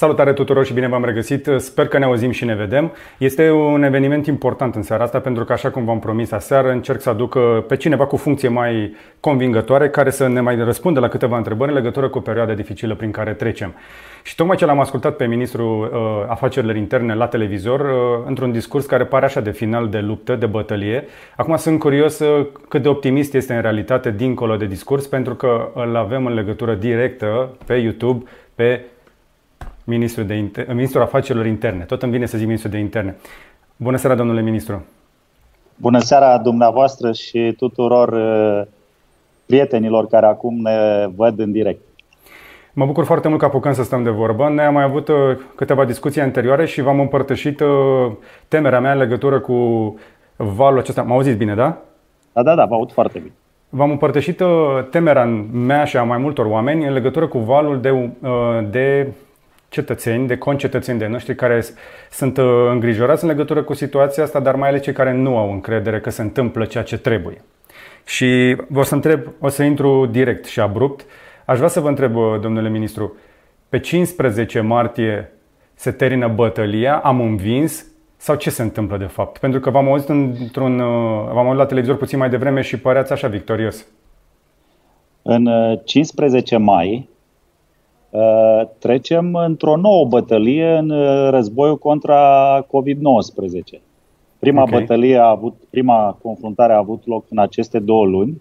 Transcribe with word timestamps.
Salutare 0.00 0.32
tuturor 0.32 0.64
și 0.64 0.72
bine 0.72 0.88
v-am 0.88 1.04
regăsit. 1.04 1.48
Sper 1.56 1.88
că 1.88 1.98
ne 1.98 2.04
auzim 2.04 2.30
și 2.30 2.44
ne 2.44 2.54
vedem. 2.54 2.92
Este 3.18 3.50
un 3.50 3.82
eveniment 3.82 4.26
important 4.26 4.74
în 4.74 4.82
seara 4.82 5.04
asta 5.04 5.20
pentru 5.20 5.44
că, 5.44 5.52
așa 5.52 5.70
cum 5.70 5.84
v-am 5.84 5.98
promis 5.98 6.32
aseară, 6.32 6.70
încerc 6.70 7.00
să 7.00 7.10
aduc 7.10 7.38
pe 7.66 7.76
cineva 7.76 8.06
cu 8.06 8.16
funcție 8.16 8.48
mai 8.48 8.96
convingătoare 9.20 9.88
care 9.88 10.10
să 10.10 10.28
ne 10.28 10.40
mai 10.40 10.56
răspundă 10.56 11.00
la 11.00 11.08
câteva 11.08 11.36
întrebări 11.36 11.70
în 11.70 11.76
legătură 11.76 12.08
cu 12.08 12.18
o 12.18 12.20
perioadă 12.20 12.52
dificilă 12.52 12.94
prin 12.94 13.10
care 13.10 13.32
trecem. 13.32 13.74
Și 14.22 14.34
tocmai 14.34 14.56
ce 14.56 14.64
l-am 14.64 14.80
ascultat 14.80 15.16
pe 15.16 15.26
ministrul 15.26 15.80
uh, 15.80 16.24
afacerilor 16.28 16.76
interne 16.76 17.14
la 17.14 17.26
televizor, 17.26 17.80
uh, 17.80 18.24
într-un 18.26 18.52
discurs 18.52 18.86
care 18.86 19.04
pare 19.04 19.24
așa 19.24 19.40
de 19.40 19.50
final 19.50 19.88
de 19.88 19.98
luptă, 19.98 20.34
de 20.34 20.46
bătălie. 20.46 21.04
Acum 21.36 21.56
sunt 21.56 21.78
curios 21.78 22.18
uh, 22.18 22.46
cât 22.68 22.82
de 22.82 22.88
optimist 22.88 23.34
este 23.34 23.54
în 23.54 23.60
realitate 23.60 24.10
dincolo 24.10 24.56
de 24.56 24.66
discurs, 24.66 25.06
pentru 25.06 25.34
că 25.34 25.68
îl 25.74 25.96
avem 25.96 26.26
în 26.26 26.34
legătură 26.34 26.74
directă 26.74 27.56
pe 27.66 27.74
YouTube, 27.74 28.24
pe 28.54 28.80
ministrul, 29.90 30.26
de 30.26 30.34
inter... 30.34 30.72
ministrul 30.74 31.02
afacerilor 31.02 31.46
interne. 31.46 31.84
Tot 31.84 32.02
îmi 32.02 32.12
vine 32.12 32.26
să 32.26 32.36
zic 32.36 32.46
ministrul 32.46 32.72
de 32.72 32.78
interne. 32.78 33.16
Bună 33.76 33.96
seara, 33.96 34.14
domnule 34.14 34.42
ministru! 34.42 34.84
Bună 35.76 35.98
seara 35.98 36.38
dumneavoastră 36.38 37.12
și 37.12 37.54
tuturor 37.56 38.08
uh, 38.08 38.66
prietenilor 39.46 40.06
care 40.06 40.26
acum 40.26 40.60
ne 40.62 41.06
văd 41.16 41.38
în 41.38 41.52
direct. 41.52 41.80
Mă 42.72 42.86
bucur 42.86 43.04
foarte 43.04 43.28
mult 43.28 43.40
că 43.40 43.46
apucăm 43.46 43.72
să 43.72 43.82
stăm 43.82 44.02
de 44.02 44.10
vorbă. 44.10 44.48
Noi 44.48 44.64
am 44.64 44.72
mai 44.72 44.82
avut 44.82 45.08
uh, 45.08 45.16
câteva 45.54 45.84
discuții 45.84 46.20
anterioare 46.20 46.66
și 46.66 46.80
v-am 46.80 47.00
împărtășit 47.00 47.60
uh, 47.60 48.12
temerea 48.48 48.80
mea 48.80 48.92
în 48.92 48.98
legătură 48.98 49.40
cu 49.40 49.54
valul 50.36 50.78
acesta. 50.78 51.02
M 51.02 51.12
auziți 51.12 51.36
bine, 51.36 51.54
da? 51.54 51.76
Da, 52.32 52.42
da, 52.42 52.54
da, 52.54 52.64
vă 52.64 52.74
aud 52.74 52.92
foarte 52.92 53.18
bine. 53.18 53.32
V-am 53.68 53.90
împărtășit 53.90 54.42
temerea 54.90 55.24
mea 55.52 55.84
și 55.84 55.96
a 55.96 56.02
mai 56.02 56.18
multor 56.18 56.46
oameni 56.46 56.86
în 56.86 56.92
legătură 56.92 57.26
cu 57.26 57.38
valul 57.38 57.80
de, 57.80 58.10
de 58.70 59.12
cetățeni, 59.70 60.26
de 60.26 60.36
concetățeni 60.36 60.98
de 60.98 61.06
noștri 61.06 61.34
care 61.34 61.64
sunt 62.10 62.36
uh, 62.36 62.44
îngrijorați 62.70 63.22
în 63.22 63.28
legătură 63.28 63.62
cu 63.62 63.74
situația 63.74 64.22
asta, 64.22 64.40
dar 64.40 64.54
mai 64.54 64.68
ales 64.68 64.82
cei 64.82 64.92
care 64.92 65.12
nu 65.12 65.36
au 65.36 65.52
încredere 65.52 66.00
că 66.00 66.10
se 66.10 66.22
întâmplă 66.22 66.64
ceea 66.64 66.84
ce 66.84 66.98
trebuie. 66.98 67.44
Și 68.04 68.56
o 68.74 68.82
să 68.82 68.94
întreb, 68.94 69.20
o 69.40 69.48
să 69.48 69.62
intru 69.62 70.06
direct 70.06 70.44
și 70.44 70.60
abrupt. 70.60 71.04
Aș 71.44 71.56
vrea 71.56 71.68
să 71.68 71.80
vă 71.80 71.88
întreb, 71.88 72.16
uh, 72.16 72.40
domnule 72.40 72.68
ministru, 72.68 73.16
pe 73.68 73.78
15 73.78 74.60
martie 74.60 75.32
se 75.74 75.90
termină 75.90 76.28
bătălia, 76.28 76.96
am 76.96 77.20
învins 77.20 77.86
sau 78.16 78.36
ce 78.36 78.50
se 78.50 78.62
întâmplă 78.62 78.96
de 78.96 79.04
fapt? 79.04 79.38
Pentru 79.38 79.60
că 79.60 79.70
v-am 79.70 79.88
auzit 79.88 80.08
într-un, 80.08 80.80
uh, 80.80 81.30
v-am 81.32 81.44
auzit 81.44 81.58
la 81.58 81.66
televizor 81.66 81.96
puțin 81.96 82.18
mai 82.18 82.30
devreme 82.30 82.60
și 82.60 82.78
păreați 82.78 83.12
așa 83.12 83.28
victorios. 83.28 83.86
În 85.22 85.48
15 85.84 86.56
mai, 86.56 87.08
Uh, 87.10 87.19
trecem 88.78 89.34
într-o 89.34 89.76
nouă 89.76 90.04
bătălie 90.04 90.76
în 90.76 90.90
uh, 90.90 91.28
războiul 91.30 91.78
contra 91.78 92.66
COVID-19. 92.66 93.80
Prima 94.38 94.62
okay. 94.62 94.80
bătălie 94.80 95.16
a 95.16 95.28
avut, 95.28 95.54
prima 95.70 96.18
confruntare 96.22 96.72
a 96.72 96.76
avut 96.76 97.06
loc 97.06 97.24
în 97.28 97.38
aceste 97.38 97.78
două 97.78 98.06
luni. 98.06 98.40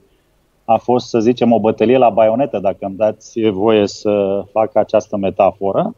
A 0.65 0.77
fost, 0.77 1.07
să 1.07 1.19
zicem, 1.19 1.51
o 1.51 1.59
bătălie 1.59 1.97
la 1.97 2.09
baionetă, 2.09 2.59
dacă 2.59 2.77
îmi 2.79 2.95
dați 2.95 3.41
voie 3.41 3.87
să 3.87 4.43
fac 4.51 4.75
această 4.75 5.17
metaforă. 5.17 5.95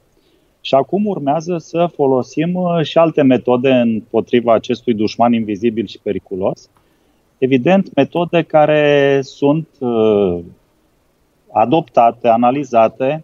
Și 0.61 0.75
acum 0.75 1.05
urmează 1.05 1.57
să 1.57 1.89
folosim 1.93 2.53
uh, 2.55 2.81
și 2.83 2.97
alte 2.97 3.21
metode 3.21 3.69
împotriva 3.69 4.53
acestui 4.53 4.93
dușman 4.93 5.33
invizibil 5.33 5.85
și 5.87 5.99
periculos. 5.99 6.69
Evident, 7.37 7.95
metode 7.95 8.41
care 8.41 9.19
sunt 9.21 9.67
adoptate, 11.51 12.27
analizate 12.27 13.23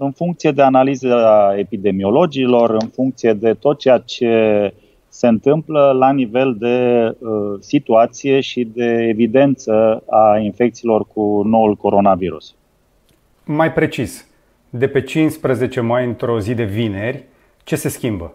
în 0.00 0.12
funcție 0.12 0.50
de 0.50 0.62
analiza 0.62 1.54
epidemiologilor, 1.56 2.70
în 2.70 2.88
funcție 2.88 3.32
de 3.32 3.54
tot 3.54 3.78
ceea 3.78 3.98
ce 3.98 4.72
se 5.08 5.26
întâmplă 5.26 5.92
la 5.92 6.12
nivel 6.12 6.54
de 6.58 7.08
uh, 7.18 7.58
situație 7.60 8.40
și 8.40 8.64
de 8.64 9.06
evidență 9.08 10.02
a 10.10 10.38
infecțiilor 10.38 11.06
cu 11.14 11.42
noul 11.44 11.74
coronavirus. 11.76 12.54
Mai 13.44 13.72
precis, 13.72 14.26
de 14.70 14.88
pe 14.88 15.02
15 15.02 15.80
mai 15.80 16.06
într-o 16.06 16.40
zi 16.40 16.54
de 16.54 16.64
vineri, 16.64 17.24
ce 17.64 17.76
se 17.76 17.88
schimbă? 17.88 18.34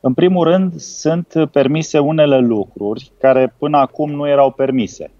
În 0.00 0.14
primul 0.14 0.44
rând, 0.44 0.74
sunt 0.74 1.32
permise 1.52 1.98
unele 1.98 2.38
lucruri 2.38 3.10
care 3.20 3.54
până 3.58 3.78
acum 3.78 4.10
nu 4.10 4.28
erau 4.28 4.50
permise. 4.50 5.10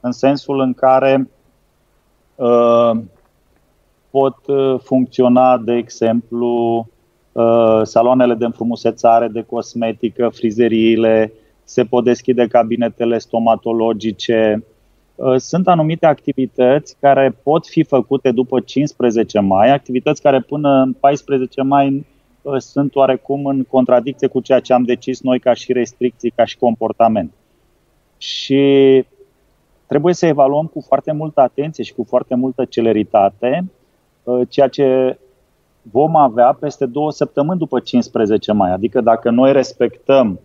În 0.00 0.12
sensul 0.12 0.60
în 0.60 0.74
care 0.74 1.28
uh, 2.34 2.90
pot 4.18 4.46
uh, 4.46 4.80
funcționa, 4.82 5.58
de 5.58 5.72
exemplu, 5.72 6.86
uh, 7.32 7.80
saloanele 7.82 8.34
de 8.34 8.44
înfrumusețare, 8.44 9.28
de 9.28 9.42
cosmetică, 9.42 10.28
frizeriile, 10.28 11.32
se 11.64 11.84
pot 11.84 12.04
deschide 12.04 12.46
cabinetele 12.46 13.18
stomatologice. 13.18 14.64
Uh, 15.14 15.36
sunt 15.36 15.68
anumite 15.68 16.06
activități 16.06 16.96
care 17.00 17.38
pot 17.42 17.66
fi 17.66 17.82
făcute 17.82 18.30
după 18.30 18.60
15 18.60 19.40
mai, 19.40 19.70
activități 19.70 20.22
care 20.22 20.40
până 20.40 20.82
în 20.82 20.92
14 20.92 21.62
mai 21.62 22.06
sunt 22.58 22.94
oarecum 22.94 23.46
în 23.46 23.64
contradicție 23.64 24.28
cu 24.28 24.40
ceea 24.40 24.60
ce 24.60 24.72
am 24.72 24.82
decis 24.82 25.20
noi 25.20 25.38
ca 25.38 25.52
și 25.52 25.72
restricții, 25.72 26.30
ca 26.30 26.44
și 26.44 26.56
comportament. 26.56 27.32
Și 28.18 29.04
trebuie 29.86 30.14
să 30.14 30.26
evaluăm 30.26 30.66
cu 30.66 30.80
foarte 30.80 31.12
multă 31.12 31.40
atenție 31.40 31.84
și 31.84 31.94
cu 31.94 32.04
foarte 32.08 32.34
multă 32.34 32.64
celeritate 32.64 33.64
Uh, 33.64 33.82
ceea 34.48 34.68
ce 34.68 35.18
vom 35.90 36.16
avea 36.16 36.56
peste 36.60 36.86
două 36.86 37.10
săptămâni 37.10 37.58
după 37.58 37.80
15 37.80 38.52
mai. 38.52 38.72
Adică 38.72 39.00
dacă 39.00 39.30
noi 39.30 39.52
respectăm, 39.52 40.40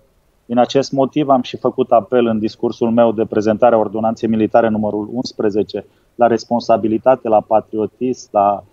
din 0.46 0.58
acest 0.58 0.92
motiv 0.92 1.30
am 1.30 1.42
și 1.42 1.58
făcut 1.58 1.92
apel 1.92 2.26
în 2.26 2.40
discursul 2.40 2.92
meu 2.92 3.12
de 3.12 3.26
prezentare 3.26 3.76
a 3.76 3.78
ordonanței 3.78 4.30
militare 4.30 4.68
numărul 4.68 5.10
11 5.12 5.86
la 6.16 6.28
responsabilitate, 6.28 7.28
la 7.28 7.42
patriotism, 7.42 8.30
la 8.32 8.64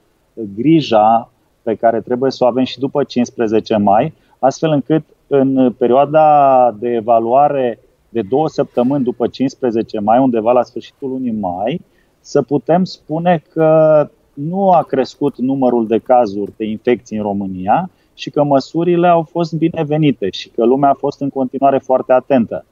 grija 0.54 1.30
pe 1.62 1.75
care 1.75 2.00
trebuie 2.00 2.30
să 2.30 2.44
o 2.44 2.46
avem 2.46 2.64
și 2.64 2.78
după 2.78 3.04
15 3.04 3.76
mai, 3.76 4.12
astfel 4.38 4.70
încât 4.70 5.04
în 5.26 5.72
perioada 5.72 6.70
de 6.78 6.88
evaluare 6.88 7.78
de 8.08 8.22
două 8.22 8.48
săptămâni 8.48 9.04
după 9.04 9.26
15 9.26 10.00
mai, 10.00 10.19
undeva 10.19 10.52
la 10.52 10.62
sfârșitul 10.62 11.08
lunii 11.08 11.36
mai, 11.40 11.80
să 12.20 12.42
putem 12.42 12.84
spune 12.84 13.42
că 13.52 14.08
nu 14.38 14.71
a 14.71 14.82
crescut 14.82 15.38
numărul 15.38 15.87
de 15.87 15.99
cazuri 15.99 16.53
de 16.56 16.65
infecții 16.65 17.16
în 17.16 17.22
România 17.22 17.91
și 18.15 18.31
că 18.31 18.43
măsurile 18.43 19.09
au 19.09 19.22
fost 19.22 19.53
binevenite 19.53 20.31
și 20.31 20.49
că 20.49 20.65
lumea 20.65 20.91
a 20.91 20.99
fost 20.99 21.21
în 21.21 21.28
continuare 21.28 21.78
foarte 21.78 22.12
atentă. 22.12 22.65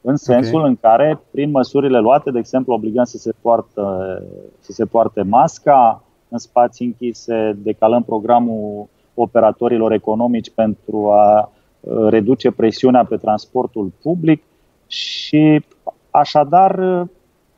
În 0.00 0.16
sensul 0.16 0.58
okay. 0.58 0.68
în 0.68 0.76
care, 0.80 1.20
prin 1.30 1.50
măsurile 1.50 1.98
luate, 1.98 2.30
de 2.30 2.38
exemplu, 2.38 2.74
obligăm 2.74 3.04
să 3.04 3.18
se, 3.18 3.32
poartă, 3.40 4.22
să 4.58 4.72
se 4.72 4.84
poarte 4.84 5.22
masca 5.22 6.02
în 6.28 6.38
spații 6.38 6.86
închise, 6.86 7.58
decalăm 7.62 8.02
programul 8.02 8.88
operatorilor 9.14 9.92
economici 9.92 10.50
pentru 10.50 11.10
a 11.10 11.52
uh, 11.80 12.08
reduce 12.08 12.50
presiunea 12.50 13.04
pe 13.04 13.16
transportul 13.16 13.92
public 14.02 14.42
și 14.86 15.64
așadar 16.10 17.06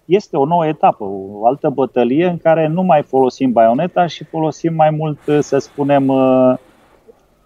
este 0.05 0.37
o 0.37 0.45
nouă 0.45 0.67
etapă, 0.67 1.05
o 1.33 1.47
altă 1.47 1.69
bătălie 1.69 2.27
în 2.27 2.39
care 2.39 2.69
nu 2.69 2.83
mai 2.83 3.03
folosim 3.03 3.53
baioneta 3.53 4.07
și 4.07 4.25
folosim 4.25 4.75
mai 4.75 4.91
mult, 4.91 5.19
să 5.41 5.59
spunem, 5.59 6.11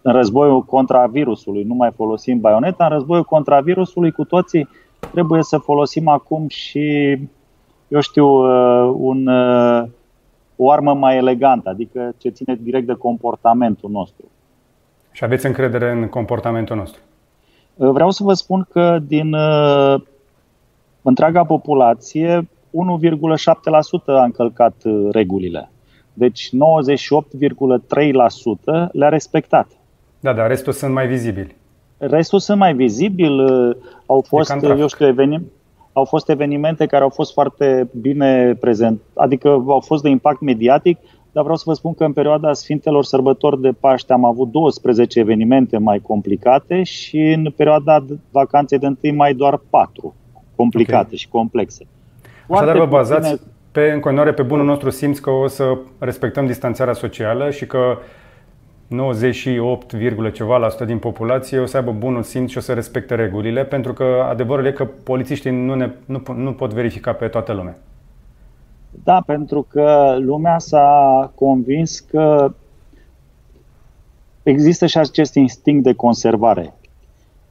în 0.02 0.12
războiul 0.12 0.62
contra 0.62 1.06
virusului. 1.06 1.62
Nu 1.62 1.74
mai 1.74 1.90
folosim 1.96 2.40
baioneta, 2.40 2.84
în 2.84 2.90
războiul 2.90 3.24
contra 3.24 3.60
virusului 3.60 4.10
cu 4.10 4.24
toții 4.24 4.68
trebuie 5.12 5.42
să 5.42 5.58
folosim 5.58 6.08
acum 6.08 6.48
și, 6.48 7.18
eu 7.88 8.00
știu, 8.00 8.26
un, 8.92 9.28
o 10.56 10.70
armă 10.70 10.94
mai 10.94 11.16
elegantă, 11.16 11.68
adică 11.68 12.14
ce 12.18 12.28
ține 12.28 12.58
direct 12.60 12.86
de 12.86 12.92
comportamentul 12.92 13.90
nostru. 13.90 14.24
Și 15.12 15.24
aveți 15.24 15.46
încredere 15.46 15.90
în 15.90 16.08
comportamentul 16.08 16.76
nostru? 16.76 17.00
Vreau 17.74 18.10
să 18.10 18.24
vă 18.24 18.32
spun 18.32 18.66
că 18.70 18.98
din 19.06 19.36
întreaga 21.08 21.44
populație, 21.44 22.48
1,7% 22.70 22.70
a 24.06 24.22
încălcat 24.22 24.74
uh, 24.84 25.08
regulile. 25.10 25.70
Deci 26.12 26.48
98,3% 26.48 26.54
le-a 28.92 29.08
respectat. 29.08 29.68
Da, 30.20 30.32
dar 30.32 30.48
restul 30.48 30.72
sunt 30.72 30.92
mai 30.92 31.06
vizibili. 31.06 31.56
Restul 31.98 32.38
sunt 32.38 32.58
mai 32.58 32.74
vizibili. 32.74 33.42
Uh, 33.42 33.76
au 34.06 34.20
fost, 34.20 34.54
eu 34.62 34.86
știu, 34.86 35.06
evenim, 35.06 35.50
au 35.92 36.04
fost 36.04 36.28
evenimente 36.28 36.86
care 36.86 37.02
au 37.02 37.08
fost 37.08 37.32
foarte 37.32 37.88
bine 38.00 38.54
prezent, 38.60 39.00
adică 39.14 39.48
au 39.48 39.80
fost 39.80 40.02
de 40.02 40.08
impact 40.08 40.40
mediatic, 40.40 40.98
dar 41.32 41.42
vreau 41.42 41.56
să 41.56 41.64
vă 41.66 41.74
spun 41.74 41.94
că 41.94 42.04
în 42.04 42.12
perioada 42.12 42.52
Sfintelor 42.52 43.04
Sărbători 43.04 43.60
de 43.60 43.70
Paște 43.80 44.12
am 44.12 44.24
avut 44.24 44.50
12 44.50 45.18
evenimente 45.18 45.78
mai 45.78 45.98
complicate 45.98 46.82
și 46.82 47.18
în 47.18 47.52
perioada 47.56 48.04
vacanței 48.30 48.78
de 48.78 48.86
1 49.02 49.14
mai 49.14 49.34
doar 49.34 49.60
4 49.70 50.14
complicate 50.58 51.04
okay. 51.04 51.16
și 51.16 51.28
complexe. 51.28 51.86
Foarte 52.46 52.64
Așadar 52.64 52.86
vă 52.86 52.90
bazați, 52.96 53.40
pe, 53.72 53.90
în 53.90 54.00
continuare 54.00 54.32
pe 54.32 54.42
bunul 54.42 54.64
nostru 54.64 54.90
simț 54.90 55.18
că 55.18 55.30
o 55.30 55.46
să 55.46 55.78
respectăm 55.98 56.46
distanțarea 56.46 56.92
socială 56.92 57.50
și 57.50 57.66
că 57.66 57.98
98, 58.86 59.94
ceva 60.32 60.56
la 60.56 60.68
sută 60.68 60.84
din 60.84 60.98
populație 60.98 61.58
o 61.58 61.66
să 61.66 61.76
aibă 61.76 61.92
bunul 61.92 62.22
simț 62.22 62.50
și 62.50 62.58
o 62.58 62.60
să 62.60 62.72
respecte 62.72 63.14
regulile, 63.14 63.64
pentru 63.64 63.92
că 63.92 64.26
adevărul 64.28 64.66
e 64.66 64.72
că 64.72 64.84
polițiștii 64.84 65.50
nu, 65.50 65.74
ne, 65.74 65.90
nu, 66.04 66.22
nu 66.36 66.52
pot 66.52 66.72
verifica 66.72 67.12
pe 67.12 67.28
toată 67.28 67.52
lumea. 67.52 67.76
Da, 69.04 69.22
pentru 69.26 69.66
că 69.70 70.16
lumea 70.18 70.58
s-a 70.58 71.32
convins 71.34 72.00
că 72.00 72.52
există 74.42 74.86
și 74.86 74.98
acest 74.98 75.34
instinct 75.34 75.82
de 75.82 75.92
conservare. 75.92 76.74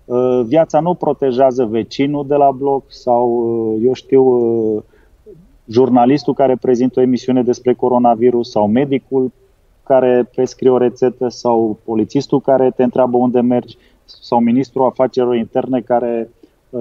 Uh, 0.07 0.41
viața 0.45 0.79
nu 0.79 0.93
protejează 0.93 1.65
vecinul 1.65 2.27
de 2.27 2.35
la 2.35 2.51
bloc 2.51 2.83
sau, 2.87 3.29
uh, 3.29 3.81
eu 3.85 3.93
știu, 3.93 4.23
uh, 4.23 4.83
jurnalistul 5.69 6.33
care 6.33 6.57
prezintă 6.61 6.99
o 6.99 7.03
emisiune 7.03 7.43
despre 7.43 7.73
coronavirus 7.73 8.49
sau 8.49 8.67
medicul 8.67 9.31
care 9.83 10.29
prescrie 10.35 10.69
o 10.69 10.77
rețetă 10.77 11.27
sau 11.27 11.79
polițistul 11.83 12.41
care 12.41 12.71
te 12.75 12.83
întreabă 12.83 13.17
unde 13.17 13.41
mergi 13.41 13.77
sau 14.05 14.39
ministrul 14.39 14.85
afacerilor 14.85 15.35
interne 15.35 15.81
care 15.81 16.29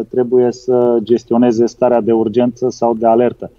trebuie 0.09 0.53
să 0.53 0.99
gestioneze 1.03 1.67
starea 1.67 2.01
de 2.01 2.13
urgență 2.13 2.71
sau 2.71 2.95
de 2.95 3.07
alertă. 3.07 3.51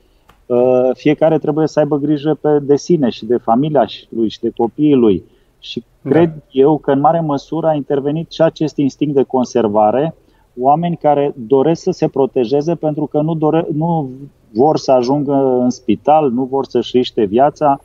Fiecare 0.94 1.38
trebuie 1.38 1.68
să 1.68 1.80
aibă 1.80 1.98
grijă 1.98 2.38
pe 2.42 2.60
de 2.62 2.76
sine 2.76 3.10
și 3.10 3.26
de 3.26 3.38
familia 3.38 3.86
lui 4.10 4.30
și 4.30 4.40
de 4.40 4.52
copiii 4.58 4.94
lui. 4.94 5.24
Și 5.68 5.84
da. 6.02 6.10
cred 6.10 6.30
da. 6.30 6.42
eu 6.52 6.78
că 6.78 6.92
în 6.92 7.00
mare 7.00 7.20
măsură 7.20 7.68
a 7.68 7.74
intervenit 7.74 8.32
și 8.32 8.42
acest 8.42 8.78
instinct 8.78 9.16
de 9.16 9.24
conservare, 9.24 10.16
oameni 10.60 10.98
care 10.98 11.34
doresc 11.36 11.82
să 11.82 11.92
se 11.92 12.08
protejeze 12.08 12.76
pentru 12.76 13.06
că 13.06 13.22
nu, 13.22 13.36
dore, 13.36 13.68
nu 13.74 14.10
vor 14.54 14.78
să 14.78 14.92
ajungă 14.92 15.34
în 15.62 15.70
spital, 15.70 16.32
nu 16.32 16.44
vor 16.44 16.66
să-și 16.66 16.98
riște 16.98 17.24
viața, 17.24 17.80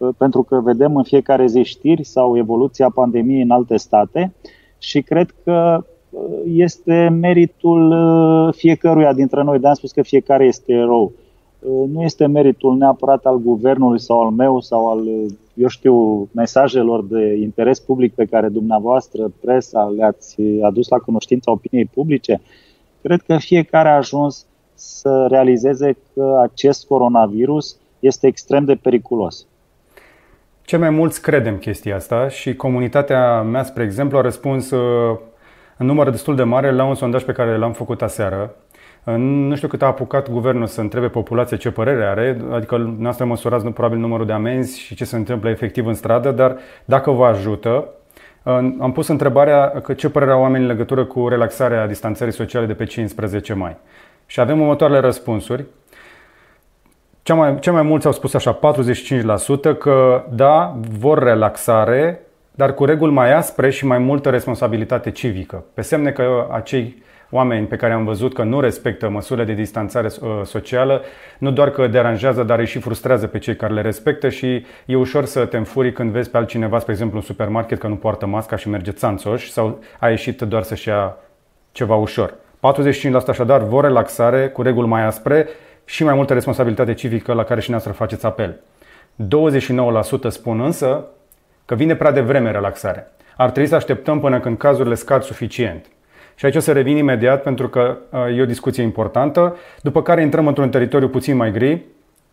ă, 0.00 0.12
pentru 0.16 0.42
că 0.42 0.60
vedem 0.60 0.96
în 0.96 1.02
fiecare 1.02 1.46
zi 1.46 1.62
știri 1.62 2.04
sau 2.04 2.36
evoluția 2.36 2.90
pandemiei 2.90 3.42
în 3.42 3.50
alte 3.50 3.76
state 3.76 4.34
și 4.78 5.02
cred 5.02 5.34
că 5.44 5.52
ă, 5.52 5.84
este 6.44 7.08
meritul 7.20 7.92
ă, 7.92 8.50
fiecăruia 8.56 9.12
dintre 9.12 9.42
noi. 9.42 9.58
De-am 9.58 9.74
spus 9.74 9.92
că 9.92 10.02
fiecare 10.02 10.44
este 10.44 10.72
erou. 10.72 11.12
Nu 11.92 12.02
este 12.02 12.26
meritul 12.26 12.76
neapărat 12.76 13.24
al 13.24 13.38
guvernului 13.38 14.00
sau 14.00 14.20
al 14.20 14.30
meu 14.30 14.60
sau 14.60 14.90
al 14.90 15.08
eu 15.58 15.68
știu, 15.68 16.28
mesajelor 16.32 17.04
de 17.04 17.36
interes 17.36 17.78
public 17.80 18.14
pe 18.14 18.24
care 18.24 18.48
dumneavoastră, 18.48 19.32
presa, 19.40 19.92
le-ați 19.96 20.36
adus 20.62 20.88
la 20.88 20.98
cunoștința 20.98 21.50
opiniei 21.50 21.90
publice, 21.94 22.40
cred 23.02 23.22
că 23.26 23.36
fiecare 23.38 23.88
a 23.88 23.96
ajuns 23.96 24.46
să 24.74 25.26
realizeze 25.30 25.96
că 26.14 26.40
acest 26.42 26.86
coronavirus 26.86 27.76
este 28.00 28.26
extrem 28.26 28.64
de 28.64 28.74
periculos. 28.74 29.46
Cel 30.62 30.78
mai 30.78 30.90
mulți 30.90 31.22
credem 31.22 31.56
chestia 31.56 31.96
asta 31.96 32.28
și 32.28 32.54
comunitatea 32.54 33.42
mea, 33.42 33.62
spre 33.62 33.82
exemplu, 33.82 34.18
a 34.18 34.20
răspuns 34.20 34.70
uh, 34.70 35.18
în 35.76 35.86
număr 35.86 36.10
destul 36.10 36.36
de 36.36 36.42
mare 36.42 36.72
la 36.72 36.84
un 36.84 36.94
sondaj 36.94 37.22
pe 37.24 37.32
care 37.32 37.56
l-am 37.56 37.72
făcut 37.72 38.02
aseară 38.02 38.54
nu 39.16 39.56
știu 39.56 39.68
cât 39.68 39.82
a 39.82 39.86
apucat 39.86 40.30
guvernul 40.30 40.66
să 40.66 40.80
întrebe 40.80 41.08
populația 41.08 41.56
ce 41.56 41.70
părere 41.70 42.04
are, 42.04 42.40
adică 42.52 42.94
noastră 42.98 43.24
măsurați 43.24 43.66
probabil 43.66 43.98
numărul 43.98 44.26
de 44.26 44.32
amenzi 44.32 44.80
și 44.80 44.94
ce 44.94 45.04
se 45.04 45.16
întâmplă 45.16 45.50
efectiv 45.50 45.86
în 45.86 45.94
stradă, 45.94 46.30
dar 46.30 46.56
dacă 46.84 47.10
vă 47.10 47.24
ajută, 47.24 47.88
am 48.80 48.92
pus 48.92 49.08
întrebarea 49.08 49.68
că 49.82 49.92
ce 49.92 50.08
părere 50.08 50.30
au 50.30 50.40
oamenii 50.40 50.66
în 50.66 50.72
legătură 50.72 51.04
cu 51.04 51.28
relaxarea 51.28 51.86
distanțării 51.86 52.32
sociale 52.32 52.66
de 52.66 52.74
pe 52.74 52.84
15 52.84 53.52
mai. 53.52 53.76
Și 54.26 54.40
avem 54.40 54.60
următoarele 54.60 54.98
răspunsuri. 54.98 55.64
Cea 57.22 57.34
mai, 57.34 57.58
cei 57.58 57.72
mai 57.72 57.82
mulți 57.82 58.06
au 58.06 58.12
spus 58.12 58.34
așa, 58.34 58.58
45% 59.74 59.78
că 59.78 60.24
da, 60.30 60.76
vor 60.98 61.22
relaxare, 61.22 62.20
dar 62.50 62.74
cu 62.74 62.84
reguli 62.84 63.12
mai 63.12 63.34
aspre 63.34 63.70
și 63.70 63.86
mai 63.86 63.98
multă 63.98 64.30
responsabilitate 64.30 65.10
civică. 65.10 65.64
Pe 65.74 65.82
semne 65.82 66.10
că 66.10 66.46
acei 66.50 67.02
oameni 67.30 67.66
pe 67.66 67.76
care 67.76 67.92
am 67.92 68.04
văzut 68.04 68.34
că 68.34 68.42
nu 68.42 68.60
respectă 68.60 69.08
măsurile 69.08 69.44
de 69.44 69.52
distanțare 69.52 70.08
uh, 70.20 70.28
socială, 70.44 71.02
nu 71.38 71.50
doar 71.50 71.70
că 71.70 71.86
deranjează, 71.86 72.42
dar 72.42 72.58
îi 72.58 72.66
și 72.66 72.78
frustrează 72.78 73.26
pe 73.26 73.38
cei 73.38 73.56
care 73.56 73.72
le 73.72 73.80
respectă 73.80 74.28
și 74.28 74.66
e 74.86 74.96
ușor 74.96 75.24
să 75.24 75.44
te 75.44 75.56
înfuri 75.56 75.92
când 75.92 76.10
vezi 76.10 76.30
pe 76.30 76.36
altcineva, 76.36 76.78
spre 76.78 76.92
exemplu, 76.92 77.16
în 77.16 77.24
supermarket 77.24 77.78
că 77.78 77.86
nu 77.86 77.96
poartă 77.96 78.26
masca 78.26 78.56
și 78.56 78.68
merge 78.68 78.90
țanțoș 78.90 79.48
sau 79.48 79.78
a 79.98 80.08
ieșit 80.08 80.40
doar 80.40 80.62
să-și 80.62 80.88
ia 80.88 81.16
ceva 81.72 81.94
ușor. 81.94 82.34
45% 82.34 83.26
așadar 83.26 83.62
vor 83.62 83.84
relaxare 83.84 84.48
cu 84.48 84.62
reguli 84.62 84.88
mai 84.88 85.04
aspre 85.04 85.48
și 85.84 86.04
mai 86.04 86.14
multă 86.14 86.32
responsabilitate 86.32 86.94
civică 86.94 87.32
la 87.32 87.44
care 87.44 87.60
și 87.60 87.70
noastră 87.70 87.92
faceți 87.92 88.26
apel. 88.26 88.60
29% 90.26 90.28
spun 90.28 90.60
însă 90.60 91.04
că 91.64 91.74
vine 91.74 91.96
prea 91.96 92.10
devreme 92.10 92.50
relaxare. 92.50 93.10
Ar 93.36 93.50
trebui 93.50 93.68
să 93.68 93.74
așteptăm 93.74 94.20
până 94.20 94.40
când 94.40 94.58
cazurile 94.58 94.94
scad 94.94 95.22
suficient. 95.22 95.86
Și 96.38 96.44
aici 96.44 96.56
o 96.56 96.60
să 96.60 96.72
revin 96.72 96.96
imediat 96.96 97.42
pentru 97.42 97.68
că 97.68 97.96
uh, 98.10 98.36
e 98.36 98.42
o 98.42 98.44
discuție 98.44 98.82
importantă, 98.82 99.56
după 99.82 100.02
care 100.02 100.22
intrăm 100.22 100.46
într-un 100.46 100.70
teritoriu 100.70 101.08
puțin 101.08 101.36
mai 101.36 101.52
gri, 101.52 101.84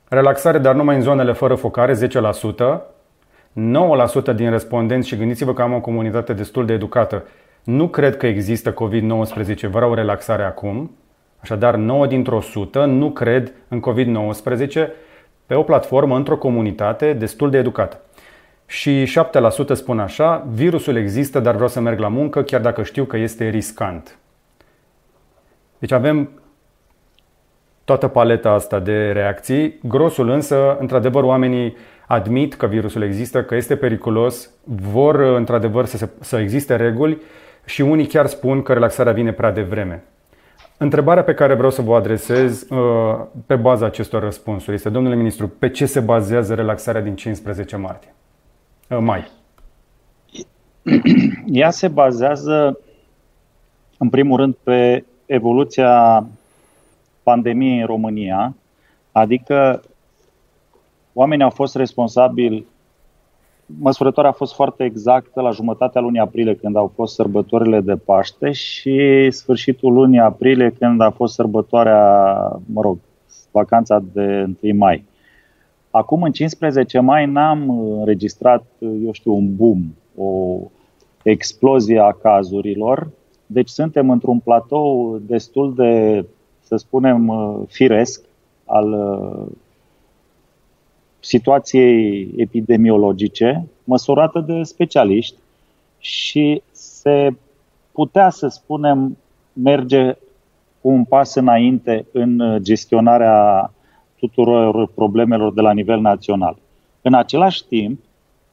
relaxare, 0.09 0.57
dar 0.57 0.75
numai 0.75 0.95
în 0.95 1.01
zonele 1.01 1.33
fără 1.33 1.55
focare, 1.55 1.93
10%, 1.93 1.97
9% 4.31 4.35
din 4.35 4.49
respondenți, 4.49 5.07
și 5.07 5.15
gândiți-vă 5.15 5.53
că 5.53 5.61
am 5.61 5.73
o 5.73 5.79
comunitate 5.79 6.33
destul 6.33 6.65
de 6.65 6.73
educată, 6.73 7.25
nu 7.63 7.87
cred 7.87 8.17
că 8.17 8.27
există 8.27 8.73
COVID-19, 8.73 9.69
vreau 9.69 9.93
relaxare 9.93 10.43
acum. 10.43 10.95
Așadar, 11.39 11.75
9 11.75 12.07
dintr-o 12.07 12.35
100 12.35 12.85
nu 12.85 13.11
cred 13.11 13.53
în 13.67 13.79
COVID-19 13.79 14.87
pe 15.45 15.53
o 15.53 15.63
platformă, 15.63 16.15
într-o 16.15 16.37
comunitate 16.37 17.13
destul 17.13 17.49
de 17.49 17.57
educată 17.57 17.99
și 18.65 19.11
7% 19.71 19.73
spun 19.73 19.99
așa, 19.99 20.47
virusul 20.51 20.95
există, 20.95 21.39
dar 21.39 21.53
vreau 21.53 21.69
să 21.69 21.79
merg 21.79 21.99
la 21.99 22.07
muncă 22.07 22.43
chiar 22.43 22.61
dacă 22.61 22.83
știu 22.83 23.03
că 23.05 23.17
este 23.17 23.49
riscant. 23.49 24.17
Deci 25.77 25.91
avem 25.91 26.29
toată 27.83 28.07
paleta 28.07 28.51
asta 28.51 28.79
de 28.79 29.11
reacții. 29.11 29.79
Grosul 29.83 30.29
însă, 30.29 30.77
într-adevăr, 30.79 31.23
oamenii 31.23 31.75
admit 32.07 32.53
că 32.53 32.65
virusul 32.65 33.01
există, 33.01 33.43
că 33.43 33.55
este 33.55 33.75
periculos, 33.75 34.49
vor 34.63 35.15
într-adevăr 35.19 35.85
să, 35.85 35.97
se, 35.97 36.09
să 36.19 36.37
existe 36.37 36.75
reguli 36.75 37.21
și 37.65 37.81
unii 37.81 38.05
chiar 38.05 38.25
spun 38.25 38.61
că 38.61 38.73
relaxarea 38.73 39.13
vine 39.13 39.31
prea 39.31 39.51
devreme. 39.51 40.03
Întrebarea 40.77 41.23
pe 41.23 41.33
care 41.33 41.53
vreau 41.53 41.71
să 41.71 41.81
vă 41.81 41.95
adresez 41.95 42.65
uh, 42.69 42.77
pe 43.45 43.55
baza 43.55 43.85
acestor 43.85 44.23
răspunsuri 44.23 44.75
este, 44.75 44.89
domnule 44.89 45.15
ministru, 45.15 45.47
pe 45.47 45.69
ce 45.69 45.85
se 45.85 45.99
bazează 45.99 46.53
relaxarea 46.53 47.01
din 47.01 47.15
15 47.15 47.75
martie? 47.75 48.13
Uh, 48.89 48.97
mai? 48.99 49.27
Ea 51.61 51.69
se 51.69 51.87
bazează, 51.87 52.79
în 53.97 54.09
primul 54.09 54.37
rând, 54.37 54.55
pe 54.63 55.05
evoluția 55.25 56.25
pandemiei 57.23 57.79
în 57.79 57.85
România, 57.85 58.55
adică 59.11 59.81
oamenii 61.13 61.43
au 61.43 61.49
fost 61.49 61.75
responsabili, 61.75 62.65
măsurătoarea 63.65 64.31
a 64.31 64.33
fost 64.33 64.53
foarte 64.53 64.83
exactă 64.83 65.41
la 65.41 65.51
jumătatea 65.51 66.01
lunii 66.01 66.19
aprilie, 66.19 66.55
când 66.55 66.75
au 66.75 66.91
fost 66.95 67.13
sărbătorile 67.13 67.81
de 67.81 67.95
Paște 67.95 68.51
și 68.51 69.27
sfârșitul 69.31 69.93
lunii 69.93 70.19
aprilie, 70.19 70.69
când 70.79 71.01
a 71.01 71.09
fost 71.09 71.33
sărbătoarea, 71.33 72.01
mă 72.65 72.81
rog, 72.81 72.97
vacanța 73.51 74.03
de 74.13 74.47
1 74.61 74.75
mai. 74.77 75.05
Acum, 75.95 76.23
în 76.23 76.31
15 76.31 76.99
mai, 76.99 77.25
n-am 77.25 77.69
înregistrat, 77.99 78.65
eu 78.79 79.11
știu, 79.11 79.33
un 79.33 79.55
boom, 79.55 79.95
o 80.17 80.57
explozie 81.23 81.99
a 81.99 82.11
cazurilor. 82.11 83.09
Deci 83.45 83.69
suntem 83.69 84.09
într-un 84.09 84.39
platou 84.39 85.17
destul 85.17 85.73
de, 85.73 86.25
să 86.61 86.75
spunem, 86.75 87.31
firesc 87.67 88.21
al 88.65 88.91
uh, 88.91 89.51
situației 91.19 92.33
epidemiologice, 92.37 93.67
măsurată 93.83 94.39
de 94.39 94.63
specialiști 94.63 95.35
și 95.99 96.61
se 96.71 97.33
putea, 97.91 98.29
să 98.29 98.47
spunem, 98.47 99.17
merge 99.53 100.17
cu 100.81 100.89
un 100.89 101.03
pas 101.03 101.35
înainte 101.35 102.05
în 102.11 102.57
gestionarea 102.61 103.69
tuturor 104.27 104.87
problemelor 104.87 105.53
de 105.53 105.61
la 105.61 105.73
nivel 105.73 105.99
național. 105.99 106.57
În 107.01 107.13
același 107.13 107.65
timp, 107.65 107.99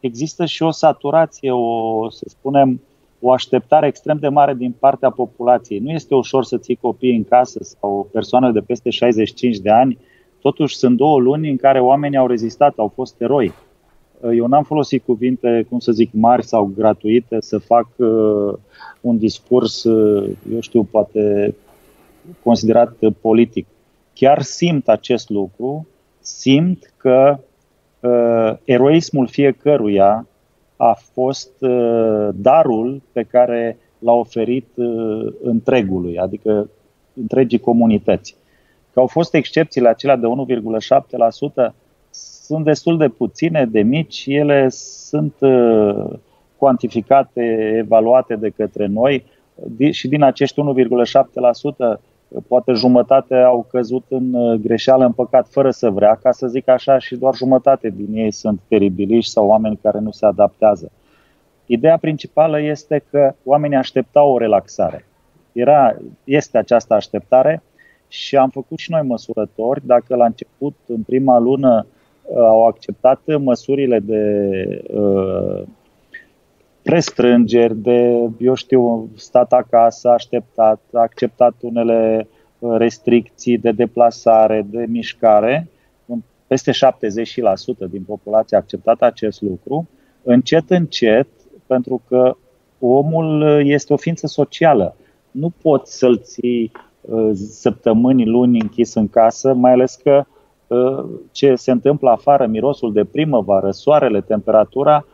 există 0.00 0.44
și 0.44 0.62
o 0.62 0.70
saturație, 0.70 1.50
o, 1.50 2.10
să 2.10 2.24
spunem, 2.28 2.80
o 3.20 3.32
așteptare 3.32 3.86
extrem 3.86 4.16
de 4.16 4.28
mare 4.28 4.54
din 4.54 4.74
partea 4.78 5.10
populației. 5.10 5.78
Nu 5.78 5.90
este 5.90 6.14
ușor 6.14 6.44
să 6.44 6.58
ții 6.58 6.74
copii 6.74 7.16
în 7.16 7.24
casă 7.24 7.58
sau 7.62 8.08
persoane 8.12 8.52
de 8.52 8.60
peste 8.60 8.90
65 8.90 9.56
de 9.56 9.70
ani. 9.70 9.98
Totuși 10.40 10.76
sunt 10.76 10.96
două 10.96 11.18
luni 11.20 11.50
în 11.50 11.56
care 11.56 11.80
oamenii 11.80 12.18
au 12.18 12.26
rezistat, 12.26 12.74
au 12.76 12.92
fost 12.94 13.20
eroi. 13.20 13.52
Eu 14.36 14.46
n-am 14.46 14.62
folosit 14.62 15.04
cuvinte, 15.04 15.66
cum 15.68 15.78
să 15.78 15.92
zic, 15.92 16.10
mari 16.12 16.44
sau 16.44 16.72
gratuite 16.76 17.40
să 17.40 17.58
fac 17.58 17.86
uh, 17.96 18.54
un 19.00 19.18
discurs, 19.18 19.84
uh, 19.84 20.30
eu 20.52 20.60
știu, 20.60 20.82
poate 20.82 21.54
considerat 22.42 22.96
politic 23.20 23.66
chiar 24.14 24.42
simt 24.42 24.88
acest 24.88 25.28
lucru 25.28 25.86
simt 26.20 26.92
că 26.96 27.38
uh, 28.00 28.56
eroismul 28.64 29.26
fiecăruia 29.26 30.26
a 30.76 30.98
fost 31.12 31.50
uh, 31.60 32.28
darul 32.34 33.02
pe 33.12 33.22
care 33.22 33.78
l-a 33.98 34.12
oferit 34.12 34.68
uh, 34.74 35.32
întregului, 35.42 36.18
adică 36.18 36.70
întregii 37.14 37.58
comunități. 37.58 38.36
Că 38.92 39.00
au 39.00 39.06
fost 39.06 39.34
excepțiile 39.34 39.88
acelea 39.88 40.16
de 40.16 40.26
1,7%, 41.70 41.74
sunt 42.10 42.64
destul 42.64 42.98
de 42.98 43.08
puține, 43.08 43.66
de 43.66 43.82
mici, 43.82 44.24
ele 44.26 44.68
sunt 44.68 45.34
uh, 45.38 46.04
cuantificate, 46.56 47.74
evaluate 47.76 48.36
de 48.36 48.48
către 48.48 48.86
noi 48.86 49.24
și 49.90 50.08
din 50.08 50.22
acești 50.22 50.60
1,7%, 51.96 52.00
poate 52.48 52.72
jumătate 52.72 53.34
au 53.34 53.66
căzut 53.70 54.04
în 54.08 54.34
uh, 54.34 54.60
greșeală, 54.60 55.04
în 55.04 55.12
păcat, 55.12 55.48
fără 55.48 55.70
să 55.70 55.90
vrea, 55.90 56.18
ca 56.22 56.30
să 56.30 56.46
zic 56.46 56.68
așa, 56.68 56.98
și 56.98 57.16
doar 57.16 57.34
jumătate 57.34 57.88
din 57.88 58.14
ei 58.14 58.30
sunt 58.30 58.60
teribiliști 58.68 59.30
sau 59.30 59.46
oameni 59.46 59.78
care 59.82 59.98
nu 59.98 60.10
se 60.10 60.26
adaptează. 60.26 60.90
Ideea 61.66 61.96
principală 61.98 62.60
este 62.60 63.04
că 63.10 63.34
oamenii 63.44 63.76
așteptau 63.76 64.32
o 64.32 64.38
relaxare. 64.38 65.04
Era, 65.52 65.96
este 66.24 66.58
această 66.58 66.94
așteptare 66.94 67.62
și 68.08 68.36
am 68.36 68.48
făcut 68.48 68.78
și 68.78 68.90
noi 68.90 69.02
măsurători. 69.02 69.86
Dacă 69.86 70.16
la 70.16 70.24
început, 70.24 70.74
în 70.86 71.02
prima 71.02 71.38
lună, 71.38 71.86
uh, 72.22 72.36
au 72.36 72.66
acceptat 72.66 73.20
măsurile 73.38 73.98
de 73.98 74.82
uh, 74.92 75.62
restrângeri, 76.82 77.76
de, 77.76 78.28
eu 78.38 78.54
știu, 78.54 79.10
stat 79.16 79.52
acasă, 79.52 80.08
așteptat, 80.08 80.80
acceptat 80.92 81.54
unele 81.60 82.28
uh, 82.58 82.76
restricții 82.76 83.58
de 83.58 83.70
deplasare, 83.70 84.66
de 84.70 84.86
mișcare, 84.88 85.68
peste 86.46 86.70
70% 86.70 86.74
din 87.90 88.02
populație 88.02 88.56
a 88.56 88.60
acceptat 88.60 89.00
acest 89.00 89.42
lucru, 89.42 89.88
încet, 90.22 90.70
încet, 90.70 91.28
pentru 91.66 92.02
că 92.08 92.36
omul 92.78 93.40
uh, 93.40 93.60
este 93.64 93.92
o 93.92 93.96
ființă 93.96 94.26
socială. 94.26 94.96
Nu 95.30 95.52
poți 95.62 95.98
să-l 95.98 96.18
ții 96.18 96.72
uh, 97.00 97.30
săptămâni, 97.34 98.26
luni 98.26 98.60
închis 98.60 98.94
în 98.94 99.08
casă, 99.08 99.54
mai 99.54 99.72
ales 99.72 99.94
că 99.94 100.24
ce 101.32 101.54
se 101.54 101.70
întâmplă 101.70 102.10
afară, 102.10 102.46
mirosul 102.46 102.92
de 102.92 103.04
primăvară, 103.04 103.70
soarele, 103.70 104.20
temperatura, 104.20 105.06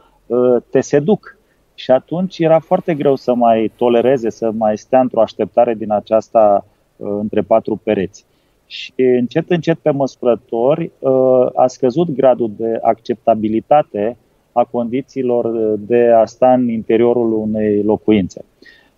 te 0.70 0.80
seduc 0.80 1.37
și 1.78 1.90
atunci 1.90 2.38
era 2.38 2.58
foarte 2.58 2.94
greu 2.94 3.16
să 3.16 3.34
mai 3.34 3.72
tolereze, 3.76 4.30
să 4.30 4.50
mai 4.50 4.78
stea 4.78 5.00
într-o 5.00 5.20
așteptare 5.20 5.74
din 5.74 5.92
aceasta 5.92 6.66
uh, 6.96 7.08
între 7.20 7.40
patru 7.40 7.80
pereți. 7.82 8.24
Și 8.66 8.92
încet, 8.96 9.50
încet 9.50 9.78
pe 9.78 9.90
măsurători 9.90 10.90
uh, 10.98 11.46
a 11.54 11.66
scăzut 11.66 12.10
gradul 12.10 12.50
de 12.56 12.78
acceptabilitate 12.82 14.16
a 14.52 14.64
condițiilor 14.64 15.76
de 15.78 16.08
a 16.08 16.24
sta 16.24 16.52
în 16.52 16.68
interiorul 16.68 17.32
unei 17.32 17.82
locuințe. 17.82 18.44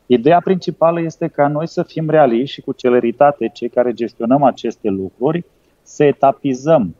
Ideea 0.07 0.41
principală 0.45 1.01
este 1.01 1.27
ca 1.27 1.49
noi 1.49 1.69
să 1.69 1.83
fim 1.83 2.11
realiști 2.11 2.55
și 2.55 2.61
cu 2.61 2.73
celeritate, 2.73 3.51
cei 3.53 3.69
care 3.69 3.93
gestionăm 3.93 4.43
aceste 4.43 4.89
lucruri, 4.89 5.45
să 5.83 6.05
etapizăm, 6.05 6.95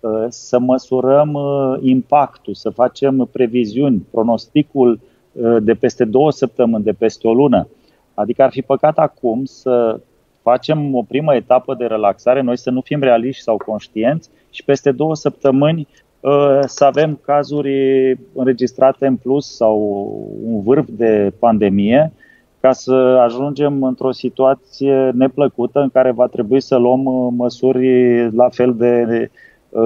uh, 0.00 0.26
să 0.28 0.58
măsurăm 0.58 1.38
impactul, 1.80 2.54
să 2.54 2.70
facem 2.70 3.28
previziuni, 3.32 4.06
pronosticul 4.10 5.00
Uh, 5.00 5.14
de 5.60 5.74
peste 5.74 6.04
două 6.04 6.30
săptămâni, 6.30 6.84
de 6.84 6.92
peste 6.92 7.28
o 7.28 7.34
lună. 7.34 7.68
Adică 8.14 8.42
ar 8.42 8.50
fi 8.50 8.62
păcat 8.62 8.98
acum 8.98 9.44
să 9.44 10.00
facem 10.42 10.94
o 10.94 11.02
primă 11.02 11.34
etapă 11.34 11.74
de 11.74 11.84
relaxare, 11.84 12.40
noi 12.40 12.58
să 12.58 12.70
nu 12.70 12.80
fim 12.80 13.00
realiști 13.00 13.42
sau 13.42 13.56
conștienți 13.56 14.30
și 14.50 14.64
peste 14.64 14.92
două 14.92 15.14
săptămâni 15.14 15.88
uh, 16.20 16.60
să 16.66 16.84
avem 16.84 17.18
cazuri 17.24 17.72
înregistrate 18.34 19.06
în 19.06 19.16
plus 19.16 19.56
sau 19.56 19.78
un 20.44 20.62
vârf 20.62 20.88
de 20.90 21.32
pandemie 21.38 22.12
ca 22.60 22.72
să 22.72 22.92
ajungem 23.24 23.82
într-o 23.82 24.12
situație 24.12 25.10
neplăcută 25.14 25.80
în 25.80 25.88
care 25.88 26.10
va 26.10 26.26
trebui 26.26 26.60
să 26.60 26.76
luăm 26.76 27.04
uh, 27.04 27.32
măsuri 27.36 27.88
la 28.34 28.48
fel 28.48 28.74
de 28.74 29.30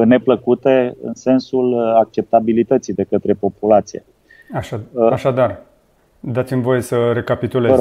neplăcute 0.04 0.96
în 1.02 1.14
sensul 1.14 1.78
acceptabilității 1.78 2.94
de 2.94 3.02
către 3.02 3.32
populație. 3.32 4.04
Așa, 4.54 4.80
uh, 4.92 5.12
așadar, 5.12 5.58
dați-mi 6.20 6.62
voie 6.62 6.80
să 6.80 7.12
recapitulez. 7.12 7.80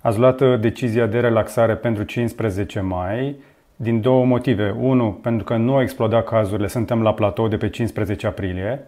Ați 0.00 0.18
luat 0.18 0.40
uh, 0.40 0.60
decizia 0.60 1.06
de 1.06 1.20
relaxare 1.20 1.74
pentru 1.74 2.02
15 2.02 2.80
mai 2.80 3.36
din 3.76 4.00
două 4.00 4.24
motive. 4.24 4.76
Unu, 4.80 5.12
pentru 5.12 5.44
că 5.44 5.56
nu 5.56 5.74
au 5.74 5.80
explodat 5.80 6.24
cazurile, 6.24 6.66
suntem 6.66 7.02
la 7.02 7.14
platou 7.14 7.48
de 7.48 7.56
pe 7.56 7.68
15 7.68 8.26
aprilie. 8.26 8.84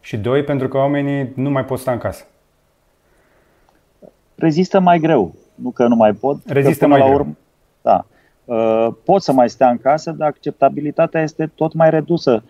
Și 0.00 0.16
doi, 0.16 0.42
pentru 0.42 0.68
că 0.68 0.76
oamenii 0.76 1.32
nu 1.34 1.50
mai 1.50 1.64
pot 1.64 1.78
sta 1.78 1.92
în 1.92 1.98
casă. 1.98 2.24
Rezistă 4.34 4.80
mai 4.80 4.98
greu. 4.98 5.34
Nu 5.54 5.70
că 5.70 5.86
nu 5.86 5.96
mai 5.96 6.12
pot. 6.12 6.36
Rezistă 6.46 6.86
mai 6.86 6.98
la 6.98 7.04
greu. 7.04 7.16
Urmă, 7.16 7.36
da. 7.82 8.04
Uh, 8.44 8.88
pot 9.04 9.22
să 9.22 9.32
mai 9.32 9.48
stea 9.48 9.70
în 9.70 9.78
casă, 9.78 10.10
dar 10.10 10.28
acceptabilitatea 10.28 11.22
este 11.22 11.50
tot 11.54 11.72
mai 11.72 11.90
redusă. 11.90 12.42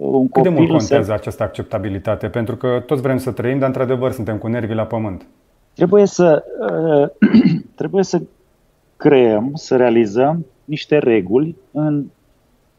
Un 0.00 0.28
Cât 0.28 0.42
de 0.42 0.48
mult 0.48 0.68
contează 0.68 1.02
se... 1.02 1.12
această 1.12 1.42
acceptabilitate? 1.42 2.28
Pentru 2.28 2.56
că 2.56 2.82
toți 2.86 3.02
vrem 3.02 3.18
să 3.18 3.30
trăim, 3.32 3.58
dar 3.58 3.68
într-adevăr 3.68 4.12
suntem 4.12 4.38
cu 4.38 4.46
nervii 4.46 4.74
la 4.74 4.84
pământ. 4.86 5.26
Trebuie 5.74 6.06
să, 6.06 6.44
uh, 6.60 7.30
trebuie 7.80 8.04
să 8.04 8.20
creăm, 8.96 9.50
să 9.54 9.76
realizăm 9.76 10.46
niște 10.64 10.98
reguli 10.98 11.56
în 11.72 12.04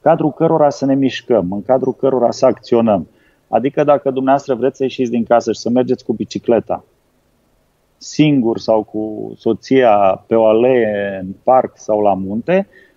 cadrul 0.01 0.31
cărora 0.31 0.70
să 0.70 0.86
ne 0.86 0.96
mișcăm, 0.96 1.51
în 1.51 1.63
cadrul 1.63 1.93
cărora 1.93 2.31
să 2.31 2.46
acționăm. 2.46 3.08
Adică 3.50 3.84
dacă 3.84 4.12
dumneavoastră 4.12 4.55
vreți 4.55 4.77
să 4.77 4.84
ieșiți 4.84 5.12
din 5.12 5.24
casă 5.24 5.51
și 5.51 5.60
să 5.60 5.70
mergeți 5.70 6.05
cu 6.05 6.13
bicicleta, 6.13 6.84
singur 7.98 8.58
sau 8.58 8.84
cu 8.84 9.34
soția 9.38 10.24
pe 10.27 10.36
o 10.36 10.46
alee 10.46 11.20
în 11.22 11.34
parc 11.43 11.72
sau 11.77 12.01
la 12.01 12.13
munte, 12.13 12.67
Uh, 12.67 12.90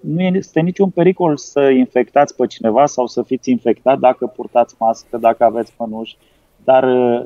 nu 0.00 0.20
este 0.20 0.60
niciun 0.60 0.90
pericol 0.90 1.36
să 1.36 1.60
infectați 1.60 2.36
pe 2.36 2.46
cineva 2.46 2.86
sau 2.86 3.06
să 3.06 3.22
fiți 3.22 3.50
infectat 3.50 3.98
dacă 3.98 4.26
purtați 4.26 4.74
mască, 4.78 5.16
dacă 5.16 5.44
aveți 5.44 5.72
mănuși, 5.78 6.16
dar 6.64 6.84
uh, 6.84 7.24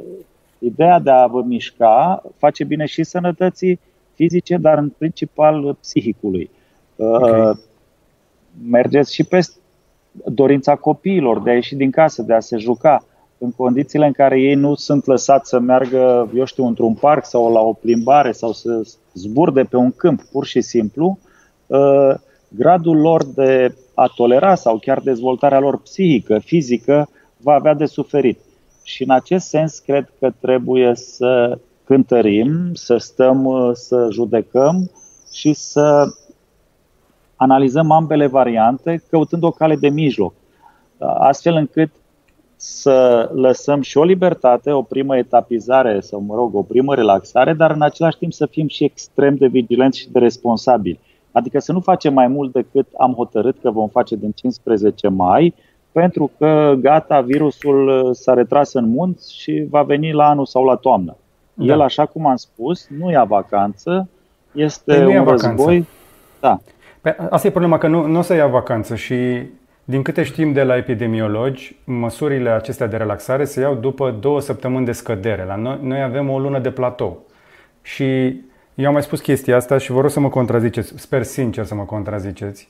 ideea 0.59 0.99
de 0.99 1.11
a 1.11 1.27
vă 1.27 1.43
mișca 1.43 2.23
face 2.37 2.65
bine 2.65 2.87
și 2.87 3.03
sănătății 3.03 3.81
fizice, 4.15 4.57
dar 4.57 4.79
în 4.79 4.93
principal 4.99 5.77
psihicului. 5.81 6.51
Uh, 6.97 7.07
okay. 7.07 7.59
Mergeți 8.71 9.15
și 9.15 9.25
pe 9.25 9.41
dorința 10.25 10.75
copiilor 10.75 11.43
de 11.43 11.51
a 11.51 11.55
ieși 11.55 11.75
din 11.75 11.91
casă, 11.91 12.23
de 12.23 12.35
a 12.35 12.41
se 12.41 12.57
juca 12.57 13.05
în 13.39 13.53
condițiile 13.53 14.07
în 14.07 14.13
care 14.13 14.41
ei 14.41 14.55
nu 14.55 14.75
sunt 14.75 15.07
lăsați 15.07 15.49
să 15.49 15.59
meargă, 15.59 16.31
eu 16.35 16.45
știu, 16.45 16.67
într-un 16.67 16.95
parc 16.95 17.25
sau 17.25 17.53
la 17.53 17.61
o 17.61 17.73
plimbare 17.73 18.33
sau 18.33 18.53
să 18.53 18.83
zburde 19.15 19.63
pe 19.63 19.77
un 19.77 19.93
câmp, 19.93 20.23
pur 20.23 20.47
și 20.47 20.61
simplu, 20.61 21.07
uh, 21.07 21.31
Uh, 21.32 21.32
gradul 22.49 22.97
lor 22.97 23.25
de 23.25 23.75
a 23.95 24.07
tolera 24.07 24.55
sau 24.55 24.79
chiar 24.79 25.01
dezvoltarea 25.01 25.59
lor 25.59 25.81
psihică, 25.81 26.39
fizică, 26.39 27.09
va 27.37 27.53
avea 27.53 27.75
de 27.75 27.87
suferit. 27.87 28.39
Și 28.83 29.03
în 29.03 29.11
acest 29.11 29.49
sens 29.49 29.79
cred 29.79 30.13
că 30.19 30.33
trebuie 30.41 30.95
să 30.95 31.59
cântărim, 31.85 32.75
să 32.75 32.97
stăm, 32.97 33.45
uh, 33.45 33.71
să 33.73 34.09
judecăm 34.11 34.91
și 35.33 35.53
să 35.53 36.05
analizăm 37.37 37.91
ambele 37.91 38.27
variante, 38.27 39.03
căutând 39.11 39.43
o 39.43 39.51
cale 39.51 39.77
de 39.77 39.89
mijloc, 39.89 40.33
uh, 40.99 41.15
astfel 41.19 41.55
încât 41.55 41.91
să 42.57 43.31
lăsăm 43.35 43.81
și 43.81 43.97
o 43.97 44.05
libertate, 44.05 44.71
o 44.71 44.83
primă 44.83 45.17
etapizare 45.17 46.01
sau, 46.01 46.21
mă 46.21 46.35
rog, 46.35 46.55
o 46.55 46.63
primă 46.63 46.95
relaxare, 46.95 47.53
dar 47.53 47.71
în 47.71 47.83
același 47.83 48.19
timp 48.19 48.33
să 48.33 48.47
fim 48.47 48.69
și 48.69 48.85
extrem 48.85 49.35
de 49.35 49.47
vigilenți 49.47 49.99
și 49.99 50.11
de 50.11 50.19
responsabili. 50.19 51.01
Adică 51.33 51.59
să 51.59 51.73
nu 51.73 51.81
facem 51.81 52.13
mai 52.13 52.27
mult 52.27 52.53
decât 52.53 52.87
am 52.99 53.13
hotărât 53.13 53.57
că 53.63 53.71
vom 53.71 53.89
face 53.89 54.17
din 54.17 54.31
15 54.31 55.09
mai, 55.09 55.55
pentru 55.93 56.31
că 56.39 56.75
gata, 56.81 57.21
virusul 57.21 57.89
uh, 57.89 58.11
s-a 58.13 58.35
retras 58.35 58.73
în 58.73 58.89
munți 58.89 59.35
și 59.35 59.67
va 59.71 59.83
veni 59.83 60.13
la 60.13 60.29
anul 60.29 60.47
sau 60.47 60.65
la 60.65 60.75
toamnă. 60.75 61.17
Da. 61.55 61.65
El, 61.65 61.81
așa 61.81 62.07
cum 62.07 62.27
am 62.27 62.37
spus, 62.37 62.89
nu 62.99 63.11
ia 63.11 63.25
vacanță, 63.25 64.09
este 64.53 64.95
păi 64.95 65.19
un 65.19 65.25
război. 65.25 65.87
Da. 66.41 66.61
Pe, 67.01 67.11
păi, 67.11 67.27
asta 67.31 67.47
e 67.47 67.51
problema, 67.51 67.79
că 67.79 67.87
nu, 67.87 68.07
nu 68.07 68.19
o 68.19 68.23
să 68.23 68.35
ia 68.35 68.47
vacanță 68.47 68.95
și 68.95 69.15
din 69.85 70.03
câte 70.03 70.23
știm 70.23 70.53
de 70.53 70.63
la 70.63 70.77
epidemiologi, 70.77 71.77
măsurile 71.85 72.51
acestea 72.51 72.87
de 72.87 72.97
relaxare 72.97 73.45
se 73.45 73.61
iau 73.61 73.75
după 73.75 74.17
două 74.21 74.41
săptămâni 74.41 74.85
de 74.85 74.93
scădere. 74.93 75.45
La 75.45 75.57
noi, 75.57 75.79
noi 75.83 76.03
avem 76.03 76.31
o 76.31 76.39
lună 76.39 76.59
de 76.59 76.71
platou. 76.71 77.19
Și 77.83 78.41
eu 78.75 78.87
am 78.87 78.93
mai 78.93 79.03
spus 79.03 79.21
chestia 79.21 79.57
asta 79.57 79.79
și 79.79 79.93
vă 79.93 80.01
rog 80.01 80.11
să 80.11 80.21
mă 80.21 80.29
contraziceți. 80.29 80.93
Sper 80.97 81.23
sincer 81.23 81.65
să 81.65 81.75
mă 81.75 81.85
contraziceți. 81.85 82.69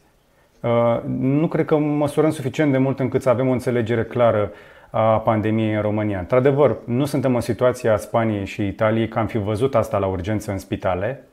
Uh, 0.60 1.00
nu 1.18 1.48
cred 1.48 1.64
că 1.64 1.76
măsurăm 1.76 2.30
suficient 2.30 2.72
de 2.72 2.78
mult 2.78 2.98
încât 2.98 3.22
să 3.22 3.28
avem 3.28 3.48
o 3.48 3.52
înțelegere 3.52 4.04
clară 4.04 4.52
a 4.90 5.18
pandemiei 5.18 5.74
în 5.74 5.80
România. 5.80 6.18
Într-adevăr, 6.18 6.76
nu 6.84 7.04
suntem 7.04 7.34
în 7.34 7.40
situația 7.40 7.96
Spaniei 7.96 8.44
și 8.44 8.66
Italiei 8.66 9.08
că 9.08 9.18
am 9.18 9.26
fi 9.26 9.38
văzut 9.38 9.74
asta 9.74 9.98
la 9.98 10.06
urgență 10.06 10.50
în 10.50 10.58
spitale. 10.58 11.24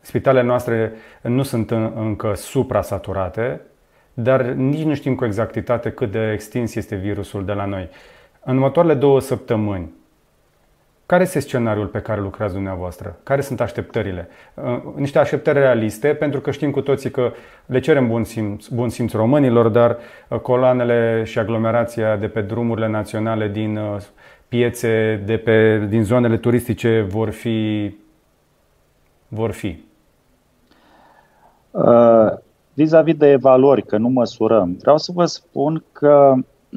Spitalele 0.00 0.46
noastre 0.46 0.92
nu 1.22 1.42
sunt 1.42 1.70
încă 1.94 2.32
supra-saturate, 2.34 3.60
dar 4.14 4.42
nici 4.44 4.84
nu 4.84 4.94
știm 4.94 5.14
cu 5.14 5.24
exactitate 5.24 5.90
cât 5.90 6.10
de 6.10 6.32
extins 6.32 6.74
este 6.74 6.94
virusul 6.94 7.44
de 7.44 7.52
la 7.52 7.64
noi. 7.64 7.88
În 8.44 8.54
următoarele 8.54 8.94
două 8.94 9.20
săptămâni, 9.20 9.90
care 11.06 11.22
este 11.22 11.40
scenariul 11.40 11.86
pe 11.86 12.00
care 12.00 12.20
lucrați 12.20 12.54
dumneavoastră? 12.54 13.16
Care 13.22 13.40
sunt 13.40 13.60
așteptările? 13.60 14.28
Uh, 14.54 14.82
niște 14.94 15.18
așteptări 15.18 15.58
realiste, 15.58 16.08
pentru 16.08 16.40
că 16.40 16.50
știm 16.50 16.70
cu 16.70 16.80
toții 16.80 17.10
că 17.10 17.32
le 17.66 17.80
cerem 17.80 18.08
bun 18.08 18.24
simț, 18.24 18.66
bun 18.66 18.88
simț 18.88 19.12
românilor, 19.12 19.68
dar 19.68 19.96
uh, 20.28 20.38
coloanele 20.38 21.22
și 21.24 21.38
aglomerația 21.38 22.16
de 22.16 22.28
pe 22.28 22.40
drumurile 22.40 22.88
naționale 22.88 23.48
din 23.48 23.76
uh, 23.76 23.96
piețe, 24.48 25.22
de 25.24 25.36
pe, 25.36 25.86
din 25.88 26.04
zonele 26.04 26.36
turistice 26.36 27.06
vor 27.08 27.30
fi. 27.30 27.94
Vor 29.28 29.50
fi. 29.50 29.84
Uh, 31.70 32.32
vis-a-vis 32.74 33.14
de 33.14 33.30
evaluări, 33.30 33.82
că 33.82 33.96
nu 33.96 34.08
măsurăm, 34.08 34.76
vreau 34.80 34.98
să 34.98 35.12
vă 35.14 35.24
spun 35.24 35.84
că 35.92 36.34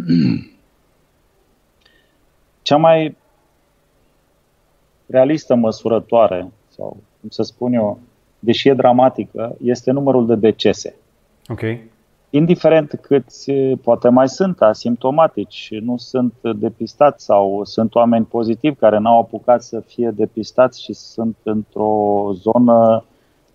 cea 2.62 2.78
mai 2.78 3.18
realistă 5.10 5.56
măsurătoare, 5.56 6.52
sau 6.70 6.98
cum 7.20 7.30
să 7.30 7.44
spun 7.44 7.74
eu, 7.74 8.00
deși 8.40 8.70
e 8.70 8.74
dramatică, 8.74 9.56
este 9.64 9.92
numărul 9.92 10.26
de 10.26 10.36
decese. 10.36 10.96
Ok. 11.48 11.62
Indiferent 12.30 13.00
câți 13.02 13.52
poate 13.82 14.10
mai 14.10 14.30
sunt 14.30 14.62
asimptomatici 14.62 15.54
și 15.54 15.76
nu 15.76 15.98
sunt 15.98 16.34
depistați 16.56 17.26
sau 17.26 17.62
sunt 17.64 17.96
oameni 17.96 18.26
pozitivi 18.26 18.76
care 18.76 18.98
n-au 18.98 19.20
apucat 19.20 19.62
să 19.62 19.80
fie 19.80 20.12
depistați 20.16 20.84
și 20.84 20.94
sunt 20.94 21.36
într-o 21.44 22.32
zonă 22.34 23.04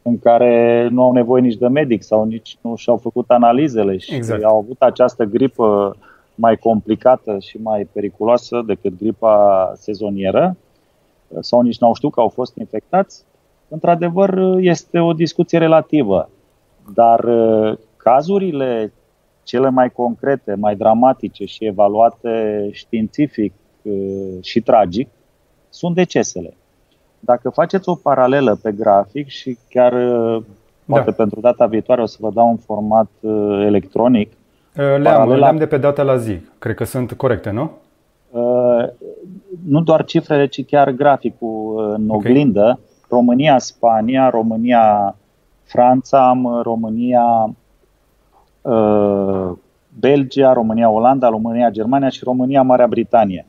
în 0.02 0.18
care 0.18 0.88
nu 0.90 1.02
au 1.02 1.12
nevoie 1.12 1.42
nici 1.42 1.56
de 1.56 1.68
medic 1.68 2.02
sau 2.02 2.24
nici 2.24 2.56
nu 2.60 2.76
și-au 2.76 2.96
făcut 2.96 3.30
analizele 3.30 3.96
și 3.96 4.14
exact. 4.14 4.42
au 4.42 4.58
avut 4.58 4.80
această 4.80 5.24
gripă 5.24 5.96
mai 6.34 6.56
complicată 6.56 7.38
și 7.38 7.58
mai 7.62 7.88
periculoasă 7.92 8.62
decât 8.66 8.98
gripa 8.98 9.72
sezonieră, 9.76 10.56
sau 11.40 11.60
nici 11.60 11.78
n-au 11.78 11.94
știut 11.94 12.12
că 12.12 12.20
au 12.20 12.28
fost 12.28 12.56
infectați, 12.56 13.24
într-adevăr 13.68 14.56
este 14.58 14.98
o 14.98 15.12
discuție 15.12 15.58
relativă. 15.58 16.28
Dar 16.94 17.24
uh, 17.24 17.76
cazurile 17.96 18.92
cele 19.42 19.68
mai 19.68 19.90
concrete, 19.90 20.54
mai 20.54 20.76
dramatice 20.76 21.44
și 21.44 21.64
evaluate 21.64 22.68
științific 22.72 23.52
uh, 23.82 24.42
și 24.42 24.60
tragic 24.60 25.08
sunt 25.68 25.94
decesele. 25.94 26.54
Dacă 27.20 27.50
faceți 27.50 27.88
o 27.88 27.94
paralelă 27.94 28.58
pe 28.62 28.72
grafic 28.72 29.28
și 29.28 29.58
chiar 29.68 29.92
uh, 29.92 30.42
poate 30.86 31.10
da. 31.10 31.16
pentru 31.16 31.40
data 31.40 31.66
viitoare 31.66 32.02
o 32.02 32.06
să 32.06 32.16
vă 32.20 32.30
dau 32.34 32.48
un 32.48 32.56
format 32.56 33.08
electronic. 33.60 34.32
Le-am, 34.72 35.02
paralela... 35.02 35.36
le-am 35.36 35.56
de 35.56 35.66
pe 35.66 35.76
data 35.76 36.02
la 36.02 36.16
zi. 36.16 36.40
Cred 36.58 36.74
că 36.74 36.84
sunt 36.84 37.12
corecte, 37.12 37.50
nu? 37.50 37.70
Nu 39.66 39.80
doar 39.80 40.04
cifrele, 40.04 40.46
ci 40.46 40.64
chiar 40.64 40.90
graficul 40.90 41.74
uh, 41.76 41.94
în 41.96 42.08
oglindă. 42.08 42.60
Okay. 42.60 42.78
România, 43.08 43.58
Spania, 43.58 44.30
România, 44.30 45.16
Franța, 45.62 46.40
România, 46.62 47.54
uh, 48.62 49.50
Belgia, 49.98 50.52
România, 50.52 50.90
Olanda, 50.90 51.28
România, 51.28 51.70
Germania 51.70 52.08
și 52.08 52.24
România, 52.24 52.62
Marea 52.62 52.86
Britanie. 52.86 53.46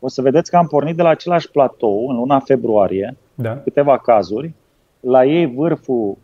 O 0.00 0.08
să 0.08 0.22
vedeți 0.22 0.50
că 0.50 0.56
am 0.56 0.66
pornit 0.66 0.96
de 0.96 1.02
la 1.02 1.08
același 1.08 1.50
platou 1.50 2.08
în 2.08 2.16
luna 2.16 2.38
februarie, 2.38 3.16
da. 3.34 3.56
câteva 3.56 3.98
cazuri. 3.98 4.52
La 5.00 5.24
ei 5.24 5.46
vârful 5.46 6.16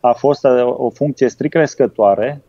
a 0.00 0.12
fost 0.12 0.44
uh, 0.44 0.74
o 0.76 0.90
funcție 0.90 1.28
strict 1.28 1.54
crescătoare, 1.54 2.42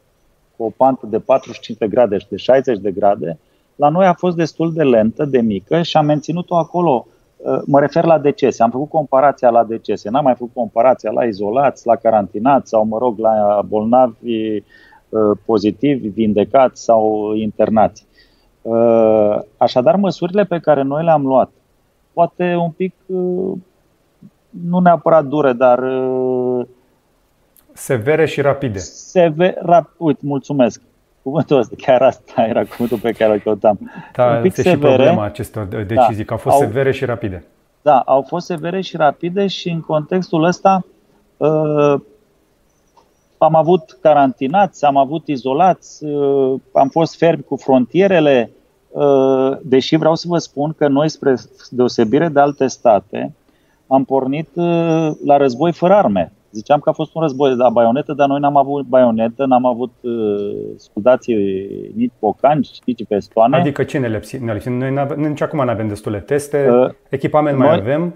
cu 0.57 0.63
o 0.63 0.69
pantă 0.77 1.05
de 1.05 1.19
45 1.19 1.77
de 1.77 1.87
grade 1.87 2.17
și 2.17 2.27
de 2.29 2.35
60 2.35 2.79
de 2.79 2.91
grade, 2.91 3.37
la 3.77 3.89
noi 3.89 4.05
a 4.05 4.13
fost 4.13 4.35
destul 4.35 4.73
de 4.73 4.83
lentă, 4.83 5.25
de 5.25 5.41
mică 5.41 5.81
și 5.81 5.97
am 5.97 6.05
menținut-o 6.05 6.55
acolo. 6.55 7.07
Uh, 7.37 7.61
mă 7.65 7.79
refer 7.79 8.05
la 8.05 8.19
decese. 8.19 8.63
Am 8.63 8.69
făcut 8.69 8.89
comparația 8.89 9.49
la 9.49 9.63
decese. 9.63 10.09
N-am 10.09 10.23
mai 10.23 10.33
făcut 10.33 10.53
comparația 10.53 11.11
la 11.11 11.23
izolați, 11.23 11.87
la 11.87 11.95
carantinați 11.95 12.69
sau, 12.69 12.85
mă 12.85 12.97
rog, 12.97 13.19
la 13.19 13.61
bolnavi 13.67 14.55
uh, 14.55 14.61
pozitivi, 15.45 16.07
vindecați 16.07 16.83
sau 16.83 17.33
internați. 17.35 18.05
Uh, 18.61 19.39
așadar, 19.57 19.95
măsurile 19.95 20.43
pe 20.43 20.59
care 20.59 20.81
noi 20.81 21.03
le-am 21.03 21.25
luat, 21.25 21.49
poate 22.13 22.55
un 22.55 22.69
pic, 22.69 22.93
nu 24.49 24.79
neapărat 24.79 25.25
dure, 25.25 25.53
dar 25.53 25.79
Severe 27.73 28.25
și 28.25 28.41
rapide. 28.41 28.77
Sever, 28.79 29.53
rap, 29.61 29.93
uite, 29.97 30.19
mulțumesc 30.23 30.81
cuvântul 31.27 31.57
ăsta, 31.57 31.75
chiar 31.77 32.01
asta 32.01 32.45
era 32.45 32.63
cuvântul 32.63 32.97
pe 32.97 33.11
care 33.11 33.33
îl 33.33 33.39
căutam. 33.39 33.91
Da, 34.15 34.25
un 34.25 34.41
pic 34.41 34.57
este 34.57 34.61
severe, 34.61 34.91
și 34.91 34.95
problema 34.95 35.23
acestor 35.23 35.65
decizii, 35.65 36.15
da, 36.15 36.23
că 36.23 36.33
au 36.33 36.37
fost 36.37 36.55
au, 36.55 36.61
severe 36.61 36.91
și 36.91 37.05
rapide. 37.05 37.43
Da, 37.81 37.99
au 37.99 38.21
fost 38.21 38.45
severe 38.45 38.81
și 38.81 38.97
rapide 38.97 39.47
și 39.47 39.69
în 39.69 39.81
contextul 39.81 40.43
ăsta 40.43 40.85
uh, 41.37 41.93
am 43.37 43.55
avut 43.55 43.97
carantinați, 44.01 44.85
am 44.85 44.97
avut 44.97 45.27
izolați, 45.27 46.05
uh, 46.05 46.59
am 46.73 46.87
fost 46.87 47.17
fermi 47.17 47.43
cu 47.43 47.55
frontierele, 47.55 48.51
uh, 48.89 49.57
deși 49.63 49.95
vreau 49.95 50.15
să 50.15 50.25
vă 50.27 50.37
spun 50.37 50.73
că 50.77 50.87
noi, 50.87 51.09
spre 51.09 51.35
deosebire 51.69 52.27
de 52.27 52.39
alte 52.39 52.67
state, 52.67 53.33
am 53.87 54.03
pornit 54.03 54.49
uh, 54.53 55.11
la 55.25 55.37
război 55.37 55.71
fără 55.71 55.93
arme. 55.93 56.31
Ziceam 56.57 56.79
că 56.79 56.89
a 56.89 56.91
fost 56.91 57.15
un 57.15 57.21
război 57.21 57.49
de 57.49 57.55
la 57.55 57.69
baionetă, 57.69 58.13
dar 58.13 58.27
noi 58.27 58.39
n-am 58.39 58.57
avut 58.57 58.85
baionetă, 58.85 59.45
n-am 59.45 59.65
avut 59.65 59.93
uh, 60.01 60.11
scudații 60.75 61.35
nici 61.95 62.11
pocanci, 62.19 62.69
nici 62.85 63.05
pestoane. 63.07 63.57
Adică 63.57 63.83
ce 63.83 63.97
ne 63.97 64.07
lipsi? 64.07 64.37
Ne 64.37 64.53
lipsi? 64.53 64.69
Noi 64.69 64.93
nici 65.15 65.41
acum 65.41 65.63
nu 65.63 65.69
avem 65.69 65.87
destule 65.87 66.19
teste, 66.19 66.69
uh, 66.69 66.89
echipament 67.09 67.57
noi 67.57 67.67
mai 67.67 67.77
avem. 67.77 68.13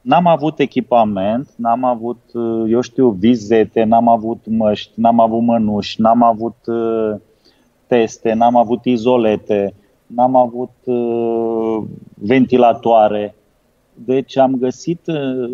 N-am 0.00 0.26
avut 0.26 0.58
echipament, 0.58 1.48
n-am 1.56 1.84
avut, 1.84 2.20
uh, 2.32 2.64
eu 2.68 2.80
știu, 2.80 3.08
vizete, 3.08 3.82
n-am 3.82 4.08
avut 4.08 4.40
măști, 4.46 4.92
n-am 4.94 5.20
avut 5.20 5.42
mănuși, 5.42 6.00
n-am 6.00 6.22
avut 6.22 6.56
uh, 6.66 7.14
teste, 7.86 8.32
n-am 8.32 8.56
avut 8.56 8.84
izolete, 8.84 9.74
n-am 10.06 10.36
avut 10.36 10.74
uh, 10.84 11.82
ventilatoare. 12.14 13.34
Deci 13.94 14.36
am 14.38 14.54
găsit 14.54 15.00
uh, 15.06 15.50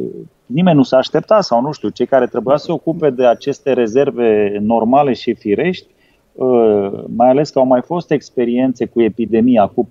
nimeni 0.46 0.76
nu 0.76 0.82
s-a 0.82 0.96
așteptat 0.96 1.42
sau 1.42 1.60
nu 1.60 1.72
știu, 1.72 1.88
cei 1.88 2.06
care 2.06 2.26
trebuia 2.26 2.56
să 2.56 2.64
se 2.64 2.72
ocupe 2.72 3.10
de 3.10 3.26
aceste 3.26 3.72
rezerve 3.72 4.58
normale 4.60 5.12
și 5.12 5.34
firești, 5.34 5.86
uh, 6.32 7.04
mai 7.16 7.28
ales 7.28 7.50
că 7.50 7.58
au 7.58 7.66
mai 7.66 7.82
fost 7.82 8.10
experiențe 8.10 8.86
cu 8.86 9.02
epidemia 9.02 9.66
cu 9.66 9.86
4-5 9.86 9.88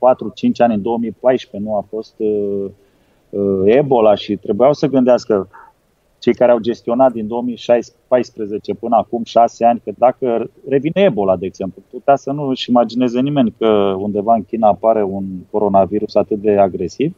ani, 0.57 0.73
în 0.73 0.81
2014 0.81 1.69
nu 1.69 1.75
a 1.75 1.85
fost 1.89 2.13
uh, 2.17 2.65
uh, 3.29 3.61
Ebola 3.65 4.15
și 4.15 4.35
trebuiau 4.35 4.73
să 4.73 4.87
gândească 4.87 5.49
cei 6.19 6.33
care 6.33 6.51
au 6.51 6.59
gestionat 6.59 7.11
din 7.11 7.27
2014 7.27 8.73
până 8.73 8.95
acum 8.95 9.23
6 9.23 9.65
ani, 9.65 9.81
că 9.83 9.91
dacă 9.97 10.49
revine 10.67 11.01
Ebola, 11.01 11.35
de 11.35 11.45
exemplu, 11.45 11.81
putea 11.89 12.15
să 12.15 12.31
nu 12.31 12.47
își 12.47 12.69
imagineze 12.69 13.19
nimeni 13.19 13.55
că 13.57 13.95
undeva 13.97 14.33
în 14.33 14.43
China 14.43 14.67
apare 14.67 15.03
un 15.03 15.23
coronavirus 15.51 16.15
atât 16.15 16.39
de 16.41 16.57
agresiv, 16.57 17.15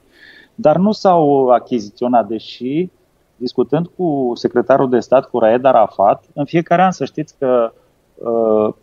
dar 0.56 0.78
nu 0.78 0.92
s-au 0.92 1.48
achiziționat, 1.48 2.28
deși 2.28 2.90
discutând 3.38 3.88
cu 3.96 4.32
secretarul 4.36 4.90
de 4.90 5.00
stat, 5.00 5.30
cu 5.30 5.40
Raed 5.40 5.66
Arafat, 5.66 6.24
în 6.34 6.46
fiecare 6.46 6.82
an 6.82 6.92
să 6.92 7.06
știți 7.06 7.36
că 7.40 7.72
uh, 8.16 8.74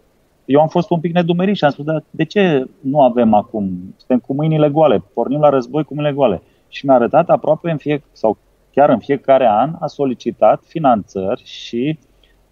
eu 0.45 0.61
am 0.61 0.69
fost 0.69 0.90
un 0.90 1.01
pic 1.01 1.12
nedumerit 1.12 1.57
și 1.57 1.64
am 1.64 1.71
spus, 1.71 1.85
dar 1.85 2.03
de 2.11 2.25
ce 2.25 2.67
nu 2.81 3.03
avem 3.03 3.35
acum? 3.35 3.95
Suntem 3.97 4.19
cu 4.19 4.35
mâinile 4.35 4.69
goale, 4.69 5.03
pornim 5.14 5.40
la 5.40 5.49
război 5.49 5.85
cu 5.85 5.95
mâinile 5.95 6.14
goale. 6.14 6.43
Și 6.69 6.87
mi-a 6.87 6.95
arătat 6.95 7.31
aproape 7.31 7.71
în 7.71 7.77
fie, 7.77 8.03
sau 8.12 8.37
chiar 8.73 8.88
în 8.88 8.99
fiecare 8.99 9.47
an 9.49 9.77
a 9.81 9.87
solicitat 9.87 10.62
finanțări 10.67 11.43
și 11.45 11.99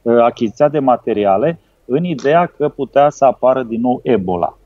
uh, 0.02 0.22
achiziția 0.22 0.68
de 0.68 0.78
materiale 0.78 1.58
în 1.84 2.04
ideea 2.04 2.46
că 2.46 2.68
putea 2.68 3.10
să 3.10 3.24
apară 3.24 3.62
din 3.62 3.80
nou 3.80 4.00
Ebola. 4.02 4.58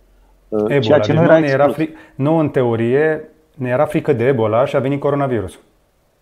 Uh, 0.49 0.61
Ebola. 0.61 0.81
Ceea 0.81 0.99
ce 0.99 1.13
deci 1.13 1.21
nu, 1.21 1.25
era, 1.25 1.39
era 1.39 1.69
fri... 1.69 1.93
nu 2.15 2.37
în 2.37 2.49
teorie 2.49 3.29
ne 3.55 3.69
era 3.69 3.85
frică 3.85 4.13
de 4.13 4.25
Ebola 4.25 4.65
și 4.65 4.77
a 4.77 4.79
venit 4.79 5.01
coronavirusul. 5.01 5.61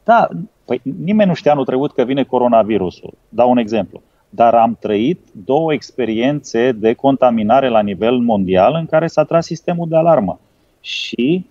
Da, 0.04 0.28
păi 0.64 0.80
nimeni 1.04 1.28
nu 1.28 1.34
știa 1.34 1.52
anul 1.52 1.64
trecut 1.64 1.92
că 1.92 2.02
vine 2.02 2.22
coronavirusul. 2.22 3.14
Dau 3.28 3.50
un 3.50 3.58
exemplu. 3.58 4.02
Dar 4.28 4.54
am 4.54 4.76
trăit 4.80 5.20
două 5.32 5.72
experiențe 5.72 6.72
de 6.72 6.92
contaminare 6.92 7.68
la 7.68 7.80
nivel 7.80 8.16
mondial 8.16 8.74
în 8.74 8.86
care 8.86 9.06
s-a 9.06 9.24
tras 9.24 9.44
sistemul 9.44 9.88
de 9.88 9.96
alarmă. 9.96 10.40
Și 10.80 11.46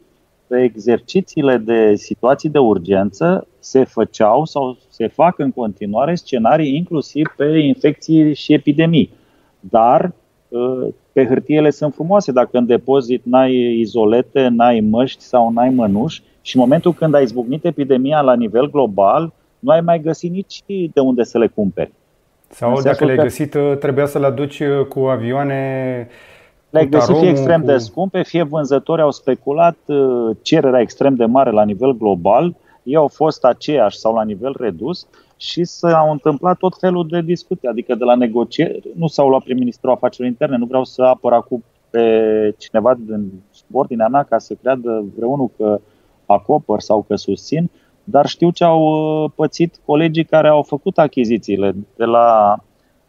pe 0.48 0.64
exercițiile 0.64 1.58
de 1.58 1.96
situații 1.96 2.50
de 2.50 2.58
urgență 2.58 3.48
se 3.60 3.84
făceau 3.84 4.46
sau 4.46 4.78
se 4.90 5.08
fac 5.08 5.40
în 5.40 5.52
continuare 5.52 6.16
scenarii 6.16 6.76
inclusiv 6.76 7.34
pe 7.38 7.46
infecții 7.46 8.36
și 8.36 8.54
epidemii. 8.54 9.10
Dar 9.60 10.14
ă, 11.18 11.22
pe 11.22 11.26
hârtiele 11.26 11.70
sunt 11.70 11.94
frumoase. 11.94 12.32
Dacă 12.32 12.58
în 12.58 12.66
depozit 12.66 13.22
n-ai 13.26 13.80
izolete, 13.80 14.48
n-ai 14.48 14.80
măști 14.80 15.24
sau 15.24 15.52
n-ai 15.52 15.70
mănuși, 15.70 16.24
și 16.42 16.56
în 16.56 16.62
momentul 16.62 16.94
când 16.94 17.14
a 17.14 17.20
izbucnit 17.20 17.66
epidemia 17.66 18.22
la 18.22 18.36
nivel 18.36 18.70
global, 18.70 19.34
nu 19.60 19.72
ai 19.72 19.82
mai 19.82 20.02
găsit 20.02 20.32
nici 20.32 20.64
de 20.94 21.00
unde 21.00 21.24
să 21.24 21.38
le 21.38 21.48
cumperi. 21.48 21.92
Sau 22.50 22.82
dacă 22.82 23.06
le-ai 23.06 23.18
găsit, 23.18 23.58
trebuia 23.80 24.06
să 24.06 24.20
le 24.20 24.26
aduci 24.26 24.64
cu 24.90 25.00
avioane 25.00 26.08
le-ai 26.70 26.88
găsit 26.88 27.18
fie 27.18 27.30
extrem 27.30 27.60
cu... 27.60 27.66
de 27.66 27.78
scumpe, 27.78 28.24
fie 28.24 28.44
vânzători 28.44 29.02
au 29.02 29.12
speculat, 29.12 29.78
cererea 30.42 30.80
extrem 30.80 31.16
de 31.16 31.26
mare 31.26 31.52
la 31.52 31.64
nivel 31.64 31.98
global, 31.98 32.56
ei 32.84 32.96
au 32.96 33.08
fost 33.08 33.44
aceiași 33.44 33.98
sau 33.98 34.14
la 34.14 34.24
nivel 34.24 34.56
redus 34.60 35.08
și 35.44 35.64
s-au 35.64 36.12
întâmplat 36.12 36.58
tot 36.58 36.78
felul 36.80 37.08
de 37.08 37.22
discuții, 37.22 37.68
adică 37.68 37.96
de 37.96 38.04
la 38.04 38.16
negocieri, 38.16 38.92
nu 38.96 39.08
s-au 39.08 39.30
luat 39.30 39.44
prim-ministrul 39.44 39.92
afacerilor 39.92 40.32
interne, 40.32 40.58
nu 40.58 40.66
vreau 40.66 40.84
să 40.84 41.02
apăr 41.02 41.34
acum 41.34 41.64
pe 41.90 42.56
cineva 42.58 42.94
din 42.94 43.32
ordinea 43.72 44.08
mea 44.08 44.24
ca 44.24 44.38
să 44.38 44.54
creadă 44.54 45.06
vreunul 45.16 45.52
că 45.58 45.80
acopăr 46.26 46.80
sau 46.80 47.06
că 47.08 47.16
susțin, 47.16 47.70
dar 48.04 48.26
știu 48.26 48.50
ce 48.50 48.64
au 48.64 48.82
uh, 48.82 49.32
pățit 49.36 49.80
colegii 49.86 50.26
care 50.26 50.48
au 50.48 50.62
făcut 50.62 50.98
achizițiile 50.98 51.76
de 51.96 52.06
la 52.06 52.58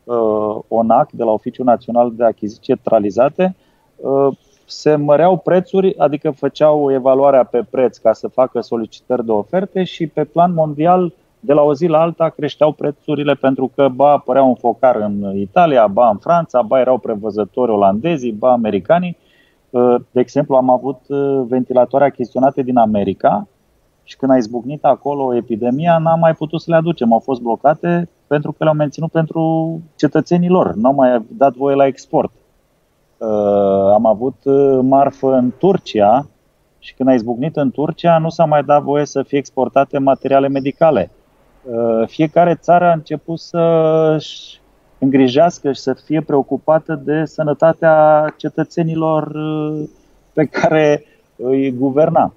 uh, 0.04 0.58
ONAC, 0.68 1.12
de 1.12 1.22
la 1.22 1.30
Oficiul 1.30 1.64
Național 1.64 2.12
de 2.14 2.24
Achiziții 2.24 2.62
Centralizate, 2.62 3.56
uh, 3.96 4.36
se 4.66 4.94
măreau 4.94 5.36
prețuri, 5.36 5.98
adică 5.98 6.30
făceau 6.30 6.92
evaluarea 6.92 7.44
pe 7.44 7.64
preț 7.70 7.96
ca 7.96 8.12
să 8.12 8.28
facă 8.28 8.60
solicitări 8.60 9.24
de 9.24 9.30
oferte 9.30 9.84
și 9.84 10.06
pe 10.06 10.24
plan 10.24 10.52
mondial 10.54 11.12
de 11.44 11.52
la 11.52 11.62
o 11.62 11.74
zi 11.74 11.86
la 11.86 12.00
alta 12.00 12.28
creșteau 12.28 12.72
prețurile 12.72 13.34
pentru 13.34 13.70
că 13.74 13.88
ba 13.88 14.10
apărea 14.10 14.42
un 14.42 14.54
focar 14.54 14.96
în 14.96 15.36
Italia, 15.36 15.86
ba 15.86 16.08
în 16.08 16.16
Franța, 16.16 16.62
ba 16.62 16.80
erau 16.80 16.98
prevăzători 16.98 17.70
olandezii, 17.70 18.32
ba 18.32 18.52
americanii. 18.52 19.16
Uh, 19.70 19.94
de 20.10 20.20
exemplu, 20.20 20.54
am 20.54 20.70
avut 20.70 21.00
uh, 21.08 21.42
ventilatoare 21.48 22.04
achiziționate 22.04 22.62
din 22.62 22.76
America 22.76 23.48
și 24.02 24.16
când 24.16 24.32
a 24.32 24.36
izbucnit 24.36 24.84
acolo 24.84 25.34
epidemia, 25.34 25.98
n-am 25.98 26.18
mai 26.18 26.34
putut 26.34 26.60
să 26.60 26.70
le 26.70 26.76
aducem. 26.76 27.12
Au 27.12 27.18
fost 27.18 27.40
blocate 27.40 28.08
pentru 28.26 28.52
că 28.52 28.64
le-au 28.64 28.76
menținut 28.76 29.10
pentru 29.10 29.80
cetățenii 29.96 30.48
lor. 30.48 30.74
Nu 30.74 30.88
au 30.88 30.94
mai 30.94 31.24
dat 31.28 31.54
voie 31.54 31.74
la 31.74 31.86
export. 31.86 32.30
Uh, 33.16 33.28
am 33.92 34.06
avut 34.06 34.36
marfă 34.82 35.34
în 35.34 35.52
Turcia 35.58 36.28
și 36.78 36.94
când 36.94 37.08
a 37.08 37.14
izbucnit 37.14 37.56
în 37.56 37.70
Turcia, 37.70 38.18
nu 38.18 38.28
s-a 38.28 38.44
mai 38.44 38.62
dat 38.62 38.82
voie 38.82 39.04
să 39.04 39.22
fie 39.22 39.38
exportate 39.38 39.98
materiale 39.98 40.48
medicale. 40.48 41.10
Uh, 41.64 42.08
fiecare 42.08 42.54
țară 42.54 42.84
a 42.84 42.92
început 42.92 43.38
să-și 43.38 44.60
îngrijească 44.98 45.72
și 45.72 45.80
să 45.80 45.94
fie 46.04 46.20
preocupată 46.20 47.00
de 47.04 47.24
sănătatea 47.24 48.26
cetățenilor 48.36 49.26
uh, 49.26 49.88
pe 50.32 50.44
care 50.44 51.04
îi 51.36 51.70
guverna. 51.70 52.32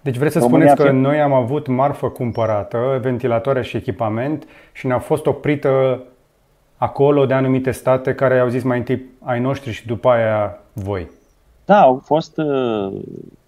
Deci 0.00 0.16
vreți 0.16 0.32
să 0.32 0.38
România 0.38 0.72
spuneți 0.72 0.90
că 0.90 0.98
noi 0.98 1.20
am 1.20 1.32
avut 1.32 1.66
marfă 1.66 2.08
cumpărată, 2.08 2.98
ventilatoare 3.02 3.62
și 3.62 3.76
echipament 3.76 4.46
și 4.72 4.86
ne-a 4.86 4.98
fost 4.98 5.26
oprită 5.26 6.02
acolo 6.76 7.26
de 7.26 7.34
anumite 7.34 7.70
state 7.70 8.14
care 8.14 8.38
au 8.38 8.48
zis 8.48 8.62
mai 8.62 8.78
întâi 8.78 9.02
ai 9.22 9.40
noștri 9.40 9.72
și 9.72 9.86
după 9.86 10.08
aia 10.08 10.58
voi. 10.72 11.10
Da, 11.64 11.80
au 11.80 12.02
fost 12.04 12.38
uh, 12.38 12.92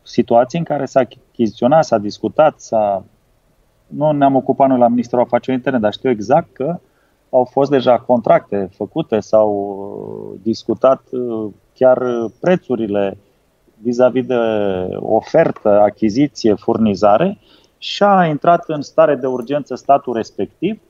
situații 0.03 0.59
în 0.59 0.65
care 0.65 0.85
s-a 0.85 1.01
achiziționat, 1.01 1.85
s-a 1.85 1.99
discutat, 1.99 2.61
s-a 2.61 3.05
nu 3.87 4.11
ne-am 4.11 4.35
ocupat 4.35 4.69
noi 4.69 4.79
la 4.79 4.89
Ministerul 4.89 5.25
Afacerilor 5.25 5.57
Interne, 5.57 5.79
dar 5.79 5.93
știu 5.93 6.11
exact 6.11 6.53
că 6.53 6.79
au 7.31 7.45
fost 7.45 7.71
deja 7.71 7.99
contracte 7.99 8.69
făcute, 8.77 9.21
s-au 9.21 9.51
uh, 10.33 10.41
discutat 10.43 11.03
uh, 11.11 11.53
chiar 11.75 12.03
prețurile 12.41 13.19
vis-a-vis 13.83 14.27
de 14.27 14.37
ofertă, 14.99 15.81
achiziție, 15.81 16.55
furnizare 16.55 17.39
și 17.79 18.03
a 18.03 18.27
intrat 18.27 18.65
în 18.67 18.83
stare 18.83 19.15
de 19.15 19.27
urgență 19.27 19.75
statul 19.75 20.15
respectiv 20.15 20.81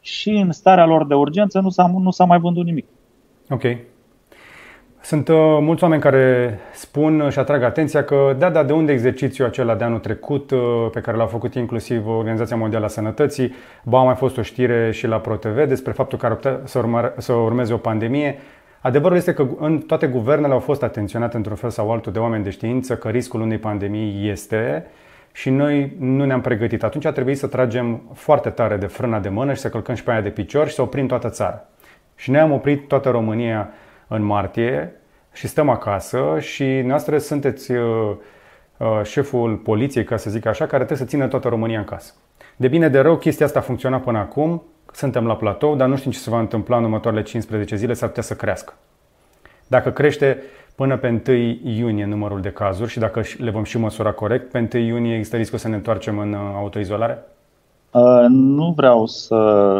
și 0.00 0.30
în 0.30 0.52
starea 0.52 0.86
lor 0.86 1.06
de 1.06 1.14
urgență 1.14 1.60
nu 1.60 1.70
s-a, 1.70 1.92
nu 1.98 2.10
s-a 2.10 2.24
mai 2.24 2.38
vândut 2.38 2.64
nimic. 2.64 2.86
Ok. 3.50 3.62
Sunt 5.04 5.28
uh, 5.28 5.36
mulți 5.60 5.82
oameni 5.82 6.02
care 6.02 6.58
spun 6.72 7.28
și 7.30 7.38
atrag 7.38 7.62
atenția 7.62 8.04
că, 8.04 8.34
da, 8.38 8.50
da, 8.50 8.62
de 8.62 8.72
unde 8.72 8.92
exercițiul 8.92 9.46
acela 9.46 9.74
de 9.74 9.84
anul 9.84 9.98
trecut, 9.98 10.50
uh, 10.50 10.60
pe 10.92 11.00
care 11.00 11.16
l-a 11.16 11.26
făcut 11.26 11.54
inclusiv 11.54 12.06
Organizația 12.06 12.56
Mondială 12.56 12.84
a 12.84 12.88
Sănătății, 12.88 13.54
ba 13.82 13.98
a 13.98 14.02
mai 14.02 14.14
fost 14.14 14.38
o 14.38 14.42
știre 14.42 14.90
și 14.90 15.06
la 15.06 15.18
ProTV 15.20 15.68
despre 15.68 15.92
faptul 15.92 16.18
că 16.18 16.26
ar 16.26 16.34
putea 16.34 16.60
să, 16.64 16.78
urmă, 16.78 17.12
să 17.16 17.32
urmeze 17.32 17.72
o 17.72 17.76
pandemie. 17.76 18.38
Adevărul 18.80 19.16
este 19.16 19.34
că 19.34 19.46
în 19.58 19.78
toate 19.78 20.06
guvernele 20.06 20.52
au 20.52 20.58
fost 20.58 20.82
atenționate 20.82 21.36
într-un 21.36 21.56
fel 21.56 21.70
sau 21.70 21.92
altul 21.92 22.12
de 22.12 22.18
oameni 22.18 22.44
de 22.44 22.50
știință 22.50 22.96
că 22.96 23.08
riscul 23.08 23.40
unei 23.40 23.58
pandemii 23.58 24.28
este 24.30 24.86
și 25.32 25.50
noi 25.50 25.96
nu 25.98 26.24
ne-am 26.24 26.40
pregătit. 26.40 26.82
Atunci 26.82 27.04
a 27.04 27.12
trebuit 27.12 27.38
să 27.38 27.46
tragem 27.46 28.02
foarte 28.14 28.48
tare 28.50 28.76
de 28.76 28.86
frâna 28.86 29.18
de 29.18 29.28
mână 29.28 29.52
și 29.52 29.60
să 29.60 29.68
călcăm 29.68 29.94
și 29.94 30.02
pe 30.02 30.10
aia 30.10 30.20
de 30.20 30.30
picior 30.30 30.68
și 30.68 30.74
să 30.74 30.82
oprim 30.82 31.06
toată 31.06 31.28
țara. 31.28 31.64
Și 32.16 32.30
ne-am 32.30 32.52
oprit 32.52 32.88
toată 32.88 33.10
România 33.10 33.70
în 34.08 34.22
martie 34.22 34.92
și 35.32 35.46
stăm 35.46 35.68
acasă 35.68 36.36
și 36.40 36.64
noastră 36.64 37.18
sunteți 37.18 37.72
uh, 37.72 38.10
uh, 38.76 39.00
șeful 39.02 39.56
poliției, 39.56 40.04
ca 40.04 40.16
să 40.16 40.30
zic 40.30 40.46
așa, 40.46 40.66
care 40.66 40.84
trebuie 40.84 41.06
să 41.06 41.12
țină 41.14 41.26
toată 41.26 41.48
România 41.48 41.78
în 41.78 41.84
casă. 41.84 42.12
De 42.56 42.68
bine 42.68 42.88
de 42.88 43.00
rău, 43.00 43.16
chestia 43.16 43.46
asta 43.46 43.58
a 43.58 43.62
funcționat 43.62 44.02
până 44.02 44.18
acum, 44.18 44.62
suntem 44.92 45.26
la 45.26 45.36
platou, 45.36 45.76
dar 45.76 45.88
nu 45.88 45.96
știm 45.96 46.10
ce 46.10 46.18
se 46.18 46.30
va 46.30 46.38
întâmpla 46.38 46.76
în 46.76 46.84
următoarele 46.84 47.22
15 47.22 47.76
zile, 47.76 47.92
s-ar 47.92 48.08
putea 48.08 48.22
să 48.22 48.34
crească. 48.34 48.74
Dacă 49.66 49.90
crește 49.90 50.42
până 50.74 50.96
pe 50.96 51.22
1 51.28 51.36
iunie 51.62 52.04
numărul 52.04 52.40
de 52.40 52.50
cazuri 52.50 52.90
și 52.90 52.98
dacă 52.98 53.22
le 53.38 53.50
vom 53.50 53.64
și 53.64 53.78
măsura 53.78 54.12
corect, 54.12 54.50
pe 54.50 54.68
1 54.74 54.82
iunie 54.82 55.14
există 55.14 55.36
riscul 55.36 55.58
să 55.58 55.68
ne 55.68 55.74
întoarcem 55.74 56.18
în 56.18 56.32
uh, 56.32 56.52
autoizolare? 56.54 57.18
Uh, 57.94 58.26
nu 58.28 58.72
vreau 58.76 59.06
să 59.06 59.36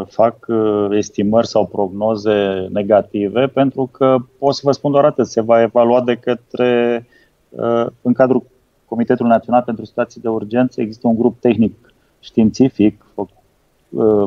fac 0.09 0.47
uh, 0.49 0.87
estimări 0.91 1.47
sau 1.47 1.67
prognoze 1.67 2.69
negative, 2.73 3.47
pentru 3.47 3.89
că 3.93 4.17
pot 4.39 4.55
să 4.55 4.61
vă 4.65 4.73
spun 4.73 4.91
doar 4.91 5.05
atât. 5.05 5.27
Se 5.27 5.41
va 5.41 5.63
evalua 5.63 6.01
de 6.01 6.15
către, 6.15 7.07
uh, 7.49 7.87
în 8.03 8.13
cadrul 8.13 8.43
Comitetului 8.85 9.31
Național 9.31 9.63
pentru 9.63 9.85
Situații 9.85 10.21
de 10.21 10.29
Urgență, 10.29 10.81
există 10.81 11.07
un 11.07 11.17
grup 11.17 11.41
tehnic 11.41 11.95
științific 12.21 13.05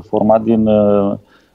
format 0.01 0.41
din 0.41 0.69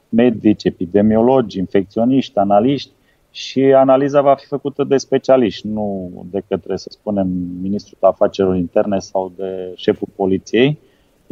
medici, 0.09 0.63
epidemiologi, 0.63 1.57
infecționiști, 1.57 2.37
analiști 2.37 2.91
și 3.31 3.59
analiza 3.59 4.21
va 4.21 4.35
fi 4.35 4.45
făcută 4.45 4.83
de 4.83 4.97
specialiști, 4.97 5.67
nu 5.67 6.11
de 6.31 6.43
către, 6.47 6.77
să 6.77 6.87
spunem, 6.91 7.27
Ministrul 7.61 7.97
Afacerilor 8.01 8.57
Interne 8.57 8.99
sau 8.99 9.31
de 9.35 9.73
șeful 9.75 10.07
poliției 10.15 10.79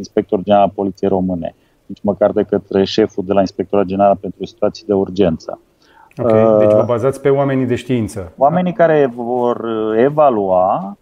inspector 0.02 0.42
general 0.42 0.64
al 0.64 0.72
Poliției 0.74 1.10
Române, 1.10 1.54
nici 1.86 2.02
măcar 2.02 2.30
de 2.30 2.42
către 2.42 2.84
șeful 2.84 3.24
de 3.26 3.32
la 3.32 3.40
Inspectorat 3.40 3.86
General 3.86 4.16
pentru 4.20 4.46
Situații 4.46 4.86
de 4.86 4.92
Urgență. 4.92 5.60
Ok, 6.16 6.58
deci 6.58 6.72
vă 6.72 6.84
bazați 6.86 7.20
pe 7.20 7.28
oamenii 7.28 7.66
de 7.66 7.74
știință. 7.74 8.32
Oamenii 8.36 8.72
care 8.72 9.12
vor 9.14 9.66
evalua 9.96 10.96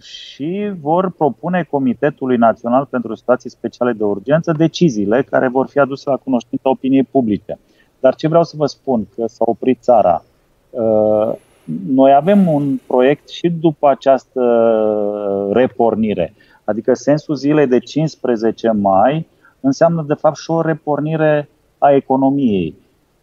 și 0.00 0.72
vor 0.80 1.10
propune 1.10 1.66
Comitetului 1.70 2.36
Național 2.36 2.84
pentru 2.84 3.14
Situații 3.14 3.50
Speciale 3.50 3.92
de 3.92 4.04
Urgență 4.04 4.52
deciziile 4.52 5.22
care 5.22 5.48
vor 5.48 5.66
fi 5.68 5.78
aduse 5.78 6.10
la 6.10 6.16
cunoștința 6.16 6.68
opiniei 6.68 7.02
publice. 7.02 7.58
Dar 8.00 8.14
ce 8.14 8.28
vreau 8.28 8.44
să 8.44 8.54
vă 8.56 8.66
spun, 8.66 9.06
că 9.14 9.26
s-a 9.26 9.44
oprit 9.46 9.78
țara. 9.80 10.24
Uh, 10.70 11.32
noi 11.88 12.14
avem 12.14 12.48
un 12.48 12.78
proiect 12.86 13.28
și 13.28 13.48
după 13.48 13.88
această 13.88 14.42
repornire. 15.52 16.34
Adică 16.68 16.94
sensul 16.94 17.34
zilei 17.34 17.66
de 17.66 17.78
15 17.78 18.70
mai 18.70 19.26
înseamnă 19.60 20.04
de 20.06 20.14
fapt 20.14 20.36
și 20.36 20.50
o 20.50 20.60
repornire 20.60 21.48
a 21.78 21.92
economiei. 21.92 22.74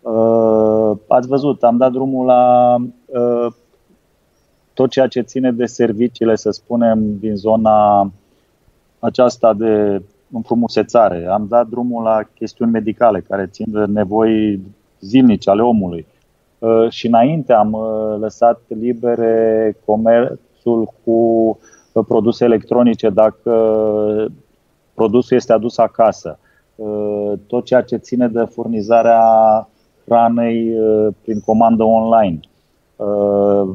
Uh, 0.02 0.92
ați 1.08 1.28
văzut, 1.28 1.64
am 1.64 1.78
dat 1.78 1.92
drumul 1.92 2.26
la 2.26 2.76
uh, 3.06 3.54
tot 4.74 4.90
ceea 4.90 5.08
ce 5.08 5.22
ține 5.22 5.52
de 5.52 5.66
serviciile, 5.66 6.36
să 6.36 6.52
spunem, 6.52 7.18
din 7.20 7.36
zona 7.36 8.12
aceasta 9.00 9.54
de 9.54 10.02
înfrumusețare. 10.32 11.26
Am 11.26 11.46
dat 11.50 11.68
drumul 11.68 12.04
la 12.04 12.22
chestiuni 12.34 12.72
medicale 12.72 13.22
care 13.22 13.46
țin 13.46 13.66
de 13.68 13.86
nevoi 13.86 14.62
zilnice 15.00 15.50
ale 15.50 15.62
omului. 15.62 16.06
Uh, 16.60 16.90
și 16.90 17.08
înainte 17.08 17.54
am 17.54 17.76
lăsat 18.20 18.62
libere 18.68 19.78
comerțul 19.86 20.94
cu 21.04 21.60
produse 22.02 22.46
electronice, 22.46 23.10
dacă 23.10 23.52
produsul 24.96 25.38
este 25.38 25.54
adus 25.54 25.78
acasă, 25.78 26.40
uh, 26.76 27.34
tot 27.48 27.66
ceea 27.66 27.82
ce 27.82 27.96
ține 27.98 28.28
de 28.28 28.44
furnizarea 28.44 29.22
hranei 30.06 30.80
uh, 30.80 31.08
prin 31.22 31.40
comandă 31.40 31.84
online. 31.84 32.40
Uh, 32.96 33.70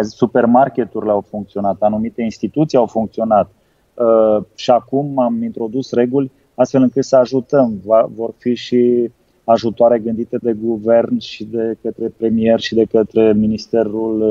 supermarketurile 0.00 1.10
au 1.10 1.20
funcționat, 1.20 1.76
anumite 1.78 2.22
instituții 2.22 2.78
au 2.78 2.86
funcționat 2.86 3.50
și 4.54 4.70
acum 4.70 5.18
am 5.18 5.42
introdus 5.42 5.92
reguli 5.92 6.30
astfel 6.54 6.82
încât 6.82 7.04
să 7.04 7.16
ajutăm. 7.16 7.80
Vor 8.14 8.30
fi 8.38 8.54
și 8.54 9.10
ajutoare 9.44 9.98
gândite 9.98 10.36
de 10.42 10.52
guvern 10.52 11.18
și 11.18 11.44
de 11.44 11.76
către 11.82 12.12
premier 12.16 12.60
și 12.60 12.74
de 12.74 12.84
către 12.84 13.32
Ministerul 13.32 14.22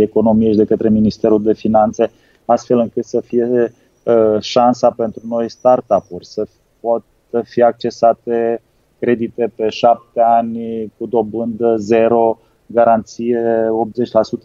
Economiei 0.00 0.50
și 0.50 0.58
de 0.58 0.64
către 0.64 0.88
Ministerul 0.88 1.42
de 1.42 1.52
Finanțe 1.52 2.10
astfel 2.50 2.78
încât 2.78 3.04
să 3.04 3.20
fie 3.20 3.72
uh, 4.04 4.40
șansa 4.40 4.90
pentru 4.90 5.22
noi 5.28 5.50
startup-uri 5.50 6.26
să 6.26 6.46
poată 6.80 7.42
fi 7.44 7.62
accesate 7.62 8.62
credite 8.98 9.52
pe 9.56 9.68
șapte 9.68 10.20
ani 10.20 10.92
cu 10.98 11.06
dobândă 11.06 11.76
zero, 11.76 12.38
garanție 12.66 13.68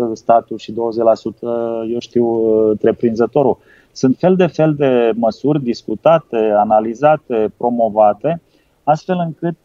80% 0.06 0.10
de 0.10 0.14
statul 0.14 0.58
și 0.58 0.72
20% 0.72 0.76
eu 1.92 2.00
știu 2.00 2.26
întreprinzătorul. 2.70 3.58
Sunt 3.92 4.18
fel 4.18 4.36
de 4.36 4.46
fel 4.46 4.74
de 4.74 5.12
măsuri 5.16 5.64
discutate, 5.64 6.38
analizate, 6.38 7.54
promovate, 7.58 8.42
astfel 8.84 9.18
încât 9.18 9.58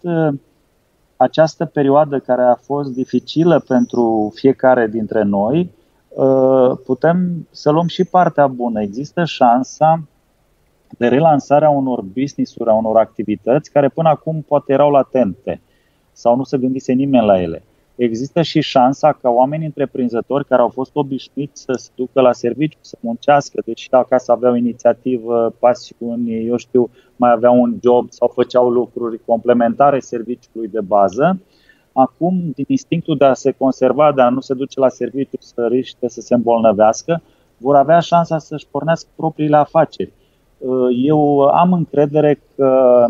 această 1.17 1.65
perioadă 1.65 2.19
care 2.19 2.43
a 2.43 2.55
fost 2.55 2.93
dificilă 2.93 3.59
pentru 3.59 4.33
fiecare 4.35 4.87
dintre 4.87 5.23
noi, 5.23 5.71
putem 6.85 7.49
să 7.51 7.71
luăm 7.71 7.87
și 7.87 8.05
partea 8.05 8.47
bună. 8.47 8.83
Există 8.83 9.25
șansa 9.25 10.03
de 10.99 11.09
relansare 11.09 11.65
a 11.65 11.71
unor 11.71 12.03
business-uri, 12.03 12.71
a 12.71 12.73
unor 12.73 12.97
activități 12.97 13.71
care 13.71 13.89
până 13.89 14.09
acum 14.09 14.45
poate 14.49 14.73
erau 14.73 14.91
latente 14.91 15.61
sau 16.13 16.37
nu 16.37 16.45
se 16.45 16.59
gândise 16.59 16.93
nimeni 16.93 17.27
la 17.27 17.41
ele. 17.41 17.63
Există 17.97 18.43
și 18.43 18.61
șansa 18.61 19.13
ca 19.13 19.29
oamenii 19.29 19.67
întreprinzători 19.67 20.47
care 20.47 20.63
au 20.63 20.69
fost 20.69 20.91
obișnuiți 20.95 21.63
să 21.63 21.73
se 21.77 21.91
ducă 21.95 22.21
la 22.21 22.33
serviciu, 22.33 22.79
să 22.81 22.97
muncească, 23.01 23.63
deci 23.65 23.87
acasă 23.91 24.33
aveau 24.33 24.55
inițiativă, 24.55 25.55
pasiuni, 25.59 26.47
eu 26.47 26.57
știu, 26.57 26.91
mai 27.17 27.31
aveau 27.31 27.61
un 27.61 27.79
job 27.83 28.11
sau 28.11 28.29
făceau 28.29 28.69
lucruri 28.69 29.21
complementare 29.25 30.01
serviciului 30.01 30.69
de 30.69 30.81
bază, 30.81 31.41
acum, 31.93 32.51
din 32.55 32.65
instinctul 32.69 33.17
de 33.17 33.25
a 33.25 33.35
se 33.35 33.51
conserva, 33.51 34.13
de 34.13 34.23
a 34.23 34.29
nu 34.29 34.41
se 34.41 34.55
duce 34.55 34.81
la 34.81 34.89
serviciu 34.89 35.37
să 35.39 35.67
riște 35.67 36.09
să 36.09 36.21
se 36.21 36.35
îmbolnăvească, 36.35 37.23
vor 37.57 37.77
avea 37.77 38.01
șansa 38.01 38.39
să-și 38.39 38.67
pornească 38.71 39.09
propriile 39.17 39.57
afaceri. 39.57 40.13
Uh, 40.59 40.89
eu 41.03 41.41
am 41.41 41.73
încredere 41.73 42.41
că 42.57 43.05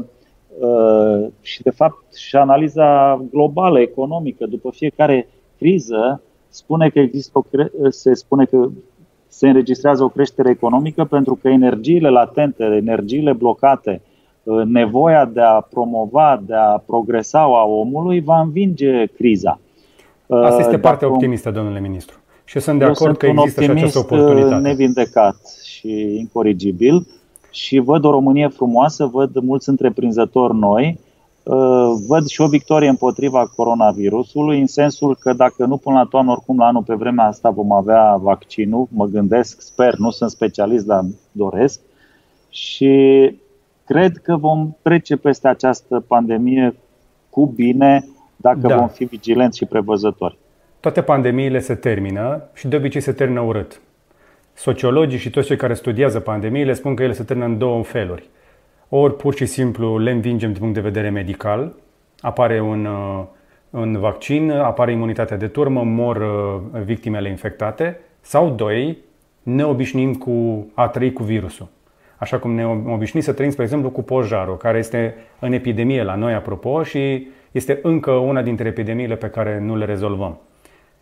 uh, 0.59 1.27
și 1.41 1.63
de 1.63 1.71
fapt 1.71 2.15
și 2.15 2.37
analiza 2.37 3.21
globală 3.31 3.81
economică 3.81 4.47
după 4.47 4.71
fiecare 4.71 5.29
criză 5.59 6.23
spune 6.49 6.89
că 6.89 6.99
există 6.99 7.39
o 7.39 7.43
cre- 7.43 7.71
se 7.89 8.15
spune 8.15 8.45
că 8.45 8.69
se 9.29 9.47
înregistrează 9.47 10.05
o 10.05 10.09
creștere 10.09 10.51
economică 10.51 11.05
pentru 11.05 11.39
că 11.43 11.49
energiile 11.49 12.09
latente, 12.09 12.65
energiile 12.65 13.33
blocate, 13.33 14.03
uh, 14.05 14.10
nevoia 14.65 15.25
de 15.25 15.41
a 15.41 15.61
promova, 15.61 16.43
de 16.47 16.55
a 16.55 16.83
progresa 16.87 17.41
a 17.41 17.65
omului 17.65 18.21
va 18.21 18.41
învinge 18.41 19.07
criza. 19.07 19.61
Asta 20.29 20.61
este 20.61 20.79
partea 20.79 21.09
optimistă, 21.09 21.51
domnule 21.51 21.81
ministru. 21.81 22.17
Și 22.45 22.61
sunt 22.61 22.79
de 22.79 22.85
acord 22.85 23.17
că 23.17 23.27
există 23.27 23.63
și 23.63 23.71
această 23.71 23.99
oportunitate. 23.99 24.55
nevindecat 24.55 25.37
și 25.65 26.17
incorrigibil 26.19 27.07
și 27.51 27.79
văd 27.79 28.05
o 28.05 28.11
Românie 28.11 28.49
frumoasă, 28.49 29.07
văd 29.07 29.39
mulți 29.43 29.69
întreprinzători 29.69 30.57
noi, 30.57 30.99
uh, 31.43 31.57
văd 32.07 32.27
și 32.27 32.41
o 32.41 32.47
victorie 32.47 32.89
împotriva 32.89 33.53
coronavirusului, 33.57 34.61
în 34.61 34.67
sensul 34.67 35.17
că 35.17 35.33
dacă 35.33 35.65
nu 35.65 35.77
până 35.77 35.99
la 35.99 36.05
toamnă, 36.05 36.31
oricum 36.31 36.59
la 36.59 36.67
anul 36.67 36.83
pe 36.83 36.95
vremea 36.95 37.27
asta 37.27 37.51
vom 37.51 37.73
avea 37.73 38.17
vaccinul, 38.17 38.87
mă 38.91 39.07
gândesc, 39.07 39.61
sper, 39.61 39.95
nu 39.97 40.11
sunt 40.11 40.31
specialist, 40.31 40.87
dar 40.87 41.05
doresc. 41.33 41.81
Și 42.49 43.35
cred 43.91 44.17
că 44.17 44.37
vom 44.37 44.77
trece 44.83 45.17
peste 45.17 45.49
această 45.49 46.05
pandemie 46.07 46.75
cu 47.31 47.47
bine 47.47 48.05
dacă 48.37 48.59
da. 48.59 48.77
vom 48.77 48.89
fi 48.89 49.05
vigilenți 49.05 49.59
și 49.59 49.65
prevăzători. 49.65 50.39
Toate 50.81 51.03
pandemiile 51.03 51.59
se 51.59 51.75
termină 51.75 52.43
și 52.55 52.69
de 52.69 52.77
obicei 52.77 53.01
se 53.01 53.13
termină 53.13 53.41
urât. 53.41 53.81
Sociologii 54.55 55.19
și 55.19 55.31
toți 55.31 55.47
cei 55.47 55.57
care 55.57 55.75
studiază 55.75 56.21
pandemiile 56.21 56.73
spun 56.73 56.95
că 56.95 57.03
ele 57.03 57.13
se 57.13 57.23
termină 57.23 57.49
în 57.49 57.59
două 57.59 57.83
feluri. 57.83 58.29
Ori 58.89 59.17
pur 59.17 59.35
și 59.35 59.47
simplu 59.47 59.99
le 59.99 60.11
învingem 60.11 60.51
din 60.51 60.61
punct 60.61 60.75
de 60.75 60.81
vedere 60.81 61.09
medical, 61.09 61.73
apare 62.21 62.61
un, 62.61 62.85
uh, 62.85 63.25
un 63.71 63.99
vaccin, 63.99 64.51
apare 64.51 64.93
imunitatea 64.93 65.37
de 65.37 65.47
turmă, 65.47 65.83
mor 65.83 66.17
uh, 66.17 66.81
victimele 66.83 67.29
infectate, 67.29 68.01
sau 68.21 68.51
doi, 68.51 68.99
ne 69.43 69.65
obișnim 69.65 70.15
cu 70.15 70.67
a 70.75 70.89
trăi 70.89 71.13
cu 71.13 71.23
virusul. 71.23 71.69
Așa 72.21 72.39
cum 72.39 72.55
ne 72.55 72.67
obișnim 72.67 73.23
să 73.23 73.33
trăim, 73.33 73.51
spre 73.51 73.63
exemplu, 73.63 73.91
cu 73.91 74.03
pojarul, 74.03 74.57
care 74.57 74.79
este 74.79 75.15
în 75.39 75.53
epidemie 75.53 76.03
la 76.03 76.15
noi, 76.15 76.35
apropo, 76.35 76.83
și 76.83 77.29
este 77.51 77.79
încă 77.83 78.11
una 78.11 78.43
dintre 78.43 78.69
epidemiile 78.69 79.15
pe 79.17 79.27
care 79.27 79.61
nu 79.61 79.77
le 79.77 79.85
rezolvăm. 79.85 80.39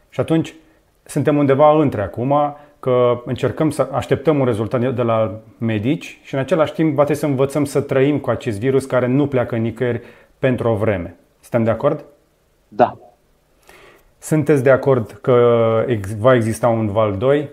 Și 0.08 0.20
atunci, 0.20 0.54
suntem 1.02 1.36
undeva 1.36 1.80
între 1.80 2.02
acum, 2.02 2.56
că 2.80 3.22
încercăm 3.24 3.70
să 3.70 3.88
așteptăm 3.92 4.38
un 4.38 4.44
rezultat 4.44 4.94
de 4.94 5.02
la 5.02 5.40
medici 5.58 6.20
și 6.22 6.34
în 6.34 6.40
același 6.40 6.72
timp 6.72 6.94
va 6.94 7.02
trebui 7.02 7.20
să 7.20 7.26
învățăm 7.26 7.64
să 7.64 7.80
trăim 7.80 8.18
cu 8.18 8.30
acest 8.30 8.58
virus 8.58 8.84
care 8.84 9.06
nu 9.06 9.26
pleacă 9.26 9.56
nicăieri 9.56 10.02
pentru 10.38 10.68
o 10.68 10.74
vreme. 10.74 11.16
Suntem 11.40 11.64
de 11.64 11.70
acord? 11.70 12.04
Da. 12.68 12.96
Sunteți 14.18 14.62
de 14.62 14.70
acord 14.70 15.18
că 15.20 15.84
va 16.18 16.34
exista 16.34 16.68
un 16.68 16.88
val 16.88 17.16
2? 17.16 17.48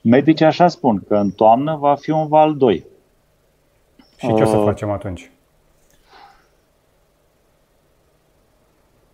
Medicii 0.00 0.46
așa 0.46 0.68
spun, 0.68 1.02
că 1.08 1.16
în 1.16 1.30
toamnă 1.30 1.76
va 1.76 1.94
fi 1.94 2.10
un 2.10 2.26
val 2.26 2.56
2. 2.56 2.84
Și 4.16 4.26
ce 4.26 4.32
uh, 4.32 4.42
o 4.42 4.44
să 4.44 4.56
uh, 4.56 4.64
facem 4.64 4.90
atunci? 4.90 5.30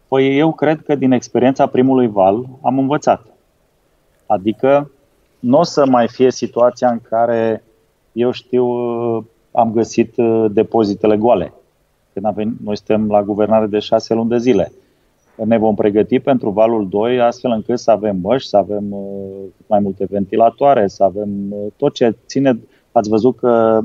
Păi 0.08 0.38
eu 0.38 0.52
cred 0.52 0.82
că 0.82 0.94
din 0.94 1.12
experiența 1.12 1.66
primului 1.66 2.08
val 2.08 2.46
am 2.62 2.78
învățat. 2.78 3.26
Adică 4.26 4.90
nu 5.38 5.58
o 5.58 5.62
să 5.62 5.86
mai 5.86 6.08
fie 6.08 6.30
situația 6.30 6.90
în 6.90 7.00
care, 7.08 7.62
eu 8.12 8.30
știu, 8.30 8.66
am 9.52 9.72
găsit 9.72 10.16
uh, 10.16 10.46
depozitele 10.50 11.16
goale. 11.16 11.52
Când 12.12 12.26
avem, 12.26 12.56
noi 12.64 12.76
suntem 12.76 13.10
la 13.10 13.22
guvernare 13.22 13.66
de 13.66 13.78
șase 13.78 14.14
luni 14.14 14.28
de 14.28 14.38
zile. 14.38 14.72
Ne 15.36 15.58
vom 15.58 15.74
pregăti 15.74 16.18
pentru 16.18 16.50
valul 16.50 16.88
2 16.88 17.20
astfel 17.20 17.50
încât 17.50 17.78
să 17.78 17.90
avem 17.90 18.16
măști, 18.22 18.48
să 18.48 18.56
avem 18.56 18.92
uh, 18.92 19.44
mai 19.66 19.78
multe 19.80 20.06
ventilatoare, 20.10 20.86
să 20.88 21.04
avem 21.04 21.28
uh, 21.50 21.66
tot 21.76 21.94
ce 21.94 22.16
ține. 22.26 22.60
Ați 22.92 23.08
văzut 23.08 23.36
că 23.36 23.80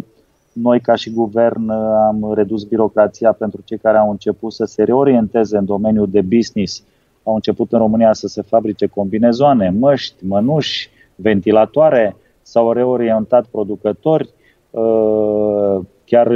noi, 0.54 0.80
ca 0.80 0.96
și 0.96 1.10
guvern, 1.10 1.70
am 1.70 2.34
redus 2.34 2.64
birocrația 2.64 3.32
pentru 3.32 3.62
cei 3.66 3.78
care 3.78 3.98
au 3.98 4.10
început 4.10 4.54
să 4.54 4.66
se 4.66 4.84
reorienteze 4.84 5.58
în 5.58 5.66
domeniul 5.66 6.10
de 6.10 6.22
business 6.22 6.84
au 7.30 7.36
început 7.36 7.72
în 7.72 7.80
România 7.80 8.14
să 8.14 8.28
se 8.28 8.42
fabrice 8.42 8.86
combinezoane, 8.86 9.70
măști, 9.70 10.26
mănuși, 10.26 10.90
ventilatoare, 11.16 12.16
s-au 12.42 12.72
reorientat 12.72 13.46
producători, 13.46 14.30
uh, 14.70 15.80
chiar 16.06 16.32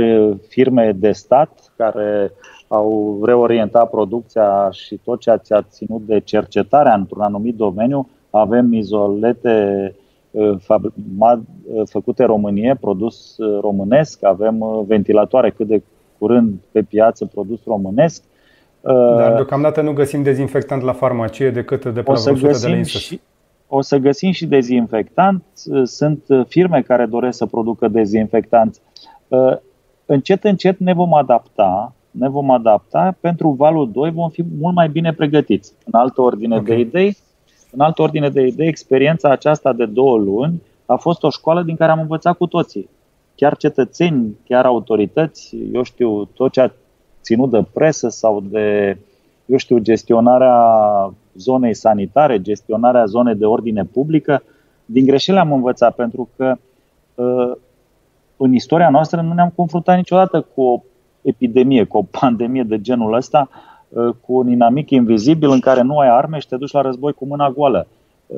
firme 0.48 0.92
de 0.96 1.12
stat 1.12 1.74
care 1.78 2.32
au 2.68 3.22
reorientat 3.26 3.90
producția 3.90 4.70
și 4.72 5.00
tot 5.04 5.20
ceea 5.20 5.38
ce 5.38 5.54
a 5.54 5.62
ținut 5.62 6.02
de 6.02 6.20
cercetarea 6.20 6.94
într-un 6.94 7.22
anumit 7.22 7.56
domeniu. 7.56 8.10
Avem 8.30 8.74
izolete 8.74 9.96
uh, 10.32 10.56
uh, 10.60 11.82
făcute 11.86 12.22
în 12.22 12.28
Românie, 12.28 12.78
produs 12.82 13.36
românesc, 13.62 14.24
avem 14.24 14.84
ventilatoare 14.88 15.50
cât 15.50 15.68
de 15.68 15.84
curând 16.18 16.54
pe 16.72 16.82
piață 16.82 17.26
produs 17.26 17.60
românesc, 17.66 18.24
dar 18.84 19.30
uh, 19.30 19.36
deocamdată 19.36 19.82
nu 19.82 19.94
găsim 19.94 20.24
dezinfectant 20.24 20.82
la 20.82 20.94
farmacie 20.94 21.52
decât 21.52 21.86
de 21.86 22.02
pe 22.02 22.12
o 22.12 22.16
să 22.16 22.32
de 22.32 22.48
la 22.48 22.84
și, 22.84 23.22
O 23.68 23.82
să 23.82 23.98
găsim 23.98 24.32
și 24.32 24.46
dezinfectant. 24.46 25.44
Sunt 25.84 26.24
firme 26.48 26.82
care 26.82 27.06
doresc 27.06 27.38
să 27.38 27.46
producă 27.46 27.88
dezinfectanți. 27.88 28.82
Uh, 29.28 29.56
încet, 30.06 30.44
încet 30.44 30.80
ne 30.80 30.94
vom 30.94 31.14
adapta 31.14 31.96
ne 32.14 32.30
vom 32.30 32.52
adapta. 32.52 33.16
Pentru 33.20 33.50
valul 33.50 33.92
2 33.92 34.12
vom 34.12 34.30
fi 34.30 34.44
mult 34.60 34.76
mai 34.76 34.90
bine 34.90 35.14
pregătiți. 35.14 35.74
În 35.86 36.00
altă 36.00 36.22
ordine 36.22 36.56
okay. 36.56 36.76
de 36.76 36.82
idei, 36.82 37.18
în 37.72 37.80
altă 37.80 38.02
ordine 38.02 38.30
de 38.30 38.42
idei, 38.42 38.68
experiența 38.68 39.30
aceasta 39.30 39.74
de 39.74 39.86
două 39.86 40.18
luni 40.18 40.62
a 40.86 40.96
fost 40.96 41.24
o 41.24 41.30
școală 41.30 41.62
din 41.62 41.76
care 41.76 41.92
am 41.92 42.00
învățat 42.00 42.38
cu 42.38 42.48
toții. 42.48 42.90
Chiar 43.36 43.58
cetățeni, 43.58 44.38
chiar 44.48 44.66
autorități, 44.66 45.58
eu 45.74 45.84
știu, 45.84 46.26
tot 46.26 46.52
ceea 46.52 46.74
ținut 47.22 47.50
de 47.50 47.66
presă 47.74 48.10
sau 48.10 48.42
de, 48.42 48.98
eu 49.46 49.58
știu, 49.58 49.78
gestionarea 49.78 50.58
zonei 51.36 51.74
sanitare, 51.74 52.42
gestionarea 52.42 53.06
zonei 53.06 53.36
de 53.36 53.46
ordine 53.46 53.84
publică. 53.84 54.44
Din 54.86 55.06
greșeli 55.06 55.38
am 55.38 55.52
învățat 55.52 55.96
pentru 55.96 56.30
că 56.36 56.56
ă, 57.18 57.58
în 58.38 58.54
istoria 58.54 58.90
noastră 58.90 59.22
nu 59.22 59.34
ne-am 59.34 59.52
confruntat 59.56 59.96
niciodată 59.96 60.46
cu 60.56 60.62
o 60.62 60.82
epidemie, 61.24 61.84
cu 61.84 61.98
o 61.98 62.06
pandemie 62.20 62.64
de 62.64 62.82
genul 62.82 63.14
ăsta, 63.14 63.50
ă, 63.96 64.16
cu 64.26 64.34
un 64.34 64.50
inamic 64.50 64.90
invizibil 64.90 65.50
în 65.50 65.60
care 65.60 65.82
nu 65.82 65.98
ai 65.98 66.10
arme 66.10 66.40
și 66.40 66.48
te 66.48 66.56
duci 66.56 66.72
la 66.72 66.82
război 66.82 67.14
cu 67.14 67.26
mâna 67.26 67.50
goală. 67.50 67.88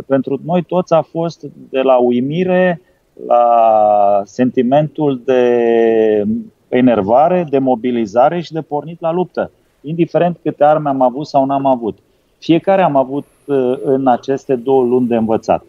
Pentru 0.08 0.39
noi 0.45 0.63
toți 0.63 0.93
a 0.93 1.02
fost 1.02 1.45
de 1.69 1.82
la 1.82 1.98
uimire 1.98 2.82
la 3.28 4.21
sentimentul 4.24 5.21
de 5.26 5.43
enervare, 6.67 7.48
de 7.50 7.58
mobilizare 7.58 8.41
și 8.41 8.52
de 8.52 8.62
pornit 8.62 9.02
la 9.02 9.12
luptă, 9.12 9.52
indiferent 9.82 10.38
câte 10.41 10.63
arme 10.63 10.89
am 10.89 11.02
avut 11.02 11.28
sau 11.28 11.45
n-am 11.45 11.65
avut. 11.65 11.98
Fiecare 12.38 12.82
am 12.82 12.95
avut 12.95 13.26
uh, 13.45 13.80
în 13.84 14.08
aceste 14.08 14.56
două 14.56 14.84
luni 14.84 15.08
de 15.08 15.15
învățat. 15.15 15.63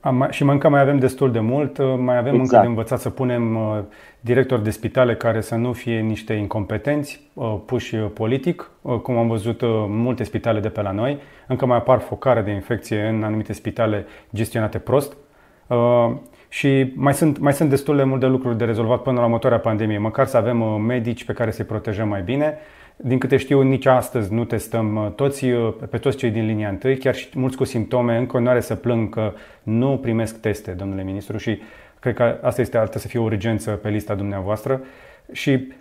Am, 0.00 0.26
și 0.30 0.42
încă 0.42 0.68
mai 0.68 0.80
avem 0.80 0.98
destul 0.98 1.32
de 1.32 1.40
mult, 1.40 1.78
uh, 1.78 1.94
mai 1.98 2.16
avem 2.16 2.34
exact. 2.34 2.50
încă 2.52 2.60
de 2.60 2.66
învățat 2.66 3.00
să 3.00 3.10
punem 3.10 3.56
uh, 3.56 3.78
directori 4.20 4.62
de 4.62 4.70
spitale 4.70 5.16
care 5.16 5.40
să 5.40 5.54
nu 5.54 5.72
fie 5.72 6.00
niște 6.00 6.32
incompetenți 6.32 7.20
uh, 7.34 7.56
puși 7.66 7.96
politic, 7.96 8.70
cum 9.02 9.16
am 9.16 9.28
văzut 9.28 9.60
multe 9.88 10.24
spitale 10.24 10.60
de 10.60 10.68
pe 10.68 10.82
la 10.82 10.90
noi. 10.90 11.18
Încă 11.46 11.66
mai 11.66 11.76
apar 11.76 11.98
focare 11.98 12.40
de 12.40 12.50
infecție 12.50 13.06
în 13.06 13.22
anumite 13.22 13.52
spitale 13.52 14.06
gestionate 14.34 14.78
prost. 14.78 15.16
Și 16.48 16.92
mai 16.94 17.14
sunt, 17.14 17.38
mai 17.38 17.52
sunt 17.52 17.68
destul 17.68 17.96
de 17.96 18.02
multe 18.02 18.26
lucruri 18.26 18.56
de 18.56 18.64
rezolvat 18.64 19.02
până 19.02 19.18
la 19.18 19.24
următoarea 19.24 19.58
pandemie, 19.58 19.98
măcar 19.98 20.26
să 20.26 20.36
avem 20.36 20.62
medici 20.62 21.24
pe 21.24 21.32
care 21.32 21.50
să-i 21.50 21.64
protejăm 21.64 22.08
mai 22.08 22.22
bine 22.22 22.58
din 23.02 23.18
câte 23.18 23.36
știu, 23.36 23.60
nici 23.60 23.86
astăzi 23.86 24.32
nu 24.32 24.44
testăm 24.44 24.96
uh, 24.96 25.10
toți, 25.14 25.44
uh, 25.44 25.74
pe 25.90 25.98
toți 25.98 26.16
cei 26.16 26.30
din 26.30 26.46
linia 26.46 26.68
întâi, 26.68 26.96
chiar 26.96 27.14
și 27.14 27.28
mulți 27.34 27.56
cu 27.56 27.64
simptome, 27.64 28.16
încă 28.16 28.38
nu 28.38 28.48
are 28.48 28.60
să 28.60 28.74
plâng 28.74 29.08
că 29.08 29.32
nu 29.62 29.98
primesc 30.02 30.40
teste, 30.40 30.70
domnule 30.70 31.02
ministru, 31.02 31.36
și 31.36 31.60
cred 31.98 32.14
că 32.14 32.38
asta 32.42 32.60
este 32.60 32.78
altă 32.78 32.98
să 32.98 33.08
fie 33.08 33.20
o 33.20 33.22
urgență 33.22 33.70
pe 33.70 33.88
lista 33.88 34.14
dumneavoastră. 34.14 34.80
Și 35.32 35.72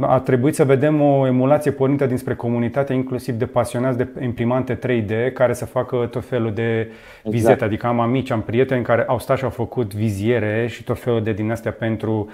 a 0.00 0.18
trebuit 0.18 0.54
să 0.54 0.64
vedem 0.64 1.00
o 1.00 1.26
emulație 1.26 1.70
pornită 1.70 2.06
dinspre 2.06 2.34
comunitate, 2.34 2.92
inclusiv 2.92 3.34
de 3.34 3.46
pasionați 3.46 3.96
de 3.96 4.08
imprimante 4.22 4.78
3D, 4.78 5.32
care 5.32 5.52
să 5.52 5.66
facă 5.66 6.08
tot 6.10 6.24
felul 6.24 6.52
de 6.52 6.90
vizete. 7.22 7.36
Exact. 7.36 7.62
Adică 7.62 7.86
am 7.86 8.00
amici, 8.00 8.30
am 8.30 8.42
prieteni 8.42 8.84
care 8.84 9.04
au 9.06 9.18
stat 9.18 9.38
și 9.38 9.44
au 9.44 9.50
făcut 9.50 9.94
viziere 9.94 10.66
și 10.66 10.84
tot 10.84 10.98
felul 10.98 11.22
de 11.22 11.32
din 11.32 11.50
astea 11.50 11.72
pentru 11.72 12.30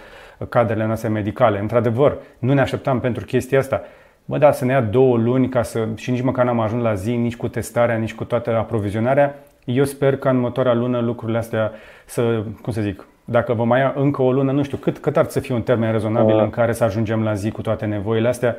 cadrele 0.48 0.86
noastre 0.86 1.08
medicale. 1.08 1.58
Într-adevăr, 1.58 2.18
nu 2.38 2.52
ne 2.52 2.60
așteptam 2.60 3.00
pentru 3.00 3.24
chestia 3.24 3.58
asta. 3.58 3.82
Bă, 4.30 4.38
da, 4.38 4.52
să 4.52 4.64
ne 4.64 4.72
ia 4.72 4.80
două 4.80 5.16
luni 5.16 5.48
ca 5.48 5.62
să, 5.62 5.88
și 5.94 6.10
nici 6.10 6.22
măcar 6.22 6.44
n-am 6.44 6.60
ajuns 6.60 6.82
la 6.82 6.94
zi, 6.94 7.16
nici 7.16 7.36
cu 7.36 7.48
testarea, 7.48 7.96
nici 7.96 8.14
cu 8.14 8.24
toată 8.24 8.56
aprovizionarea. 8.56 9.34
Eu 9.64 9.84
sper 9.84 10.16
că 10.16 10.28
în 10.28 10.36
următoarea 10.36 10.74
lună 10.74 11.00
lucrurile 11.00 11.38
astea 11.38 11.72
să, 12.06 12.42
cum 12.62 12.72
să 12.72 12.80
zic, 12.80 13.06
dacă 13.24 13.52
vă 13.52 13.64
mai 13.64 13.80
ia 13.80 13.92
încă 13.96 14.22
o 14.22 14.32
lună, 14.32 14.52
nu 14.52 14.62
știu, 14.62 14.76
cât, 14.76 14.98
cât 14.98 15.16
ar 15.16 15.26
să 15.28 15.40
fie 15.40 15.54
un 15.54 15.62
termen 15.62 15.92
rezonabil 15.92 16.34
uh. 16.34 16.42
în 16.42 16.50
care 16.50 16.72
să 16.72 16.84
ajungem 16.84 17.22
la 17.22 17.34
zi 17.34 17.50
cu 17.50 17.62
toate 17.62 17.84
nevoile 17.84 18.28
astea. 18.28 18.56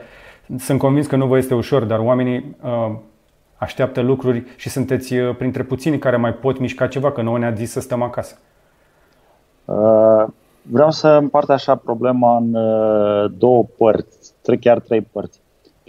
Sunt 0.57 0.79
convins 0.79 1.07
că 1.07 1.15
nu 1.15 1.25
vă 1.25 1.38
este 1.38 1.53
ușor, 1.53 1.84
dar 1.84 1.99
oamenii 1.99 2.55
uh, 2.63 2.91
așteaptă 3.55 4.01
lucruri 4.01 4.43
și 4.55 4.69
sunteți 4.69 5.17
uh, 5.17 5.36
printre 5.36 5.63
puțini 5.63 5.97
care 5.97 6.15
mai 6.15 6.34
pot 6.34 6.60
mișca 6.60 6.88
ceva, 6.88 7.12
că 7.12 7.21
nouă 7.21 7.38
ne-a 7.38 7.51
zis 7.51 7.71
să 7.71 7.79
stăm 7.79 8.01
acasă. 8.01 8.38
Uh, 9.65 10.23
vreau 10.62 10.91
să 10.91 11.07
împart 11.07 11.49
așa 11.49 11.75
problema 11.75 12.38
în 12.38 12.53
uh, 12.53 13.31
două 13.38 13.65
părți, 13.77 14.34
chiar 14.60 14.79
trei 14.79 15.01
părți. 15.01 15.40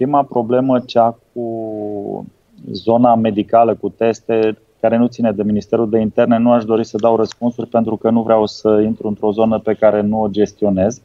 Prima 0.02 0.22
problemă, 0.22 0.80
cea 0.80 1.18
cu 1.32 2.26
zona 2.72 3.14
medicală, 3.14 3.74
cu 3.74 3.88
teste, 3.88 4.58
care 4.80 4.96
nu 4.96 5.06
ține 5.06 5.32
de 5.32 5.42
Ministerul 5.42 5.90
de 5.90 5.98
Interne, 5.98 6.38
nu 6.38 6.52
aș 6.52 6.64
dori 6.64 6.84
să 6.84 6.96
dau 6.96 7.16
răspunsuri 7.16 7.68
pentru 7.68 7.96
că 7.96 8.10
nu 8.10 8.22
vreau 8.22 8.46
să 8.46 8.80
intru 8.84 9.08
într-o 9.08 9.32
zonă 9.32 9.58
pe 9.58 9.74
care 9.74 10.00
nu 10.00 10.20
o 10.20 10.28
gestionez, 10.28 11.00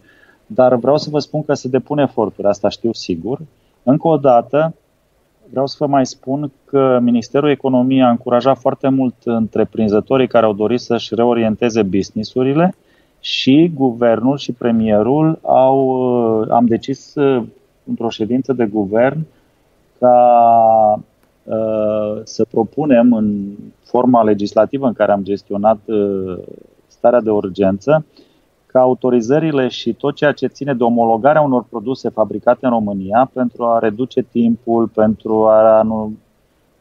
dar 0.46 0.76
vreau 0.76 0.98
să 0.98 1.10
vă 1.10 1.20
spun 1.20 1.44
că 1.44 1.54
se 1.54 1.68
depune 1.68 2.02
eforturi, 2.02 2.48
asta 2.48 2.70
știu 2.70 2.94
sigur. 2.94 3.40
Încă 3.84 4.08
o 4.08 4.18
dată, 4.18 4.74
vreau 5.50 5.68
să 5.68 5.76
vă 5.80 5.88
mai 5.88 6.06
spun 6.06 6.52
că 6.66 7.00
Ministerul 7.02 7.50
Economiei 7.50 8.04
a 8.04 8.10
încurajat 8.10 8.58
foarte 8.58 8.90
mult 8.90 9.16
întreprinzătorii 9.24 10.28
care 10.28 10.46
au 10.46 10.54
dorit 10.54 10.80
să-și 10.80 11.16
reorienteze 11.16 11.82
businessurile 11.82 12.76
și 13.20 13.72
guvernul 13.76 14.38
și 14.38 14.52
premierul 14.52 15.40
au, 15.42 16.02
am 16.50 16.66
decis 16.66 17.14
într-o 17.88 18.10
ședință 18.10 18.54
de 18.54 18.66
guvern 18.66 19.26
ca 20.00 21.00
uh, 21.44 22.22
să 22.24 22.46
propunem 22.46 23.14
în 23.14 23.56
forma 23.84 24.24
legislativă 24.24 24.88
în 24.88 24.94
care 24.94 25.12
am 25.12 25.24
gestionat 25.24 25.78
uh, 25.86 26.38
starea 26.88 27.22
de 27.22 27.30
urgență 27.30 28.06
ca 28.66 28.80
autorizările 28.80 29.68
și 29.68 29.94
tot 29.94 30.16
ceea 30.16 30.32
ce 30.32 30.48
ține 30.48 30.74
de 30.74 30.84
omologarea 30.84 31.42
unor 31.42 31.64
produse 31.70 32.10
fabricate 32.10 32.66
în 32.66 32.72
România 32.72 33.30
pentru 33.34 33.66
a 33.66 33.80
reduce 33.80 34.22
timpul, 34.22 34.88
pentru 34.88 35.48
a 35.48 35.82
nu 35.82 36.14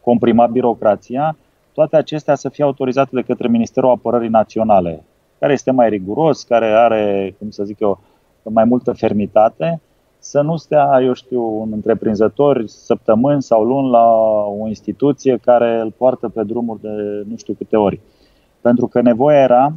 comprima 0.00 0.46
birocrația, 0.46 1.36
toate 1.72 1.96
acestea 1.96 2.34
să 2.34 2.48
fie 2.48 2.64
autorizate 2.64 3.10
de 3.12 3.22
către 3.22 3.48
Ministerul 3.48 3.90
Apărării 3.90 4.28
Naționale, 4.28 5.04
care 5.38 5.52
este 5.52 5.70
mai 5.70 5.88
riguros, 5.88 6.42
care 6.42 6.66
are, 6.66 7.34
cum 7.38 7.50
să 7.50 7.64
zic 7.64 7.80
eu, 7.80 7.98
mai 8.42 8.64
multă 8.64 8.92
fermitate 8.92 9.80
să 10.28 10.40
nu 10.40 10.56
stea, 10.56 11.00
eu 11.02 11.12
știu, 11.12 11.60
un 11.60 11.68
întreprinzător 11.72 12.66
săptămâni 12.66 13.42
sau 13.42 13.64
luni 13.64 13.90
la 13.90 14.06
o 14.60 14.66
instituție 14.66 15.38
care 15.44 15.80
îl 15.80 15.92
poartă 15.96 16.28
pe 16.28 16.42
drumuri 16.42 16.80
de 16.80 17.24
nu 17.28 17.36
știu 17.36 17.54
câte 17.54 17.76
ori. 17.76 18.00
Pentru 18.60 18.86
că 18.86 19.00
nevoia 19.00 19.38
era 19.38 19.72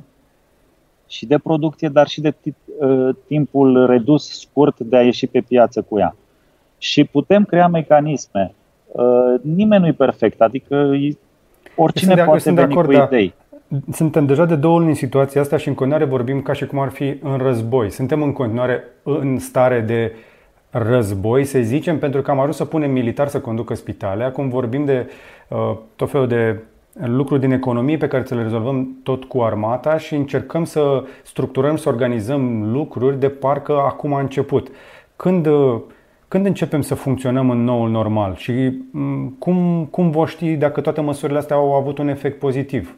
și 1.07 1.25
de 1.25 1.37
producție, 1.37 1.89
dar 1.89 2.07
și 2.07 2.21
de 2.21 2.33
ă, 2.81 3.11
timpul 3.27 3.85
redus, 3.85 4.39
scurt 4.39 4.79
de 4.79 4.97
a 4.97 5.01
ieși 5.01 5.27
pe 5.27 5.41
piață 5.41 5.81
cu 5.81 5.99
ea. 5.99 6.15
Și 6.77 7.03
putem 7.03 7.43
crea 7.43 7.67
mecanisme. 7.67 8.53
Ă, 8.97 9.37
nimeni 9.41 9.81
nu 9.81 9.87
e 9.87 9.93
perfect, 9.93 10.41
adică 10.41 10.91
oricine 11.75 12.13
de, 12.13 12.21
poate 12.21 12.51
veni 12.51 12.71
acord, 12.71 12.87
cu 12.87 12.93
da. 12.93 13.03
idei. 13.03 13.33
Suntem 13.91 14.25
deja 14.25 14.45
de 14.45 14.55
două 14.55 14.77
luni 14.77 14.89
în 14.89 14.95
situația 14.95 15.41
asta 15.41 15.57
și 15.57 15.67
în 15.67 15.73
continuare 15.73 16.05
vorbim 16.05 16.41
ca 16.41 16.53
și 16.53 16.65
cum 16.65 16.79
ar 16.79 16.89
fi 16.89 17.15
în 17.21 17.37
război. 17.37 17.91
Suntem 17.91 18.21
în 18.21 18.33
continuare 18.33 18.83
în 19.03 19.39
stare 19.39 19.79
de 19.81 20.11
război, 20.69 21.43
să 21.43 21.59
zicem, 21.59 21.99
pentru 21.99 22.21
că 22.21 22.31
am 22.31 22.39
ajuns 22.39 22.55
să 22.55 22.65
punem 22.65 22.91
militar 22.91 23.27
să 23.27 23.39
conducă 23.39 23.73
spitale. 23.73 24.23
Acum 24.23 24.49
vorbim 24.49 24.85
de 24.85 25.09
uh, 25.47 25.77
tot 25.95 26.09
felul 26.09 26.27
de 26.27 26.59
lucruri 26.93 27.39
din 27.39 27.51
economie 27.51 27.97
pe 27.97 28.07
care 28.07 28.25
să 28.25 28.35
le 28.35 28.41
rezolvăm 28.41 28.97
tot 29.03 29.23
cu 29.23 29.41
armata 29.41 29.97
și 29.97 30.15
încercăm 30.15 30.63
să 30.63 31.03
structurăm, 31.23 31.75
să 31.75 31.89
organizăm 31.89 32.71
lucruri 32.71 33.19
de 33.19 33.29
parcă 33.29 33.73
acum 33.73 34.13
a 34.13 34.19
început. 34.19 34.71
Când, 35.15 35.45
uh, 35.45 35.79
când 36.27 36.45
începem 36.45 36.81
să 36.81 36.95
funcționăm 36.95 37.49
în 37.49 37.63
noul 37.63 37.89
normal 37.89 38.35
și 38.35 38.51
um, 38.93 39.35
cum, 39.39 39.87
cum 39.91 40.11
vă 40.11 40.25
ști 40.25 40.55
dacă 40.55 40.81
toate 40.81 41.01
măsurile 41.01 41.37
astea 41.37 41.55
au 41.55 41.73
avut 41.73 41.97
un 41.97 42.07
efect 42.07 42.39
pozitiv? 42.39 42.95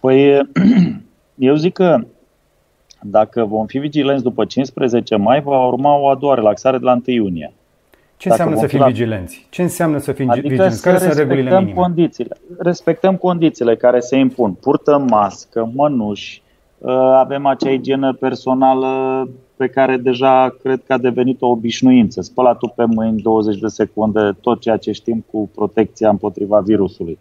Păi, 0.00 0.40
eu 1.38 1.54
zic 1.54 1.72
că 1.72 1.98
dacă 3.02 3.44
vom 3.44 3.66
fi 3.66 3.78
vigilenți 3.78 4.22
după 4.22 4.44
15 4.44 5.16
mai, 5.16 5.40
va 5.40 5.66
urma 5.66 5.96
o 5.96 6.08
a 6.08 6.14
doua 6.14 6.34
relaxare 6.34 6.78
de 6.78 6.84
la 6.84 6.92
1 6.92 7.00
iunie. 7.04 7.52
Ce 8.16 8.28
Dacă 8.28 8.42
înseamnă 8.42 8.60
să 8.60 8.66
fim 8.66 8.78
la... 8.78 8.86
vigilenți? 8.86 9.46
Ce 9.50 9.62
înseamnă 9.62 9.98
să 9.98 10.12
fim 10.12 10.30
adică 10.30 10.48
vigilenți? 10.48 10.82
Care 10.82 10.98
sunt 10.98 11.12
regulile 11.12 11.58
minime? 11.58 11.80
Condițiile. 11.80 12.36
Respectăm 12.58 13.16
condițiile 13.16 13.76
care 13.76 14.00
se 14.00 14.16
impun. 14.16 14.52
Purtăm 14.52 15.06
mască, 15.10 15.70
mănuși, 15.74 16.42
ă, 16.82 16.90
avem 16.92 17.46
acea 17.46 17.70
igienă 17.70 18.12
personală 18.12 19.28
pe 19.56 19.68
care 19.68 19.96
deja 19.96 20.56
cred 20.62 20.82
că 20.86 20.92
a 20.92 20.98
devenit 20.98 21.42
o 21.42 21.46
obișnuință. 21.46 22.20
Spălatul 22.20 22.72
pe 22.76 22.84
mâini 22.84 23.22
20 23.22 23.58
de 23.58 23.66
secunde, 23.66 24.36
tot 24.40 24.60
ceea 24.60 24.76
ce 24.76 24.92
știm 24.92 25.24
cu 25.30 25.50
protecția 25.54 26.08
împotriva 26.08 26.60
virusului. 26.60 27.18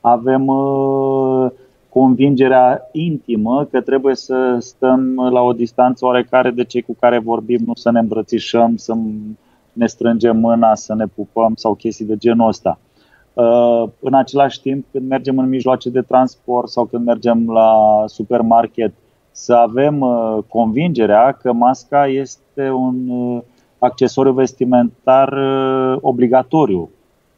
Avem 0.00 0.46
uh, 0.46 1.50
convingerea 1.98 2.88
intimă 2.92 3.64
că 3.70 3.80
trebuie 3.80 4.14
să 4.14 4.56
stăm 4.60 5.28
la 5.32 5.40
o 5.40 5.52
distanță 5.52 6.04
oarecare 6.04 6.50
de 6.50 6.64
cei 6.64 6.82
cu 6.82 6.96
care 7.00 7.18
vorbim, 7.18 7.58
nu 7.66 7.74
să 7.74 7.90
ne 7.90 7.98
îmbrățișăm, 7.98 8.76
să 8.76 8.96
ne 9.72 9.86
strângem 9.86 10.36
mâna, 10.36 10.74
să 10.74 10.94
ne 10.94 11.06
pupăm 11.06 11.54
sau 11.54 11.74
chestii 11.74 12.04
de 12.04 12.16
genul 12.16 12.48
ăsta. 12.48 12.78
Uh, 13.32 13.88
în 14.00 14.14
același 14.14 14.60
timp, 14.60 14.84
când 14.92 15.08
mergem 15.08 15.38
în 15.38 15.48
mijloace 15.48 15.90
de 15.90 16.00
transport 16.00 16.68
sau 16.68 16.84
când 16.84 17.04
mergem 17.04 17.50
la 17.50 18.02
supermarket, 18.06 18.92
să 19.30 19.54
avem 19.54 20.00
uh, 20.00 20.38
convingerea 20.48 21.32
că 21.32 21.52
masca 21.52 22.06
este 22.06 22.70
un 22.70 23.08
uh, 23.08 23.42
accesoriu 23.78 24.32
vestimentar 24.32 25.38
obligatoriu 26.00 26.90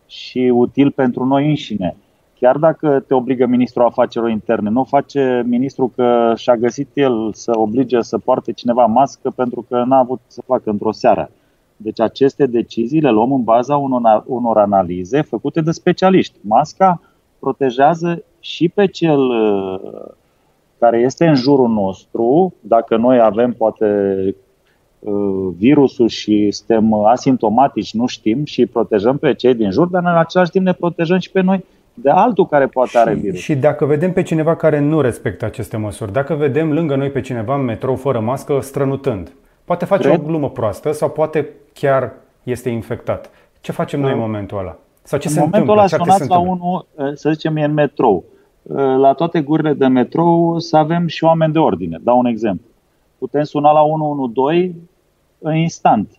și 0.06 0.52
util 0.54 0.90
pentru 0.90 1.24
noi 1.24 1.48
înșine 1.48 1.96
Chiar 2.40 2.57
dacă 2.57 3.05
te 3.07 3.14
obligă 3.14 3.46
ministrul 3.46 3.85
afacerilor 3.85 4.33
interne, 4.33 4.70
nu 4.70 4.85
face 4.85 5.42
ministrul 5.46 5.90
că 5.96 6.33
și-a 6.37 6.57
găsit 6.57 6.88
el 6.94 7.33
să 7.33 7.53
oblige 7.59 8.03
să 8.03 8.18
poarte 8.18 8.53
cineva 8.53 8.87
mască 8.87 9.31
pentru 9.31 9.64
că 9.68 9.85
n-a 9.87 9.98
avut 9.98 10.20
să 10.27 10.42
facă 10.46 10.70
într-o 10.70 10.92
seară. 10.92 11.31
Deci 11.77 12.01
aceste 12.01 12.46
decizii 12.46 13.01
le 13.01 13.11
luăm 13.11 13.32
în 13.32 13.43
baza 13.43 13.76
unor, 13.76 14.24
unor 14.26 14.59
analize 14.59 15.20
făcute 15.20 15.61
de 15.61 15.70
specialiști. 15.70 16.39
Masca 16.41 17.01
protejează 17.39 18.22
și 18.41 18.68
pe 18.68 18.86
cel 18.86 19.20
uh, 19.20 20.11
care 20.78 20.99
este 20.99 21.26
în 21.26 21.34
jurul 21.34 21.68
nostru, 21.68 22.55
dacă 22.61 22.97
noi 22.97 23.20
avem 23.20 23.53
poate 23.53 23.86
uh, 24.99 25.49
virusul 25.57 26.09
și 26.09 26.51
suntem 26.51 26.95
asimptomatici, 26.95 27.95
nu 27.95 28.07
știm 28.07 28.45
și 28.45 28.66
protejăm 28.66 29.16
pe 29.16 29.34
cei 29.34 29.55
din 29.55 29.70
jur, 29.70 29.86
dar 29.86 30.03
în 30.03 30.18
același 30.18 30.51
timp 30.51 30.64
ne 30.64 30.72
protejăm 30.72 31.18
și 31.18 31.30
pe 31.30 31.41
noi 31.41 31.64
de 32.03 32.11
altul 32.11 32.46
care 32.46 32.66
poate 32.66 32.99
are 32.99 33.14
virus. 33.14 33.38
Și 33.38 33.55
dacă 33.55 33.84
vedem 33.84 34.12
pe 34.12 34.22
cineva 34.22 34.57
care 34.57 34.78
nu 34.78 35.01
respectă 35.01 35.44
aceste 35.44 35.76
măsuri, 35.76 36.12
dacă 36.12 36.34
vedem 36.34 36.72
lângă 36.72 36.96
noi 36.96 37.11
pe 37.11 37.20
cineva 37.20 37.55
în 37.55 37.64
metrou 37.64 37.94
fără 37.94 38.20
mască 38.20 38.61
strănutând, 38.61 39.32
poate 39.64 39.84
face 39.84 40.09
Cred? 40.09 40.20
o 40.20 40.22
glumă 40.22 40.51
proastă 40.51 40.92
sau 40.92 41.11
poate 41.11 41.49
chiar 41.72 42.12
este 42.42 42.68
infectat. 42.68 43.30
Ce 43.61 43.72
facem 43.72 44.01
da. 44.01 44.07
noi 44.07 44.14
în 44.14 44.20
momentul 44.20 44.59
ăla? 44.59 44.76
Sau 45.03 45.18
ce 45.18 45.28
în 45.28 45.34
se 45.34 45.40
momentul 45.40 45.70
întâmplă? 45.70 45.99
ăla 45.99 46.05
sunați 46.05 46.30
la 46.30 46.38
unul, 46.38 46.86
să 47.14 47.30
zicem, 47.30 47.57
e 47.57 47.64
în 47.64 47.72
metrou. 47.72 48.24
la 48.99 49.12
toate 49.12 49.40
gurile 49.40 49.72
de 49.72 49.86
metrou 49.86 50.59
să 50.59 50.76
avem 50.76 51.07
și 51.07 51.24
oameni 51.24 51.53
de 51.53 51.59
ordine. 51.59 51.99
Dau 52.03 52.18
un 52.18 52.26
exemplu. 52.26 52.66
Putem 53.18 53.42
suna 53.42 53.72
la 53.72 53.82
112 53.82 54.74
în 55.38 55.55
instant. 55.57 56.11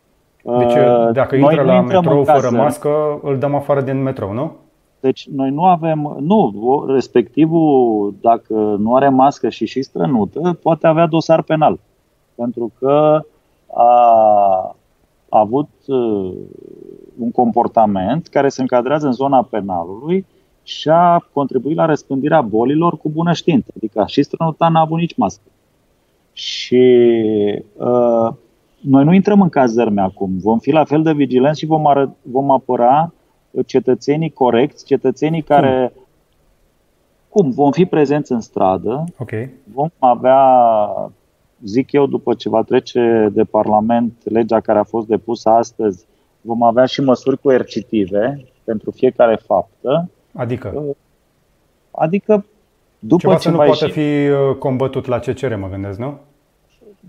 Deci 0.58 0.74
dacă 1.14 1.36
Noi 1.36 1.44
intră 1.44 1.64
la 1.64 1.82
metrou 1.82 2.24
fără 2.24 2.50
mască, 2.52 3.20
îl 3.22 3.38
dăm 3.38 3.56
afară 3.56 3.82
din 3.82 4.02
metrou, 4.02 4.34
nu? 4.34 4.56
Deci 5.00 5.28
noi 5.28 5.50
nu 5.50 5.64
avem, 5.64 6.18
nu, 6.20 6.86
respectivul, 6.88 8.14
dacă 8.22 8.54
nu 8.80 8.96
are 8.96 9.10
mască 9.10 9.50
și 9.50 9.66
și 9.66 9.82
strănută, 9.82 10.60
poate 10.62 10.88
avea 10.88 11.06
dosar 11.06 11.42
penal. 11.42 11.80
Pentru 12.36 12.72
că 12.80 13.26
a 15.30 15.40
avut 15.40 15.70
uh, 15.86 16.34
un 17.20 17.32
comportament 17.32 18.28
care 18.28 18.50
se 18.50 18.62
încadrează 18.62 19.06
în 19.06 19.12
zona 19.12 19.44
penalului 19.44 20.26
și 20.64 20.90
a 20.90 21.28
contribuit 21.34 21.76
la 21.76 21.86
răspândirea 21.86 22.42
bolilor 22.42 22.98
cu 22.98 23.10
bună 23.10 23.34
știință. 23.34 23.72
Adică 23.76 24.04
și 24.08 24.24
strănuta 24.24 24.68
n-a 24.68 24.80
avut 24.80 25.00
nici 25.00 25.16
mască. 25.16 25.44
Și 26.34 26.84
uh, 27.78 28.34
noi 28.80 29.04
nu 29.04 29.14
intrăm 29.14 29.42
în 29.42 29.50
cazărme 29.50 30.02
acum. 30.02 30.32
Vom 30.38 30.60
fi 30.60 30.72
la 30.72 30.84
fel 30.84 31.04
de 31.04 31.14
vigilenți 31.14 31.60
și 31.60 31.66
vom, 31.66 31.88
ară, 31.88 32.16
vom 32.22 32.52
apăra 32.52 33.14
cetățenii 33.66 34.30
corecți, 34.30 34.86
cetățenii 34.86 35.42
care. 35.42 35.92
Cum? 35.94 36.04
Cum? 37.30 37.52
Vom 37.52 37.72
fi 37.72 37.86
prezenți 37.86 38.32
în 38.32 38.42
stradă, 38.42 39.04
okay. 39.18 39.50
vom 39.74 39.90
avea, 40.00 40.42
zic 41.64 41.92
eu, 41.92 42.06
după 42.06 42.34
ce 42.34 42.50
va 42.50 42.62
trece 42.64 43.30
de 43.34 43.44
Parlament 43.44 44.14
legea 44.24 44.60
care 44.60 44.80
a 44.80 44.84
fost 44.84 45.08
depusă 45.08 45.50
astăzi, 45.50 46.06
vom 46.42 46.64
avea 46.64 46.86
și 46.86 47.02
măsuri 47.02 47.38
coercitive 47.38 48.46
pentru 48.64 48.92
fiecare 48.92 49.36
faptă. 49.36 50.10
Adică? 50.34 50.96
Adică 51.92 52.46
după 53.00 53.22
Ceva 53.22 53.34
ce 53.34 53.40
să 53.40 53.50
nu 53.50 53.56
poate 53.56 53.86
ieși... 53.86 53.92
fi 53.92 54.30
uh, 54.30 54.56
combătut 54.56 55.06
la 55.06 55.20
CCR, 55.20 55.56
mă 55.56 55.70
gândesc, 55.70 56.00
nu? 56.00 56.18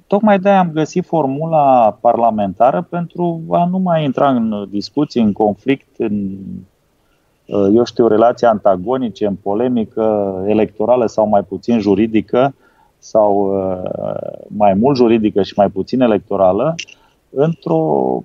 Tocmai 0.06 0.38
de-aia 0.38 0.58
am 0.58 0.70
găsit 0.72 1.04
formula 1.04 1.98
parlamentară 2.00 2.86
pentru 2.90 3.40
a 3.50 3.64
nu 3.64 3.78
mai 3.78 4.04
intra 4.04 4.28
în 4.28 4.66
discuții, 4.70 5.22
în 5.22 5.32
conflict, 5.32 5.88
în, 5.98 6.36
uh, 7.46 7.68
eu 7.74 7.84
știu, 7.84 8.06
relații 8.06 8.46
antagonice, 8.46 9.26
în 9.26 9.34
polemică 9.34 10.34
electorală 10.46 11.06
sau 11.06 11.28
mai 11.28 11.42
puțin 11.42 11.80
juridică 11.80 12.54
sau 12.98 13.56
uh, 13.56 13.90
mai 14.46 14.74
mult 14.74 14.96
juridică 14.96 15.42
și 15.42 15.52
mai 15.56 15.68
puțin 15.68 16.00
electorală, 16.00 16.74
într-o 17.30 18.22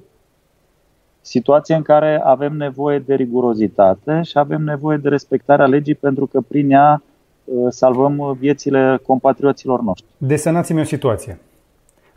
situație 1.21 1.75
în 1.75 1.81
care 1.81 2.21
avem 2.23 2.55
nevoie 2.55 2.99
de 2.99 3.13
rigurozitate 3.13 4.21
și 4.21 4.37
avem 4.37 4.61
nevoie 4.61 4.97
de 4.97 5.09
respectarea 5.09 5.65
legii 5.65 5.95
pentru 5.95 6.25
că 6.25 6.41
prin 6.41 6.71
ea 6.71 7.03
uh, 7.43 7.65
salvăm 7.69 8.37
viețile 8.39 8.99
compatrioților 9.05 9.81
noștri. 9.81 10.09
Desenați-mi 10.17 10.79
o 10.79 10.83
situație. 10.83 11.39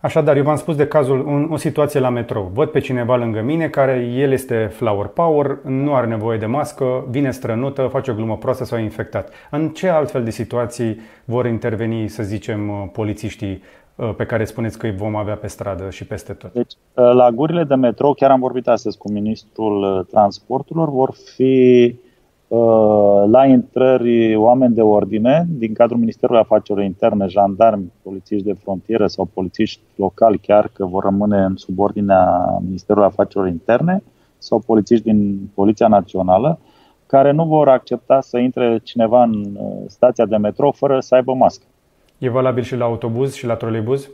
Așadar, 0.01 0.37
eu 0.37 0.43
v-am 0.43 0.57
spus 0.57 0.77
de 0.77 0.87
cazul, 0.87 1.27
un, 1.27 1.49
o 1.51 1.57
situație 1.57 2.01
la 2.01 2.09
metrou. 2.09 2.51
Văd 2.55 2.69
pe 2.69 2.81
cineva 2.81 3.17
lângă 3.17 3.41
mine 3.41 3.69
care 3.69 4.13
el 4.17 4.33
este 4.33 4.71
flower 4.73 5.07
power, 5.07 5.59
nu 5.65 5.95
are 5.95 6.07
nevoie 6.07 6.39
de 6.39 6.47
mască, 6.47 7.07
vine 7.11 7.31
strănută, 7.31 7.89
face 7.91 8.11
o 8.11 8.15
glumă 8.15 8.37
proastă 8.37 8.65
sau 8.65 8.79
e 8.79 8.83
infectat. 8.83 9.33
În 9.51 9.69
ce 9.69 9.89
altfel 9.89 10.25
de 10.25 10.31
situații 10.31 11.01
vor 11.25 11.47
interveni, 11.47 12.09
să 12.09 12.23
zicem, 12.23 12.69
uh, 12.69 12.89
polițiștii 12.93 13.63
uh, 13.95 14.15
pe 14.17 14.25
care 14.25 14.45
spuneți 14.45 14.79
că 14.79 14.87
îi 14.87 14.97
vom 14.97 15.17
avea 15.17 15.35
pe 15.35 15.47
stradă 15.47 15.91
și 15.91 16.07
peste 16.07 16.33
tot? 16.33 16.53
Deci, 16.53 16.73
uh, 16.95 17.13
la 17.13 17.31
gurile 17.31 17.65
de 17.65 17.75
metrou, 17.75 18.15
chiar 18.15 18.31
am 18.31 18.41
vorbit 18.41 18.69
astăzi 18.69 18.99
cu 18.99 19.11
ministrul 19.11 20.07
transporturilor, 20.11 20.91
vor 20.91 21.15
fi 21.35 21.95
Uh, 21.95 22.07
la 23.27 23.47
intrări 23.47 24.37
oameni 24.37 24.75
de 24.75 24.83
ordine 24.83 25.47
din 25.49 25.73
cadrul 25.73 25.99
Ministerului 25.99 26.41
Afacerilor 26.41 26.87
Interne, 26.87 27.27
jandarmi, 27.27 27.93
polițiști 28.03 28.47
de 28.47 28.53
frontieră 28.53 29.07
sau 29.07 29.25
polițiști 29.35 29.81
locali 29.95 30.39
chiar 30.39 30.71
că 30.73 30.87
vor 30.87 31.03
rămâne 31.03 31.39
în 31.39 31.57
subordinea 31.57 32.57
Ministerului 32.65 33.09
Afacerilor 33.09 33.49
Interne 33.49 34.03
sau 34.39 34.59
polițiști 34.59 35.05
din 35.05 35.51
Poliția 35.55 35.89
Națională 35.89 36.59
care 37.07 37.31
nu 37.31 37.45
vor 37.45 37.69
accepta 37.69 38.21
să 38.21 38.39
intre 38.39 38.81
cineva 38.83 39.23
în 39.23 39.57
uh, 39.57 39.85
stația 39.87 40.27
de 40.27 40.37
metrou 40.37 40.71
fără 40.71 41.01
să 41.01 41.15
aibă 41.15 41.35
mască. 41.35 41.65
E 42.19 42.29
valabil 42.29 42.63
și 42.63 42.77
la 42.77 42.85
autobuz 42.85 43.35
și 43.35 43.47
la 43.47 43.55
troleibuz? 43.55 44.11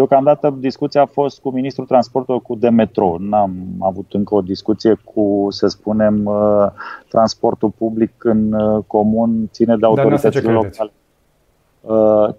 Uh, 0.00 0.08
Deocamdată 0.08 0.56
discuția 0.58 1.02
a 1.02 1.06
fost 1.06 1.40
cu 1.40 1.50
ministrul 1.50 1.86
transportului 1.86 2.40
cu 2.40 2.54
de 2.54 2.68
metro. 2.68 3.16
N-am 3.18 3.52
avut 3.80 4.12
încă 4.12 4.34
o 4.34 4.40
discuție 4.40 5.00
cu, 5.04 5.46
să 5.50 5.66
spunem, 5.66 6.24
uh, 6.24 6.66
transportul 7.08 7.70
public 7.70 8.24
în 8.24 8.52
uh, 8.52 8.84
comun 8.86 9.48
ține 9.52 9.76
de 9.76 9.86
autoritățile 9.86 10.52
locale. 10.52 10.92
Uh, 11.80 12.34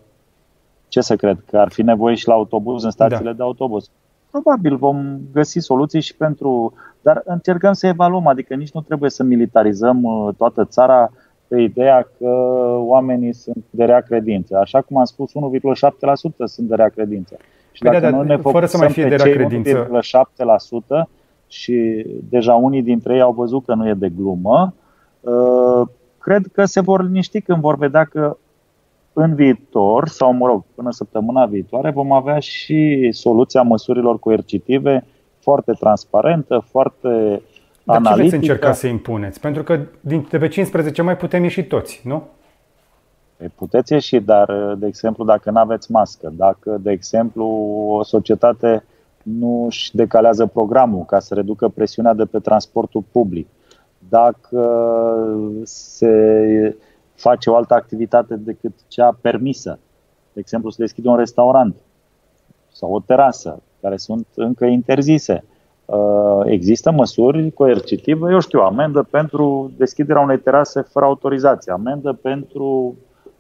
ce 0.88 1.02
să 1.02 1.16
cred? 1.16 1.44
Că 1.46 1.58
ar 1.58 1.72
fi 1.72 1.82
nevoie 1.82 2.16
și 2.16 2.28
la 2.28 2.34
autobuz, 2.34 2.84
în 2.84 2.92
stațiile 2.92 3.30
da. 3.32 3.36
de 3.36 3.44
autobuz. 3.44 3.90
Probabil 4.32 4.76
vom 4.76 5.20
găsi 5.34 5.60
soluții 5.60 6.02
și 6.02 6.16
pentru. 6.16 6.74
Dar 7.02 7.22
încercăm 7.26 7.74
să 7.74 7.88
evaluăm, 7.88 8.28
adică 8.28 8.56
nici 8.56 8.72
nu 8.72 8.82
trebuie 8.82 9.10
să 9.10 9.24
militarizăm 9.24 10.04
toată 10.38 10.66
țara 10.66 11.12
pe 11.52 11.62
ideea 11.62 12.08
că 12.18 12.30
oamenii 12.78 13.34
sunt 13.34 13.64
de 13.70 13.84
rea 13.84 14.00
credință. 14.02 14.58
Așa 14.58 14.82
cum 14.82 14.98
am 14.98 15.06
spus, 15.06 15.32
1,7% 15.32 15.36
sunt 16.46 16.68
de 16.68 16.76
rea 16.76 16.90
credință. 16.90 17.38
Și 17.72 17.82
păi 17.82 17.92
dacă 17.92 18.12
da, 18.12 18.18
nu 18.18 18.24
ne 18.24 18.38
fără 18.38 18.66
să 18.66 18.78
mai 18.78 18.90
fie 18.90 19.08
de 19.08 19.16
rea 19.16 19.34
credință. 19.34 19.90
1,7% 21.06 21.10
și 21.48 22.06
deja 22.30 22.54
unii 22.54 22.82
dintre 22.82 23.14
ei 23.14 23.22
au 23.22 23.32
văzut 23.32 23.66
că 23.66 23.74
nu 23.74 23.88
e 23.88 23.94
de 23.94 24.10
glumă, 24.10 24.74
uh, 25.20 25.88
cred 26.18 26.46
că 26.54 26.66
se 26.66 26.80
vor 26.80 27.04
liniști 27.04 27.42
când 27.42 27.62
vor 27.62 27.78
vedea 27.78 28.04
că 28.04 28.38
în 29.14 29.36
viitor, 29.36 30.08
sau 30.08 30.34
mă 30.34 30.48
rog, 30.48 30.64
până 30.76 30.92
săptămâna 30.92 31.46
viitoare, 31.46 31.92
vom 31.92 32.12
avea 32.12 32.40
și 32.40 33.10
soluția 33.12 33.62
măsurilor 33.62 34.20
coercitive 34.20 35.06
foarte 35.40 35.72
transparentă, 35.72 36.64
foarte 36.70 37.42
dar 37.92 37.98
analitică. 37.98 38.24
ce 38.24 38.38
veți 38.38 38.50
încerca 38.50 38.74
să 38.74 38.88
impuneți? 38.88 39.40
Pentru 39.40 39.64
că 39.64 39.80
din 40.00 40.22
pe 40.22 40.48
15 40.48 41.02
mai 41.02 41.18
putem 41.18 41.44
ieși 41.44 41.64
toți, 41.64 42.02
nu? 42.04 42.24
Păi 43.38 43.52
puteți 43.56 43.94
ieși, 43.94 44.20
dar, 44.20 44.76
de 44.78 44.88
exemplu, 44.88 45.24
dacă 45.24 45.52
nu 45.52 45.60
aveți 45.60 45.92
mască, 45.92 46.32
dacă, 46.36 46.78
de 46.82 46.92
exemplu, 46.92 47.46
o 47.88 48.04
societate 48.04 48.84
nu 49.24 49.66
își 49.66 49.96
decalează 49.96 50.46
programul 50.46 51.06
ca 51.06 51.20
să 51.20 51.34
reducă 51.34 51.68
presiunea 51.68 52.14
de 52.14 52.26
pe 52.26 52.40
transportul 52.40 53.04
public, 53.12 53.48
dacă 54.10 54.86
se 55.64 56.76
face 57.14 57.50
o 57.50 57.56
altă 57.56 57.74
activitate 57.74 58.36
decât 58.36 58.74
cea 58.88 59.18
permisă, 59.22 59.80
de 60.34 60.40
exemplu, 60.40 60.70
să 60.70 60.78
deschide 60.80 61.10
un 61.10 61.16
restaurant 61.16 61.76
sau 62.72 62.94
o 62.94 63.00
terasă, 63.00 63.62
care 63.82 63.98
sunt 63.98 64.28
încă 64.36 64.66
interzise, 64.66 65.44
Uh, 65.44 65.51
există 66.46 66.92
măsuri 66.92 67.52
coercitive, 67.52 68.32
eu 68.32 68.40
știu, 68.40 68.60
amendă 68.60 69.08
pentru 69.10 69.72
deschiderea 69.78 70.22
unei 70.22 70.40
terase 70.40 70.82
fără 70.82 71.06
autorizație, 71.06 71.72
amendă 71.72 72.20
pentru 72.22 72.96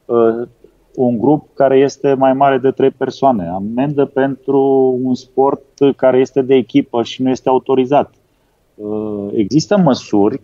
uh, 0.05 0.47
un 0.95 1.17
grup 1.17 1.47
care 1.53 1.77
este 1.77 2.13
mai 2.13 2.33
mare 2.33 2.57
de 2.57 2.71
trei 2.71 2.89
persoane, 2.89 3.47
amendă 3.47 4.05
pentru 4.05 4.61
un 5.01 5.15
sport 5.15 5.61
care 5.95 6.19
este 6.19 6.41
de 6.41 6.55
echipă 6.55 7.03
și 7.03 7.21
nu 7.21 7.29
este 7.29 7.49
autorizat. 7.49 8.13
Uh, 8.75 9.27
există 9.33 9.77
măsuri, 9.77 10.41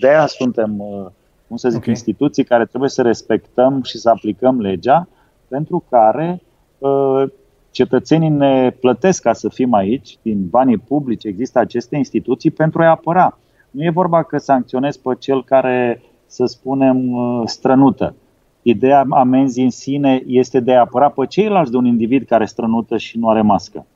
de 0.00 0.08
aia 0.08 0.26
suntem, 0.26 0.78
uh, 0.78 1.06
cum 1.48 1.56
să 1.56 1.68
zic, 1.68 1.78
okay. 1.78 1.92
instituții 1.92 2.44
care 2.44 2.64
trebuie 2.64 2.90
să 2.90 3.02
respectăm 3.02 3.82
și 3.82 3.98
să 3.98 4.08
aplicăm 4.08 4.60
legea, 4.60 5.08
pentru 5.48 5.84
care 5.90 6.42
uh, 6.78 7.24
cetățenii 7.70 8.28
ne 8.28 8.70
plătesc 8.80 9.22
ca 9.22 9.32
să 9.32 9.48
fim 9.48 9.74
aici, 9.74 10.18
din 10.22 10.46
banii 10.48 10.78
publici, 10.78 11.24
există 11.24 11.58
aceste 11.58 11.96
instituții 11.96 12.50
pentru 12.50 12.80
a-i 12.80 12.88
apăra. 12.88 13.38
Nu 13.70 13.84
e 13.84 13.90
vorba 13.90 14.22
că 14.22 14.38
sancționezi 14.38 15.00
pe 15.00 15.14
cel 15.18 15.44
care, 15.44 16.02
să 16.26 16.46
spunem, 16.46 17.12
uh, 17.12 17.42
strănută. 17.44 18.14
Ideea 18.62 19.06
amenzii 19.10 19.64
în 19.64 19.70
sine 19.70 20.22
este 20.26 20.60
de 20.60 20.74
a 20.74 20.80
apăra 20.80 21.08
pe 21.08 21.26
ceilalți 21.26 21.70
de 21.70 21.76
un 21.76 21.86
individ 21.86 22.26
care 22.26 22.44
strănută 22.44 22.96
și 22.96 23.18
nu 23.18 23.28
are 23.28 23.42
mască. 23.42 23.86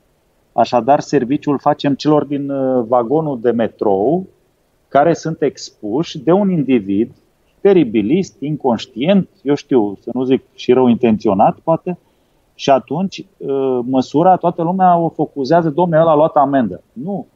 Așadar, 0.53 0.99
serviciul 0.99 1.59
facem 1.59 1.93
celor 1.93 2.23
din 2.23 2.49
uh, 2.49 2.85
vagonul 2.87 3.39
de 3.41 3.51
metrou 3.51 4.27
care 4.87 5.13
sunt 5.13 5.41
expuși 5.41 6.19
de 6.19 6.31
un 6.31 6.51
individ 6.51 7.11
teribilist, 7.61 8.35
inconștient, 8.39 9.29
eu 9.41 9.55
știu, 9.55 9.97
să 10.01 10.09
nu 10.13 10.23
zic 10.23 10.41
și 10.55 10.73
rău 10.73 10.87
intenționat, 10.87 11.59
poate, 11.59 11.97
și 12.55 12.69
atunci 12.69 13.25
ă, 13.47 13.81
măsura, 13.85 14.35
toată 14.35 14.61
lumea 14.61 14.97
o 14.97 15.09
focuzează, 15.09 15.69
domnule, 15.69 16.01
ăla 16.01 16.11
a 16.11 16.15
luat 16.15 16.35
amendă. 16.35 16.81
Nu. 16.93 17.27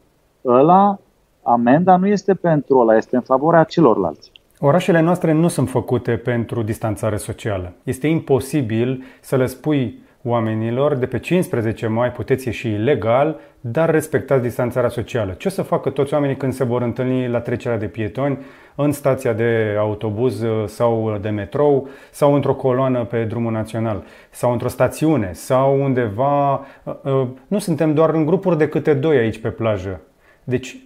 Ăla, 0.46 1.00
amenda 1.44 1.98
nu 1.98 2.08
este 2.08 2.34
pentru 2.34 2.78
ăla, 2.80 2.96
este 2.96 3.16
în 3.16 3.22
favoarea 3.22 3.64
celorlalți. 3.64 4.32
Orașele 4.60 5.00
noastre 5.00 5.32
nu 5.32 5.48
sunt 5.48 5.70
făcute 5.70 6.12
pentru 6.12 6.64
distanțare 6.64 7.18
socială. 7.18 7.74
Este 7.84 8.08
imposibil 8.08 9.04
să 9.22 9.36
le 9.36 9.46
spui 9.46 10.00
oamenilor 10.24 10.96
de 10.96 11.06
pe 11.06 11.20
15 11.20 11.88
mai 11.88 12.12
puteți 12.12 12.48
ieși 12.48 12.68
ilegal, 12.68 13.40
dar 13.62 13.90
respectați 13.90 14.42
distanțarea 14.42 14.90
socială. 14.90 15.34
Ce 15.38 15.48
o 15.48 15.52
să 15.52 15.62
facă 15.62 15.90
toți 15.90 16.14
oamenii 16.14 16.36
când 16.36 16.54
se 16.54 16.64
vor 16.64 16.82
întâlni 16.82 17.28
la 17.28 17.40
trecerea 17.40 17.78
de 17.78 17.86
pietoni, 17.86 18.38
în 18.76 18.92
stația 18.92 19.34
de 19.34 19.76
autobuz 19.80 20.42
uh, 20.42 20.68
sau 20.68 21.18
de 21.22 21.30
metrou, 21.30 21.88
sau 22.12 22.34
într-o 22.34 22.54
coloană 22.54 23.04
pe 23.04 23.24
drumul 23.24 23.52
național, 23.52 24.04
sau 24.30 24.52
într-o 24.52 24.68
stațiune, 24.68 25.30
sau 25.34 25.82
undeva. 25.82 26.54
Uh, 26.84 26.94
uh, 27.04 27.28
nu 27.48 27.60
suntem 27.60 27.94
doar 27.94 28.10
în 28.10 28.26
grupuri 28.26 28.58
de 28.58 28.68
câte 28.68 28.94
doi 28.94 29.18
aici 29.18 29.40
pe 29.40 29.50
plajă. 29.50 30.02
Deci, 30.44 30.78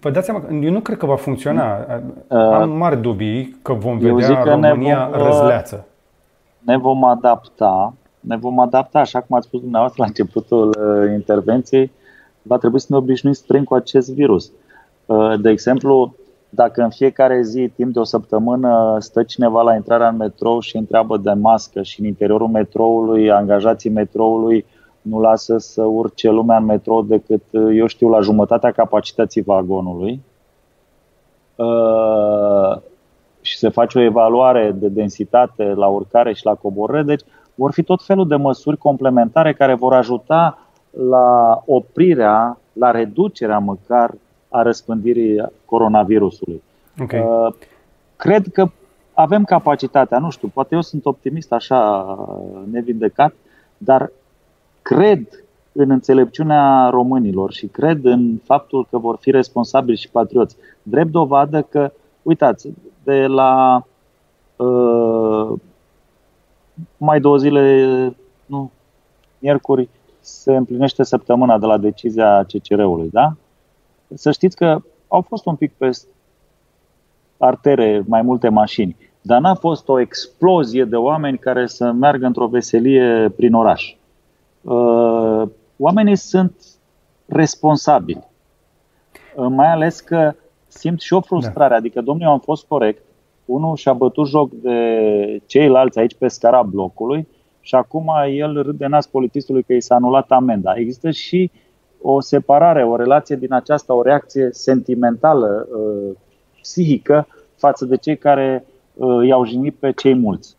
Vă 0.00 0.10
dați 0.10 0.26
seama, 0.26 0.42
eu 0.62 0.70
nu 0.70 0.80
cred 0.80 0.96
că 0.96 1.06
va 1.06 1.16
funcționa. 1.16 1.86
Am 2.28 2.70
mari 2.70 3.00
dubii 3.00 3.58
că 3.62 3.72
vom 3.72 3.98
vedea 3.98 4.40
că 4.40 4.48
România 4.48 5.08
vom, 5.12 5.22
răzleață 5.26 5.86
ne 6.64 6.76
vom 6.76 7.04
adapta, 7.04 7.94
ne 8.20 8.36
vom 8.36 8.58
adapta, 8.58 8.98
așa 8.98 9.20
cum 9.20 9.36
ați 9.36 9.46
spus 9.46 9.60
dumneavoastră 9.60 10.02
la 10.02 10.08
începutul 10.08 10.68
uh, 10.68 11.12
intervenției, 11.12 11.90
va 12.42 12.58
trebui 12.58 12.80
să 12.80 12.86
ne 12.88 12.96
obișnuim 12.96 13.34
să 13.34 13.42
trăim 13.46 13.64
cu 13.64 13.74
acest 13.74 14.12
virus. 14.12 14.50
Uh, 15.06 15.40
de 15.40 15.50
exemplu, 15.50 16.14
dacă 16.48 16.82
în 16.82 16.90
fiecare 16.90 17.42
zi, 17.42 17.68
timp 17.74 17.92
de 17.92 17.98
o 17.98 18.04
săptămână, 18.04 18.96
stă 19.00 19.22
cineva 19.22 19.62
la 19.62 19.74
intrarea 19.74 20.08
în 20.08 20.16
metrou 20.16 20.60
și 20.60 20.76
întreabă 20.76 21.16
de 21.16 21.32
mască 21.32 21.82
și 21.82 22.00
în 22.00 22.06
interiorul 22.06 22.48
metroului, 22.48 23.30
angajații 23.30 23.90
metroului 23.90 24.66
nu 25.02 25.20
lasă 25.20 25.58
să 25.58 25.82
urce 25.82 26.30
lumea 26.30 26.56
în 26.56 26.64
metrou 26.64 27.02
decât, 27.02 27.42
uh, 27.50 27.76
eu 27.76 27.86
știu, 27.86 28.08
la 28.08 28.20
jumătatea 28.20 28.70
capacității 28.70 29.42
vagonului, 29.42 30.20
și 33.44 33.58
se 33.58 33.68
face 33.68 33.98
o 33.98 34.02
evaluare 34.02 34.74
de 34.78 34.88
densitate 34.88 35.64
la 35.64 35.86
urcare 35.86 36.32
și 36.32 36.44
la 36.44 36.54
coborâre, 36.54 37.02
deci 37.02 37.22
vor 37.54 37.72
fi 37.72 37.82
tot 37.82 38.04
felul 38.04 38.28
de 38.28 38.36
măsuri 38.36 38.76
complementare 38.76 39.52
care 39.52 39.74
vor 39.74 39.92
ajuta 39.92 40.58
la 41.08 41.62
oprirea, 41.66 42.58
la 42.72 42.90
reducerea 42.90 43.58
măcar 43.58 44.14
a 44.48 44.62
răspândirii 44.62 45.44
coronavirusului. 45.64 46.62
Okay. 47.02 47.20
Uh, 47.20 47.54
cred 48.16 48.46
că 48.52 48.68
avem 49.14 49.44
capacitatea, 49.44 50.18
nu 50.18 50.30
știu, 50.30 50.48
poate 50.48 50.74
eu 50.74 50.80
sunt 50.80 51.06
optimist 51.06 51.52
așa 51.52 52.06
nevindecat, 52.70 53.34
dar 53.78 54.12
cred 54.82 55.44
în 55.72 55.90
înțelepciunea 55.90 56.88
românilor 56.88 57.52
și 57.52 57.66
cred 57.66 58.04
în 58.04 58.36
faptul 58.44 58.86
că 58.90 58.98
vor 58.98 59.16
fi 59.20 59.30
responsabili 59.30 59.96
și 59.96 60.10
patrioți. 60.10 60.56
Drept 60.82 61.10
dovadă 61.10 61.62
că, 61.62 61.92
uitați, 62.24 62.68
de 63.04 63.26
la 63.26 63.82
uh, 64.56 65.52
mai 66.96 67.20
două 67.20 67.36
zile, 67.36 68.16
nu, 68.46 68.70
miercuri, 69.38 69.88
se 70.20 70.56
împlinește 70.56 71.02
săptămâna 71.02 71.58
de 71.58 71.66
la 71.66 71.78
decizia 71.78 72.44
CCR-ului, 72.44 73.08
da? 73.12 73.36
Să 74.14 74.30
știți 74.30 74.56
că 74.56 74.82
au 75.08 75.20
fost 75.20 75.46
un 75.46 75.56
pic 75.56 75.72
pe 75.72 75.90
artere 77.38 78.04
mai 78.06 78.22
multe 78.22 78.48
mașini, 78.48 78.96
dar 79.20 79.40
n-a 79.40 79.54
fost 79.54 79.88
o 79.88 80.00
explozie 80.00 80.84
de 80.84 80.96
oameni 80.96 81.38
care 81.38 81.66
să 81.66 81.92
meargă 81.92 82.26
într-o 82.26 82.46
veselie 82.46 83.32
prin 83.36 83.54
oraș. 83.54 83.94
Uh, 84.62 85.42
oamenii 85.76 86.16
sunt 86.16 86.54
responsabili. 87.26 88.26
Uh, 89.36 89.46
mai 89.48 89.72
ales 89.72 90.00
că 90.00 90.34
simt 90.74 91.00
și 91.00 91.12
o 91.12 91.20
frustrare. 91.20 91.68
Da. 91.68 91.76
Adică, 91.76 92.00
domnule, 92.00 92.26
eu 92.26 92.32
am 92.32 92.40
fost 92.40 92.66
corect, 92.66 93.02
unul 93.44 93.76
și-a 93.76 93.92
bătut 93.92 94.28
joc 94.28 94.50
de 94.52 94.78
ceilalți 95.46 95.98
aici 95.98 96.14
pe 96.14 96.28
scara 96.28 96.62
blocului 96.62 97.28
și 97.60 97.74
acum 97.74 98.10
el 98.30 98.62
râde 98.62 98.86
nas 98.86 99.06
polițistului 99.06 99.62
că 99.62 99.72
i 99.72 99.80
s-a 99.80 99.94
anulat 99.94 100.30
amenda. 100.30 100.72
Există 100.76 101.10
și 101.10 101.50
o 102.00 102.20
separare, 102.20 102.84
o 102.84 102.96
relație 102.96 103.36
din 103.36 103.52
aceasta, 103.52 103.94
o 103.94 104.02
reacție 104.02 104.48
sentimentală, 104.52 105.68
uh, 105.70 106.16
psihică 106.60 107.26
față 107.56 107.84
de 107.84 107.96
cei 107.96 108.16
care 108.16 108.64
uh, 108.94 109.26
i-au 109.26 109.44
jignit 109.44 109.74
pe 109.74 109.92
cei 109.92 110.14
mulți. 110.14 110.56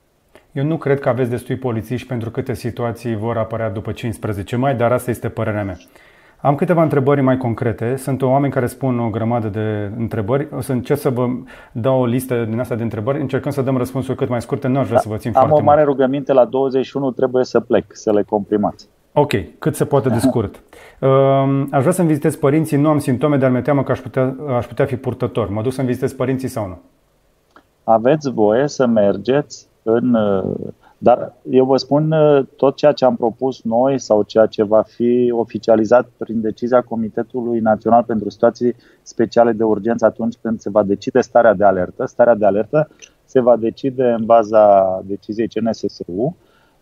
Eu 0.51 0.63
nu 0.63 0.77
cred 0.77 0.99
că 0.99 1.09
aveți 1.09 1.29
destui 1.29 1.55
polițiști 1.55 2.07
pentru 2.07 2.31
câte 2.31 2.53
situații 2.53 3.15
vor 3.15 3.37
apărea 3.37 3.69
după 3.69 3.91
15 3.91 4.55
mai, 4.55 4.75
dar 4.75 4.91
asta 4.91 5.09
este 5.09 5.29
părerea 5.29 5.63
mea. 5.63 5.77
Am 6.45 6.55
câteva 6.55 6.81
întrebări 6.81 7.21
mai 7.21 7.37
concrete. 7.37 7.95
Sunt 7.95 8.21
oameni 8.21 8.53
care 8.53 8.65
spun 8.65 8.99
o 8.99 9.09
grămadă 9.09 9.47
de 9.47 9.91
întrebări. 9.97 10.47
O 10.55 10.61
să 10.61 10.71
încerc 10.71 10.99
să 10.99 11.09
vă 11.09 11.27
dau 11.71 11.99
o 11.99 12.05
listă 12.05 12.45
din 12.49 12.59
asta 12.59 12.75
de 12.75 12.83
întrebări. 12.83 13.21
Încercăm 13.21 13.51
să 13.51 13.61
dăm 13.61 13.77
răspunsuri 13.77 14.17
cât 14.17 14.29
mai 14.29 14.41
scurte. 14.41 14.67
Nu 14.67 14.79
aș 14.79 14.85
vrea 14.85 14.97
da, 14.97 15.01
să 15.01 15.09
vă 15.09 15.17
țin 15.17 15.31
Am 15.35 15.41
foarte 15.47 15.61
o 15.61 15.65
mare 15.65 15.83
mult. 15.83 15.91
rugăminte 15.91 16.33
la 16.33 16.45
21, 16.45 17.11
trebuie 17.11 17.43
să 17.43 17.59
plec, 17.59 17.85
să 17.87 18.11
le 18.11 18.23
comprimați. 18.23 18.87
Ok, 19.13 19.31
cât 19.59 19.75
se 19.75 19.85
poate 19.85 20.09
de 20.09 20.17
scurt. 20.17 20.63
Um, 20.99 21.67
aș 21.71 21.79
vrea 21.79 21.91
să-mi 21.91 22.07
vizitez 22.07 22.35
părinții, 22.35 22.77
nu 22.77 22.89
am 22.89 22.99
simptome, 22.99 23.37
dar 23.37 23.49
mi-e 23.49 23.61
teamă 23.61 23.83
că 23.83 23.91
aș 23.91 23.99
putea, 23.99 24.35
aș 24.57 24.65
putea 24.65 24.85
fi 24.85 24.95
purtător. 24.95 25.49
Mă 25.49 25.61
duc 25.61 25.71
să-mi 25.71 25.87
vizitez 25.87 26.13
părinții 26.13 26.47
sau 26.47 26.67
nu? 26.67 26.77
Aveți 27.83 28.31
voie 28.31 28.67
să 28.67 28.85
mergeți 28.85 29.67
în 29.83 30.15
dar 30.97 31.33
eu 31.49 31.65
vă 31.65 31.77
spun 31.77 32.11
uh, 32.11 32.45
tot 32.55 32.75
ceea 32.75 32.91
ce 32.91 33.05
am 33.05 33.15
propus 33.15 33.61
noi 33.61 33.99
sau 33.99 34.23
ceea 34.23 34.45
ce 34.45 34.63
va 34.63 34.81
fi 34.81 35.31
oficializat 35.35 36.09
prin 36.17 36.41
decizia 36.41 36.81
Comitetului 36.81 37.59
Național 37.59 38.03
pentru 38.03 38.29
Situații 38.29 38.75
Speciale 39.01 39.51
de 39.51 39.63
Urgență 39.63 40.05
atunci 40.05 40.35
când 40.41 40.59
se 40.59 40.69
va 40.69 40.83
decide 40.83 41.21
starea 41.21 41.53
de 41.53 41.63
alertă. 41.63 42.05
Starea 42.05 42.35
de 42.35 42.45
alertă 42.45 42.89
se 43.25 43.39
va 43.39 43.55
decide 43.55 44.03
în 44.03 44.25
baza 44.25 45.01
deciziei 45.05 45.47
CNSSU. 45.47 46.35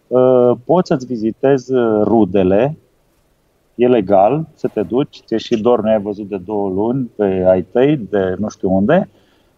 Uh, 0.07 0.51
poți 0.65 0.87
să-ți 0.87 1.05
vizitezi 1.05 1.73
uh, 1.73 2.01
rudele, 2.03 2.77
e 3.75 3.87
legal 3.87 4.47
să 4.53 4.67
te 4.67 4.81
duci, 4.81 5.21
ți 5.25 5.35
și 5.35 5.61
dor, 5.61 5.81
nu 5.81 5.89
ai 5.89 6.01
văzut 6.01 6.27
de 6.27 6.37
două 6.37 6.69
luni 6.69 7.11
pe 7.15 7.45
ai 7.47 7.61
tăi, 7.61 7.97
de 7.97 8.35
nu 8.39 8.49
știu 8.49 8.71
unde, 8.71 9.09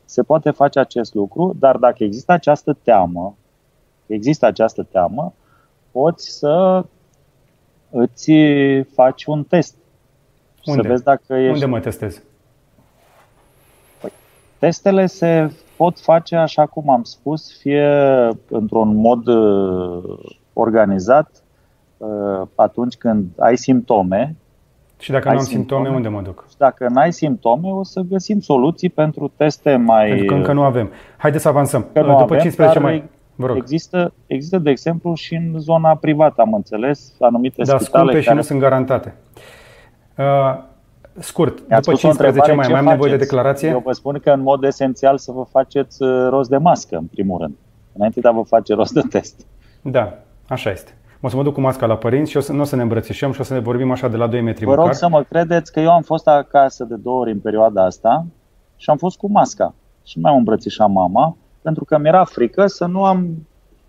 se 0.05 0.23
poate 0.23 0.51
face 0.51 0.79
acest 0.79 1.13
lucru, 1.13 1.55
dar 1.59 1.77
dacă 1.77 2.03
există 2.03 2.31
această 2.31 2.77
teamă 2.83 3.35
există 4.07 4.45
această 4.45 4.83
teamă, 4.91 5.33
poți 5.91 6.29
să 6.29 6.85
îți 7.89 8.31
faci 8.93 9.25
un 9.25 9.43
test. 9.43 9.75
Unde? 10.65 10.81
Să 10.81 10.87
vezi 10.87 11.03
dacă 11.03 11.33
ești... 11.33 11.53
Unde 11.53 11.65
mă 11.65 11.79
testezi? 11.79 12.21
Păi, 14.01 14.11
testele 14.59 15.05
se 15.05 15.51
pot 15.77 15.99
face 15.99 16.35
așa 16.35 16.65
cum 16.65 16.89
am 16.89 17.03
spus, 17.03 17.57
fie 17.59 17.89
într-un 18.49 18.95
mod 18.95 19.27
uh, 19.27 20.17
organizat 20.53 21.43
uh, 21.97 22.47
atunci 22.55 22.95
când 22.95 23.25
ai 23.39 23.57
simptome. 23.57 24.35
Și 24.99 25.11
dacă 25.11 25.29
nu 25.29 25.37
am 25.37 25.43
simptome, 25.43 25.85
simptome, 25.85 25.95
unde 25.95 26.07
mă 26.07 26.21
duc? 26.21 26.45
Și 26.49 26.57
dacă 26.57 26.87
nu 26.89 26.99
ai 26.99 27.13
simptome, 27.13 27.71
o 27.71 27.83
să 27.83 28.01
găsim 28.01 28.39
soluții 28.39 28.89
pentru 28.89 29.31
teste 29.35 29.75
mai... 29.75 30.07
Pentru 30.07 30.25
că 30.25 30.33
încă 30.33 30.53
nu 30.53 30.61
avem. 30.61 30.89
Haideți 31.17 31.43
să 31.43 31.49
avansăm. 31.49 31.85
Că 31.93 31.99
După 31.99 32.11
avem, 32.11 32.39
15 32.39 32.79
mai... 32.79 33.09
Vă 33.35 33.45
rog. 33.45 33.55
Există, 33.55 34.13
există, 34.27 34.57
de 34.57 34.69
exemplu, 34.69 35.13
și 35.13 35.35
în 35.35 35.59
zona 35.59 35.95
privată, 35.95 36.41
am 36.41 36.53
înțeles, 36.53 37.13
anumite 37.19 37.61
da, 37.63 37.77
spitale 37.77 38.11
care... 38.11 38.21
și 38.21 38.33
nu 38.33 38.41
sunt 38.41 38.59
garantate. 38.59 39.15
Uh, 40.17 40.63
scurt, 41.19 41.61
după 41.61 41.93
15 41.93 42.51
mai, 42.53 42.67
mai 42.67 42.79
am 42.79 42.85
nevoie 42.85 43.11
de 43.11 43.17
declarație? 43.17 43.69
Eu 43.69 43.81
vă 43.85 43.91
spun 43.91 44.19
că 44.23 44.31
în 44.31 44.41
mod 44.41 44.63
esențial 44.63 45.17
să 45.17 45.31
vă 45.31 45.43
faceți 45.49 46.03
uh, 46.03 46.27
rost 46.29 46.49
de 46.49 46.57
mască, 46.57 46.97
în 46.97 47.05
primul 47.05 47.39
rând, 47.39 47.55
înainte 47.93 48.19
de 48.19 48.27
a 48.27 48.31
vă 48.31 48.41
face 48.41 48.73
rost 48.73 48.93
de 48.93 49.01
test. 49.09 49.45
Da, 49.81 50.17
așa 50.47 50.69
este. 50.69 50.91
O 51.21 51.29
să 51.29 51.35
mă 51.35 51.43
duc 51.43 51.53
cu 51.53 51.61
masca 51.61 51.85
la 51.85 51.97
părinți 51.97 52.31
și 52.31 52.37
o 52.37 52.39
să, 52.39 52.53
nu 52.53 52.61
o 52.61 52.63
să 52.63 52.75
ne 52.75 52.81
îmbrățișăm 52.81 53.31
și 53.31 53.41
o 53.41 53.43
să 53.43 53.53
ne 53.53 53.59
vorbim 53.59 53.91
așa 53.91 54.07
de 54.07 54.17
la 54.17 54.27
2 54.27 54.41
metri 54.41 54.65
Vă 54.65 54.71
rog 54.71 54.79
măcar. 54.79 54.95
să 54.95 55.09
mă 55.09 55.23
credeți 55.23 55.71
că 55.71 55.79
eu 55.79 55.91
am 55.91 56.01
fost 56.01 56.27
acasă 56.27 56.83
de 56.83 56.95
două 56.95 57.19
ori 57.19 57.31
în 57.31 57.39
perioada 57.39 57.85
asta 57.85 58.25
și 58.75 58.89
am 58.89 58.97
fost 58.97 59.17
cu 59.17 59.31
masca. 59.31 59.73
Și 60.03 60.17
nu 60.17 60.21
mai 60.21 60.31
am 60.31 60.37
îmbrățișat 60.37 60.89
mama 60.89 61.37
pentru 61.65 61.85
că 61.85 61.97
mi-era 61.97 62.23
frică 62.23 62.65
să 62.65 62.85
nu 62.85 63.05
am, 63.05 63.47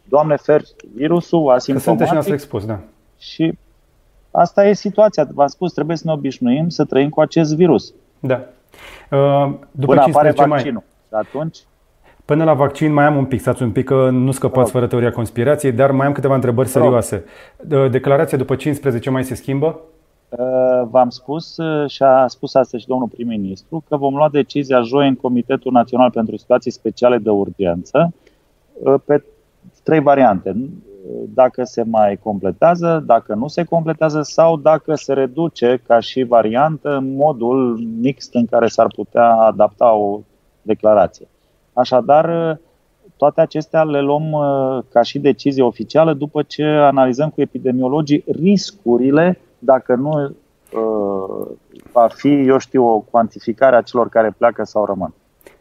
Doamne 0.09 0.37
fer, 0.37 0.63
virusul 0.95 1.51
asimptomatic. 1.51 2.05
Că 2.05 2.05
sunteți 2.05 2.27
și 2.27 2.33
expus, 2.33 2.67
da. 2.67 2.79
Și 3.19 3.59
asta 4.31 4.67
e 4.67 4.73
situația. 4.73 5.29
V-am 5.35 5.47
spus, 5.47 5.73
trebuie 5.73 5.97
să 5.97 6.03
ne 6.07 6.13
obișnuim 6.13 6.69
să 6.69 6.85
trăim 6.85 7.09
cu 7.09 7.21
acest 7.21 7.55
virus. 7.57 7.93
Da. 8.21 8.41
Uh, 9.11 9.53
după 9.71 9.93
Până 9.93 10.01
apare 10.01 10.31
vaccinul. 10.31 10.83
Mai... 11.11 11.21
atunci... 11.21 11.59
Până 12.25 12.45
la 12.45 12.55
vaccin 12.55 12.93
mai 12.93 13.05
am 13.05 13.17
un 13.17 13.25
pic, 13.25 13.41
stați 13.41 13.63
un 13.63 13.71
pic 13.71 13.85
că 13.85 14.09
nu 14.11 14.31
scăpați 14.31 14.71
fără 14.71 14.87
teoria 14.87 15.11
conspirației, 15.11 15.73
dar 15.73 15.91
mai 15.91 16.07
am 16.07 16.13
câteva 16.13 16.35
întrebări 16.35 16.69
serioase. 16.69 17.25
Declarația 17.91 18.39
după 18.39 18.57
15 18.57 19.11
mai 19.11 19.25
se 19.25 19.35
schimbă? 19.35 19.81
Uh, 20.29 20.89
v-am 20.91 21.11
spus 21.11 21.57
uh, 21.57 21.91
și 21.91 22.03
a 22.03 22.27
spus 22.27 22.55
asta 22.55 22.79
și 22.79 22.87
domnul 22.87 23.09
prim-ministru 23.09 23.85
că 23.89 23.97
vom 23.97 24.15
lua 24.15 24.29
decizia 24.29 24.81
joi 24.81 25.09
în 25.09 25.15
Comitetul 25.15 25.73
Național 25.73 26.11
pentru 26.11 26.37
Situații 26.37 26.71
Speciale 26.71 27.19
de 27.19 27.31
Urgență 27.31 28.13
uh, 28.83 28.95
pe 29.05 29.25
trei 29.83 30.01
variante. 30.01 30.57
Dacă 31.35 31.65
se 31.65 31.83
mai 31.83 32.17
completează, 32.17 33.03
dacă 33.07 33.35
nu 33.35 33.49
se 33.49 33.65
completează 33.65 34.23
sau 34.23 34.57
dacă 34.57 34.95
se 34.95 35.13
reduce 35.13 35.83
ca 35.87 36.01
și 36.01 36.23
variantă 36.23 37.01
modul 37.03 37.79
mixt 38.01 38.35
în 38.35 38.47
care 38.47 38.67
s-ar 38.67 38.87
putea 38.87 39.35
adapta 39.35 39.93
o 39.93 40.21
declarație. 40.63 41.29
Așadar, 41.73 42.59
toate 43.17 43.41
acestea 43.41 43.85
le 43.85 44.01
luăm 44.01 44.33
uh, 44.33 44.83
ca 44.89 45.03
și 45.03 45.19
decizie 45.19 45.63
oficială 45.63 46.15
după 46.15 46.43
ce 46.43 46.65
analizăm 46.65 47.31
cu 47.31 47.41
epidemiologii 47.41 48.25
riscurile 48.27 49.41
dacă 49.67 49.95
nu 49.95 50.11
uh, 50.23 51.47
va 51.93 52.07
fi, 52.09 52.29
eu 52.29 52.59
știu, 52.59 52.85
o 52.85 52.99
cuantificare 52.99 53.77
a 53.77 53.83
celor 53.83 54.09
care 54.09 54.35
pleacă 54.39 54.65
sau 54.65 54.85
rămân. 54.85 55.15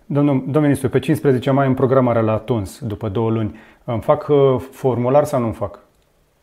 Domnul, 0.06 0.38
domnul 0.38 0.62
ministru, 0.62 0.90
pe 0.90 1.00
15 1.00 1.52
mai 1.52 1.68
în 1.68 1.74
programarea 1.74 2.22
la 2.22 2.38
TUNS, 2.38 2.80
după 2.80 3.10
două 3.10 3.30
luni, 3.30 3.56
îmi 3.84 4.02
fac 4.02 4.28
uh, 4.30 4.60
formular 4.72 5.24
sau 5.24 5.40
nu 5.40 5.46
îmi 5.46 5.54
fac? 5.54 5.80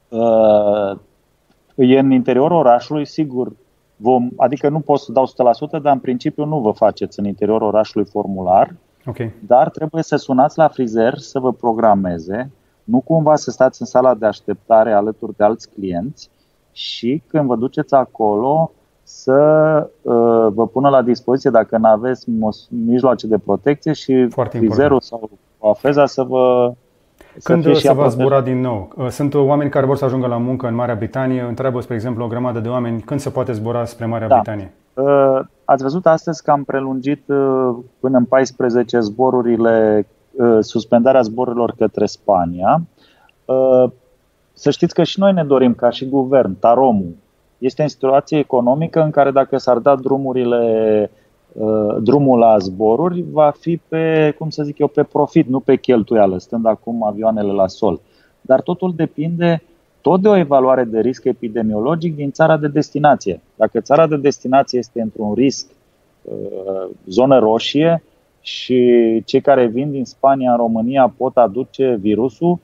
Uh, 0.09 0.99
e 1.75 1.99
în 1.99 2.11
interiorul 2.11 2.57
orașului, 2.57 3.07
sigur, 3.07 3.53
vom, 3.97 4.29
adică 4.37 4.69
nu 4.69 4.81
pot 4.81 4.99
să 4.99 5.13
dau 5.13 5.27
100%, 5.79 5.83
dar 5.83 5.93
în 5.93 5.99
principiu 5.99 6.45
nu 6.45 6.61
vă 6.61 6.71
faceți 6.71 7.19
în 7.19 7.25
interiorul 7.25 7.67
orașului 7.67 8.07
formular, 8.07 8.75
okay. 9.07 9.33
dar 9.47 9.71
trebuie 9.71 10.03
să 10.03 10.17
sunați 10.17 10.59
la 10.59 10.69
frizer 10.69 11.19
să 11.19 11.39
vă 11.39 11.53
programeze, 11.53 12.51
nu 12.85 13.01
cumva 13.01 13.37
să 13.37 13.51
stați 13.51 13.81
în 13.81 13.87
sala 13.87 14.15
de 14.15 14.27
așteptare 14.27 14.93
alături 14.93 15.37
de 15.37 15.45
alți 15.45 15.71
clienți 15.71 16.31
și 16.73 17.23
când 17.27 17.47
vă 17.47 17.57
duceți 17.57 17.95
acolo 17.95 18.71
să 19.03 19.41
uh, 20.03 20.47
vă 20.55 20.67
pună 20.73 20.89
la 20.89 21.03
dispoziție 21.03 21.51
dacă 21.51 21.77
nu 21.77 21.89
aveți 21.89 22.27
mijloace 22.69 23.27
de 23.27 23.39
protecție 23.39 23.93
și 23.93 24.27
Foarte 24.29 24.59
frizerul 24.59 25.01
important. 25.03 25.31
sau 25.61 25.71
afeza 25.71 26.07
să 26.07 26.23
vă 26.23 26.75
când 27.43 27.65
să, 27.65 27.73
se 27.73 27.93
va 27.93 28.09
zbura 28.09 28.41
din 28.41 28.61
nou? 28.61 28.93
Uh, 28.97 29.09
sunt 29.09 29.35
oameni 29.35 29.71
care 29.71 29.87
vor 29.87 29.97
să 29.97 30.05
ajungă 30.05 30.27
la 30.27 30.37
muncă 30.37 30.67
în 30.67 30.75
Marea 30.75 30.95
Britanie. 30.95 31.41
Întreabă, 31.41 31.81
spre 31.81 31.95
exemplu, 31.95 32.25
o 32.25 32.27
grămadă 32.27 32.59
de 32.59 32.69
oameni 32.69 33.01
când 33.01 33.21
se 33.21 33.31
poate 33.31 33.53
zbura 33.53 33.85
spre 33.85 34.07
Marea 34.07 34.29
da. 34.29 34.35
Britanie. 34.35 34.73
Uh, 34.95 35.41
ați 35.65 35.83
văzut 35.83 36.07
astăzi 36.07 36.43
că 36.43 36.51
am 36.51 36.65
prelungit 36.65 37.29
uh, 37.29 37.77
până 38.01 38.19
în 38.19 38.25
14 38.25 39.01
zborurile, 39.01 40.07
suspendarea 40.61 41.21
zborurilor 41.23 41.75
către 41.79 42.07
Spania. 42.07 42.83
Să 44.53 44.71
știți 44.71 44.95
că 44.95 45.03
și 45.03 45.21
noi 45.21 45.33
ne 45.33 45.45
dorim, 45.45 45.75
ca 45.75 45.91
și 45.91 46.05
guvern, 46.05 46.59
Taromul, 46.59 47.17
este 47.59 47.83
în 47.83 47.89
situație 47.89 48.39
economică 48.39 49.03
în 49.03 49.11
care 49.11 49.31
dacă 49.31 49.57
s-ar 49.59 49.79
da 49.79 49.97
drumurile 49.97 51.11
Uh, 51.53 51.97
drumul 52.03 52.39
la 52.39 52.59
zboruri 52.59 53.25
va 53.31 53.53
fi 53.61 53.81
pe, 53.89 54.35
cum 54.39 54.51
să 54.51 54.63
zic 54.63 54.79
eu, 54.79 54.87
pe 54.87 55.03
profit, 55.03 55.49
nu 55.49 55.61
pe 55.61 55.77
cheltuială, 55.77 56.39
stând 56.39 56.67
acum 56.67 57.05
avioanele 57.05 57.53
la 57.53 57.67
sol. 57.67 58.01
Dar 58.41 58.61
totul 58.61 58.93
depinde 58.97 59.63
tot 60.01 60.21
de 60.21 60.29
o 60.29 60.37
evaluare 60.37 60.85
de 60.85 61.01
risc 61.01 61.25
epidemiologic 61.25 62.17
din 62.17 62.31
țara 62.31 62.57
de 62.57 62.69
destinație. 62.69 63.41
Dacă 63.55 63.81
țara 63.81 64.07
de 64.07 64.17
destinație 64.17 64.79
este 64.79 65.01
într-un 65.01 65.35
risc 65.35 65.67
uh, 66.23 66.89
zonă 67.07 67.39
roșie 67.39 68.03
și 68.41 69.23
cei 69.25 69.41
care 69.41 69.67
vin 69.67 69.91
din 69.91 70.05
Spania 70.05 70.51
în 70.51 70.57
România 70.57 71.15
pot 71.17 71.37
aduce 71.37 71.99
virusul, 72.01 72.51
uh, 72.51 72.59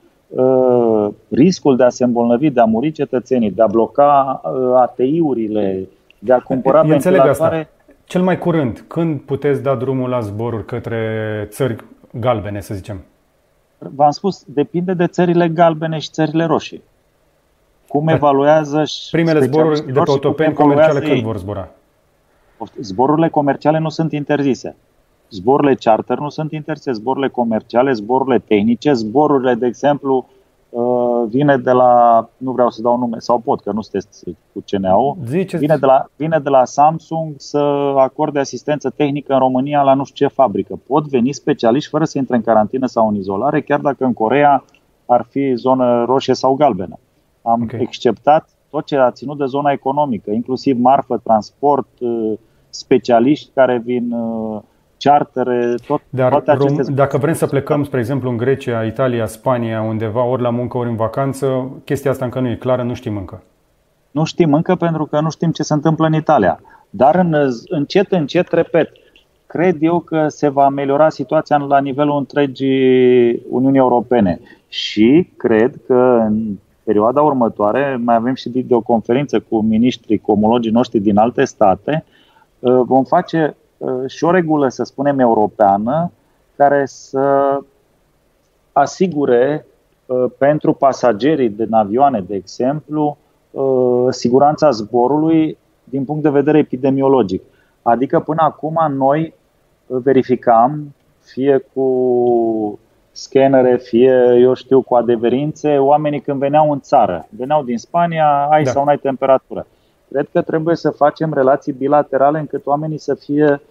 riscul 1.29 1.75
de 1.75 1.83
a 1.83 1.89
se 1.89 2.03
îmbolnăvi, 2.03 2.49
de 2.49 2.59
a 2.59 2.65
muri 2.65 2.91
cetățenii, 2.91 3.51
de 3.51 3.61
a 3.61 3.67
bloca 3.67 4.41
ATI-urile, 4.75 5.87
de 6.19 6.33
a 6.33 6.39
cumpăra 6.39 6.81
ventilatoare 6.81 7.69
cel 8.09 8.21
mai 8.21 8.37
curând, 8.37 8.83
când 8.87 9.19
puteți 9.19 9.63
da 9.63 9.75
drumul 9.75 10.09
la 10.09 10.19
zboruri 10.19 10.65
către 10.65 11.47
țări 11.49 11.75
galbene, 12.11 12.61
să 12.61 12.73
zicem? 12.73 13.01
V-am 13.77 14.11
spus, 14.11 14.43
depinde 14.47 14.93
de 14.93 15.07
țările 15.07 15.47
galbene 15.47 15.99
și 15.99 16.09
țările 16.09 16.45
roșii. 16.45 16.81
Cum 17.87 18.07
evaluează 18.07 18.83
și 18.83 19.09
Primele 19.11 19.39
zboruri 19.39 19.85
de 19.85 19.91
pe 19.91 19.99
autopeni 20.07 20.53
comerciale 20.53 20.99
când 20.99 21.21
vor 21.21 21.37
zbura? 21.37 21.69
Zborurile 22.81 23.29
comerciale 23.29 23.79
nu 23.79 23.89
sunt 23.89 24.11
interzise. 24.11 24.75
Zborurile 25.29 25.75
charter 25.75 26.17
nu 26.17 26.29
sunt 26.29 26.51
interzise, 26.51 26.91
zborurile 26.91 27.29
comerciale, 27.29 27.93
zborurile 27.93 28.39
tehnice, 28.39 28.93
zborurile, 28.93 29.53
de 29.53 29.65
exemplu, 29.65 30.25
Uh, 30.69 31.23
vine 31.27 31.57
de 31.57 31.71
la, 31.71 32.29
nu 32.37 32.51
vreau 32.51 32.69
să 32.69 32.81
dau 32.81 32.97
nume, 32.97 33.19
sau 33.19 33.39
pot, 33.39 33.61
că 33.61 33.71
nu 33.71 33.81
sunteți 33.81 34.23
cu 34.53 34.63
CNAU, 34.65 35.17
vine 35.57 35.77
de, 35.77 35.85
la, 35.85 36.05
vine 36.15 36.39
de 36.39 36.49
la 36.49 36.65
Samsung 36.65 37.33
să 37.37 37.57
acorde 37.97 38.39
asistență 38.39 38.89
tehnică 38.89 39.33
în 39.33 39.39
România 39.39 39.81
la 39.81 39.93
nu 39.93 40.03
știu 40.03 40.27
ce 40.27 40.33
fabrică. 40.33 40.79
Pot 40.87 41.07
veni 41.07 41.31
specialiști 41.31 41.89
fără 41.89 42.05
să 42.05 42.17
intre 42.17 42.35
în 42.35 42.41
carantină 42.41 42.85
sau 42.85 43.07
în 43.07 43.15
izolare, 43.15 43.61
chiar 43.61 43.79
dacă 43.79 44.05
în 44.05 44.13
Corea 44.13 44.63
ar 45.05 45.25
fi 45.29 45.53
zonă 45.55 46.03
roșie 46.03 46.33
sau 46.33 46.53
galbenă. 46.53 46.99
Am 47.41 47.61
okay. 47.61 47.79
exceptat 47.81 48.49
tot 48.69 48.85
ce 48.85 48.95
a 48.95 49.11
ținut 49.11 49.37
de 49.37 49.45
zona 49.45 49.71
economică, 49.71 50.31
inclusiv 50.31 50.79
marfă, 50.79 51.17
transport, 51.23 51.87
uh, 51.99 52.33
specialiști 52.69 53.51
care 53.53 53.81
vin 53.85 54.11
uh, 54.11 54.61
chartere, 54.99 55.75
tot, 55.87 56.01
Dar 56.09 56.29
toate 56.29 56.51
aceste 56.51 56.81
rom- 56.81 56.95
dacă 56.95 57.17
vrem 57.17 57.33
să 57.33 57.47
plecăm, 57.47 57.83
spre 57.83 57.99
exemplu, 57.99 58.29
în 58.29 58.37
Grecia, 58.37 58.83
Italia, 58.83 59.25
Spania, 59.25 59.81
undeva, 59.81 60.23
ori 60.23 60.41
la 60.41 60.49
muncă, 60.49 60.77
ori 60.77 60.89
în 60.89 60.95
vacanță, 60.95 61.71
chestia 61.83 62.11
asta 62.11 62.25
încă 62.25 62.39
nu 62.39 62.49
e 62.49 62.55
clară, 62.55 62.83
nu 62.83 62.93
știm 62.93 63.17
încă. 63.17 63.43
Nu 64.11 64.23
știm 64.23 64.53
încă 64.53 64.75
pentru 64.75 65.05
că 65.05 65.19
nu 65.19 65.29
știm 65.29 65.51
ce 65.51 65.63
se 65.63 65.73
întâmplă 65.73 66.05
în 66.05 66.13
Italia. 66.13 66.59
Dar 66.89 67.15
în, 67.15 67.35
încet, 67.67 68.11
încet, 68.11 68.51
repet, 68.51 68.91
cred 69.47 69.77
eu 69.79 69.99
că 69.99 70.27
se 70.27 70.47
va 70.47 70.65
ameliora 70.65 71.09
situația 71.09 71.57
la 71.57 71.79
nivelul 71.79 72.17
întregii 72.17 73.41
Uniunii 73.49 73.79
Europene. 73.79 74.39
Și 74.67 75.29
cred 75.37 75.75
că 75.87 76.23
în 76.27 76.57
perioada 76.83 77.21
următoare 77.21 77.99
mai 78.03 78.15
avem 78.15 78.33
și 78.33 78.49
de 78.49 78.73
o 78.73 78.81
conferință 78.81 79.39
cu 79.39 79.61
miniștrii, 79.61 80.17
cu 80.17 80.31
omologii 80.31 80.71
noștri 80.71 80.99
din 80.99 81.17
alte 81.17 81.43
state, 81.43 82.05
vom 82.85 83.03
face 83.03 83.37
Uh, 83.47 83.55
și 84.07 84.23
o 84.23 84.31
regulă, 84.31 84.69
să 84.69 84.83
spunem, 84.83 85.19
europeană 85.19 86.11
care 86.55 86.85
să 86.85 87.59
asigure 88.71 89.65
uh, 90.05 90.25
pentru 90.37 90.73
pasagerii 90.73 91.49
din 91.49 91.73
avioane, 91.73 92.21
de 92.21 92.35
exemplu, 92.35 93.17
uh, 93.51 94.07
siguranța 94.09 94.69
zborului 94.69 95.57
din 95.83 96.05
punct 96.05 96.23
de 96.23 96.29
vedere 96.29 96.57
epidemiologic. 96.57 97.41
Adică 97.81 98.19
până 98.19 98.41
acum 98.41 98.93
noi 98.95 99.33
verificam, 99.85 100.93
fie 101.19 101.65
cu 101.73 102.79
scanere, 103.11 103.77
fie, 103.77 104.37
eu 104.39 104.53
știu, 104.53 104.81
cu 104.81 104.95
adeverințe, 104.95 105.77
oamenii 105.77 106.21
când 106.21 106.39
veneau 106.39 106.71
în 106.71 106.79
țară, 106.79 107.27
veneau 107.29 107.63
din 107.63 107.77
Spania, 107.77 108.47
ai 108.49 108.63
da. 108.63 108.71
sau 108.71 108.83
nu 108.83 108.89
ai 108.89 108.97
temperatură. 108.97 109.67
Cred 110.11 110.27
că 110.31 110.41
trebuie 110.41 110.75
să 110.75 110.89
facem 110.89 111.33
relații 111.33 111.73
bilaterale 111.73 112.39
încât 112.39 112.65
oamenii 112.65 112.97
să 112.97 113.13
fie 113.13 113.61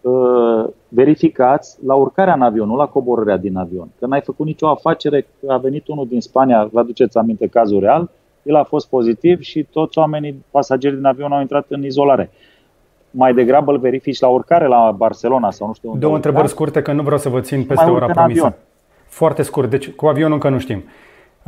uh, 0.00 0.64
verificați 0.88 1.78
la 1.86 1.94
urcarea 1.94 2.34
în 2.34 2.42
avion, 2.42 2.68
nu 2.68 2.76
la 2.76 2.86
coborârea 2.86 3.36
din 3.36 3.56
avion. 3.56 3.88
Că 3.98 4.06
n-ai 4.06 4.20
făcut 4.20 4.46
nicio 4.46 4.68
afacere, 4.68 5.26
a 5.48 5.56
venit 5.56 5.88
unul 5.88 6.06
din 6.06 6.20
Spania, 6.20 6.68
vă 6.72 6.78
aduceți 6.78 7.18
aminte 7.18 7.46
cazul 7.46 7.80
real, 7.80 8.10
el 8.42 8.54
a 8.54 8.64
fost 8.64 8.88
pozitiv 8.88 9.40
și 9.40 9.62
toți 9.62 9.98
oamenii, 9.98 10.44
pasagerii 10.50 10.96
din 10.96 11.06
avion 11.06 11.32
au 11.32 11.40
intrat 11.40 11.66
în 11.68 11.84
izolare. 11.84 12.30
Mai 13.10 13.34
degrabă 13.34 13.72
îl 13.72 13.78
verifici 13.78 14.20
la 14.20 14.28
urcare 14.28 14.66
la 14.66 14.94
Barcelona 14.96 15.50
sau 15.50 15.66
nu 15.66 15.72
știu 15.72 15.88
unde. 15.88 16.00
Două 16.00 16.14
întrebări 16.14 16.48
scurte, 16.48 16.82
că 16.82 16.92
nu 16.92 17.02
vreau 17.02 17.18
să 17.18 17.28
vă 17.28 17.40
țin 17.40 17.64
peste 17.64 17.90
ora 17.90 18.06
promisă. 18.06 18.44
Avion. 18.44 18.54
Foarte 19.06 19.42
scurt, 19.42 19.70
deci 19.70 19.90
cu 19.90 20.06
avionul 20.06 20.32
încă 20.32 20.48
nu 20.48 20.58
știm. 20.58 20.84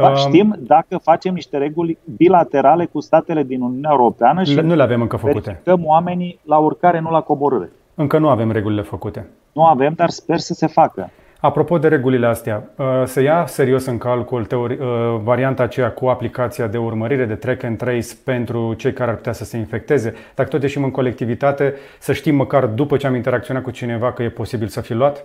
Da, 0.01 0.15
știm 0.15 0.57
dacă 0.59 0.99
facem 1.03 1.35
niște 1.35 1.57
reguli 1.57 1.99
bilaterale 2.17 2.87
cu 2.87 3.01
statele 3.01 3.43
din 3.43 3.61
Uniunea 3.61 3.91
Europeană 3.93 4.43
și 4.43 4.55
nu 4.55 4.75
le 4.75 4.83
avem 4.83 5.01
încă 5.01 5.17
făcute. 5.17 5.41
verificăm 5.41 5.87
oamenii 5.87 6.41
la 6.45 6.57
urcare, 6.57 7.01
nu 7.01 7.11
la 7.11 7.21
coborâre. 7.21 7.71
Încă 7.95 8.19
nu 8.19 8.29
avem 8.29 8.51
regulile 8.51 8.83
făcute. 8.83 9.29
Nu 9.53 9.65
avem, 9.65 9.93
dar 9.97 10.09
sper 10.09 10.39
să 10.39 10.55
se 10.55 10.67
facă. 10.67 11.11
Apropo 11.41 11.79
de 11.79 11.89
regulile 11.89 12.27
astea, 12.27 12.71
uh, 12.77 12.87
să 13.05 13.21
ia 13.21 13.47
serios 13.47 13.87
în 13.87 13.99
calcul 13.99 14.45
teori, 14.45 14.73
uh, 14.73 14.87
varianta 15.23 15.63
aceea 15.63 15.93
cu 15.93 16.07
aplicația 16.07 16.67
de 16.67 16.79
urmărire, 16.79 17.25
de 17.25 17.35
track 17.35 17.63
and 17.63 17.77
trace 17.77 18.15
pentru 18.25 18.75
cei 18.75 18.93
care 18.93 19.11
ar 19.11 19.17
putea 19.17 19.33
să 19.33 19.45
se 19.45 19.57
infecteze. 19.57 20.15
Dacă 20.35 20.49
tot 20.49 20.63
ieșim 20.63 20.85
în 20.85 20.91
colectivitate, 20.91 21.75
să 21.99 22.13
știm 22.13 22.35
măcar 22.35 22.67
după 22.67 22.97
ce 22.97 23.07
am 23.07 23.15
interacționat 23.15 23.63
cu 23.63 23.71
cineva 23.71 24.13
că 24.13 24.23
e 24.23 24.29
posibil 24.29 24.69
să 24.69 24.81
fi 24.81 24.93
luat? 24.93 25.25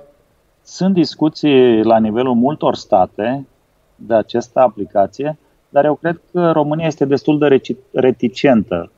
Sunt 0.63 0.93
discuții 0.93 1.83
la 1.83 1.99
nivelul 1.99 2.33
multor 2.33 2.75
state 2.75 3.45
de 3.95 4.13
această 4.13 4.59
aplicație, 4.59 5.37
dar 5.69 5.85
eu 5.85 5.95
cred 5.95 6.21
că 6.31 6.51
România 6.51 6.85
este 6.85 7.05
destul 7.05 7.39
de 7.39 7.61
reticentă 7.91 8.91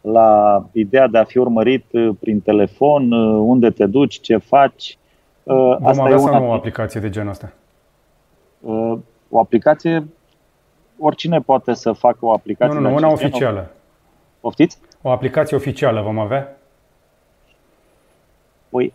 la 0.00 0.62
ideea 0.72 1.06
de 1.06 1.18
a 1.18 1.24
fi 1.24 1.38
urmărit 1.38 1.84
uh, 1.90 2.16
prin 2.20 2.40
telefon, 2.40 3.12
uh, 3.12 3.42
unde 3.46 3.70
te 3.70 3.86
duci, 3.86 4.20
ce 4.20 4.36
faci. 4.36 4.98
Uh, 5.42 5.54
Vom 5.54 5.86
Asta 5.86 6.02
avea 6.02 6.16
e 6.16 6.20
una... 6.20 6.30
sau 6.30 6.40
nu 6.40 6.48
o 6.48 6.52
aplicație 6.52 7.00
de 7.00 7.10
genul 7.10 7.30
ăsta? 7.30 7.52
O 9.28 9.38
aplicație, 9.38 10.08
oricine 10.98 11.40
poate 11.40 11.74
să 11.74 11.92
facă 11.92 12.18
o 12.20 12.32
aplicație. 12.32 12.74
Nu, 12.74 12.80
nu, 12.80 12.88
nu 12.88 12.94
una 12.94 13.12
oficială. 13.12 13.70
Poftiți? 14.40 14.78
O 15.02 15.10
aplicație 15.10 15.56
oficială 15.56 16.00
vom 16.00 16.18
avea? 16.18 16.56
Păi, 18.68 18.92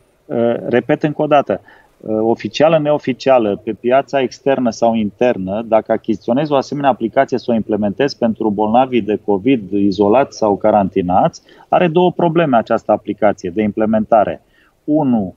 repet 0.68 1.04
încă 1.04 1.22
o 1.22 1.28
dată, 1.28 1.62
Uh, 1.62 1.85
oficială, 2.08 2.80
neoficială, 2.80 3.62
pe 3.64 3.74
piața 3.74 4.22
externă 4.22 4.70
sau 4.70 4.94
internă, 4.94 5.66
dacă 5.68 5.92
achiziționezi 5.92 6.52
o 6.52 6.56
asemenea 6.56 6.90
aplicație 6.90 7.38
să 7.38 7.52
o 7.52 7.54
implementezi 7.54 8.18
pentru 8.18 8.50
bolnavii 8.50 9.02
de 9.02 9.20
COVID 9.26 9.72
izolați 9.72 10.38
sau 10.38 10.58
carantinați, 10.58 11.42
are 11.70 11.88
două 11.88 12.12
probleme 12.12 12.58
această 12.58 12.92
aplicație 12.92 13.50
de 13.50 13.62
implementare. 13.62 14.42
Unu, 14.84 15.36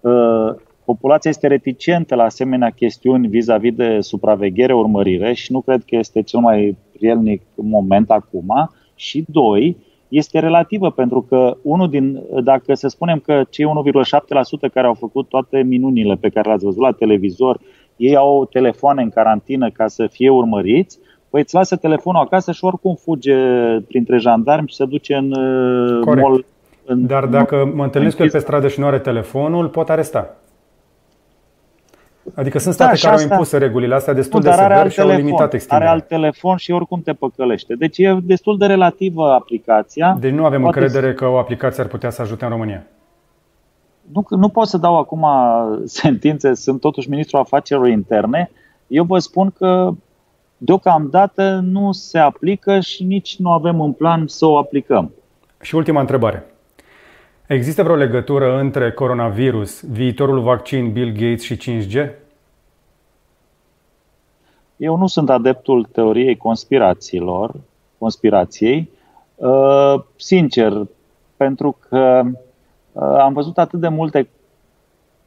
uh, 0.00 0.54
populația 0.84 1.30
este 1.30 1.46
reticentă 1.46 2.14
la 2.14 2.22
asemenea 2.22 2.70
chestiuni 2.70 3.28
vis-a-vis 3.28 3.74
de 3.74 4.00
supraveghere, 4.00 4.74
urmărire 4.74 5.32
și 5.32 5.52
nu 5.52 5.60
cred 5.60 5.82
că 5.86 5.96
este 5.96 6.22
cel 6.22 6.40
mai 6.40 6.76
prielnic 6.92 7.42
moment 7.54 8.10
acum. 8.10 8.70
Și 8.94 9.24
doi, 9.28 9.76
este 10.08 10.38
relativă 10.38 10.90
pentru 10.90 11.26
că 11.28 11.56
unul 11.62 11.88
din, 11.88 12.22
dacă 12.42 12.74
să 12.74 12.88
spunem 12.88 13.18
că 13.18 13.42
cei 13.50 13.66
1,7% 13.66 14.72
care 14.72 14.86
au 14.86 14.94
făcut 14.94 15.28
toate 15.28 15.62
minunile 15.62 16.14
pe 16.14 16.28
care 16.28 16.48
le-ați 16.48 16.64
văzut 16.64 16.80
la 16.80 16.92
televizor, 16.92 17.60
ei 17.96 18.16
au 18.16 18.44
telefoane 18.44 19.02
în 19.02 19.10
carantină 19.10 19.70
ca 19.70 19.86
să 19.86 20.06
fie 20.06 20.30
urmăriți, 20.30 20.98
păi 21.30 21.40
îți 21.40 21.54
lasă 21.54 21.76
telefonul 21.76 22.20
acasă 22.20 22.52
și 22.52 22.64
oricum 22.64 22.94
fuge 22.94 23.36
printre 23.88 24.16
jandarmi 24.18 24.68
și 24.68 24.74
se 24.74 24.84
duce 24.84 25.14
în 25.14 25.32
uh, 25.32 26.04
Corect. 26.04 26.26
mall. 26.26 26.44
În, 26.84 27.06
Dar 27.06 27.24
dacă 27.24 27.72
mă 27.74 27.84
întâlnesc 27.84 28.16
cu 28.16 28.22
el 28.22 28.30
pe 28.30 28.38
stradă 28.38 28.68
și 28.68 28.80
nu 28.80 28.86
are 28.86 28.98
telefonul, 28.98 29.68
pot 29.68 29.88
aresta. 29.88 30.36
Adică 32.34 32.58
sunt 32.58 32.74
state 32.74 32.98
da, 33.02 33.08
care 33.08 33.22
au 33.22 33.30
impus 33.30 33.52
regulile 33.52 33.94
astea 33.94 34.12
destul 34.12 34.40
nu, 34.42 34.50
de 34.50 34.56
sever 34.56 34.90
și 34.90 35.00
au 35.00 35.08
limitat 35.08 35.52
extinderea. 35.52 35.90
Are 35.90 36.00
alt 36.00 36.08
telefon 36.08 36.56
și 36.56 36.70
oricum 36.70 37.02
te 37.02 37.12
păcălește. 37.12 37.74
Deci 37.74 37.98
e 37.98 38.18
destul 38.22 38.58
de 38.58 38.66
relativă 38.66 39.32
aplicația. 39.32 40.16
Deci 40.20 40.32
nu 40.32 40.44
avem 40.44 40.60
Poate 40.60 40.78
încredere 40.78 41.14
că 41.14 41.26
o 41.26 41.38
aplicație 41.38 41.82
ar 41.82 41.88
putea 41.88 42.10
să 42.10 42.22
ajute 42.22 42.44
în 42.44 42.50
România. 42.50 42.86
Nu, 44.12 44.26
nu 44.28 44.48
pot 44.48 44.66
să 44.66 44.76
dau 44.76 44.98
acum 44.98 45.26
sentințe, 46.00 46.54
sunt 46.54 46.80
totuși 46.80 47.10
ministrul 47.10 47.40
afacerilor 47.40 47.88
interne. 47.88 48.50
Eu 48.86 49.04
vă 49.04 49.18
spun 49.18 49.50
că 49.50 49.90
deocamdată 50.56 51.60
nu 51.64 51.92
se 51.92 52.18
aplică 52.18 52.80
și 52.80 53.04
nici 53.04 53.36
nu 53.38 53.50
avem 53.50 53.80
în 53.80 53.92
plan 53.92 54.26
să 54.26 54.46
o 54.46 54.58
aplicăm. 54.58 55.12
Și 55.60 55.74
ultima 55.74 56.00
întrebare. 56.00 56.46
Există 57.48 57.82
vreo 57.82 57.94
legătură 57.94 58.58
între 58.58 58.92
coronavirus, 58.92 59.82
viitorul 59.84 60.40
vaccin 60.40 60.92
Bill 60.92 61.12
Gates 61.12 61.42
și 61.42 61.56
5G? 61.56 62.10
Eu 64.76 64.96
nu 64.96 65.06
sunt 65.06 65.30
adeptul 65.30 65.84
teoriei 65.84 66.36
conspirațiilor, 66.36 67.54
conspirației. 67.98 68.90
Uh, 69.34 69.94
sincer, 70.16 70.72
pentru 71.36 71.78
că 71.88 72.22
uh, 72.92 73.02
am 73.02 73.32
văzut 73.32 73.58
atât 73.58 73.80
de 73.80 73.88
multe 73.88 74.28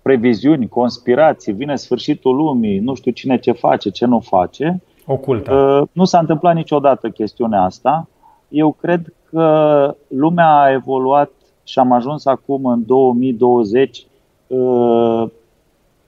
previziuni, 0.01 0.67
conspirații, 0.67 1.53
vine 1.53 1.75
sfârșitul 1.75 2.35
lumii, 2.35 2.79
nu 2.79 2.93
știu 2.93 3.11
cine 3.11 3.37
ce 3.37 3.51
face, 3.51 3.89
ce 3.89 4.05
nu 4.05 4.19
face. 4.19 4.81
Ocultă. 5.05 5.53
Uh, 5.53 5.87
nu 5.91 6.05
s-a 6.05 6.19
întâmplat 6.19 6.55
niciodată 6.55 7.09
chestiunea 7.09 7.61
asta. 7.61 8.07
Eu 8.47 8.71
cred 8.71 9.13
că 9.29 9.95
lumea 10.07 10.61
a 10.61 10.71
evoluat 10.71 11.31
și 11.63 11.79
am 11.79 11.91
ajuns 11.91 12.25
acum 12.25 12.65
în 12.65 12.83
2020 12.85 14.05
uh, 14.47 15.29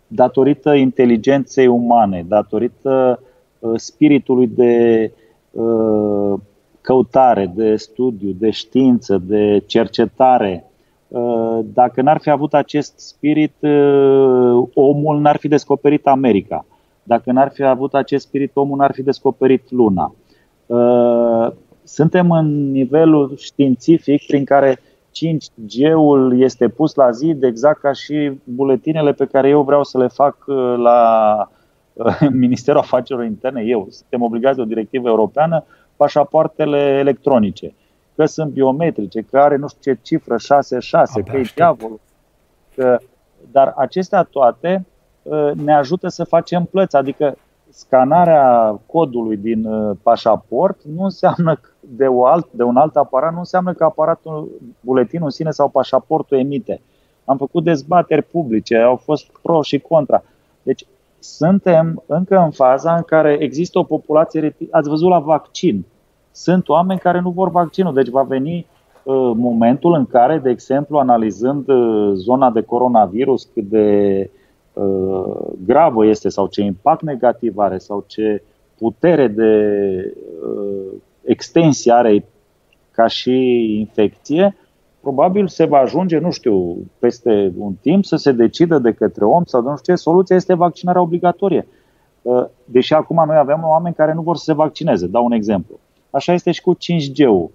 datorită 0.08 0.74
inteligenței 0.74 1.68
umane, 1.68 2.26
datorită 2.28 3.20
uh, 3.60 3.72
spiritului 3.76 4.48
de 4.48 5.12
uh, 5.52 6.34
căutare, 6.82 7.52
de 7.56 7.76
studiu, 7.76 8.36
de 8.40 8.50
știință, 8.50 9.18
de 9.18 9.64
cercetare. 9.66 10.68
Dacă 11.64 12.02
n-ar 12.02 12.20
fi 12.20 12.30
avut 12.30 12.54
acest 12.54 13.00
spirit, 13.00 13.54
omul 14.74 15.20
n-ar 15.20 15.38
fi 15.38 15.48
descoperit 15.48 16.08
America. 16.08 16.66
Dacă 17.04 17.32
n-ar 17.32 17.52
fi 17.52 17.64
avut 17.64 17.94
acest 17.94 18.26
spirit, 18.26 18.52
omul 18.54 18.78
n-ar 18.78 18.94
fi 18.94 19.02
descoperit 19.02 19.72
Luna. 19.72 20.16
Suntem 21.84 22.32
în 22.32 22.72
nivelul 22.72 23.34
științific 23.38 24.26
prin 24.26 24.46
care 24.46 24.80
5G-ul 25.16 26.40
este 26.40 26.68
pus 26.68 26.96
la 26.96 27.12
zi 27.12 27.38
exact 27.42 27.80
ca 27.80 27.94
și 27.94 28.32
buletinele 28.44 29.14
pe 29.14 29.26
care 29.26 29.50
eu 29.50 29.62
vreau 29.62 29.84
să 29.84 29.98
le 29.98 30.08
fac 30.08 30.38
uh, 30.46 30.76
la 30.78 31.50
uh, 31.94 32.18
Ministerul 32.46 32.80
Afacerilor 32.80 33.28
Interne. 33.28 33.62
Eu 33.62 33.88
suntem 33.90 34.22
obligați 34.22 34.56
de 34.56 34.62
o 34.62 34.66
directivă 34.66 35.10
europeană, 35.10 35.64
pașapoartele 35.96 36.78
electronice, 36.78 37.74
că 38.16 38.26
sunt 38.26 38.52
biometrice, 38.52 39.22
că 39.22 39.40
are 39.40 39.56
nu 39.56 39.68
știu 39.68 39.94
ce 39.94 40.00
cifră, 40.02 40.38
66, 40.38 41.22
că 41.22 41.38
e 41.38 41.52
diavolul. 41.56 42.00
Că, 42.76 42.98
dar 43.52 43.74
acestea 43.78 44.24
toate 44.24 44.86
uh, 45.22 45.52
ne 45.52 45.74
ajută 45.74 46.08
să 46.08 46.24
facem 46.24 46.64
plăți, 46.64 46.96
adică 46.96 47.38
scanarea 47.74 48.80
codului 48.86 49.38
din 49.38 49.68
pașaport 50.04 50.84
nu 50.96 51.04
înseamnă 51.04 51.56
că 51.56 51.70
de, 51.80 52.06
o 52.06 52.26
alt, 52.26 52.48
de 52.52 52.64
un 52.64 52.76
alt 52.76 52.96
aparat 52.96 53.34
nu 53.34 53.38
înseamnă 53.38 53.74
că 53.74 53.84
aparatul, 53.84 54.50
buletinul 54.80 55.26
în 55.26 55.32
sine 55.32 55.52
sau 55.52 55.70
pașaportul 55.70 56.38
emite. 56.38 56.82
Am 57.26 57.38
făcut 57.38 57.64
dezbateri 57.64 58.24
publice, 58.24 58.78
au 58.78 58.96
fost 58.96 59.26
pro 59.42 59.62
și 59.62 59.80
contra. 59.80 60.24
Deci 60.64 60.86
suntem 61.20 62.04
încă 62.06 62.38
în 62.38 62.52
faza 62.52 62.96
în 62.96 63.02
care 63.02 63.38
există 63.40 63.80
o 63.80 63.84
populație, 63.84 64.56
ați 64.72 64.90
văzut 64.90 65.10
la 65.10 65.20
vaccin, 65.20 65.86
sunt 66.32 66.70
oameni 66.70 67.00
care 67.00 67.20
nu 67.20 67.30
vor 67.30 67.50
vaccinul, 67.50 67.94
deci 67.94 68.10
va 68.10 68.24
veni 68.24 68.66
uh, 69.04 69.32
momentul 69.36 69.94
în 69.94 70.06
care, 70.06 70.38
de 70.38 70.50
exemplu, 70.50 70.98
analizând 70.98 71.68
uh, 71.68 72.12
zona 72.14 72.52
de 72.52 72.62
coronavirus, 72.62 73.50
cât 73.54 73.64
de 73.64 74.18
uh, 74.34 74.42
gravă 75.66 76.06
este 76.06 76.30
sau 76.30 76.48
ce 76.48 76.62
impact 76.62 77.02
negativ 77.02 77.58
are 77.58 77.78
sau 77.78 78.04
ce 78.08 78.44
putere 78.78 79.28
de 79.28 79.54
uh, 80.48 80.94
extensie 81.24 81.92
are 81.92 82.26
ca 82.92 83.08
și 83.08 83.32
infecție, 83.80 84.56
probabil 85.00 85.48
se 85.48 85.66
va 85.66 85.78
ajunge, 85.78 86.18
nu 86.18 86.32
știu, 86.32 86.78
peste 87.00 87.54
un 87.58 87.74
timp 87.82 88.06
să 88.06 88.16
se 88.16 88.32
decidă 88.32 88.80
de 88.80 88.92
către 88.92 89.26
om 89.26 89.44
sau 89.46 89.62
de 89.62 89.70
nu 89.70 89.78
știu 89.78 89.94
ce, 89.94 90.02
soluția 90.02 90.36
este 90.36 90.54
vaccinarea 90.54 91.02
obligatorie. 91.02 91.68
Uh, 92.22 92.46
deși 92.66 92.94
acum 92.94 93.24
noi 93.26 93.38
avem 93.38 93.62
oameni 93.64 93.96
care 93.96 94.14
nu 94.14 94.22
vor 94.22 94.38
să 94.38 94.44
se 94.44 94.54
vaccineze, 94.54 95.08
dau 95.08 95.26
un 95.26 95.32
exemplu. 95.32 95.80
Așa 96.10 96.34
este 96.34 96.52
și 96.52 96.62
cu 96.62 96.76
5G-ul. 96.76 97.50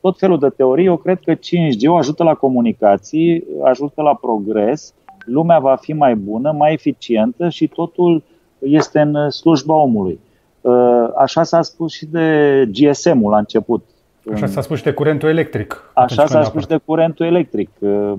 Tot 0.00 0.18
felul 0.18 0.38
de 0.38 0.48
teorii, 0.48 0.86
eu 0.86 0.96
cred 0.96 1.20
că 1.20 1.34
5G-ul 1.34 1.98
ajută 1.98 2.22
la 2.22 2.34
comunicații, 2.34 3.44
ajută 3.62 4.02
la 4.02 4.14
progres, 4.14 4.94
lumea 5.24 5.58
va 5.58 5.76
fi 5.76 5.92
mai 5.92 6.14
bună, 6.14 6.52
mai 6.52 6.72
eficientă 6.72 7.48
și 7.48 7.66
totul 7.66 8.22
este 8.58 9.00
în 9.00 9.30
slujba 9.30 9.74
omului. 9.74 10.20
Uh, 10.60 11.08
așa 11.16 11.42
s-a 11.42 11.62
spus 11.62 11.92
și 11.92 12.06
de 12.06 12.68
GSM-ul 12.72 13.30
la 13.30 13.38
început. 13.38 13.84
Așa 14.32 14.46
s-a 14.46 14.60
spus 14.60 14.76
și 14.76 14.82
de 14.84 14.92
curentul 14.92 15.28
electric. 15.28 15.90
Așa 15.94 16.26
s-a 16.26 16.42
spus 16.42 16.60
și 16.60 16.68
de 16.68 16.76
curentul 16.84 17.26
electric. 17.26 17.70
Uh, 17.78 18.12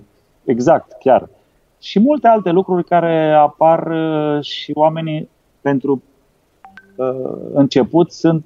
exact, 0.43 0.91
chiar. 0.99 1.29
Și 1.79 1.99
multe 1.99 2.27
alte 2.27 2.49
lucruri 2.49 2.83
care 2.83 3.31
apar 3.31 3.87
uh, 3.87 4.43
și 4.43 4.71
oamenii 4.73 5.29
pentru 5.61 6.03
început 7.53 8.11
sunt 8.11 8.45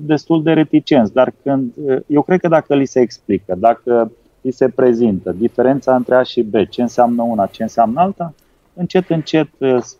destul 0.00 0.42
de 0.42 0.52
reticenți, 0.52 1.12
dar 1.12 1.32
când 1.42 1.74
eu 2.06 2.22
cred 2.22 2.40
că 2.40 2.48
dacă 2.48 2.74
li 2.74 2.84
se 2.84 3.00
explică, 3.00 3.54
dacă 3.58 4.12
li 4.42 4.50
se 4.50 4.68
prezintă 4.68 5.32
diferența 5.32 5.94
între 5.94 6.14
A 6.14 6.22
și 6.22 6.42
B, 6.42 6.54
ce 6.68 6.82
înseamnă 6.82 7.22
una, 7.22 7.46
ce 7.46 7.62
înseamnă 7.62 8.00
alta, 8.00 8.34
încet, 8.74 9.10
încet 9.10 9.48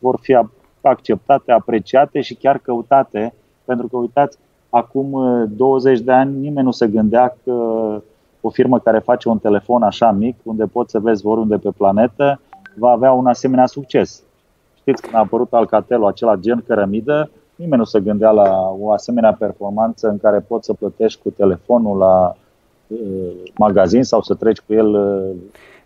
vor 0.01 0.19
fi 0.21 0.39
acceptate, 0.81 1.53
apreciate 1.53 2.21
și 2.21 2.35
chiar 2.35 2.59
căutate, 2.59 3.35
pentru 3.65 3.89
că 3.89 3.97
uitați, 3.97 4.39
acum 4.71 5.13
20 5.57 5.99
uh, 5.99 6.05
de 6.05 6.13
ani 6.13 6.39
nimeni 6.39 6.67
nu 6.67 6.71
se 6.71 6.87
gândea 6.87 7.37
că 7.45 7.53
o 8.41 8.51
firmă 8.51 8.79
care 8.79 8.99
face 8.99 9.29
un 9.29 9.39
telefon 9.39 9.83
așa 9.83 10.11
mic, 10.11 10.37
unde 10.43 10.65
poți 10.65 10.91
să 10.91 11.01
vezi 11.01 11.27
oriunde 11.27 11.57
pe 11.57 11.71
planetă, 11.77 12.41
va 12.77 12.91
avea 12.91 13.13
un 13.13 13.27
asemenea 13.27 13.67
succes. 13.67 14.23
Știți, 14.75 15.03
când 15.03 15.15
a 15.15 15.19
apărut 15.19 15.53
Alcatel, 15.53 16.05
acela 16.05 16.37
gen 16.37 16.65
cărămidă, 16.67 17.31
nimeni 17.55 17.77
nu 17.77 17.85
se 17.85 18.01
gândea 18.01 18.31
la 18.31 18.75
o 18.81 18.93
asemenea 18.93 19.33
performanță 19.33 20.09
în 20.09 20.19
care 20.19 20.39
poți 20.41 20.67
să 20.67 20.73
plătești 20.73 21.23
cu 21.23 21.31
telefonul 21.31 21.99
la 21.99 22.29
uh, 22.29 22.42
magazin 23.57 24.03
sau 24.03 24.23
să 24.23 24.35
treci 24.35 24.61
cu 24.61 24.73
el 24.73 24.87
uh, 24.87 25.37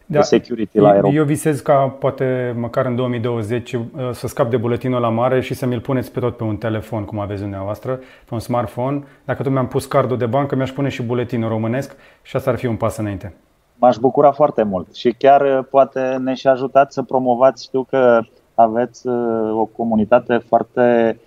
da, 0.07 0.19
de 0.19 0.25
security 0.25 0.79
la 0.79 0.89
aeroport. 0.89 1.15
Eu 1.15 1.25
visez 1.25 1.61
ca 1.61 1.97
poate 1.99 2.55
măcar 2.59 2.87
în 2.87 2.97
2020 2.97 3.73
uh, 3.73 3.81
să 4.13 4.27
scap 4.27 4.51
de 4.51 4.57
buletinul 4.57 5.01
la 5.01 5.09
mare 5.09 5.41
și 5.41 5.55
să 5.55 5.67
mi-l 5.67 5.81
puneți 5.81 6.13
pe 6.13 6.21
tot 6.21 6.37
pe 6.37 6.45
un 6.45 6.57
telefon, 6.57 7.05
cum 7.05 7.19
aveți 7.19 7.41
dumneavoastră, 7.41 7.93
pe 7.95 8.35
un 8.35 8.39
smartphone. 8.39 9.05
Dacă 9.25 9.43
tot 9.43 9.53
mi-am 9.53 9.69
pus 9.69 9.87
cardul 9.87 10.17
de 10.17 10.27
bancă, 10.27 10.57
mi-aș 10.57 10.71
pune 10.71 10.89
și 10.89 11.03
buletinul 11.03 11.49
românesc 11.49 11.97
și 12.23 12.37
asta 12.37 12.51
ar 12.51 12.57
fi 12.57 12.67
un 12.67 12.77
pas 12.77 12.97
înainte. 12.97 13.35
M-aș 13.79 13.97
bucura 13.97 14.31
foarte 14.31 14.63
mult 14.63 14.95
și 14.95 15.15
chiar 15.19 15.41
uh, 15.41 15.65
poate 15.71 16.01
ne 16.01 16.35
și 16.35 16.47
ajutați 16.47 16.95
să 16.95 17.03
promovați. 17.03 17.65
Știu 17.65 17.87
că 17.91 18.21
aveți 18.55 19.07
uh, 19.07 19.51
o 19.53 19.65
comunitate 19.65 20.37
foarte 20.37 21.19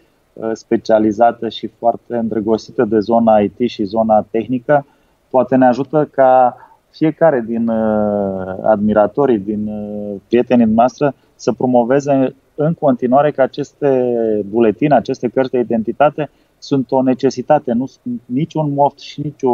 specializată 0.54 1.50
și 1.50 1.68
foarte 1.68 2.16
îndrăgostită 2.16 2.84
de 2.84 3.00
zona 3.00 3.40
IT 3.40 3.70
și 3.70 3.84
zona 3.84 4.26
tehnică. 4.32 4.86
Poate 5.30 5.56
ne 5.56 5.66
ajută 5.66 6.10
ca 6.12 6.58
fiecare 6.90 7.44
din 7.48 7.68
uh, 7.68 8.56
admiratorii, 8.64 9.40
din 9.40 9.68
uh, 9.68 10.16
prietenii 10.28 10.66
noastre 10.66 11.14
să 11.36 11.52
promoveze 11.52 12.36
în 12.56 12.74
continuare 12.74 13.32
că 13.32 13.42
aceste 13.42 14.16
buletine, 14.50 14.96
aceste 14.96 15.28
cărți 15.28 15.52
de 15.52 15.60
identitate 15.60 16.30
sunt 16.58 16.92
o 16.92 17.02
necesitate, 17.02 17.72
nu 17.72 17.86
sunt 17.86 18.22
niciun 18.26 18.74
moft 18.74 19.00
și 19.00 19.22
nicio, 19.22 19.50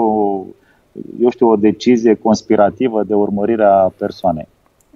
eu 1.19 1.29
știu, 1.29 1.49
o 1.49 1.55
decizie 1.55 2.13
conspirativă 2.13 3.03
de 3.03 3.13
urmărire 3.13 3.63
a 3.63 3.91
persoanei. 3.97 4.47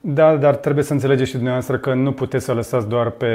Da, 0.01 0.35
dar 0.35 0.55
trebuie 0.55 0.83
să 0.83 0.93
înțelegeți 0.93 1.29
și 1.29 1.35
dumneavoastră 1.35 1.77
că 1.77 1.93
nu 1.93 2.11
puteți 2.11 2.45
să 2.45 2.53
lăsați 2.53 2.87
doar 2.87 3.09
pe 3.09 3.27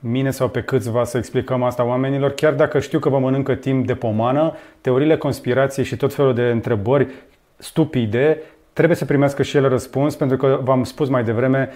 mine 0.00 0.30
sau 0.30 0.48
pe 0.48 0.62
câțiva 0.62 1.04
să 1.04 1.18
explicăm 1.18 1.62
asta 1.62 1.84
oamenilor, 1.84 2.30
chiar 2.30 2.52
dacă 2.52 2.78
știu 2.78 2.98
că 2.98 3.08
vă 3.08 3.18
mănâncă 3.18 3.54
timp 3.54 3.86
de 3.86 3.94
pomană, 3.94 4.52
teoriile 4.80 5.16
conspirației 5.16 5.84
și 5.84 5.96
tot 5.96 6.14
felul 6.14 6.34
de 6.34 6.42
întrebări 6.42 7.08
stupide 7.56 8.42
trebuie 8.72 8.96
să 8.96 9.04
primească 9.04 9.42
și 9.42 9.56
ele 9.56 9.68
răspuns, 9.68 10.16
pentru 10.16 10.36
că 10.36 10.60
v-am 10.62 10.84
spus 10.84 11.08
mai 11.08 11.24
devreme, 11.24 11.68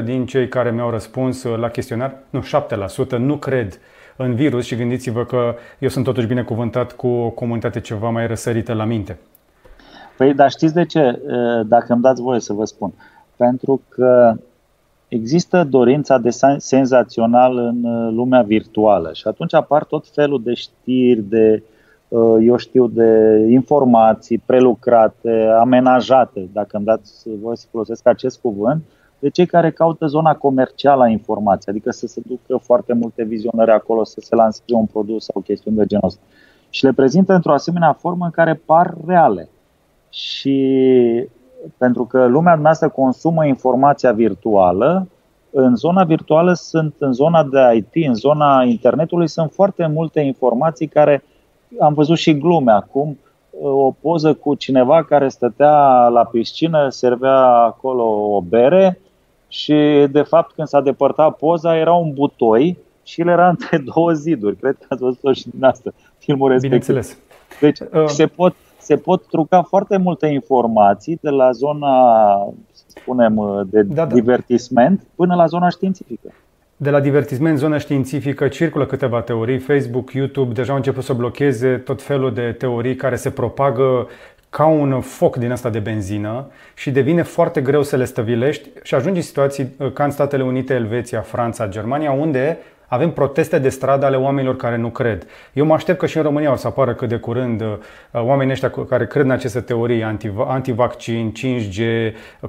9% 0.00 0.04
din 0.04 0.26
cei 0.26 0.48
care 0.48 0.70
mi-au 0.70 0.90
răspuns 0.90 1.42
la 1.42 1.68
chestionar, 1.68 2.16
nu 2.30 2.44
7%, 3.06 3.18
nu 3.18 3.36
cred 3.36 3.78
în 4.16 4.34
virus 4.34 4.64
și 4.64 4.76
gândiți-vă 4.76 5.24
că 5.24 5.54
eu 5.78 5.88
sunt 5.88 6.04
totuși 6.04 6.26
binecuvântat 6.26 6.92
cu 6.92 7.06
o 7.06 7.30
comunitate 7.30 7.80
ceva 7.80 8.08
mai 8.08 8.26
răsărită 8.26 8.72
la 8.72 8.84
minte. 8.84 9.18
Păi, 10.16 10.34
dar 10.34 10.50
știți 10.50 10.74
de 10.74 10.84
ce? 10.84 11.20
Dacă 11.66 11.92
îmi 11.92 12.02
dați 12.02 12.22
voie 12.22 12.40
să 12.40 12.52
vă 12.52 12.64
spun. 12.64 12.92
Pentru 13.42 13.80
că 13.88 14.34
există 15.08 15.64
dorința 15.64 16.18
de 16.18 16.30
senzațional 16.56 17.56
în 17.56 18.14
lumea 18.14 18.42
virtuală 18.42 19.10
și 19.12 19.26
atunci 19.26 19.54
apar 19.54 19.84
tot 19.84 20.08
felul 20.08 20.42
de 20.42 20.54
știri, 20.54 21.22
de 21.22 21.62
Uh, 22.12 22.36
eu 22.40 22.56
știu, 22.56 22.86
de 22.86 23.38
informații 23.50 24.38
prelucrate, 24.38 25.46
amenajate, 25.58 26.48
dacă 26.52 26.76
îmi 26.76 26.84
dați 26.84 27.28
voi 27.42 27.56
să 27.56 27.66
folosesc 27.70 28.06
acest 28.06 28.40
cuvânt, 28.40 28.82
de 29.18 29.28
cei 29.28 29.46
care 29.46 29.70
caută 29.70 30.06
zona 30.06 30.34
comercială 30.34 31.02
a 31.02 31.08
informației, 31.08 31.74
adică 31.74 31.90
să 31.90 32.06
se 32.06 32.22
ducă 32.26 32.56
foarte 32.56 32.92
multe 32.92 33.24
vizionări 33.24 33.70
acolo, 33.70 34.04
să 34.04 34.20
se 34.20 34.34
lanseze 34.34 34.74
un 34.74 34.86
produs 34.86 35.24
sau 35.24 35.42
chestiuni 35.42 35.76
de 35.76 35.86
genul 35.86 36.06
ăsta. 36.06 36.20
Și 36.70 36.84
le 36.84 36.92
prezintă 36.92 37.34
într-o 37.34 37.52
asemenea 37.52 37.92
formă 37.92 38.24
în 38.24 38.30
care 38.30 38.60
par 38.64 38.94
reale. 39.06 39.48
Și 40.10 41.28
pentru 41.76 42.04
că 42.04 42.26
lumea 42.26 42.54
noastră 42.54 42.88
consumă 42.88 43.46
informația 43.46 44.12
virtuală, 44.12 45.06
în 45.50 45.76
zona 45.76 46.04
virtuală 46.04 46.52
sunt, 46.52 46.94
în 46.98 47.12
zona 47.12 47.44
de 47.44 47.58
IT, 47.74 48.06
în 48.06 48.14
zona 48.14 48.62
internetului, 48.62 49.28
sunt 49.28 49.52
foarte 49.52 49.86
multe 49.86 50.20
informații 50.20 50.86
care 50.86 51.24
am 51.80 51.94
văzut 51.94 52.16
și 52.16 52.38
glume 52.38 52.72
acum, 52.72 53.18
o 53.62 53.90
poză 54.00 54.34
cu 54.34 54.54
cineva 54.54 55.04
care 55.04 55.28
stătea 55.28 56.08
la 56.08 56.24
piscină, 56.24 56.88
servea 56.88 57.38
acolo 57.44 58.02
o 58.36 58.40
bere 58.40 59.00
și 59.48 60.06
de 60.10 60.22
fapt 60.22 60.54
când 60.54 60.68
s-a 60.68 60.80
depărtat 60.80 61.36
poza 61.36 61.76
era 61.76 61.92
un 61.92 62.12
butoi 62.12 62.78
și 63.02 63.20
el 63.20 63.28
era 63.28 63.48
între 63.48 63.78
două 63.94 64.12
ziduri. 64.12 64.56
Cred 64.56 64.76
că 64.78 64.86
ați 64.88 65.02
văzut-o 65.02 65.32
și 65.32 65.48
din 65.48 65.64
asta, 65.64 65.92
filmul 66.18 66.48
respectiv. 66.48 66.86
Bineînțeles. 66.86 67.18
Deci 67.60 67.78
uh. 67.80 68.06
se, 68.06 68.26
pot, 68.26 68.54
se 68.82 68.96
pot 68.96 69.26
truca 69.26 69.62
foarte 69.62 69.96
multe 69.96 70.26
informații 70.26 71.18
de 71.20 71.30
la 71.30 71.50
zona, 71.50 71.90
să 72.72 72.84
spunem, 72.86 73.64
de 73.70 73.82
da, 73.82 73.94
da. 73.94 74.14
divertisment 74.14 75.06
până 75.14 75.34
la 75.34 75.46
zona 75.46 75.68
științifică. 75.68 76.28
De 76.76 76.90
la 76.90 77.00
divertisment, 77.00 77.58
zona 77.58 77.78
științifică, 77.78 78.48
circulă 78.48 78.86
câteva 78.86 79.20
teorii. 79.20 79.58
Facebook, 79.58 80.12
YouTube 80.12 80.52
deja 80.52 80.70
au 80.70 80.76
început 80.76 81.04
să 81.04 81.12
blocheze 81.12 81.76
tot 81.76 82.02
felul 82.02 82.34
de 82.34 82.54
teorii 82.58 82.94
care 82.94 83.16
se 83.16 83.30
propagă 83.30 84.06
ca 84.50 84.66
un 84.66 85.00
foc 85.00 85.36
din 85.36 85.50
asta 85.50 85.70
de 85.70 85.78
benzină 85.78 86.46
și 86.74 86.90
devine 86.90 87.22
foarte 87.22 87.60
greu 87.60 87.82
să 87.82 87.96
le 87.96 88.04
stăvilești 88.04 88.68
și 88.82 88.94
ajungi 88.94 89.18
în 89.18 89.24
situații 89.24 89.74
uh, 89.78 89.92
ca 89.92 90.04
în 90.04 90.10
Statele 90.10 90.42
Unite, 90.42 90.74
Elveția, 90.74 91.20
Franța, 91.20 91.68
Germania, 91.68 92.10
unde 92.10 92.58
avem 92.92 93.10
proteste 93.10 93.58
de 93.58 93.68
stradă 93.68 94.06
ale 94.06 94.16
oamenilor 94.16 94.56
care 94.56 94.76
nu 94.76 94.88
cred. 94.88 95.26
Eu 95.52 95.64
mă 95.64 95.74
aștept 95.74 95.98
că 95.98 96.06
și 96.06 96.16
în 96.16 96.22
România 96.22 96.52
o 96.52 96.56
să 96.56 96.66
apară 96.66 96.94
cât 96.94 97.08
de 97.08 97.16
curând 97.16 97.60
uh, 97.60 97.76
oamenii 98.12 98.52
ăștia 98.52 98.70
care 98.88 99.06
cred 99.06 99.24
în 99.24 99.30
aceste 99.30 99.60
teorii 99.60 100.18
antivaccin, 100.46 101.32
5G, 101.38 101.80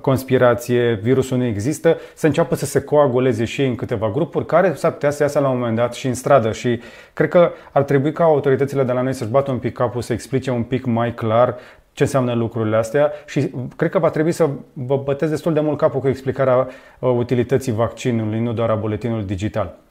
conspirație, 0.02 1.00
virusul 1.02 1.38
nu 1.38 1.46
există, 1.46 1.98
să 2.14 2.26
înceapă 2.26 2.56
să 2.56 2.66
se 2.66 2.82
coaguleze 2.82 3.46
și 3.46 3.62
ei 3.62 3.68
în 3.68 3.76
câteva 3.76 4.10
grupuri 4.12 4.46
care 4.46 4.74
s-ar 4.74 4.92
putea 4.92 5.10
să 5.10 5.24
iasă 5.24 5.40
la 5.40 5.50
un 5.50 5.58
moment 5.58 5.76
dat 5.76 5.94
și 5.94 6.08
în 6.08 6.14
stradă. 6.14 6.52
Și 6.52 6.82
cred 7.14 7.30
că 7.30 7.52
ar 7.72 7.84
trebui 7.84 8.12
ca 8.12 8.24
autoritățile 8.24 8.84
de 8.84 8.92
la 8.92 9.02
noi 9.02 9.14
să-și 9.14 9.30
bată 9.30 9.52
un 9.52 9.58
pic 9.58 9.74
capul, 9.74 10.02
să 10.02 10.14
explice 10.14 10.52
un 10.52 10.64
pic 10.64 10.86
mai 10.86 11.14
clar 11.14 11.56
ce 11.94 12.04
înseamnă 12.04 12.34
lucrurile 12.34 12.76
astea 12.76 13.12
și 13.26 13.52
cred 13.76 13.90
că 13.90 14.00
va 14.00 14.10
trebui 14.10 14.32
să 14.32 14.50
vă 14.74 15.02
bătesc 15.04 15.32
destul 15.32 15.54
de 15.54 15.60
mult 15.60 15.78
capul 15.78 16.00
cu 16.00 16.08
explicarea 16.08 16.68
uh, 17.00 17.10
utilității 17.18 17.72
vaccinului, 17.72 18.40
nu 18.40 18.54
doar 18.54 18.70
a 18.70 18.76
buletinului 18.76 19.26
digital. 19.26 19.82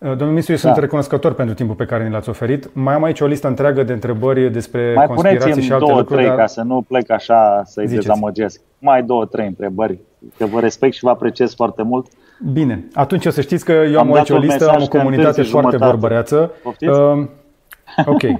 Uh, 0.00 0.08
domnul 0.08 0.28
ministru, 0.28 0.52
eu 0.52 0.58
da. 0.58 0.64
sunt 0.64 0.76
recunoscător 0.76 1.32
pentru 1.32 1.54
timpul 1.54 1.74
pe 1.74 1.84
care 1.84 2.04
ni 2.04 2.10
l-ați 2.10 2.28
oferit. 2.28 2.74
Mai 2.74 2.94
am 2.94 3.02
aici 3.02 3.20
o 3.20 3.26
listă 3.26 3.46
întreagă 3.46 3.82
de 3.82 3.92
întrebări 3.92 4.50
despre 4.50 4.92
Mai 4.94 5.06
conspirații 5.06 5.62
și 5.62 5.72
alte 5.72 5.84
două, 5.84 5.98
lucruri. 5.98 6.20
Trei, 6.20 6.28
dar... 6.28 6.38
ca 6.38 6.46
să 6.46 6.62
nu 6.62 6.84
plec 6.88 7.10
așa 7.10 7.62
să-i 7.64 7.86
Ziceți. 7.86 8.06
dezamăgesc. 8.06 8.60
Mai 8.78 9.02
două, 9.02 9.24
trei 9.24 9.46
întrebări. 9.46 9.98
Că 10.36 10.46
vă 10.46 10.60
respect 10.60 10.94
și 10.94 11.04
vă 11.04 11.10
apreciez 11.10 11.54
foarte 11.54 11.82
mult. 11.82 12.06
Bine, 12.52 12.84
atunci 12.94 13.26
o 13.26 13.30
să 13.30 13.40
știți 13.40 13.64
că 13.64 13.72
eu 13.72 13.98
am, 13.98 14.06
am 14.06 14.14
aici 14.14 14.30
o 14.30 14.36
listă, 14.36 14.68
am 14.68 14.82
o 14.82 14.88
comunitate 14.88 15.42
foarte 15.42 15.76
vorbăreață. 15.76 16.52
Uh, 16.64 16.74
ok. 18.06 18.22
Uh, 18.22 18.30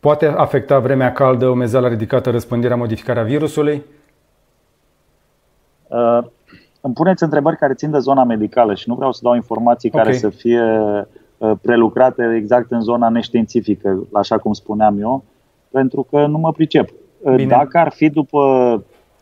poate 0.00 0.26
afecta 0.26 0.78
vremea 0.78 1.12
caldă, 1.12 1.48
umezeala 1.48 1.88
ridicată, 1.88 2.30
răspândirea, 2.30 2.76
modificarea 2.76 3.22
virusului? 3.22 3.84
Uh, 5.88 6.18
îmi 6.86 6.94
puneți 6.94 7.22
întrebări 7.22 7.56
care 7.56 7.74
țin 7.74 7.90
de 7.90 7.98
zona 7.98 8.24
medicală 8.24 8.74
și 8.74 8.88
nu 8.88 8.94
vreau 8.94 9.12
să 9.12 9.20
dau 9.22 9.34
informații 9.34 9.90
okay. 9.92 10.04
care 10.04 10.16
să 10.16 10.28
fie 10.28 10.62
uh, 11.38 11.52
prelucrate 11.60 12.34
exact 12.36 12.70
în 12.70 12.80
zona 12.80 13.08
neștiințifică, 13.08 14.06
așa 14.12 14.38
cum 14.38 14.52
spuneam 14.52 15.00
eu, 15.00 15.24
pentru 15.70 16.06
că 16.10 16.26
nu 16.26 16.38
mă 16.38 16.52
pricep. 16.52 16.88
Uh, 17.20 17.34
Bine. 17.34 17.48
Dacă 17.48 17.78
ar 17.78 17.92
fi 17.92 18.08
după 18.08 18.40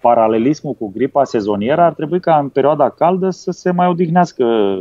paralelismul 0.00 0.72
cu 0.72 0.90
gripa 0.94 1.24
sezonieră, 1.24 1.80
ar 1.80 1.92
trebui 1.92 2.20
ca 2.20 2.38
în 2.38 2.48
perioada 2.48 2.88
caldă 2.88 3.30
să 3.30 3.50
se 3.50 3.70
mai 3.70 3.86
odihnească 3.86 4.78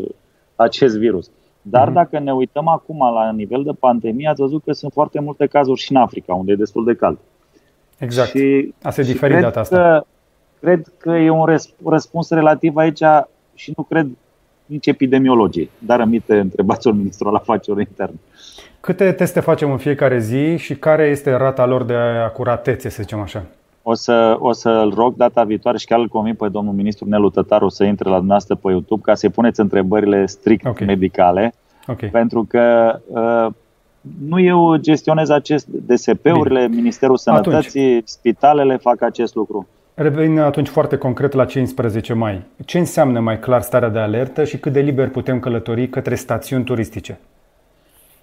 acest 0.55 0.97
virus. 0.97 1.29
Dar 1.61 1.89
mm-hmm. 1.89 1.93
dacă 1.93 2.19
ne 2.19 2.34
uităm 2.34 2.67
acum 2.67 2.97
la 3.13 3.31
nivel 3.31 3.63
de 3.63 3.71
pandemie, 3.79 4.27
ați 4.27 4.41
văzut 4.41 4.63
că 4.63 4.71
sunt 4.71 4.91
foarte 4.91 5.19
multe 5.19 5.45
cazuri 5.45 5.79
și 5.79 5.91
în 5.91 5.97
Africa, 5.97 6.34
unde 6.34 6.51
e 6.51 6.55
destul 6.55 6.86
de 6.86 6.95
cald. 6.95 7.17
Exact. 7.97 8.29
Și, 8.29 8.73
Asta 8.81 9.01
e 9.01 9.03
diferit 9.03 9.39
data 9.39 9.59
asta. 9.59 9.77
Că 9.77 10.05
cred 10.64 10.91
că 10.97 11.09
e 11.09 11.30
un 11.30 11.59
răspuns 11.86 12.30
relativ 12.30 12.76
aici 12.76 13.03
și 13.55 13.74
nu 13.76 13.84
cred 13.84 14.07
nici 14.66 14.88
epidemiologie, 14.88 15.70
dar 15.80 15.99
aminte 16.01 16.39
întrebați 16.39 16.88
un 16.88 16.97
ministru 16.97 17.28
al 17.28 17.36
afacerilor 17.36 17.88
interne. 17.88 18.16
Câte 18.80 19.11
teste 19.11 19.39
facem 19.39 19.72
în 19.72 19.78
fiecare 19.78 20.20
zi 20.20 20.57
și 20.57 20.76
care 20.76 21.03
este 21.03 21.32
rata 21.34 21.66
lor 21.66 21.84
de 21.84 21.93
acuratețe, 22.26 22.89
să 22.89 23.01
zicem 23.01 23.20
așa? 23.20 23.45
O, 23.82 23.93
să, 23.93 24.36
o 24.39 24.51
să-l 24.51 24.93
rog 24.95 25.16
data 25.16 25.43
viitoare 25.43 25.78
și 25.78 25.86
chiar 25.86 25.99
îl 25.99 26.07
convin 26.07 26.36
pe 26.36 26.47
domnul 26.47 26.74
ministru 26.74 27.07
Nelu 27.07 27.30
Tătaru 27.30 27.70
să 27.70 27.84
intre 27.84 28.09
la 28.09 28.16
dumneavoastră 28.16 28.55
pe 28.55 28.70
YouTube 28.72 29.01
ca 29.05 29.16
să-i 29.16 29.30
puneți 29.30 29.59
întrebările 29.59 30.26
strict 30.26 30.66
okay. 30.66 30.88
medicale. 30.88 31.53
Okay. 31.88 32.09
Pentru 32.09 32.45
că 32.49 32.95
uh, 33.07 33.47
nu 34.28 34.39
eu 34.39 34.76
gestionez 34.76 35.30
acest 35.30 35.68
DSP-urile, 35.68 36.66
Bine. 36.66 36.76
Ministerul 36.76 37.18
Sănătății, 37.18 37.88
Atunci. 37.88 38.07
spitalele 38.07 38.78
fac 38.78 39.01
acest 39.01 39.36
lucru. 39.36 39.68
Revin 39.95 40.39
atunci 40.39 40.67
foarte 40.67 40.97
concret 40.97 41.33
la 41.33 41.45
15 41.45 42.13
mai. 42.13 42.43
Ce 42.65 42.77
înseamnă 42.77 43.19
mai 43.19 43.39
clar 43.39 43.61
starea 43.61 43.89
de 43.89 43.99
alertă 43.99 44.43
și 44.43 44.57
cât 44.57 44.73
de 44.73 44.79
liber 44.79 45.09
putem 45.09 45.39
călători 45.39 45.87
către 45.87 46.15
stațiuni 46.15 46.63
turistice? 46.63 47.19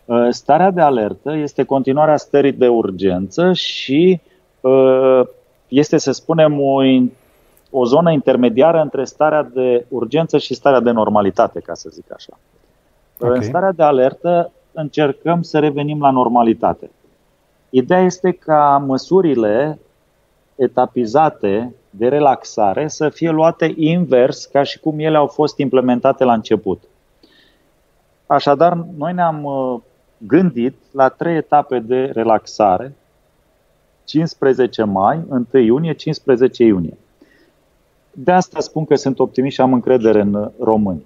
Uh, 0.04 0.26
starea 0.30 0.70
de 0.70 0.80
alertă 0.80 1.36
este 1.36 1.64
continuarea 1.64 2.16
stării 2.16 2.52
de 2.52 2.68
urgență 2.68 3.52
și 3.52 4.20
uh, 4.60 5.20
este, 5.68 5.98
să 5.98 6.12
spunem, 6.12 6.60
o, 6.60 6.82
o 7.70 7.84
zonă 7.84 8.10
intermediară 8.10 8.80
între 8.80 9.04
starea 9.04 9.42
de 9.42 9.86
urgență 9.88 10.38
și 10.38 10.54
starea 10.54 10.80
de 10.80 10.90
normalitate, 10.90 11.60
ca 11.60 11.74
să 11.74 11.88
zic 11.92 12.12
așa. 12.14 12.38
Okay. 13.18 13.36
În 13.36 13.42
starea 13.42 13.72
de 13.72 13.82
alertă 13.82 14.52
încercăm 14.72 15.42
să 15.42 15.58
revenim 15.58 16.00
la 16.00 16.10
normalitate. 16.10 16.90
Ideea 17.70 18.00
este 18.00 18.30
ca 18.30 18.84
măsurile 18.86 19.78
etapizate 20.60 21.74
de 21.90 22.08
relaxare 22.08 22.88
să 22.88 23.08
fie 23.08 23.30
luate 23.30 23.74
invers 23.76 24.44
ca 24.44 24.62
și 24.62 24.78
cum 24.78 24.98
ele 24.98 25.16
au 25.16 25.26
fost 25.26 25.58
implementate 25.58 26.24
la 26.24 26.32
început. 26.32 26.82
Așadar, 28.26 28.72
noi 28.96 29.12
ne-am 29.12 29.44
uh, 29.44 29.80
gândit 30.18 30.74
la 30.92 31.08
trei 31.08 31.36
etape 31.36 31.78
de 31.78 32.04
relaxare, 32.04 32.94
15 34.04 34.82
mai, 34.82 35.20
1 35.28 35.46
iunie, 35.52 35.92
15 35.92 36.64
iunie. 36.64 36.96
De 38.12 38.32
asta 38.32 38.60
spun 38.60 38.84
că 38.84 38.94
sunt 38.94 39.18
optimist 39.18 39.54
și 39.54 39.60
am 39.60 39.72
încredere 39.72 40.20
în 40.20 40.50
români. 40.60 41.04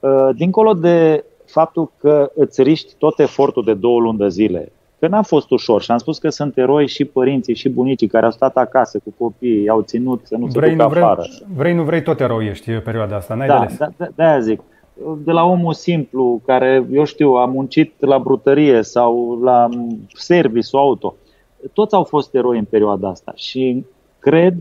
Uh, 0.00 0.28
dincolo 0.36 0.72
de 0.72 1.24
faptul 1.44 1.90
că 1.98 2.30
îți 2.34 2.62
riști 2.62 2.94
tot 2.98 3.18
efortul 3.18 3.64
de 3.64 3.74
două 3.74 4.00
luni 4.00 4.18
de 4.18 4.28
zile 4.28 4.72
Că 4.98 5.06
n-a 5.06 5.22
fost 5.22 5.50
ușor 5.50 5.82
și 5.82 5.90
am 5.90 5.98
spus 5.98 6.18
că 6.18 6.28
sunt 6.28 6.56
eroi 6.56 6.86
și 6.86 7.04
părinții 7.04 7.54
și 7.54 7.68
bunicii 7.68 8.06
care 8.06 8.24
au 8.24 8.30
stat 8.30 8.56
acasă 8.56 8.98
cu 9.04 9.14
copiii, 9.18 9.68
au 9.68 9.80
ținut 9.80 10.20
să 10.24 10.36
nu 10.36 10.46
vrei, 10.46 10.70
se 10.70 10.76
ducă 10.76 10.88
vrei, 10.88 11.02
afară. 11.02 11.26
Vrei, 11.56 11.74
nu 11.74 11.82
vrei, 11.82 12.02
tot 12.02 12.20
eroi 12.20 12.46
ești 12.46 12.72
perioada 12.72 13.16
asta, 13.16 13.34
n-ai 13.34 13.46
da, 13.46 13.54
de 13.54 13.58
ales. 13.58 13.76
Da, 13.76 13.88
da, 13.96 14.06
de-aia 14.14 14.40
zic. 14.40 14.60
De 15.24 15.32
la 15.32 15.44
omul 15.44 15.72
simplu 15.72 16.40
care, 16.46 16.86
eu 16.92 17.04
știu, 17.04 17.32
a 17.32 17.44
muncit 17.44 17.92
la 17.98 18.18
brutărie 18.18 18.82
sau 18.82 19.40
la 19.42 19.68
service 20.14 20.68
auto, 20.72 21.14
toți 21.72 21.94
au 21.94 22.04
fost 22.04 22.34
eroi 22.34 22.58
în 22.58 22.64
perioada 22.64 23.08
asta 23.08 23.32
și 23.34 23.84
cred 24.18 24.54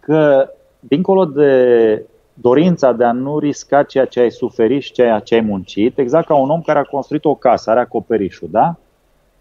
că, 0.00 0.48
dincolo 0.78 1.24
de 1.24 2.04
dorința 2.34 2.92
de 2.92 3.04
a 3.04 3.12
nu 3.12 3.38
risca 3.38 3.82
ceea 3.82 4.04
ce 4.04 4.20
ai 4.20 4.30
suferit 4.30 4.82
și 4.82 4.92
ceea 4.92 5.18
ce 5.18 5.34
ai 5.34 5.40
muncit, 5.40 5.98
exact 5.98 6.26
ca 6.26 6.34
un 6.34 6.50
om 6.50 6.60
care 6.60 6.78
a 6.78 6.82
construit 6.82 7.24
o 7.24 7.34
casă, 7.34 7.70
are 7.70 7.80
acoperișul, 7.80 8.48
da? 8.50 8.76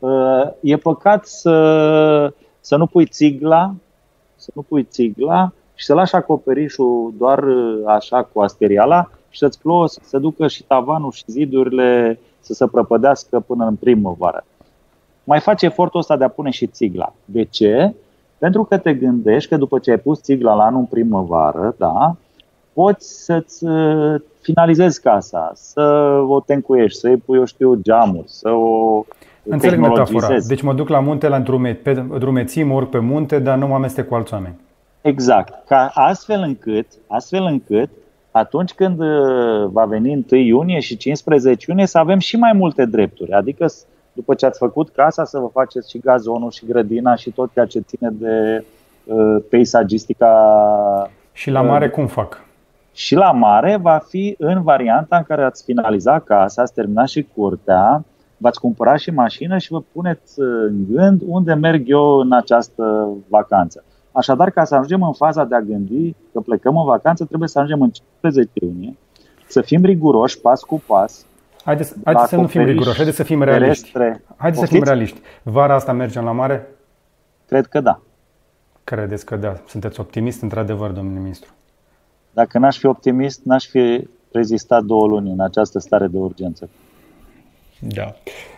Uh, 0.03 0.51
e 0.59 0.77
păcat 0.77 1.25
să, 1.25 2.33
să 2.59 2.75
nu 2.75 2.85
pui 2.85 3.05
țigla, 3.05 3.73
să 4.35 4.51
nu 4.53 4.61
pui 4.61 4.83
țigla 4.83 5.51
și 5.73 5.85
să 5.85 5.93
lași 5.93 6.15
acoperișul 6.15 7.13
doar 7.17 7.43
uh, 7.43 7.83
așa 7.87 8.23
cu 8.23 8.41
asteriala 8.41 9.09
și 9.29 9.37
să-ți 9.39 9.59
plouă 9.59 9.87
să 9.87 9.99
se 10.03 10.17
ducă 10.17 10.47
și 10.47 10.63
tavanul 10.63 11.11
și 11.11 11.23
zidurile 11.27 12.19
să 12.39 12.53
se 12.53 12.67
prăpădească 12.67 13.39
până 13.39 13.65
în 13.65 13.75
primăvară. 13.75 14.45
Mai 15.23 15.39
faci 15.39 15.61
efortul 15.61 15.99
ăsta 15.99 16.17
de 16.17 16.23
a 16.23 16.29
pune 16.29 16.49
și 16.49 16.67
țigla. 16.67 17.13
De 17.25 17.43
ce? 17.43 17.93
Pentru 18.37 18.63
că 18.63 18.77
te 18.77 18.93
gândești 18.93 19.49
că 19.49 19.57
după 19.57 19.79
ce 19.79 19.91
ai 19.91 19.99
pus 19.99 20.21
țigla 20.21 20.53
la 20.53 20.65
anul 20.65 20.79
în 20.79 20.85
primăvară, 20.85 21.75
da, 21.77 22.15
poți 22.73 23.23
să-ți 23.23 23.65
uh, 23.65 24.21
finalizezi 24.41 25.01
casa, 25.01 25.51
să 25.55 25.81
o 26.27 26.39
tencuiești, 26.39 26.99
să-i 26.99 27.17
pui, 27.17 27.37
eu 27.37 27.45
știu, 27.45 27.73
geamuri, 27.73 28.29
să 28.29 28.49
o 28.49 29.05
Înțeleg 29.43 29.79
metafora. 29.79 30.27
Deci 30.47 30.61
mă 30.61 30.73
duc 30.73 30.89
la 30.89 30.99
munte, 30.99 31.27
la 31.27 31.39
drume, 31.39 31.73
pe 31.73 31.93
drumeții, 31.93 32.63
mă 32.63 32.73
urc 32.73 32.89
pe 32.89 32.99
munte, 32.99 33.39
dar 33.39 33.57
nu 33.57 33.67
mă 33.67 33.73
amestec 33.73 34.07
cu 34.07 34.15
alți 34.15 34.33
oameni. 34.33 34.55
Exact. 35.01 35.67
Ca 35.67 35.91
astfel 35.93 36.41
încât, 36.41 36.87
astfel 37.07 37.43
încât 37.43 37.89
atunci 38.31 38.73
când 38.73 38.99
uh, 38.99 39.69
va 39.71 39.85
veni 39.85 40.25
1 40.31 40.41
iunie 40.41 40.79
și 40.79 40.97
15 40.97 41.65
iunie 41.69 41.85
să 41.85 41.97
avem 41.97 42.19
și 42.19 42.37
mai 42.37 42.53
multe 42.53 42.85
drepturi. 42.85 43.31
Adică 43.31 43.65
după 44.13 44.33
ce 44.33 44.45
ați 44.45 44.57
făcut 44.57 44.89
casa 44.89 45.25
să 45.25 45.39
vă 45.39 45.49
faceți 45.53 45.89
și 45.89 45.99
gazonul 45.99 46.51
și 46.51 46.65
grădina 46.65 47.15
și 47.15 47.31
tot 47.31 47.53
ceea 47.53 47.65
ce 47.65 47.79
ține 47.79 48.09
de 48.11 48.65
uh, 49.03 49.43
peisagistica. 49.49 50.31
Și 51.31 51.49
la 51.49 51.61
mare 51.61 51.85
uh, 51.85 51.91
cum 51.91 52.07
fac? 52.07 52.41
Și 52.93 53.15
la 53.15 53.31
mare 53.31 53.77
va 53.81 54.03
fi 54.07 54.35
în 54.37 54.63
varianta 54.63 55.17
în 55.17 55.23
care 55.23 55.43
ați 55.43 55.63
finalizat 55.63 56.23
casa, 56.23 56.61
ați 56.61 56.73
terminat 56.73 57.07
și 57.07 57.27
curtea, 57.35 58.03
v-ați 58.43 58.59
cumpărat 58.59 58.99
și 58.99 59.09
mașină 59.09 59.57
și 59.57 59.71
vă 59.71 59.81
puneți 59.91 60.39
în 60.39 60.85
gând 60.89 61.21
unde 61.25 61.53
merg 61.53 61.89
eu 61.89 62.17
în 62.17 62.31
această 62.31 63.09
vacanță. 63.27 63.83
Așadar, 64.11 64.49
ca 64.49 64.63
să 64.63 64.75
ajungem 64.75 65.03
în 65.03 65.13
faza 65.13 65.43
de 65.43 65.55
a 65.55 65.61
gândi 65.61 66.15
că 66.33 66.39
plecăm 66.39 66.77
în 66.77 66.85
vacanță, 66.85 67.25
trebuie 67.25 67.49
să 67.49 67.59
ajungem 67.59 67.81
în 67.81 67.89
15 68.21 68.49
iunie, 68.53 68.97
să 69.47 69.61
fim 69.61 69.83
riguroși 69.83 70.39
pas 70.39 70.61
cu 70.61 70.81
pas. 70.87 71.25
Haideți, 71.63 71.93
haideți 72.03 72.29
să 72.29 72.35
nu 72.35 72.47
fim 72.47 72.63
riguroși, 72.63 72.95
haideți 72.95 73.17
să 73.17 73.23
fim 73.23 73.43
realiști. 73.43 73.91
Haideți 74.35 74.61
să 74.61 74.67
fim 74.67 74.83
realiști. 74.83 75.19
Vara 75.43 75.73
asta 75.73 75.91
mergem 75.91 76.23
la 76.23 76.31
mare? 76.31 76.67
Cred 77.47 77.65
că 77.65 77.79
da. 77.79 77.99
Credeți 78.83 79.25
că 79.25 79.35
da? 79.35 79.53
Sunteți 79.67 79.99
optimist, 79.99 80.41
într-adevăr, 80.41 80.89
domnule 80.91 81.19
ministru? 81.19 81.51
Dacă 82.31 82.57
n-aș 82.57 82.77
fi 82.77 82.85
optimist, 82.85 83.41
n-aș 83.43 83.65
fi 83.65 84.07
rezistat 84.31 84.83
două 84.83 85.07
luni 85.07 85.31
în 85.31 85.39
această 85.39 85.79
stare 85.79 86.07
de 86.07 86.17
urgență. 86.17 86.69
Da. 87.87 88.13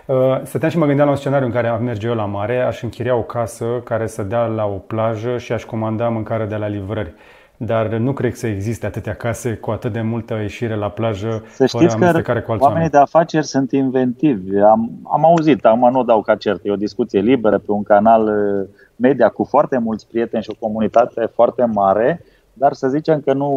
Uh, 0.06 0.42
stăteam 0.44 0.72
și 0.72 0.78
mă 0.78 0.86
gândeam 0.86 1.08
la 1.08 1.14
un 1.14 1.20
scenariu 1.20 1.46
în 1.46 1.52
care 1.52 1.68
am 1.68 1.84
merge 1.84 2.08
eu 2.08 2.14
la 2.14 2.26
mare, 2.26 2.62
aș 2.62 2.82
închiria 2.82 3.16
o 3.16 3.22
casă 3.22 3.66
care 3.84 4.08
să 4.08 4.24
dea 4.24 4.46
la 4.46 4.66
o 4.66 4.78
plajă 4.78 5.38
și 5.38 5.52
aș 5.52 5.64
comanda 5.64 6.10
mâncare 6.10 6.46
de 6.46 6.56
la 6.56 6.68
livrări. 6.68 7.14
Dar 7.58 7.88
nu 7.88 8.14
cred 8.14 8.34
să 8.34 8.48
existe 8.48 8.86
atâtea 8.86 9.14
case 9.14 9.54
cu 9.54 9.72
atât 9.72 9.94
de 9.94 10.02
multă 10.02 10.34
ieșire 10.34 10.76
la 10.76 10.90
plajă 10.90 11.44
Să 11.54 11.66
știți 11.66 11.98
că 11.98 12.06
cu 12.06 12.32
alți 12.32 12.48
oamenii 12.48 12.62
oameni. 12.62 12.90
de 12.90 12.98
afaceri 12.98 13.46
sunt 13.46 13.72
inventivi. 13.72 14.58
Am, 14.58 14.90
am 15.12 15.26
auzit, 15.26 15.66
am 15.66 15.90
nu 15.92 16.04
dau 16.04 16.22
ca 16.22 16.36
cert, 16.36 16.60
e 16.64 16.72
o 16.72 16.76
discuție 16.76 17.20
liberă 17.20 17.58
pe 17.58 17.72
un 17.72 17.84
canal 17.84 18.24
uh, 18.24 18.68
media 18.96 19.30
cu 19.30 19.44
foarte 19.44 19.78
mulți 19.78 20.08
prieteni 20.08 20.44
și 20.44 20.50
o 20.50 20.58
comunitate 20.60 21.30
foarte 21.34 21.66
mare, 21.66 22.22
dar 22.54 22.74
să 22.74 22.88
zicem 22.88 23.22
că 23.22 23.34
nu, 23.34 23.52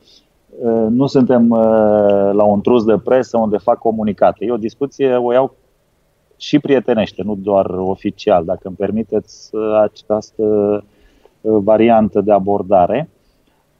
uh, 0.00 0.27
nu 0.88 1.06
suntem 1.06 1.48
la 2.32 2.44
un 2.44 2.60
trus 2.60 2.84
de 2.84 2.98
presă 3.04 3.38
unde 3.38 3.56
fac 3.56 3.78
comunicate. 3.78 4.44
E 4.44 4.52
o 4.52 4.56
discuție, 4.56 5.14
o 5.14 5.32
iau 5.32 5.54
și 6.38 6.58
prietenește, 6.58 7.22
nu 7.22 7.34
doar 7.34 7.66
oficial, 7.66 8.44
dacă 8.44 8.60
îmi 8.62 8.76
permiteți 8.76 9.50
această 9.82 10.44
uh, 11.40 11.56
variantă 11.62 12.20
de 12.20 12.32
abordare. 12.32 13.08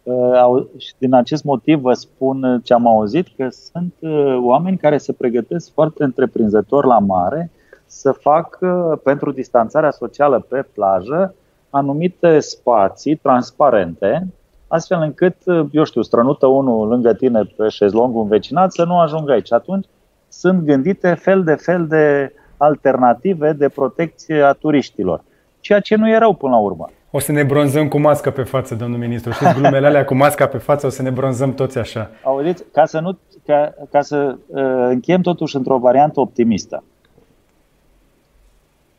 Uh, 0.02 0.66
și 0.76 0.92
din 0.98 1.14
acest 1.14 1.44
motiv 1.44 1.80
vă 1.80 1.92
spun 1.92 2.60
ce 2.64 2.74
am 2.74 2.86
auzit, 2.86 3.26
că 3.36 3.48
sunt 3.48 3.94
uh, 4.00 4.38
oameni 4.42 4.76
care 4.76 4.98
se 4.98 5.12
pregătesc 5.12 5.72
foarte 5.72 6.04
întreprinzător 6.04 6.84
la 6.84 6.98
mare 6.98 7.50
să 7.86 8.12
facă 8.12 9.00
pentru 9.04 9.32
distanțarea 9.32 9.90
socială 9.90 10.46
pe 10.48 10.64
plajă 10.74 11.34
anumite 11.70 12.40
spații 12.40 13.16
transparente, 13.16 14.26
astfel 14.68 15.00
încât, 15.00 15.36
eu 15.70 15.84
știu, 15.84 16.02
strănută 16.02 16.46
unul 16.46 16.88
lângă 16.88 17.14
tine 17.14 17.42
pe 17.56 17.68
șezlongul 17.68 18.22
învecinat 18.22 18.72
să 18.72 18.84
nu 18.84 18.98
ajungă 18.98 19.32
aici. 19.32 19.52
Atunci 19.52 19.86
sunt 20.28 20.64
gândite 20.64 21.14
fel 21.14 21.44
de 21.44 21.54
fel 21.54 21.86
de 21.86 22.32
alternative 22.56 23.52
de 23.52 23.68
protecție 23.68 24.42
a 24.42 24.52
turiștilor. 24.52 25.22
Ceea 25.60 25.80
ce 25.80 25.96
nu 25.96 26.08
e 26.08 26.18
rău 26.18 26.34
până 26.34 26.52
la 26.52 26.58
urmă. 26.58 26.90
O 27.10 27.18
să 27.18 27.32
ne 27.32 27.42
bronzăm 27.42 27.88
cu 27.88 27.98
masca 27.98 28.30
pe 28.30 28.42
față, 28.42 28.74
domnul 28.74 28.98
ministru. 28.98 29.32
Știți 29.32 29.52
glumele 29.52 29.86
alea 29.86 30.04
cu 30.04 30.14
masca 30.14 30.46
pe 30.46 30.58
față, 30.58 30.86
o 30.86 30.88
să 30.88 31.02
ne 31.02 31.10
bronzăm 31.10 31.54
toți 31.54 31.78
așa. 31.78 32.10
Auziți, 32.22 32.64
ca 32.72 32.84
să, 32.84 33.00
nu, 33.00 33.18
ca, 33.46 33.74
ca 33.90 34.02
să 34.02 34.36
uh, 34.46 34.62
încheiem 34.88 35.20
totuși 35.20 35.56
într-o 35.56 35.78
variantă 35.78 36.20
optimistă 36.20 36.82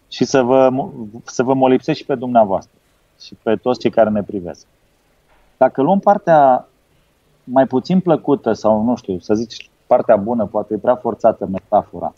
și 0.07 0.25
să 0.25 0.41
vă, 0.41 0.69
să 1.23 1.43
vă 1.43 1.53
molipsesc 1.53 1.99
și 1.99 2.05
pe 2.05 2.15
dumneavoastră 2.15 2.73
și 3.21 3.35
pe 3.43 3.55
toți 3.55 3.79
cei 3.79 3.89
care 3.89 4.09
ne 4.09 4.23
privesc. 4.23 4.65
Dacă 5.59 5.81
luăm 5.81 5.99
partea 5.99 6.67
mai 7.43 7.65
puțin 7.65 7.99
plăcută 7.99 8.53
sau, 8.53 8.83
nu 8.83 8.95
știu, 8.95 9.19
să 9.19 9.33
zici 9.33 9.69
partea 9.87 10.15
bună, 10.15 10.45
poate 10.45 10.73
e 10.73 10.77
prea 10.77 10.95
forțată 10.95 11.45
metafora, 11.45 12.13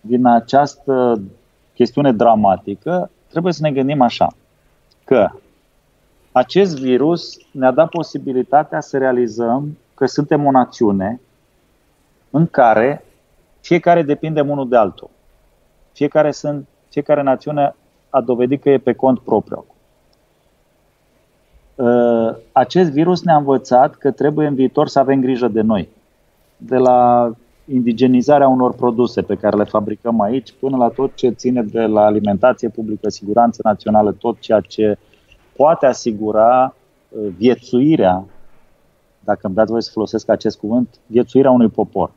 din 0.00 0.26
această 0.26 1.22
chestiune 1.74 2.12
dramatică, 2.12 3.10
trebuie 3.28 3.52
să 3.52 3.62
ne 3.62 3.72
gândim 3.72 4.00
așa, 4.00 4.32
că 5.04 5.30
acest 6.32 6.78
virus 6.80 7.36
ne-a 7.52 7.70
dat 7.70 7.88
posibilitatea 7.88 8.80
să 8.80 8.98
realizăm 8.98 9.78
că 9.94 10.06
suntem 10.06 10.46
o 10.46 10.50
națiune 10.50 11.20
în 12.30 12.46
care 12.46 13.04
fiecare 13.60 14.02
depinde 14.02 14.40
unul 14.40 14.68
de 14.68 14.76
altul. 14.76 15.10
Fiecare, 15.92 16.30
sunt, 16.30 16.68
fiecare 16.88 17.22
națiune 17.22 17.74
a 18.10 18.20
dovedit 18.20 18.62
că 18.62 18.70
e 18.70 18.78
pe 18.78 18.92
cont 18.92 19.18
propriu. 19.18 19.66
Ă, 21.78 22.36
acest 22.52 22.90
virus 22.90 23.22
ne-a 23.22 23.36
învățat 23.36 23.94
că 23.94 24.10
trebuie 24.10 24.46
în 24.46 24.54
viitor 24.54 24.88
să 24.88 24.98
avem 24.98 25.20
grijă 25.20 25.48
de 25.48 25.60
noi. 25.60 25.88
De 26.56 26.76
la 26.76 27.30
indigenizarea 27.64 28.48
unor 28.48 28.74
produse 28.74 29.22
pe 29.22 29.34
care 29.34 29.56
le 29.56 29.64
fabricăm 29.64 30.20
aici, 30.20 30.54
până 30.60 30.76
la 30.76 30.88
tot 30.88 31.14
ce 31.14 31.28
ține 31.28 31.62
de 31.62 31.80
la 31.80 32.04
alimentație 32.04 32.68
publică, 32.68 33.08
siguranță 33.08 33.60
națională, 33.64 34.12
tot 34.12 34.40
ceea 34.40 34.60
ce 34.60 34.98
poate 35.56 35.86
asigura 35.86 36.74
uh, 37.08 37.28
viețuirea, 37.36 38.24
dacă 39.20 39.40
îmi 39.42 39.54
dați 39.54 39.70
voi 39.70 39.82
să 39.82 39.90
folosesc 39.92 40.28
acest 40.28 40.58
cuvânt, 40.58 40.88
viețuirea 41.06 41.50
unui 41.50 41.68
popor. 41.68 42.10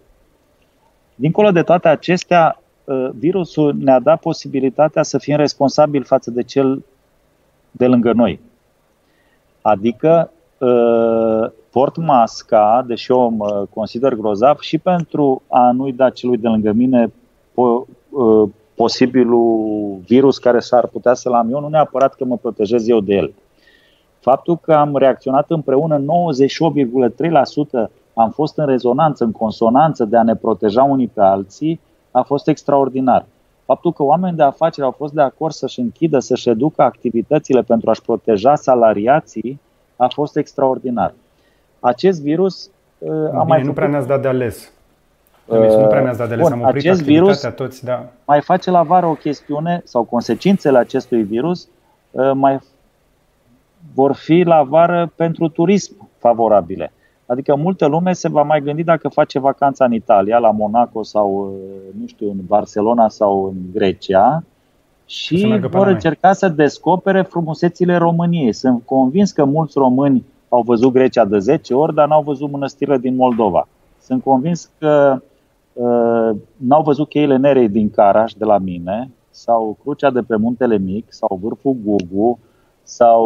Dincolo 1.15 1.51
de 1.51 1.61
toate 1.61 1.87
acestea, 1.87 2.61
uh, 2.83 3.09
virusul 3.13 3.75
ne-a 3.79 3.99
dat 3.99 4.19
posibilitatea 4.19 5.03
să 5.03 5.17
fim 5.17 5.35
responsabili 5.35 6.03
față 6.03 6.31
de 6.31 6.43
cel 6.43 6.85
de 7.71 7.87
lângă 7.87 8.13
noi. 8.13 8.39
Adică 9.65 10.31
uh, 10.57 11.51
port 11.71 11.97
masca, 11.97 12.83
deși 12.87 13.11
o 13.11 13.27
mă 13.27 13.65
consider 13.73 14.13
grozav, 14.13 14.59
și 14.59 14.77
pentru 14.77 15.41
a 15.47 15.71
nu-i 15.71 15.91
da 15.93 16.09
celui 16.09 16.37
de 16.37 16.47
lângă 16.47 16.71
mine 16.71 17.07
po- 17.51 17.87
uh, 18.09 18.49
posibilul 18.75 19.97
virus 20.05 20.37
care 20.37 20.59
s-ar 20.59 20.87
putea 20.87 21.13
să-l 21.13 21.33
am 21.33 21.51
eu, 21.51 21.59
nu 21.59 21.67
neapărat 21.67 22.13
că 22.13 22.25
mă 22.25 22.37
protejez 22.37 22.87
eu 22.87 22.99
de 22.99 23.13
el. 23.13 23.33
Faptul 24.19 24.57
că 24.57 24.73
am 24.73 24.97
reacționat 24.97 25.49
împreună 25.49 25.97
98,3% 25.97 26.05
am 28.13 28.29
fost 28.29 28.57
în 28.57 28.65
rezonanță, 28.65 29.23
în 29.23 29.31
consonanță 29.31 30.05
de 30.05 30.17
a 30.17 30.23
ne 30.23 30.35
proteja 30.35 30.83
unii 30.83 31.07
pe 31.07 31.21
alții, 31.21 31.79
a 32.11 32.21
fost 32.21 32.47
extraordinar. 32.47 33.25
Faptul 33.65 33.93
că 33.93 34.03
oamenii 34.03 34.37
de 34.37 34.43
afaceri 34.43 34.85
au 34.85 34.91
fost 34.91 35.13
de 35.13 35.21
acord 35.21 35.53
să-și 35.53 35.79
închidă, 35.79 36.19
să-și 36.19 36.47
reducă 36.47 36.81
activitățile 36.81 37.61
pentru 37.61 37.89
a-și 37.89 38.01
proteja 38.01 38.55
salariații, 38.55 39.59
a 39.95 40.07
fost 40.07 40.37
extraordinar 40.37 41.13
acest 41.85 42.21
virus 42.21 42.69
uh, 42.97 43.33
a 43.33 43.43
mai 43.43 43.63
nu 43.63 43.73
prea 43.73 43.87
ne-ați 43.87 44.07
dat 44.07 44.21
de 44.21 44.27
ales. 44.27 44.71
Uh, 45.45 45.57
nu 45.57 45.87
prea 45.87 46.01
ne-ați 46.01 46.17
dat 46.17 46.27
de 46.27 46.33
ales. 46.33 46.49
Bun, 46.49 46.59
Am 46.59 46.67
oprit 46.67 46.85
acest 46.85 47.01
virus 47.01 47.41
toți, 47.55 47.83
da. 47.83 48.05
mai 48.25 48.41
face 48.41 48.69
la 48.71 48.83
vară 48.83 49.05
o 49.05 49.13
chestiune 49.13 49.81
sau 49.83 50.03
consecințele 50.03 50.77
acestui 50.77 51.23
virus 51.23 51.67
uh, 52.11 52.31
mai 52.33 52.59
vor 53.93 54.15
fi 54.15 54.41
la 54.41 54.63
vară 54.63 55.11
pentru 55.15 55.47
turism 55.47 56.09
favorabile. 56.17 56.93
Adică 57.25 57.55
multă 57.55 57.85
lume 57.85 58.13
se 58.13 58.29
va 58.29 58.43
mai 58.43 58.61
gândi 58.61 58.83
dacă 58.83 59.07
face 59.07 59.39
vacanța 59.39 59.85
în 59.85 59.93
Italia, 59.93 60.37
la 60.37 60.51
Monaco 60.51 61.03
sau, 61.03 61.51
uh, 61.51 61.99
nu 61.99 62.07
știu, 62.07 62.29
în 62.29 62.37
Barcelona 62.47 63.09
sau 63.09 63.45
în 63.45 63.55
Grecia, 63.73 64.43
și 65.05 65.59
vor 65.69 65.87
încerca 65.87 66.33
să 66.33 66.49
descopere 66.49 67.21
frumusețile 67.21 67.95
României. 67.95 68.53
Sunt 68.53 68.81
convins 68.85 69.31
că 69.31 69.45
mulți 69.45 69.77
români 69.77 70.23
au 70.49 70.61
văzut 70.61 70.93
Grecia 70.93 71.25
de 71.25 71.39
10 71.39 71.73
ori, 71.73 71.93
dar 71.93 72.07
n-au 72.07 72.21
văzut 72.21 72.51
mănăstirile 72.51 72.97
din 72.97 73.15
Moldova. 73.15 73.67
Sunt 74.01 74.23
convins 74.23 74.69
că 74.79 75.21
uh, 75.73 76.37
n-au 76.57 76.83
văzut 76.83 77.09
cheile 77.09 77.37
nerei 77.37 77.69
din 77.69 77.89
Caraș 77.89 78.33
de 78.33 78.45
la 78.45 78.57
mine, 78.57 79.09
sau 79.29 79.77
crucea 79.81 80.09
de 80.09 80.21
pe 80.21 80.35
Muntele 80.35 80.77
Mic, 80.77 81.05
sau 81.09 81.39
vârful 81.41 81.75
Gugu, 81.83 82.39
sau 82.87 83.23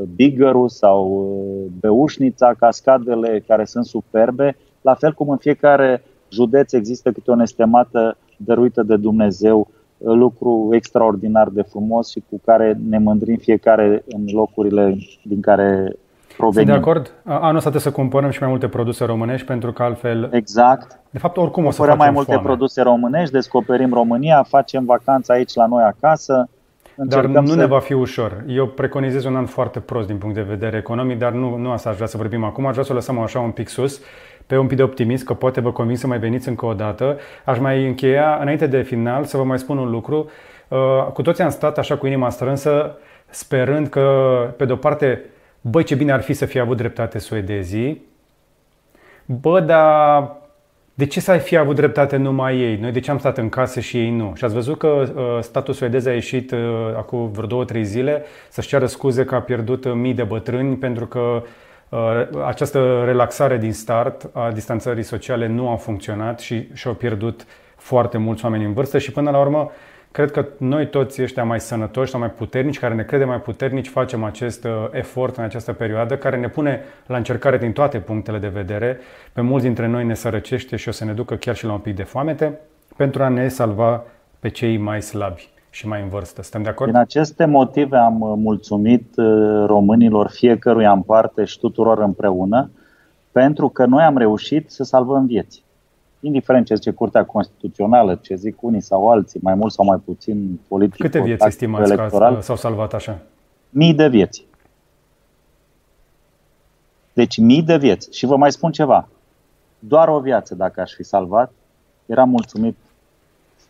uh, 0.00 0.08
Bigăru, 0.14 0.66
sau 0.68 1.06
uh, 1.08 1.72
Beușnița, 1.80 2.54
cascadele 2.58 3.44
care 3.46 3.64
sunt 3.64 3.84
superbe, 3.84 4.56
la 4.80 4.94
fel 4.94 5.12
cum 5.12 5.28
în 5.28 5.36
fiecare 5.36 6.02
județ 6.32 6.72
există 6.72 7.12
câte 7.12 7.30
o 7.30 7.34
nestemată 7.34 8.16
dăruită 8.36 8.82
de 8.82 8.96
Dumnezeu, 8.96 9.68
lucru 9.98 10.68
extraordinar 10.72 11.48
de 11.48 11.62
frumos 11.62 12.10
și 12.10 12.22
cu 12.30 12.40
care 12.44 12.78
ne 12.88 12.98
mândrim 12.98 13.36
fiecare 13.36 14.04
în 14.08 14.24
locurile 14.32 14.96
din 15.24 15.40
care 15.40 15.96
provenim. 16.36 16.68
Sunt 16.72 16.82
de 16.82 16.90
acord. 16.90 17.12
Anul 17.24 17.56
ăsta 17.56 17.70
trebuie 17.70 17.80
să 17.80 17.90
cumpărăm 17.90 18.30
și 18.30 18.40
mai 18.40 18.48
multe 18.48 18.68
produse 18.68 19.04
românești 19.04 19.46
pentru 19.46 19.72
că 19.72 19.82
altfel... 19.82 20.28
Exact. 20.32 21.00
De 21.10 21.18
fapt, 21.18 21.36
oricum 21.36 21.64
o 21.64 21.70
să 21.70 21.82
facem 21.82 21.96
mai 21.96 22.10
multe 22.10 22.32
foame. 22.32 22.46
produse 22.46 22.82
românești, 22.82 23.32
descoperim 23.32 23.92
România, 23.92 24.42
facem 24.42 24.84
vacanță 24.84 25.32
aici 25.32 25.54
la 25.54 25.66
noi 25.66 25.82
acasă. 25.82 26.48
Dar 26.96 27.24
nu 27.24 27.46
să... 27.46 27.56
ne 27.56 27.66
va 27.66 27.78
fi 27.78 27.92
ușor. 27.92 28.44
Eu 28.46 28.66
preconizez 28.66 29.24
un 29.24 29.36
an 29.36 29.46
foarte 29.46 29.80
prost 29.80 30.06
din 30.06 30.16
punct 30.16 30.34
de 30.34 30.42
vedere 30.42 30.76
economic, 30.76 31.18
dar 31.18 31.32
nu, 31.32 31.56
nu 31.56 31.70
asta 31.70 31.88
aș 31.88 31.94
vrea 31.94 32.06
să 32.06 32.16
vorbim 32.16 32.44
acum. 32.44 32.66
Aș 32.66 32.72
vrea 32.72 32.84
să 32.84 32.92
o 32.92 32.94
lăsăm 32.94 33.18
așa 33.18 33.40
un 33.40 33.50
pic 33.50 33.68
sus, 33.68 34.00
pe 34.46 34.56
un 34.56 34.66
pic 34.66 34.76
de 34.76 34.82
optimist, 34.82 35.24
că 35.24 35.34
poate 35.34 35.60
vă 35.60 35.72
convin 35.72 35.96
să 35.96 36.06
mai 36.06 36.18
veniți 36.18 36.48
încă 36.48 36.66
o 36.66 36.74
dată. 36.74 37.18
Aș 37.44 37.58
mai 37.58 37.86
încheia, 37.86 38.38
înainte 38.40 38.66
de 38.66 38.82
final, 38.82 39.24
să 39.24 39.36
vă 39.36 39.44
mai 39.44 39.58
spun 39.58 39.78
un 39.78 39.90
lucru. 39.90 40.30
Uh, 40.68 41.06
cu 41.12 41.22
toții 41.22 41.44
am 41.44 41.50
stat 41.50 41.78
așa 41.78 41.96
cu 41.96 42.06
inima 42.06 42.30
strânsă, 42.30 42.98
sperând 43.28 43.86
că, 43.88 44.54
pe 44.56 44.64
de-o 44.64 44.76
parte, 44.76 45.24
băi, 45.60 45.84
ce 45.84 45.94
bine 45.94 46.12
ar 46.12 46.20
fi 46.20 46.32
să 46.32 46.44
fie 46.44 46.60
avut 46.60 46.76
dreptate 46.76 47.18
suedezii, 47.18 48.04
bă, 49.24 49.60
dar 49.60 50.36
de 50.98 51.06
ce 51.06 51.20
să 51.20 51.30
ai 51.30 51.38
fi 51.38 51.56
avut 51.56 51.74
dreptate 51.76 52.16
numai 52.16 52.58
ei? 52.60 52.76
Noi 52.76 52.92
de 52.92 53.00
ce 53.00 53.10
am 53.10 53.18
stat 53.18 53.38
în 53.38 53.48
casă 53.48 53.80
și 53.80 53.98
ei 53.98 54.10
nu? 54.10 54.32
Și 54.36 54.44
ați 54.44 54.54
văzut 54.54 54.78
că 54.78 54.86
uh, 54.86 55.38
statul 55.40 55.74
suedez 55.74 56.06
a 56.06 56.12
ieșit 56.12 56.50
uh, 56.50 56.58
acum 56.96 57.30
vreo 57.30 57.46
două, 57.46 57.64
trei 57.64 57.84
zile 57.84 58.24
să-și 58.48 58.68
ceară 58.68 58.86
scuze 58.86 59.24
că 59.24 59.34
a 59.34 59.40
pierdut 59.40 59.84
uh, 59.84 59.92
mii 59.92 60.14
de 60.14 60.22
bătrâni 60.22 60.76
pentru 60.76 61.06
că 61.06 61.42
uh, 61.88 61.98
această 62.46 63.02
relaxare 63.04 63.56
din 63.56 63.72
start 63.72 64.30
a 64.32 64.50
distanțării 64.50 65.02
sociale 65.02 65.46
nu 65.46 65.68
a 65.68 65.76
funcționat 65.76 66.40
și 66.40 66.68
și-au 66.72 66.94
pierdut 66.94 67.46
foarte 67.76 68.18
mulți 68.18 68.44
oameni 68.44 68.64
în 68.64 68.72
vârstă 68.72 68.98
și 68.98 69.12
până 69.12 69.30
la 69.30 69.38
urmă 69.38 69.70
Cred 70.16 70.30
că 70.30 70.46
noi 70.58 70.88
toți 70.88 71.22
ăștia 71.22 71.44
mai 71.44 71.60
sănătoși 71.60 72.10
sau 72.10 72.20
mai 72.20 72.30
puternici, 72.30 72.78
care 72.78 72.94
ne 72.94 73.02
credem 73.02 73.28
mai 73.28 73.40
puternici, 73.40 73.88
facem 73.88 74.24
acest 74.24 74.64
uh, 74.64 74.70
efort 74.90 75.36
în 75.36 75.44
această 75.44 75.72
perioadă, 75.72 76.16
care 76.16 76.36
ne 76.36 76.48
pune 76.48 76.80
la 77.06 77.16
încercare 77.16 77.58
din 77.58 77.72
toate 77.72 77.98
punctele 77.98 78.38
de 78.38 78.48
vedere. 78.48 78.98
Pe 79.32 79.40
mulți 79.40 79.64
dintre 79.64 79.86
noi 79.86 80.04
ne 80.04 80.14
sărăcește 80.14 80.76
și 80.76 80.88
o 80.88 80.92
să 80.92 81.04
ne 81.04 81.12
ducă 81.12 81.34
chiar 81.34 81.56
și 81.56 81.64
la 81.64 81.72
un 81.72 81.78
pic 81.78 81.96
de 81.96 82.02
foamete, 82.02 82.60
pentru 82.96 83.22
a 83.22 83.28
ne 83.28 83.48
salva 83.48 84.04
pe 84.40 84.48
cei 84.48 84.76
mai 84.76 85.02
slabi 85.02 85.48
și 85.70 85.88
mai 85.88 86.02
în 86.02 86.08
vârstă. 86.08 86.42
Suntem 86.42 86.62
de 86.62 86.68
acord? 86.68 86.90
Din 86.90 87.00
aceste 87.00 87.44
motive 87.44 87.96
am 87.96 88.20
uh, 88.20 88.32
mulțumit 88.36 89.16
uh, 89.16 89.64
românilor 89.66 90.28
fiecăruia 90.30 90.92
în 90.92 91.02
parte 91.02 91.44
și 91.44 91.58
tuturor 91.58 91.98
împreună, 91.98 92.70
pentru 93.32 93.68
că 93.68 93.86
noi 93.86 94.02
am 94.02 94.16
reușit 94.16 94.70
să 94.70 94.84
salvăm 94.84 95.26
vieți 95.26 95.64
indiferent 96.26 96.66
ce 96.66 96.74
zice 96.74 96.90
Curtea 96.90 97.24
Constituțională, 97.24 98.18
ce 98.22 98.34
zic 98.34 98.62
unii 98.62 98.80
sau 98.80 99.10
alții, 99.10 99.40
mai 99.42 99.54
mult 99.54 99.72
sau 99.72 99.84
mai 99.84 99.98
puțin 100.04 100.60
politic. 100.68 101.00
Câte 101.00 101.20
vieți 101.20 101.46
estimați 101.46 101.92
electoral, 101.92 102.34
că 102.34 102.40
s-au 102.40 102.56
salvat 102.56 102.94
așa? 102.94 103.18
Mii 103.70 103.94
de 103.94 104.08
vieți. 104.08 104.46
Deci 107.12 107.38
mii 107.38 107.62
de 107.62 107.76
vieți. 107.76 108.16
Și 108.16 108.26
vă 108.26 108.36
mai 108.36 108.52
spun 108.52 108.72
ceva. 108.72 109.08
Doar 109.78 110.08
o 110.08 110.20
viață, 110.20 110.54
dacă 110.54 110.80
aș 110.80 110.92
fi 110.92 111.02
salvat, 111.02 111.52
eram 112.06 112.28
mulțumit 112.28 112.76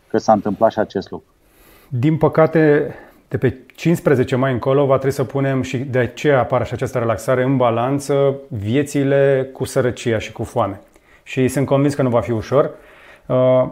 că 0.07 0.17
s-a 0.17 0.31
întâmplat 0.31 0.71
și 0.71 0.79
acest 0.79 1.11
lucru. 1.11 1.27
Din 1.89 2.17
păcate, 2.17 2.93
de 3.27 3.37
pe 3.37 3.57
15 3.75 4.35
mai 4.35 4.51
încolo 4.51 4.85
va 4.85 4.95
trebui 4.95 5.15
să 5.15 5.23
punem 5.23 5.61
și 5.61 5.77
de 5.77 5.99
aceea 5.99 6.39
apare 6.39 6.63
și 6.63 6.73
această 6.73 6.97
relaxare 6.97 7.43
în 7.43 7.57
balanță 7.57 8.35
viețile 8.47 9.49
cu 9.53 9.65
sărăcia 9.65 10.17
și 10.17 10.31
cu 10.31 10.43
foame 10.43 10.81
și 11.27 11.47
sunt 11.47 11.65
convins 11.65 11.93
că 11.93 12.01
nu 12.01 12.09
va 12.09 12.21
fi 12.21 12.31
ușor. 12.31 12.71
Uh, 13.25 13.69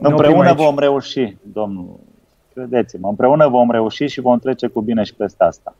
împreună 0.00 0.48
aici. 0.48 0.56
vom 0.56 0.78
reuși, 0.78 1.36
domnul. 1.52 1.98
Credeți-mă, 2.54 3.08
împreună 3.08 3.48
vom 3.48 3.70
reuși 3.70 4.06
și 4.06 4.20
vom 4.20 4.38
trece 4.38 4.66
cu 4.66 4.80
bine 4.80 5.02
și 5.02 5.14
peste 5.14 5.44
asta. 5.44 5.74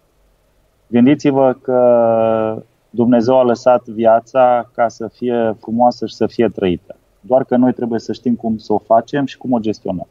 Gândiți-vă 0.86 1.52
că 1.62 2.62
Dumnezeu 2.90 3.38
a 3.38 3.42
lăsat 3.42 3.84
viața 3.86 4.70
ca 4.74 4.88
să 4.88 5.08
fie 5.08 5.56
frumoasă 5.60 6.06
și 6.06 6.14
să 6.14 6.26
fie 6.26 6.48
trăită. 6.48 6.96
Doar 7.20 7.44
că 7.44 7.56
noi 7.56 7.72
trebuie 7.72 8.00
să 8.00 8.12
știm 8.12 8.34
cum 8.34 8.56
să 8.56 8.72
o 8.72 8.78
facem 8.78 9.26
și 9.26 9.36
cum 9.36 9.52
o 9.52 9.58
gestionăm. 9.58 10.06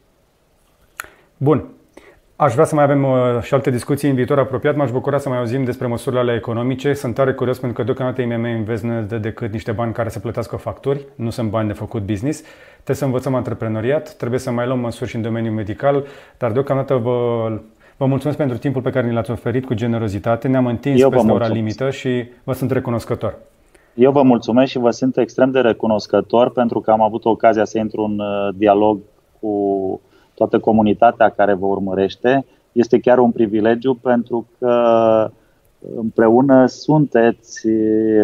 Bun. 1.38 1.68
Aș 2.36 2.54
vrea 2.54 2.66
să 2.66 2.76
mai 2.76 2.84
avem 2.84 3.04
uh, 3.04 3.42
și 3.42 3.54
alte 3.54 3.70
discuții 3.72 4.10
în 4.10 4.16
viitor 4.16 4.40
apropiat. 4.40 4.76
M-aș 4.76 4.92
bucura 4.92 5.18
să 5.18 5.30
mai 5.30 5.38
auzim 5.38 5.64
despre 5.64 5.88
măsurile 5.88 6.22
ale 6.22 6.34
economice. 6.34 6.94
Sunt 6.94 7.14
tare 7.14 7.34
curios 7.34 7.60
pentru 7.60 7.78
că 7.78 7.84
deocamdată 7.84 8.22
IMM 8.22 8.46
Invest 8.46 8.84
nu 8.84 9.02
dă 9.02 9.18
decât 9.18 9.52
niște 9.52 9.72
bani 9.72 9.94
care 9.94 10.10
să 10.10 10.20
plătească 10.20 10.56
facturi. 10.56 11.06
Nu 11.16 11.30
sunt 11.30 11.50
bani 11.50 11.68
de 11.68 11.74
făcut 11.74 12.02
business. 12.02 12.42
Trebuie 12.74 12.96
să 12.96 13.06
învățăm 13.06 13.36
antreprenoriat, 13.36 14.14
trebuie 14.14 14.40
să 14.40 14.52
mai 14.52 14.66
luăm 14.66 14.80
măsuri 14.80 15.10
și 15.10 15.16
în 15.16 15.22
domeniul 15.22 15.54
medical, 15.54 16.04
dar 16.38 16.52
deocamdată 16.52 16.96
vă, 16.96 17.50
vă 17.98 18.06
mulțumesc 18.06 18.38
pentru 18.38 18.58
timpul 18.58 18.82
pe 18.82 18.90
care 18.90 19.08
ni 19.08 19.14
l-ați 19.14 19.32
oferit 19.32 19.66
cu 19.66 19.74
generozitate. 19.74 20.48
Ne-am 20.48 20.66
întins 20.66 21.02
Eu 21.02 21.10
peste 21.10 21.32
ora 21.32 21.48
limită 21.48 21.90
și 21.90 22.26
vă 22.44 22.54
sunt 22.54 22.72
recunoscător. 22.72 23.38
Eu 23.94 24.12
vă 24.12 24.22
mulțumesc 24.22 24.72
și 24.72 24.78
vă 24.78 24.90
sunt 24.90 25.18
extrem 25.18 25.52
de 25.52 25.60
recunoscător 25.60 26.52
pentru 26.52 26.80
că 26.80 26.92
am 26.92 27.02
avut 27.02 27.26
ocazia 27.26 27.66
să 27.66 27.78
intru 27.78 28.02
în 28.02 28.20
uh, 28.20 28.56
dialog 28.56 29.00
cu 29.40 30.02
toată 30.34 30.60
comunitatea 30.60 31.30
care 31.30 31.54
vă 31.54 31.66
urmărește. 31.66 32.46
Este 32.72 33.00
chiar 33.00 33.18
un 33.18 33.32
privilegiu 33.32 33.94
pentru 33.94 34.48
că 34.60 34.74
împreună 35.96 36.66
sunteți 36.66 37.68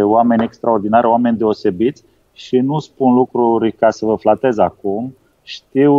oameni 0.01 0.43
extraordinari, 0.43 1.07
oameni 1.07 1.38
deosebiți 1.38 2.03
și 2.34 2.57
nu 2.57 2.80
spun 2.80 3.14
lucruri 3.14 3.72
ca 3.72 3.89
să 3.89 4.05
vă 4.05 4.16
flatez 4.16 4.57
acum. 4.57 5.16
Știu 5.43 5.93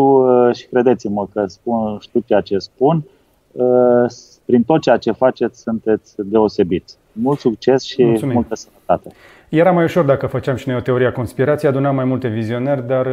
și 0.52 0.66
credeți-mă 0.66 1.26
că 1.32 1.44
spun, 1.46 1.98
știu 2.00 2.22
ceea 2.26 2.40
ce 2.40 2.58
spun. 2.58 3.04
Prin 4.44 4.62
tot 4.62 4.80
ceea 4.80 4.96
ce 4.96 5.10
faceți 5.12 5.60
sunteți 5.60 6.14
deosebiți. 6.16 6.96
Mult 7.12 7.38
succes 7.38 7.82
și 7.82 8.04
Mulțumim. 8.04 8.34
multă 8.34 8.54
sănătate. 8.54 9.10
Era 9.48 9.70
mai 9.70 9.84
ușor 9.84 10.04
dacă 10.04 10.26
făceam 10.26 10.56
și 10.56 10.68
noi 10.68 10.76
o 10.76 10.80
teorie 10.80 11.06
a 11.06 11.12
conspirației, 11.12 11.70
adunam 11.70 11.94
mai 11.94 12.04
multe 12.04 12.28
vizionări, 12.28 12.86
dar 12.86 13.06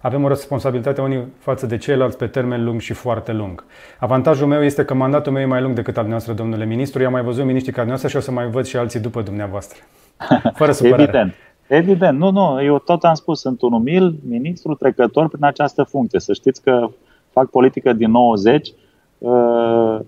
avem 0.00 0.24
o 0.24 0.28
responsabilitate 0.28 1.00
unii 1.00 1.24
față 1.38 1.66
de 1.66 1.76
ceilalți 1.76 2.16
pe 2.16 2.26
termen 2.26 2.64
lung 2.64 2.80
și 2.80 2.92
foarte 2.92 3.32
lung. 3.32 3.64
Avantajul 3.98 4.46
meu 4.46 4.62
este 4.62 4.84
că 4.84 4.94
mandatul 4.94 5.32
meu 5.32 5.42
e 5.42 5.46
mai 5.46 5.60
lung 5.60 5.74
decât 5.74 5.96
al 5.96 6.02
dumneavoastră, 6.02 6.32
domnule 6.32 6.64
ministru. 6.64 7.00
Eu 7.00 7.06
am 7.06 7.12
mai 7.12 7.22
văzut 7.22 7.44
miniștrii 7.44 7.74
ca 7.74 7.82
dumneavoastră 7.82 8.20
și 8.20 8.26
o 8.26 8.32
să 8.32 8.40
mai 8.40 8.50
văd 8.50 8.64
și 8.64 8.76
alții 8.76 9.00
după 9.00 9.22
dumneavoastră. 9.22 9.78
Fără 10.58 10.72
supărare. 10.72 11.02
Evident. 11.02 11.34
Evident. 11.66 12.18
Nu, 12.18 12.30
nu, 12.30 12.62
eu 12.62 12.78
tot 12.78 13.04
am 13.04 13.14
spus, 13.14 13.40
sunt 13.40 13.62
un 13.62 13.72
umil 13.72 14.18
ministru 14.28 14.74
trecător 14.74 15.28
prin 15.28 15.44
această 15.44 15.82
funcție. 15.82 16.20
Să 16.20 16.32
știți 16.32 16.62
că 16.62 16.88
fac 17.30 17.50
politică 17.50 17.92
din 17.92 18.10
90. 18.10 18.72
Uh, 19.18 19.98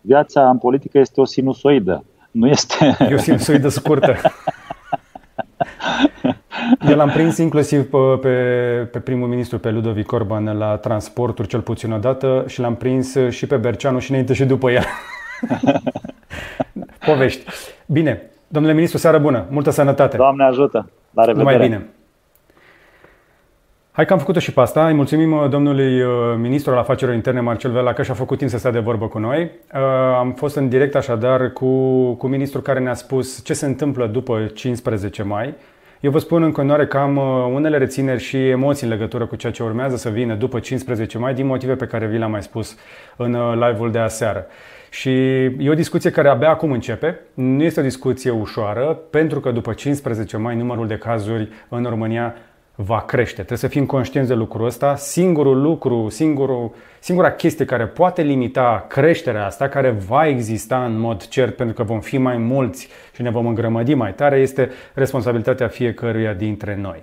viața 0.00 0.50
în 0.50 0.58
politică 0.58 0.98
este 0.98 1.20
o 1.20 1.24
sinusoidă. 1.24 2.04
Nu 2.30 2.48
este... 2.48 2.96
E 3.10 3.14
o 3.14 3.18
sinusoidă 3.18 3.68
scurtă. 3.68 4.14
Eu 6.88 6.96
l-am 6.96 7.08
prins 7.08 7.38
inclusiv 7.38 7.90
pe, 7.90 7.98
pe, 8.20 8.28
pe 8.92 8.98
primul 8.98 9.28
ministru, 9.28 9.58
pe 9.58 9.70
Ludovic 9.70 10.12
Orban, 10.12 10.58
la 10.58 10.76
transporturi 10.76 11.48
cel 11.48 11.60
puțin 11.60 11.92
odată 11.92 12.44
și 12.46 12.60
l-am 12.60 12.74
prins 12.74 13.16
și 13.28 13.46
pe 13.46 13.56
Berceanu 13.56 13.98
și 13.98 14.10
înainte 14.10 14.32
și 14.32 14.44
după 14.44 14.70
el. 14.70 14.84
Povești. 17.06 17.44
Bine, 17.86 18.22
domnule 18.48 18.74
ministru, 18.74 18.98
seară 18.98 19.18
bună, 19.18 19.46
multă 19.50 19.70
sănătate. 19.70 20.16
Doamne 20.16 20.44
ajută, 20.44 20.90
la 21.10 21.24
revedere. 21.24 21.52
Numai 21.52 21.68
bine. 21.68 21.86
Hai 23.98 24.06
că 24.06 24.12
am 24.12 24.18
făcut-o 24.18 24.38
și 24.38 24.52
pe 24.52 24.60
asta. 24.60 24.86
Îi 24.86 24.92
mulțumim 24.92 25.32
uh, 25.32 25.48
domnului 25.48 26.02
uh, 26.02 26.10
ministru 26.36 26.72
al 26.72 26.78
afacerilor 26.78 27.14
interne, 27.14 27.40
Marcel 27.40 27.70
Vela, 27.70 27.92
că 27.92 28.02
și-a 28.02 28.14
făcut 28.14 28.38
timp 28.38 28.50
să 28.50 28.58
stea 28.58 28.70
de 28.70 28.78
vorbă 28.78 29.06
cu 29.08 29.18
noi. 29.18 29.42
Uh, 29.74 29.80
am 30.18 30.32
fost 30.32 30.56
în 30.56 30.68
direct 30.68 30.94
așadar 30.94 31.52
cu, 31.52 31.66
cu 32.12 32.26
ministrul 32.26 32.62
care 32.62 32.78
ne-a 32.78 32.94
spus 32.94 33.44
ce 33.44 33.52
se 33.52 33.66
întâmplă 33.66 34.06
după 34.06 34.50
15 34.54 35.22
mai. 35.22 35.54
Eu 36.00 36.10
vă 36.10 36.18
spun 36.18 36.42
în 36.42 36.52
continuare 36.52 36.86
că 36.86 36.98
am 36.98 37.16
unele 37.52 37.78
rețineri 37.78 38.22
și 38.22 38.48
emoții 38.48 38.86
în 38.86 38.92
legătură 38.92 39.26
cu 39.26 39.36
ceea 39.36 39.52
ce 39.52 39.62
urmează 39.62 39.96
să 39.96 40.08
vină 40.08 40.34
după 40.34 40.58
15 40.58 41.18
mai, 41.18 41.34
din 41.34 41.46
motive 41.46 41.74
pe 41.74 41.86
care 41.86 42.06
vi 42.06 42.18
le-am 42.18 42.30
mai 42.30 42.42
spus 42.42 42.76
în 43.16 43.36
live-ul 43.52 43.90
de 43.90 43.98
aseară. 43.98 44.46
Și 44.90 45.10
e 45.44 45.70
o 45.70 45.74
discuție 45.74 46.10
care 46.10 46.28
abia 46.28 46.48
acum 46.48 46.72
începe. 46.72 47.20
Nu 47.34 47.62
este 47.62 47.80
o 47.80 47.82
discuție 47.82 48.30
ușoară, 48.30 48.98
pentru 49.10 49.40
că 49.40 49.50
după 49.50 49.72
15 49.72 50.36
mai 50.36 50.56
numărul 50.56 50.86
de 50.86 50.96
cazuri 50.96 51.48
în 51.68 51.84
România 51.84 52.34
va 52.80 53.00
crește. 53.00 53.34
Trebuie 53.34 53.58
să 53.58 53.66
fim 53.66 53.86
conștienți 53.86 54.28
de 54.28 54.34
lucrul 54.34 54.66
ăsta. 54.66 54.96
Singurul 54.96 55.60
lucru, 55.60 56.08
singurul, 56.08 56.74
singura 56.98 57.32
chestie 57.32 57.64
care 57.64 57.86
poate 57.86 58.22
limita 58.22 58.86
creșterea 58.88 59.46
asta, 59.46 59.68
care 59.68 59.90
va 59.90 60.26
exista 60.26 60.84
în 60.84 60.98
mod 60.98 61.26
cert 61.26 61.56
pentru 61.56 61.74
că 61.74 61.82
vom 61.82 62.00
fi 62.00 62.18
mai 62.18 62.36
mulți 62.36 62.88
și 63.14 63.22
ne 63.22 63.30
vom 63.30 63.46
îngrămădi 63.46 63.94
mai 63.94 64.14
tare, 64.14 64.38
este 64.38 64.70
responsabilitatea 64.94 65.68
fiecăruia 65.68 66.32
dintre 66.32 66.76
noi. 66.76 67.02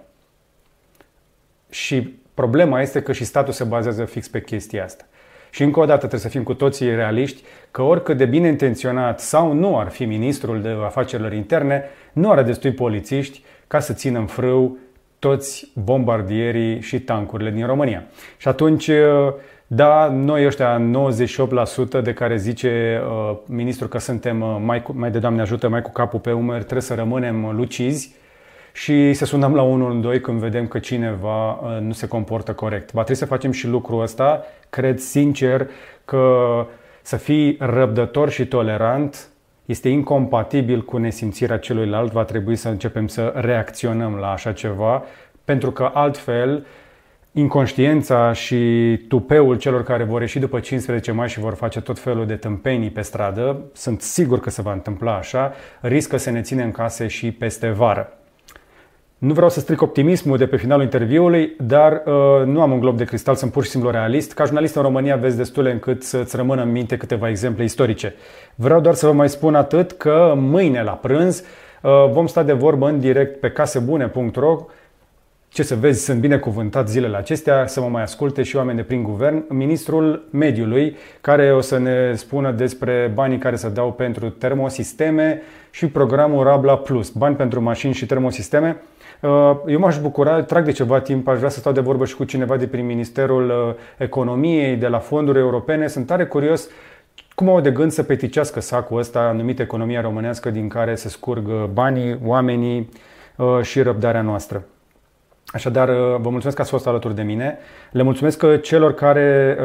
Și 1.69 2.19
problema 2.33 2.81
este 2.81 3.01
că 3.01 3.11
și 3.11 3.23
statul 3.23 3.53
se 3.53 3.63
bazează 3.63 4.05
fix 4.05 4.27
pe 4.27 4.41
chestia 4.41 4.83
asta. 4.83 5.05
Și 5.49 5.63
încă 5.63 5.79
o 5.79 5.85
dată 5.85 5.97
trebuie 5.97 6.19
să 6.19 6.29
fim 6.29 6.43
cu 6.43 6.53
toții 6.53 6.95
realiști 6.95 7.43
că 7.71 7.81
oricât 7.81 8.17
de 8.17 8.25
bine 8.25 8.47
intenționat 8.47 9.19
sau 9.19 9.53
nu 9.53 9.79
ar 9.79 9.89
fi 9.89 10.05
ministrul 10.05 10.61
de 10.61 10.75
afacerilor 10.85 11.33
interne, 11.33 11.83
nu 12.13 12.31
are 12.31 12.43
destui 12.43 12.71
polițiști 12.71 13.43
ca 13.67 13.79
să 13.79 13.93
țină 13.93 14.19
în 14.19 14.25
frâu 14.25 14.77
toți 15.27 15.71
bombardierii 15.73 16.81
și 16.81 16.99
tancurile 16.99 17.51
din 17.51 17.65
România. 17.65 18.03
Și 18.37 18.47
atunci, 18.47 18.89
da, 19.67 20.09
noi 20.13 20.45
ăștia 20.45 20.81
98% 21.99 22.03
de 22.03 22.13
care 22.13 22.37
zice 22.37 23.01
uh, 23.09 23.37
ministrul 23.45 23.87
că 23.87 23.97
suntem 23.97 24.41
uh, 24.41 24.57
mai, 24.63 24.81
cu, 24.81 24.93
mai 24.97 25.11
de 25.11 25.19
Doamne 25.19 25.41
ajută, 25.41 25.69
mai 25.69 25.81
cu 25.81 25.91
capul 25.91 26.19
pe 26.19 26.31
umăr, 26.31 26.57
trebuie 26.57 26.81
să 26.81 26.93
rămânem 26.93 27.51
lucizi 27.55 28.15
și 28.73 29.13
să 29.13 29.25
sunăm 29.25 29.55
la 29.55 29.61
112 29.61 30.21
când 30.21 30.39
vedem 30.39 30.67
că 30.67 30.79
cineva 30.79 31.51
uh, 31.51 31.77
nu 31.81 31.91
se 31.91 32.07
comportă 32.07 32.53
corect. 32.53 32.91
Va 32.91 33.03
trebui 33.03 33.21
să 33.21 33.25
facem 33.25 33.51
și 33.51 33.67
lucrul 33.67 34.01
ăsta. 34.01 34.43
Cred 34.69 34.99
sincer 34.99 35.67
că 36.05 36.35
să 37.01 37.15
fii 37.15 37.57
răbdător 37.59 38.29
și 38.29 38.45
tolerant 38.45 39.27
este 39.65 39.89
incompatibil 39.89 40.83
cu 40.83 40.97
nesimțirea 40.97 41.57
celuilalt. 41.57 42.11
Va 42.11 42.23
trebui 42.23 42.55
să 42.55 42.69
începem 42.69 43.07
să 43.07 43.33
reacționăm 43.35 44.15
la 44.15 44.31
așa 44.31 44.51
ceva, 44.51 45.03
pentru 45.45 45.71
că 45.71 45.91
altfel 45.93 46.65
inconștiența 47.31 48.33
și 48.33 48.55
tupeul 49.07 49.57
celor 49.57 49.83
care 49.83 50.03
vor 50.03 50.21
ieși 50.21 50.39
după 50.39 50.59
15 50.59 51.11
mai 51.11 51.29
și 51.29 51.39
vor 51.39 51.53
face 51.53 51.81
tot 51.81 51.99
felul 51.99 52.25
de 52.25 52.35
tâmpenii 52.35 52.89
pe 52.89 53.01
stradă, 53.01 53.61
sunt 53.73 54.01
sigur 54.01 54.39
că 54.39 54.49
se 54.49 54.61
va 54.61 54.71
întâmpla 54.71 55.15
așa, 55.15 55.53
riscă 55.81 56.17
să 56.17 56.29
ne 56.29 56.41
ține 56.41 56.63
în 56.63 56.71
case 56.71 57.07
și 57.07 57.31
peste 57.31 57.69
vară. 57.69 58.17
Nu 59.17 59.33
vreau 59.33 59.49
să 59.49 59.59
stric 59.59 59.81
optimismul 59.81 60.37
de 60.37 60.47
pe 60.47 60.57
finalul 60.57 60.83
interviului, 60.83 61.55
dar 61.59 61.91
uh, 62.05 62.45
nu 62.45 62.61
am 62.61 62.71
un 62.71 62.79
glob 62.79 62.97
de 62.97 63.03
cristal, 63.03 63.35
sunt 63.35 63.51
pur 63.51 63.63
și 63.63 63.69
simplu 63.69 63.89
realist. 63.89 64.33
Ca 64.33 64.43
jurnalist 64.43 64.75
în 64.75 64.81
România 64.81 65.15
vezi 65.15 65.37
destule 65.37 65.71
încât 65.71 66.03
să-ți 66.03 66.35
rămână 66.35 66.61
în 66.61 66.71
minte 66.71 66.97
câteva 66.97 67.29
exemple 67.29 67.63
istorice. 67.63 68.15
Vreau 68.55 68.79
doar 68.79 68.95
să 68.95 69.05
vă 69.05 69.11
mai 69.11 69.29
spun 69.29 69.55
atât 69.55 69.91
că 69.91 70.33
mâine 70.37 70.83
la 70.83 70.91
prânz 70.91 71.43
uh, 71.81 71.91
vom 72.11 72.27
sta 72.27 72.43
de 72.43 72.53
vorbă 72.53 72.87
în 72.87 72.99
direct 72.99 73.39
pe 73.39 73.49
casebune.ro 73.49 74.65
ce 75.55 75.63
să 75.63 75.75
vezi, 75.75 76.03
sunt 76.03 76.19
binecuvântat 76.19 76.89
zilele 76.89 77.17
acestea, 77.17 77.67
să 77.67 77.81
mă 77.81 77.87
mai 77.87 78.01
asculte 78.01 78.43
și 78.43 78.55
oameni 78.55 78.77
de 78.77 78.83
prin 78.83 79.03
guvern, 79.03 79.45
ministrul 79.49 80.27
mediului, 80.29 80.95
care 81.21 81.53
o 81.53 81.61
să 81.61 81.77
ne 81.77 82.15
spună 82.15 82.51
despre 82.51 83.11
banii 83.13 83.37
care 83.37 83.55
se 83.55 83.69
dau 83.69 83.91
pentru 83.91 84.29
termosisteme 84.29 85.41
și 85.71 85.87
programul 85.87 86.43
Rabla 86.43 86.77
Plus, 86.77 87.09
bani 87.09 87.35
pentru 87.35 87.61
mașini 87.61 87.93
și 87.93 88.05
termosisteme. 88.05 88.77
Uh, 89.21 89.29
eu 89.67 89.79
m-aș 89.79 89.99
bucura, 89.99 90.43
trag 90.43 90.65
de 90.65 90.71
ceva 90.71 90.99
timp, 90.99 91.27
aș 91.27 91.37
vrea 91.37 91.49
să 91.49 91.59
stau 91.59 91.71
de 91.71 91.79
vorbă 91.79 92.05
și 92.05 92.15
cu 92.15 92.23
cineva 92.23 92.57
de 92.57 92.67
prin 92.67 92.85
Ministerul 92.85 93.49
uh, 93.49 93.75
Economiei, 93.97 94.75
de 94.75 94.87
la 94.87 94.99
fonduri 94.99 95.39
europene. 95.39 95.87
Sunt 95.87 96.05
tare 96.05 96.25
curios 96.25 96.69
cum 97.35 97.49
au 97.49 97.61
de 97.61 97.71
gând 97.71 97.91
să 97.91 98.03
peticească 98.03 98.59
sacul 98.59 98.99
ăsta 98.99 99.31
numit 99.31 99.59
economia 99.59 100.01
românească 100.01 100.49
din 100.49 100.67
care 100.67 100.95
se 100.95 101.09
scurg 101.09 101.47
uh, 101.47 101.63
banii, 101.73 102.19
oamenii 102.25 102.89
și 103.61 103.81
răbdarea 103.81 104.21
noastră. 104.21 104.63
Așadar, 105.45 105.89
vă 105.95 106.29
mulțumesc 106.29 106.55
că 106.55 106.61
ați 106.61 106.69
fost 106.69 106.87
alături 106.87 107.15
de 107.15 107.21
mine. 107.21 107.57
Le 107.91 108.03
mulțumesc 108.03 108.61
celor 108.61 108.93
care... 108.93 109.57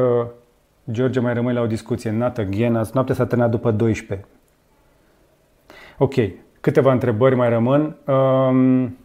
George, 0.90 1.20
mai 1.20 1.35
rămâi 1.35 1.55
la 1.55 1.60
o 1.60 1.66
discuție. 1.66 2.10
Nată, 2.10 2.43
Ghenas, 2.43 2.93
noaptea 2.93 3.14
s-a 3.14 3.27
terminat 3.27 3.51
după 3.51 3.70
12. 3.70 4.27
Ok, 5.98 6.14
câteva 6.60 6.93
întrebări 6.93 7.35
mai 7.35 7.48
rămân. 7.48 7.97
Um, 8.06 8.98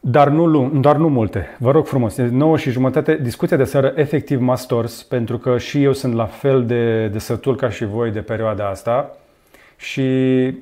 dar 0.00 0.28
nu, 0.28 0.70
doar 0.80 0.96
nu 0.96 1.08
multe. 1.08 1.46
Vă 1.58 1.70
rog 1.70 1.86
frumos, 1.86 2.16
9 2.16 2.56
și 2.56 2.70
jumătate. 2.70 3.18
Discuția 3.22 3.56
de 3.56 3.64
seară 3.64 3.92
efectiv 3.96 4.40
m-a 4.40 4.56
stors, 4.56 5.02
pentru 5.02 5.38
că 5.38 5.58
și 5.58 5.82
eu 5.82 5.92
sunt 5.92 6.14
la 6.14 6.24
fel 6.26 6.66
de, 6.66 7.06
de 7.06 7.18
sătul 7.18 7.56
ca 7.56 7.70
și 7.70 7.84
voi 7.84 8.10
de 8.10 8.20
perioada 8.20 8.68
asta. 8.68 9.16
Și 9.76 10.02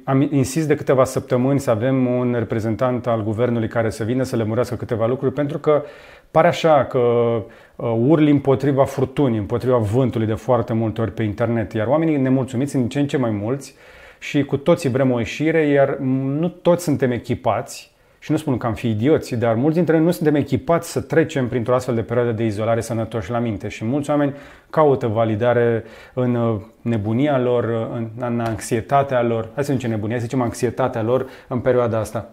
am 0.05 0.29
insist 0.31 0.69
de 0.69 0.75
câteva 0.75 1.05
săptămâni 1.05 1.61
să 1.61 1.71
avem 1.71 2.07
un 2.07 2.35
reprezentant 2.39 3.07
al 3.07 3.23
guvernului 3.23 3.69
care 3.69 3.91
să 3.91 4.05
vină 4.05 4.23
să 4.23 4.37
lămurească 4.37 4.75
câteva 4.75 5.07
lucruri, 5.07 5.33
pentru 5.33 5.59
că 5.59 5.83
pare 6.31 6.47
așa 6.47 6.85
că 6.85 6.99
uh, 6.99 7.95
urli 8.07 8.31
împotriva 8.31 8.85
furtunii, 8.85 9.39
împotriva 9.39 9.77
vântului 9.77 10.27
de 10.27 10.35
foarte 10.35 10.73
multe 10.73 11.01
ori 11.01 11.13
pe 11.13 11.23
internet, 11.23 11.73
iar 11.73 11.87
oamenii 11.87 12.17
nemulțumiți 12.17 12.71
sunt 12.71 12.91
ce 12.91 13.01
în 13.01 13.07
ce 13.07 13.17
mai 13.17 13.31
mulți 13.31 13.75
și 14.19 14.45
cu 14.45 14.57
toții 14.57 14.91
vrem 14.91 15.11
o 15.11 15.19
ieșire, 15.19 15.67
iar 15.67 15.97
nu 16.39 16.49
toți 16.49 16.85
suntem 16.85 17.11
echipați 17.11 17.97
și 18.29 18.35
nu 18.35 18.41
spun 18.41 18.57
că 18.57 18.67
am 18.67 18.75
fi 18.75 18.89
idioți, 18.89 19.35
dar 19.35 19.55
mulți 19.55 19.77
dintre 19.77 19.97
noi 19.97 20.05
nu 20.05 20.11
suntem 20.11 20.35
echipați 20.35 20.91
să 20.91 21.01
trecem 21.01 21.49
printr-o 21.49 21.75
astfel 21.75 21.95
de 21.95 22.03
perioadă 22.03 22.33
de 22.33 22.45
izolare 22.45 22.81
sănătoși 22.81 23.31
la 23.31 23.39
minte 23.39 23.69
și 23.69 23.85
mulți 23.85 24.11
oameni 24.11 24.35
caută 24.71 25.07
validare 25.07 25.85
în 26.15 26.35
uh, 26.35 26.61
nebunia 26.81 27.39
lor, 27.39 27.65
uh, 27.65 28.07
în, 28.19 28.41
anxietatea 28.41 29.23
lor, 29.23 29.49
hai 29.55 29.65
să 29.65 29.73
zicem 29.73 29.91
nebunia, 29.91 30.11
hai 30.11 30.21
să 30.21 30.25
zicem 30.25 30.43
anxietatea 30.43 31.03
lor 31.03 31.27
în 31.49 31.59
perioada 31.59 31.99
asta. 31.99 32.31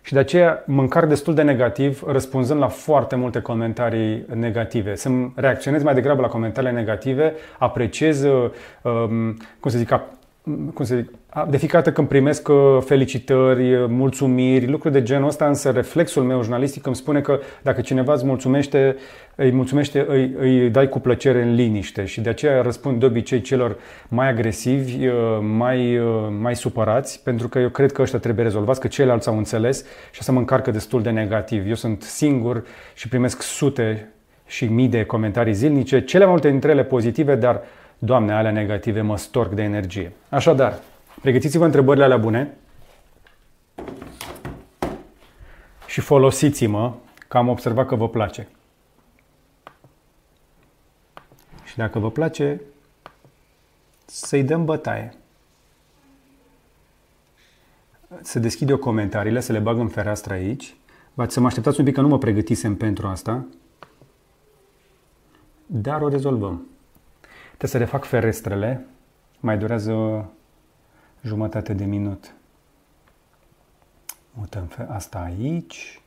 Și 0.00 0.12
de 0.12 0.18
aceea 0.18 0.62
mă 0.66 0.80
încarc 0.80 1.08
destul 1.08 1.34
de 1.34 1.42
negativ 1.42 2.02
răspunzând 2.06 2.60
la 2.60 2.68
foarte 2.68 3.16
multe 3.16 3.40
comentarii 3.40 4.26
negative. 4.34 4.94
Să 4.94 5.10
reacționez 5.34 5.82
mai 5.82 5.94
degrabă 5.94 6.20
la 6.20 6.28
comentariile 6.28 6.78
negative, 6.78 7.34
apreciez, 7.58 8.22
uh, 8.22 8.50
um, 8.82 9.36
cum 9.60 9.70
să 9.70 9.78
zic, 9.78 9.88
cum 10.74 10.84
să 10.84 10.96
zic, 10.96 11.10
de 11.44 11.56
fiecare 11.56 11.82
dată 11.82 11.94
când 11.94 12.08
primesc 12.08 12.48
uh, 12.48 12.78
felicitări, 12.84 13.74
uh, 13.74 13.84
mulțumiri, 13.88 14.66
lucruri 14.66 14.94
de 14.94 15.02
genul 15.02 15.28
ăsta, 15.28 15.46
însă 15.46 15.70
reflexul 15.70 16.22
meu 16.22 16.42
jurnalistic 16.42 16.86
îmi 16.86 16.94
spune 16.94 17.20
că 17.20 17.40
dacă 17.62 17.80
cineva 17.80 18.12
îți 18.12 18.24
mulțumește, 18.24 18.96
îi 19.34 19.52
mulțumește, 19.52 20.04
îi, 20.08 20.34
îi 20.38 20.70
dai 20.70 20.88
cu 20.88 20.98
plăcere 20.98 21.42
în 21.42 21.54
liniște 21.54 22.04
și 22.04 22.20
de 22.20 22.28
aceea 22.28 22.62
răspund 22.62 23.00
de 23.00 23.06
obicei 23.06 23.40
celor 23.40 23.76
mai 24.08 24.28
agresivi, 24.28 25.06
uh, 25.06 25.14
mai, 25.40 26.00
mai 26.40 26.56
supărați, 26.56 27.22
pentru 27.22 27.48
că 27.48 27.58
eu 27.58 27.68
cred 27.68 27.92
că 27.92 28.02
ăștia 28.02 28.18
trebuie 28.18 28.44
rezolvați, 28.44 28.80
că 28.80 28.86
ceilalți 28.86 29.28
au 29.28 29.36
înțeles 29.36 29.84
și 30.10 30.22
să 30.22 30.32
mă 30.32 30.38
încarcă 30.38 30.70
destul 30.70 31.02
de 31.02 31.10
negativ. 31.10 31.68
Eu 31.68 31.74
sunt 31.74 32.02
singur 32.02 32.64
și 32.94 33.08
primesc 33.08 33.42
sute 33.42 34.08
și 34.46 34.64
mii 34.64 34.88
de 34.88 35.04
comentarii 35.04 35.54
zilnice, 35.54 36.04
cele 36.04 36.22
mai 36.22 36.32
multe 36.32 36.50
dintre 36.50 36.70
ele 36.70 36.84
pozitive, 36.84 37.34
dar 37.34 37.62
Doamne, 37.98 38.32
alea 38.32 38.50
negative 38.50 39.00
mă 39.00 39.16
storc 39.16 39.52
de 39.52 39.62
energie. 39.62 40.12
Așadar, 40.28 40.78
pregătiți-vă 41.26 41.64
întrebările 41.64 42.04
alea 42.04 42.16
bune 42.16 42.56
și 45.86 46.00
folosiți-mă 46.00 46.94
că 47.28 47.36
am 47.36 47.48
observat 47.48 47.86
că 47.86 47.94
vă 47.94 48.08
place. 48.08 48.48
Și 51.64 51.76
dacă 51.76 51.98
vă 51.98 52.10
place, 52.10 52.60
să-i 54.04 54.42
dăm 54.42 54.64
bătaie. 54.64 55.14
Să 58.20 58.38
deschid 58.38 58.70
eu 58.70 58.78
comentariile, 58.78 59.40
să 59.40 59.52
le 59.52 59.58
bag 59.58 59.78
în 59.78 59.88
fereastră 59.88 60.32
aici. 60.32 60.76
V-ați 61.14 61.32
să 61.32 61.40
mă 61.40 61.46
așteptați 61.46 61.78
un 61.78 61.84
pic 61.84 61.94
că 61.94 62.00
nu 62.00 62.08
mă 62.08 62.18
pregătisem 62.18 62.76
pentru 62.76 63.06
asta. 63.06 63.46
Dar 65.66 66.00
o 66.00 66.08
rezolvăm. 66.08 66.66
Trebuie 67.46 67.70
să 67.70 67.78
refac 67.78 68.04
ferestrele. 68.04 68.86
Mai 69.40 69.58
durează 69.58 70.30
jumătate 71.26 71.72
de 71.72 71.84
minut. 71.84 72.34
Mutăm 74.32 74.70
asta 74.88 75.18
aici. 75.18 76.00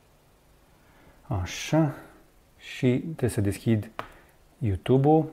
Așa. 1.26 1.94
Și 2.56 2.98
trebuie 2.98 3.30
să 3.30 3.40
deschid 3.40 3.90
YouTube-ul. 4.58 5.30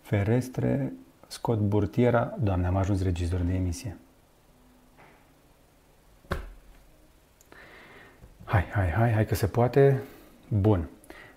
Ferestre, 0.00 0.92
scot 1.26 1.58
burtiera. 1.58 2.36
Doamne, 2.40 2.66
am 2.66 2.76
ajuns 2.76 3.02
regizor 3.02 3.40
de 3.40 3.54
emisie. 3.54 3.96
Hai, 8.44 8.64
hai, 8.64 8.90
hai, 8.90 9.12
hai 9.12 9.26
că 9.26 9.34
se 9.34 9.46
poate. 9.46 10.02
Bun. 10.60 10.88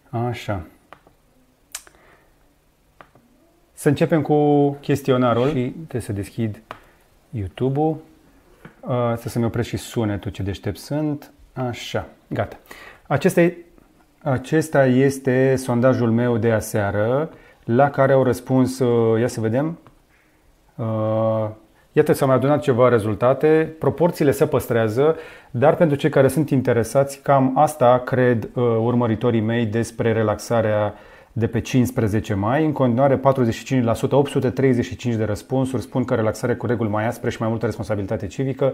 Așa. 0.10 0.66
Să 3.74 3.90
începem 3.90 4.22
cu 4.22 4.70
chestionarul 4.70 5.48
și 5.48 5.70
trebuie 5.70 6.02
să 6.02 6.14
deschid 6.14 6.62
YouTube-ul. 7.30 7.98
Uh, 8.80 9.14
să 9.18 9.30
să-mi 9.30 9.46
opresc 9.46 9.68
și 9.68 9.78
sunetul 9.78 10.32
ce 10.32 10.44
deștept 10.44 10.78
sunt. 10.78 11.32
Așa, 11.54 12.08
gata. 12.28 12.60
Acesta, 13.08 13.42
e, 13.42 13.58
acesta 14.22 14.86
este 14.86 15.56
sondajul 15.56 16.12
meu 16.12 16.38
de 16.38 16.52
aseară 16.52 17.30
la 17.64 17.90
care 17.90 18.14
au 18.14 18.24
răspuns, 18.24 18.80
uh, 18.80 19.20
ia 19.20 19.28
să 19.28 19.40
vedem, 19.40 19.80
Iată, 21.98 22.14
s-au 22.14 22.28
mai 22.28 22.36
adunat 22.36 22.62
ceva 22.62 22.90
rezultate, 22.90 23.76
proporțiile 23.80 24.32
se 24.32 24.46
păstrează, 24.46 25.16
dar 25.52 25.76
pentru 25.76 25.98
cei 25.98 26.10
care 26.10 26.28
sunt 26.28 26.50
interesați, 26.50 27.20
cam 27.22 27.52
asta 27.58 28.02
cred 28.06 28.50
urmăritorii 28.80 29.42
mei 29.42 29.66
despre 29.66 30.12
relaxarea 30.12 30.94
de 31.32 31.48
pe 31.48 31.60
15 31.60 32.34
mai. 32.34 32.66
În 32.66 32.72
continuare, 32.72 33.20
45%, 33.20 33.22
835 34.10 35.16
de 35.16 35.24
răspunsuri 35.24 35.82
spun 35.82 36.04
că 36.04 36.14
relaxarea 36.14 36.58
cu 36.58 36.66
reguli 36.66 36.90
mai 36.90 37.08
aspre 37.08 37.30
și 37.30 37.38
mai 37.40 37.50
multă 37.50 37.66
responsabilitate 37.66 38.28
civică. 38.28 38.74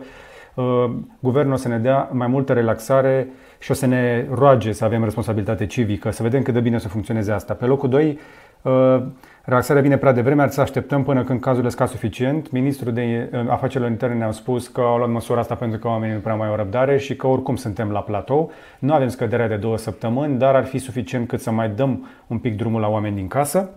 Uh, 0.54 0.90
guvernul 1.20 1.54
o 1.54 1.58
să 1.58 1.68
ne 1.68 1.78
dea 1.78 2.10
mai 2.12 2.28
multă 2.28 2.54
relaxare 2.54 3.28
și 3.60 3.72
o 3.72 3.74
să 3.74 3.86
ne 3.86 4.28
roage 4.34 4.72
să 4.72 4.86
avem 4.86 5.04
responsabilitate 5.04 5.66
civică, 5.66 6.12
să 6.12 6.24
vedem 6.24 6.42
cât 6.42 6.54
de 6.54 6.60
bine 6.60 6.76
o 6.76 6.80
să 6.80 6.88
funcționeze 6.88 7.32
asta. 7.32 7.54
Pe 7.54 7.66
locul 7.66 7.90
2, 7.90 8.20
uh, 8.62 9.04
relaxarea 9.42 9.82
vine 9.82 9.98
prea 9.98 10.12
devreme, 10.12 10.42
ar 10.42 10.50
să 10.50 10.62
așteptăm 10.62 11.04
până 11.04 11.24
când 11.24 11.40
cazul 11.40 11.70
scad 11.70 11.88
suficient. 11.88 12.52
Ministrul 12.52 12.94
de 12.94 13.30
uh, 13.34 13.40
Afacerilor 13.48 13.92
Interne 13.92 14.18
ne-a 14.18 14.32
spus 14.32 14.68
că 14.68 14.82
au 14.82 14.98
luat 14.98 15.10
măsura 15.10 15.40
asta 15.40 15.56
pentru 15.56 15.80
că 15.80 15.88
oamenii 15.88 16.16
nu 16.16 16.22
prea 16.22 16.36
mai 16.36 16.48
au 16.48 16.56
răbdare 16.56 16.98
și 16.98 17.16
că 17.16 17.28
oricum 17.28 17.56
suntem 17.56 17.90
la 17.90 18.00
platou. 18.00 18.52
Nu 18.80 18.94
avem 18.94 19.08
scăderea 19.08 19.48
de 19.48 19.56
două 19.56 19.78
săptămâni, 19.78 20.38
dar 20.38 20.56
ar 20.56 20.66
fi 20.66 20.78
suficient 20.78 21.28
cât 21.28 21.40
să 21.40 21.52
mai 21.52 21.70
dăm 21.70 22.08
un 22.28 22.38
pic 22.38 22.58
drumul 22.58 22.82
la 22.82 22.88
oameni 22.88 23.16
din 23.16 23.28
casă. 23.28 23.70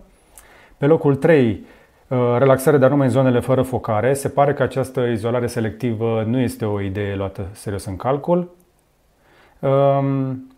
Pe 0.77 0.85
locul 0.85 1.15
3, 1.15 1.65
Uh, 2.07 2.17
relaxare, 2.37 2.77
dar 2.77 2.89
numai 2.89 3.05
în 3.05 3.11
zonele 3.11 3.39
fără 3.39 3.61
focare. 3.61 4.13
Se 4.13 4.29
pare 4.29 4.53
că 4.53 4.63
această 4.63 5.01
izolare 5.01 5.47
selectivă 5.47 6.23
nu 6.27 6.39
este 6.39 6.65
o 6.65 6.81
idee 6.81 7.15
luată 7.15 7.47
serios 7.51 7.85
în 7.85 7.95
calcul. 7.95 8.55
Um, 9.59 10.54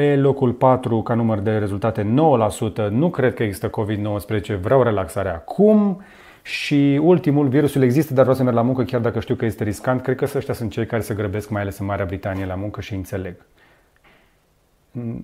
pe 0.00 0.16
locul 0.16 0.52
4, 0.52 1.02
ca 1.02 1.14
număr 1.14 1.38
de 1.38 1.58
rezultate, 1.58 2.02
9%. 2.02 2.88
Nu 2.90 3.10
cred 3.10 3.34
că 3.34 3.42
există 3.42 3.70
COVID-19, 3.70 4.60
vreau 4.60 4.82
relaxare 4.82 5.28
acum. 5.28 6.02
Și 6.42 7.00
ultimul, 7.02 7.48
virusul 7.48 7.82
există, 7.82 8.12
dar 8.14 8.22
vreau 8.22 8.36
să 8.36 8.42
merg 8.42 8.56
la 8.56 8.62
muncă 8.62 8.82
chiar 8.82 9.00
dacă 9.00 9.20
știu 9.20 9.34
că 9.34 9.44
este 9.44 9.64
riscant. 9.64 10.02
Cred 10.02 10.16
că 10.16 10.26
ăștia 10.34 10.54
sunt 10.54 10.70
cei 10.70 10.86
care 10.86 11.02
se 11.02 11.14
grăbesc, 11.14 11.50
mai 11.50 11.62
ales 11.62 11.78
în 11.78 11.86
Marea 11.86 12.04
Britanie, 12.04 12.46
la 12.46 12.54
muncă 12.54 12.80
și 12.80 12.94
înțeleg. 12.94 13.34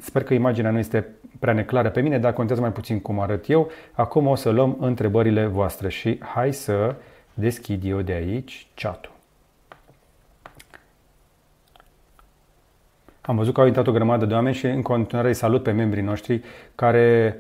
Sper 0.01 0.23
că 0.23 0.35
imaginea 0.35 0.71
nu 0.71 0.79
este 0.79 1.07
prea 1.39 1.53
neclară 1.53 1.91
pe 1.91 2.01
mine, 2.01 2.19
dar 2.19 2.33
contează 2.33 2.61
mai 2.61 2.73
puțin 2.73 3.01
cum 3.01 3.21
arăt 3.21 3.49
eu. 3.49 3.71
Acum 3.93 4.27
o 4.27 4.35
să 4.35 4.51
luăm 4.51 4.77
întrebările 4.81 5.47
voastre 5.47 5.89
și 5.89 6.19
hai 6.35 6.53
să 6.53 6.95
deschid 7.35 7.83
eu 7.85 8.01
de 8.01 8.13
aici 8.13 8.67
chat-ul. 8.75 9.16
Am 13.27 13.37
văzut 13.37 13.55
că 13.55 13.61
au 13.61 13.67
intrat 13.67 13.87
o 13.87 13.93
grămadă 13.93 14.25
de 14.25 14.35
oameni 14.35 14.55
și 14.55 14.67
în 14.67 14.83
continuare 14.83 15.29
îi 15.29 15.35
salut 15.35 15.63
pe 15.63 15.71
membrii 15.71 16.03
noștri 16.03 16.43
care 16.75 17.39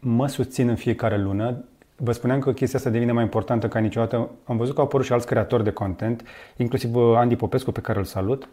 mă 0.00 0.26
susțin 0.26 0.68
în 0.68 0.74
fiecare 0.74 1.18
lună. 1.18 1.64
Vă 1.96 2.12
spuneam 2.12 2.38
că 2.40 2.52
chestia 2.52 2.78
asta 2.78 2.90
devine 2.90 3.12
mai 3.12 3.22
importantă 3.22 3.68
ca 3.68 3.78
niciodată. 3.78 4.30
Am 4.44 4.56
văzut 4.56 4.74
că 4.74 4.80
au 4.80 4.86
apărut 4.86 5.06
și 5.06 5.12
alți 5.12 5.26
creatori 5.26 5.64
de 5.64 5.70
content, 5.70 6.22
inclusiv 6.56 6.96
Andy 6.96 7.36
Popescu, 7.36 7.72
pe 7.72 7.80
care 7.80 7.98
îl 7.98 8.04
salut. 8.04 8.48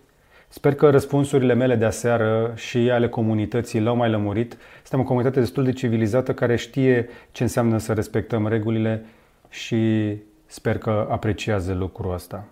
Sper 0.47 0.75
că 0.75 0.89
răspunsurile 0.89 1.53
mele 1.53 1.75
de 1.75 1.85
aseară 1.85 2.51
și 2.55 2.77
ale 2.77 3.09
comunității 3.09 3.79
l-au 3.79 3.95
mai 3.95 4.09
lămurit. 4.09 4.57
Suntem 4.81 4.99
o 4.99 5.03
comunitate 5.03 5.39
destul 5.39 5.63
de 5.63 5.71
civilizată 5.71 6.33
care 6.33 6.55
știe 6.55 7.09
ce 7.31 7.43
înseamnă 7.43 7.77
să 7.77 7.93
respectăm 7.93 8.47
regulile 8.47 9.05
și 9.49 10.13
sper 10.45 10.77
că 10.77 11.07
apreciază 11.09 11.73
lucrul 11.73 12.13
ăsta. 12.13 12.45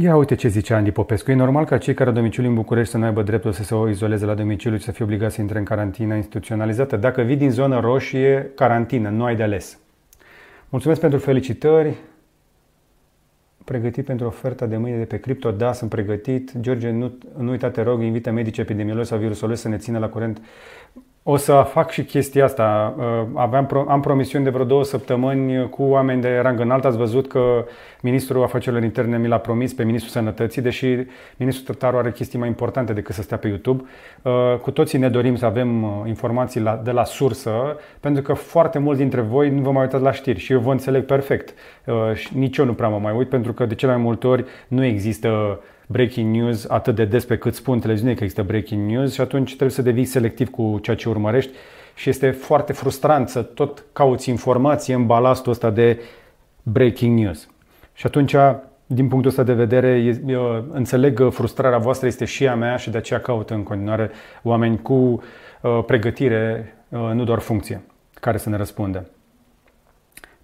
Ia 0.00 0.16
uite 0.16 0.34
ce 0.34 0.48
zice 0.48 0.74
Andy 0.74 0.90
Popescu. 0.90 1.30
E 1.30 1.34
normal 1.34 1.64
ca 1.64 1.78
cei 1.78 1.94
care 1.94 2.08
au 2.08 2.14
domiciliu 2.14 2.48
în 2.48 2.54
București 2.54 2.90
să 2.90 2.98
nu 2.98 3.04
aibă 3.04 3.22
dreptul 3.22 3.52
să 3.52 3.62
se 3.62 3.74
o 3.74 3.88
izoleze 3.88 4.24
la 4.24 4.34
domiciliu 4.34 4.76
și 4.76 4.84
să 4.84 4.90
fie 4.90 5.04
obligați 5.04 5.34
să 5.34 5.40
intre 5.40 5.58
în 5.58 5.64
carantină 5.64 6.14
instituționalizată. 6.14 6.96
Dacă 6.96 7.22
vii 7.22 7.36
din 7.36 7.50
zonă 7.50 7.80
roșie, 7.80 8.50
carantină, 8.54 9.08
nu 9.08 9.24
ai 9.24 9.36
de 9.36 9.42
ales. 9.42 9.78
Mulțumesc 10.68 11.00
pentru 11.00 11.18
felicitări. 11.18 11.96
Pregătit 13.64 14.04
pentru 14.04 14.26
oferta 14.26 14.66
de 14.66 14.76
mâine 14.76 14.96
de 14.96 15.04
pe 15.04 15.18
cripto? 15.18 15.50
Da, 15.50 15.72
sunt 15.72 15.90
pregătit. 15.90 16.52
George, 16.60 16.90
nu, 16.90 17.12
nu 17.38 17.50
uita, 17.50 17.70
te 17.70 17.82
rog, 17.82 18.02
invită 18.02 18.30
medici 18.30 18.58
epidemiologi 18.58 19.08
sau 19.08 19.18
virusologi 19.18 19.60
să 19.60 19.68
ne 19.68 19.76
țină 19.76 19.98
la 19.98 20.08
curent 20.08 20.40
o 21.30 21.36
să 21.36 21.66
fac 21.70 21.90
și 21.90 22.04
chestia 22.04 22.44
asta. 22.44 22.94
Uh, 22.98 23.04
aveam, 23.34 23.86
am 23.88 24.00
promisiuni 24.00 24.44
de 24.44 24.50
vreo 24.50 24.64
două 24.64 24.84
săptămâni 24.84 25.68
cu 25.68 25.82
oameni 25.82 26.20
de 26.20 26.38
rang 26.42 26.60
înalt. 26.60 26.84
Ați 26.84 26.96
văzut 26.96 27.28
că 27.28 27.64
Ministrul 28.00 28.42
Afacerilor 28.42 28.84
Interne 28.84 29.18
mi 29.18 29.28
l-a 29.28 29.38
promis 29.38 29.72
pe 29.72 29.84
Ministrul 29.84 30.12
Sănătății, 30.12 30.62
deși 30.62 30.96
Ministrul 31.36 31.74
Tătaru 31.74 31.96
are 31.96 32.10
chestii 32.10 32.38
mai 32.38 32.48
importante 32.48 32.92
decât 32.92 33.14
să 33.14 33.22
stea 33.22 33.36
pe 33.36 33.48
YouTube. 33.48 33.82
Uh, 34.22 34.32
cu 34.60 34.70
toții 34.70 34.98
ne 34.98 35.08
dorim 35.08 35.36
să 35.36 35.44
avem 35.44 35.82
uh, 35.82 35.90
informații 36.06 36.80
de 36.82 36.90
la 36.90 37.04
sursă, 37.04 37.76
pentru 38.00 38.22
că 38.22 38.32
foarte 38.32 38.78
mulți 38.78 39.00
dintre 39.00 39.20
voi 39.20 39.50
nu 39.50 39.60
vă 39.60 39.70
mai 39.70 39.82
uitați 39.82 40.02
la 40.02 40.12
știri 40.12 40.38
și 40.38 40.52
eu 40.52 40.58
vă 40.58 40.70
înțeleg 40.70 41.04
perfect. 41.04 41.54
Nici 42.32 42.56
eu 42.56 42.64
nu 42.64 42.74
prea 42.74 42.88
mă 42.88 42.98
mai 42.98 43.12
uit, 43.16 43.28
pentru 43.28 43.52
că 43.52 43.66
de 43.66 43.74
cele 43.74 43.92
mai 43.92 44.02
multe 44.02 44.26
ori 44.26 44.44
nu 44.68 44.84
există 44.84 45.60
breaking 45.90 46.34
news 46.34 46.64
atât 46.68 46.94
de 46.94 47.04
des 47.04 47.24
pe 47.24 47.36
cât 47.36 47.54
spun 47.54 47.80
televiziune 47.80 48.14
că 48.14 48.22
există 48.22 48.42
breaking 48.42 48.90
news 48.90 49.12
și 49.12 49.20
atunci 49.20 49.48
trebuie 49.48 49.70
să 49.70 49.82
devii 49.82 50.04
selectiv 50.04 50.50
cu 50.50 50.78
ceea 50.82 50.96
ce 50.96 51.08
urmărești 51.08 51.52
și 51.94 52.08
este 52.08 52.30
foarte 52.30 52.72
frustrant 52.72 53.28
să 53.28 53.42
tot 53.42 53.84
cauți 53.92 54.30
informație 54.30 54.94
în 54.94 55.06
balastul 55.06 55.52
ăsta 55.52 55.70
de 55.70 56.00
breaking 56.62 57.18
news. 57.18 57.48
Și 57.92 58.06
atunci, 58.06 58.34
din 58.86 59.08
punctul 59.08 59.30
ăsta 59.30 59.42
de 59.42 59.52
vedere, 59.52 60.16
eu 60.26 60.64
înțeleg 60.72 61.30
frustrarea 61.30 61.78
voastră, 61.78 62.06
este 62.06 62.24
și 62.24 62.48
a 62.48 62.54
mea 62.54 62.76
și 62.76 62.90
de 62.90 62.96
aceea 62.96 63.20
caut 63.20 63.50
în 63.50 63.62
continuare 63.62 64.10
oameni 64.42 64.82
cu 64.82 64.94
uh, 64.94 65.84
pregătire, 65.86 66.74
uh, 66.88 67.10
nu 67.12 67.24
doar 67.24 67.38
funcție, 67.38 67.80
care 68.20 68.38
să 68.38 68.48
ne 68.48 68.56
răspundă. 68.56 69.06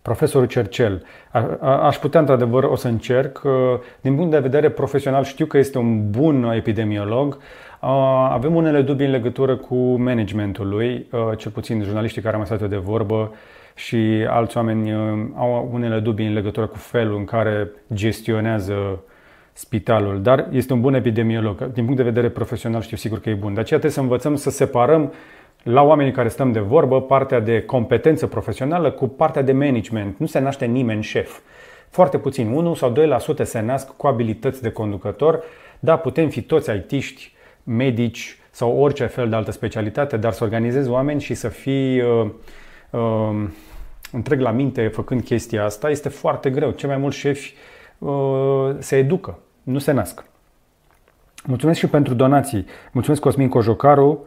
Profesorul 0.04 0.46
Cercel. 0.46 1.02
A, 1.30 1.58
a, 1.60 1.86
aș 1.86 1.96
putea, 1.96 2.20
într-adevăr, 2.20 2.64
o 2.64 2.76
să 2.76 2.88
încerc. 2.88 3.40
Uh, 3.44 3.52
din 4.00 4.14
punct 4.14 4.30
de 4.30 4.38
vedere 4.38 4.68
profesional, 4.68 5.24
știu 5.24 5.46
că 5.46 5.58
este 5.58 5.78
un 5.78 6.10
bun 6.10 6.44
epidemiolog. 6.44 7.34
Uh, 7.34 7.88
avem 8.30 8.54
unele 8.54 8.82
dubii 8.82 9.06
în 9.06 9.12
legătură 9.12 9.56
cu 9.56 9.74
managementul 9.76 10.68
lui, 10.68 11.06
uh, 11.10 11.20
cel 11.36 11.50
puțin 11.50 11.82
jurnaliștii 11.82 12.22
care 12.22 12.36
am 12.36 12.44
stat 12.44 12.68
de 12.68 12.76
vorbă 12.76 13.34
și 13.74 14.26
alți 14.28 14.56
oameni 14.56 14.92
au 15.36 15.70
unele 15.72 15.98
dubii 15.98 16.26
în 16.26 16.32
legătură 16.32 16.66
cu 16.66 16.76
felul 16.76 17.16
în 17.16 17.24
care 17.24 17.70
gestionează 17.94 19.02
spitalul, 19.52 20.22
dar 20.22 20.48
este 20.50 20.72
un 20.72 20.80
bun 20.80 20.94
epidemiolog. 20.94 21.72
Din 21.72 21.84
punct 21.84 21.96
de 21.96 22.10
vedere 22.10 22.28
profesional 22.28 22.80
știu 22.80 22.96
sigur 22.96 23.20
că 23.20 23.30
e 23.30 23.34
bun. 23.34 23.54
De 23.54 23.60
aceea 23.60 23.78
trebuie 23.78 23.90
să 23.90 24.00
învățăm 24.00 24.36
să 24.36 24.50
separăm 24.50 25.12
la 25.64 25.82
oamenii 25.82 26.12
care 26.12 26.28
stăm 26.28 26.52
de 26.52 26.58
vorbă 26.58 27.02
partea 27.02 27.40
de 27.40 27.62
competență 27.62 28.26
profesională 28.26 28.90
cu 28.90 29.08
partea 29.08 29.42
de 29.42 29.52
management. 29.52 30.18
Nu 30.18 30.26
se 30.26 30.38
naște 30.38 30.64
nimeni 30.64 31.02
șef. 31.02 31.38
Foarte 31.88 32.18
puțin, 32.18 32.52
1 32.52 32.74
sau 32.74 32.92
2% 32.92 33.42
se 33.42 33.60
nasc 33.60 33.96
cu 33.96 34.06
abilități 34.06 34.62
de 34.62 34.70
conducător. 34.70 35.42
Da, 35.80 35.96
putem 35.96 36.28
fi 36.28 36.42
toți 36.42 36.70
aitiști, 36.70 37.32
medici 37.62 38.38
sau 38.50 38.78
orice 38.78 39.06
fel 39.06 39.28
de 39.28 39.36
altă 39.36 39.50
specialitate, 39.50 40.16
dar 40.16 40.32
să 40.32 40.44
organizezi 40.44 40.88
oameni 40.88 41.20
și 41.20 41.34
să 41.34 41.48
fii 41.48 42.00
uh, 42.00 42.26
uh, 42.90 43.48
întreg 44.12 44.40
la 44.40 44.50
minte 44.50 44.88
făcând 44.88 45.22
chestia 45.22 45.64
asta 45.64 45.90
este 45.90 46.08
foarte 46.08 46.50
greu. 46.50 46.70
Cei 46.70 46.88
mai 46.88 46.98
mulți 46.98 47.16
șefi 47.16 47.54
uh, 47.98 48.70
se 48.78 48.96
educă, 48.96 49.38
nu 49.62 49.78
se 49.78 49.92
nasc. 49.92 50.24
Mulțumesc 51.44 51.78
și 51.78 51.86
pentru 51.86 52.14
donații. 52.14 52.66
Mulțumesc 52.92 53.20
Cosmin 53.22 53.48
Cojocaru, 53.48 54.24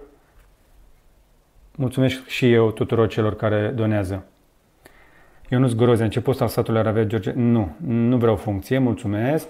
Mulțumesc 1.79 2.27
și 2.27 2.51
eu 2.51 2.71
tuturor 2.71 3.07
celor 3.07 3.35
care 3.35 3.71
donează. 3.75 4.23
Eu 5.49 5.59
nu 5.59 5.67
zgroze, 5.67 6.03
în 6.03 6.09
ce 6.09 6.21
post 6.21 6.41
al 6.41 6.47
statului 6.47 6.79
ar 6.79 6.87
avea 6.87 7.03
George? 7.03 7.31
Nu, 7.35 7.75
nu 7.87 8.17
vreau 8.17 8.35
funcție, 8.35 8.77
mulțumesc. 8.77 9.47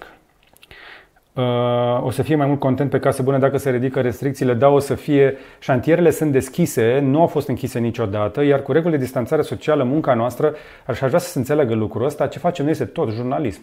Uh, 1.33 2.03
o 2.03 2.09
să 2.09 2.21
fie 2.21 2.35
mai 2.35 2.47
mult 2.47 2.59
content 2.59 2.89
pe 2.89 2.99
casă 2.99 3.23
bună 3.23 3.37
dacă 3.37 3.57
se 3.57 3.69
ridică 3.69 4.01
restricțiile. 4.01 4.53
Da, 4.53 4.67
o 4.67 4.79
să 4.79 4.95
fie. 4.95 5.37
Șantierele 5.59 6.09
sunt 6.09 6.31
deschise, 6.31 6.99
nu 6.99 7.19
au 7.19 7.27
fost 7.27 7.47
închise 7.47 7.79
niciodată, 7.79 8.43
iar 8.43 8.61
cu 8.61 8.71
regulile 8.71 8.97
de 8.97 9.03
distanțare 9.03 9.41
socială, 9.41 9.83
munca 9.83 10.13
noastră, 10.13 10.55
aș 10.85 10.97
vrea 10.97 11.19
să 11.19 11.29
se 11.29 11.37
înțeleagă 11.39 11.73
lucrul 11.73 12.05
ăsta. 12.05 12.27
Ce 12.27 12.39
facem 12.39 12.63
noi 12.63 12.73
este 12.73 12.85
tot 12.85 13.11
jurnalism. 13.11 13.61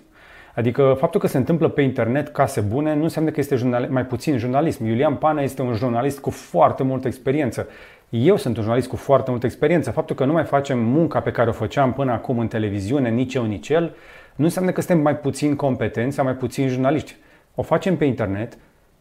Adică 0.54 0.96
faptul 0.98 1.20
că 1.20 1.26
se 1.26 1.36
întâmplă 1.36 1.68
pe 1.68 1.82
internet 1.82 2.28
case 2.28 2.60
bune 2.60 2.94
nu 2.94 3.02
înseamnă 3.02 3.30
că 3.30 3.40
este 3.40 3.56
jurnali- 3.56 3.88
mai 3.88 4.06
puțin 4.06 4.38
jurnalism. 4.38 4.84
Iulian 4.84 5.14
Pana 5.14 5.42
este 5.42 5.62
un 5.62 5.74
jurnalist 5.74 6.20
cu 6.20 6.30
foarte 6.30 6.82
multă 6.82 7.06
experiență. 7.06 7.68
Eu 8.16 8.36
sunt 8.36 8.56
un 8.56 8.62
jurnalist 8.62 8.88
cu 8.88 8.96
foarte 8.96 9.30
multă 9.30 9.46
experiență. 9.46 9.90
Faptul 9.90 10.16
că 10.16 10.24
nu 10.24 10.32
mai 10.32 10.44
facem 10.44 10.78
munca 10.78 11.20
pe 11.20 11.30
care 11.30 11.48
o 11.48 11.52
făceam 11.52 11.92
până 11.92 12.12
acum 12.12 12.38
în 12.38 12.48
televiziune, 12.48 13.10
nici 13.10 13.34
eu, 13.34 13.44
nici 13.44 13.68
el, 13.68 13.94
nu 14.34 14.44
înseamnă 14.44 14.70
că 14.70 14.80
suntem 14.80 15.02
mai 15.02 15.16
puțin 15.16 15.56
competenți 15.56 16.14
sau 16.14 16.24
mai 16.24 16.34
puțin 16.34 16.68
jurnaliști. 16.68 17.16
O 17.54 17.62
facem 17.62 17.96
pe 17.96 18.04
internet, 18.04 18.58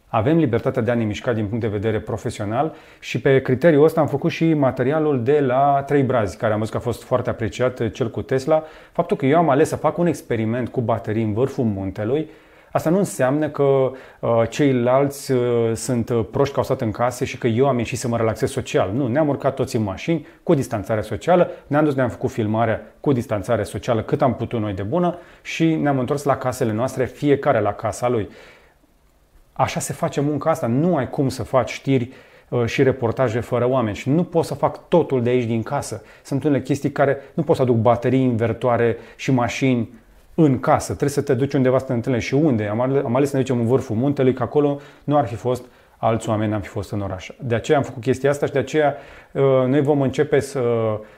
avem 0.07 0.37
libertatea 0.37 0.81
de 0.81 0.91
a 0.91 0.93
ne 0.93 1.03
mișca 1.03 1.33
din 1.33 1.45
punct 1.45 1.61
de 1.61 1.67
vedere 1.67 1.99
profesional 1.99 2.75
și 2.99 3.21
pe 3.21 3.41
criteriul 3.41 3.83
ăsta 3.83 4.01
am 4.01 4.07
făcut 4.07 4.31
și 4.31 4.53
materialul 4.53 5.23
de 5.23 5.39
la 5.39 5.83
Trei 5.87 6.03
Brazi, 6.03 6.37
care 6.37 6.53
am 6.53 6.59
văzut 6.59 6.73
că 6.73 6.79
a 6.79 6.83
fost 6.83 7.03
foarte 7.03 7.29
apreciat, 7.29 7.91
cel 7.91 8.09
cu 8.09 8.21
Tesla. 8.21 8.63
Faptul 8.91 9.17
că 9.17 9.25
eu 9.25 9.37
am 9.37 9.49
ales 9.49 9.67
să 9.67 9.75
fac 9.75 9.97
un 9.97 10.07
experiment 10.07 10.69
cu 10.69 10.81
baterii 10.81 11.23
în 11.23 11.33
vârful 11.33 11.63
muntelui 11.63 12.29
Asta 12.73 12.89
nu 12.89 12.97
înseamnă 12.97 13.49
că 13.49 13.63
uh, 13.63 14.43
ceilalți 14.49 15.31
uh, 15.31 15.71
sunt 15.75 16.09
uh, 16.09 16.25
proști 16.31 16.53
că 16.53 16.59
au 16.59 16.65
stat 16.65 16.81
în 16.81 16.91
case 16.91 17.25
și 17.25 17.37
că 17.37 17.47
eu 17.47 17.67
am 17.67 17.77
ieșit 17.77 17.97
să 17.97 18.07
mă 18.07 18.17
relaxez 18.17 18.51
social. 18.51 18.91
Nu, 18.93 19.07
ne-am 19.07 19.27
urcat 19.27 19.55
toți 19.55 19.75
în 19.75 19.83
mașini 19.83 20.27
cu 20.43 20.53
distanțare 20.53 21.01
socială, 21.01 21.51
ne-am 21.67 21.83
dus, 21.83 21.95
ne-am 21.95 22.09
făcut 22.09 22.31
filmarea 22.31 22.93
cu 22.99 23.11
distanțare 23.11 23.63
socială 23.63 24.01
cât 24.01 24.21
am 24.21 24.35
putut 24.35 24.59
noi 24.59 24.73
de 24.73 24.81
bună 24.81 25.17
și 25.41 25.75
ne-am 25.75 25.99
întors 25.99 26.23
la 26.23 26.37
casele 26.37 26.71
noastre, 26.71 27.05
fiecare 27.05 27.59
la 27.59 27.73
casa 27.73 28.09
lui. 28.09 28.29
Așa 29.53 29.79
se 29.79 29.93
face 29.93 30.21
munca 30.21 30.49
asta. 30.49 30.67
Nu 30.67 30.95
ai 30.95 31.09
cum 31.09 31.29
să 31.29 31.43
faci 31.43 31.71
știri 31.71 32.11
uh, 32.49 32.65
și 32.65 32.83
reportaje 32.83 33.39
fără 33.39 33.69
oameni 33.69 33.95
și 33.95 34.09
nu 34.09 34.23
pot 34.23 34.45
să 34.45 34.53
fac 34.53 34.87
totul 34.87 35.23
de 35.23 35.29
aici 35.29 35.45
din 35.45 35.63
casă. 35.63 36.03
Sunt 36.23 36.43
unele 36.43 36.61
chestii 36.61 36.91
care 36.91 37.17
nu 37.33 37.43
pot 37.43 37.55
să 37.55 37.61
aduc 37.61 37.75
baterii 37.75 38.21
invertoare 38.21 38.97
și 39.15 39.31
mașini 39.31 39.89
în 40.35 40.59
casă. 40.59 40.85
Trebuie 40.85 41.09
să 41.09 41.21
te 41.21 41.33
duci 41.33 41.53
undeva 41.53 41.77
să 41.77 41.85
te 41.85 41.93
întâlnești 41.93 42.27
și 42.27 42.33
unde. 42.33 42.67
Am 42.67 42.81
ales, 42.81 43.03
am 43.03 43.15
ales 43.15 43.29
să 43.29 43.35
ne 43.35 43.41
ducem 43.41 43.59
în 43.59 43.65
vârful 43.65 43.95
muntelui, 43.95 44.33
că 44.33 44.43
acolo 44.43 44.79
nu 45.03 45.17
ar 45.17 45.27
fi 45.27 45.35
fost 45.35 45.63
alți 45.97 46.29
oameni, 46.29 46.51
n-am 46.51 46.61
fi 46.61 46.67
fost 46.67 46.91
în 46.91 47.01
oraș. 47.01 47.29
De 47.39 47.55
aceea 47.55 47.77
am 47.77 47.83
făcut 47.83 48.01
chestia 48.01 48.29
asta 48.29 48.45
și 48.45 48.51
de 48.51 48.59
aceea 48.59 48.95
uh, 49.31 49.41
noi 49.43 49.81
vom 49.81 50.01
începe 50.01 50.39
să 50.39 50.61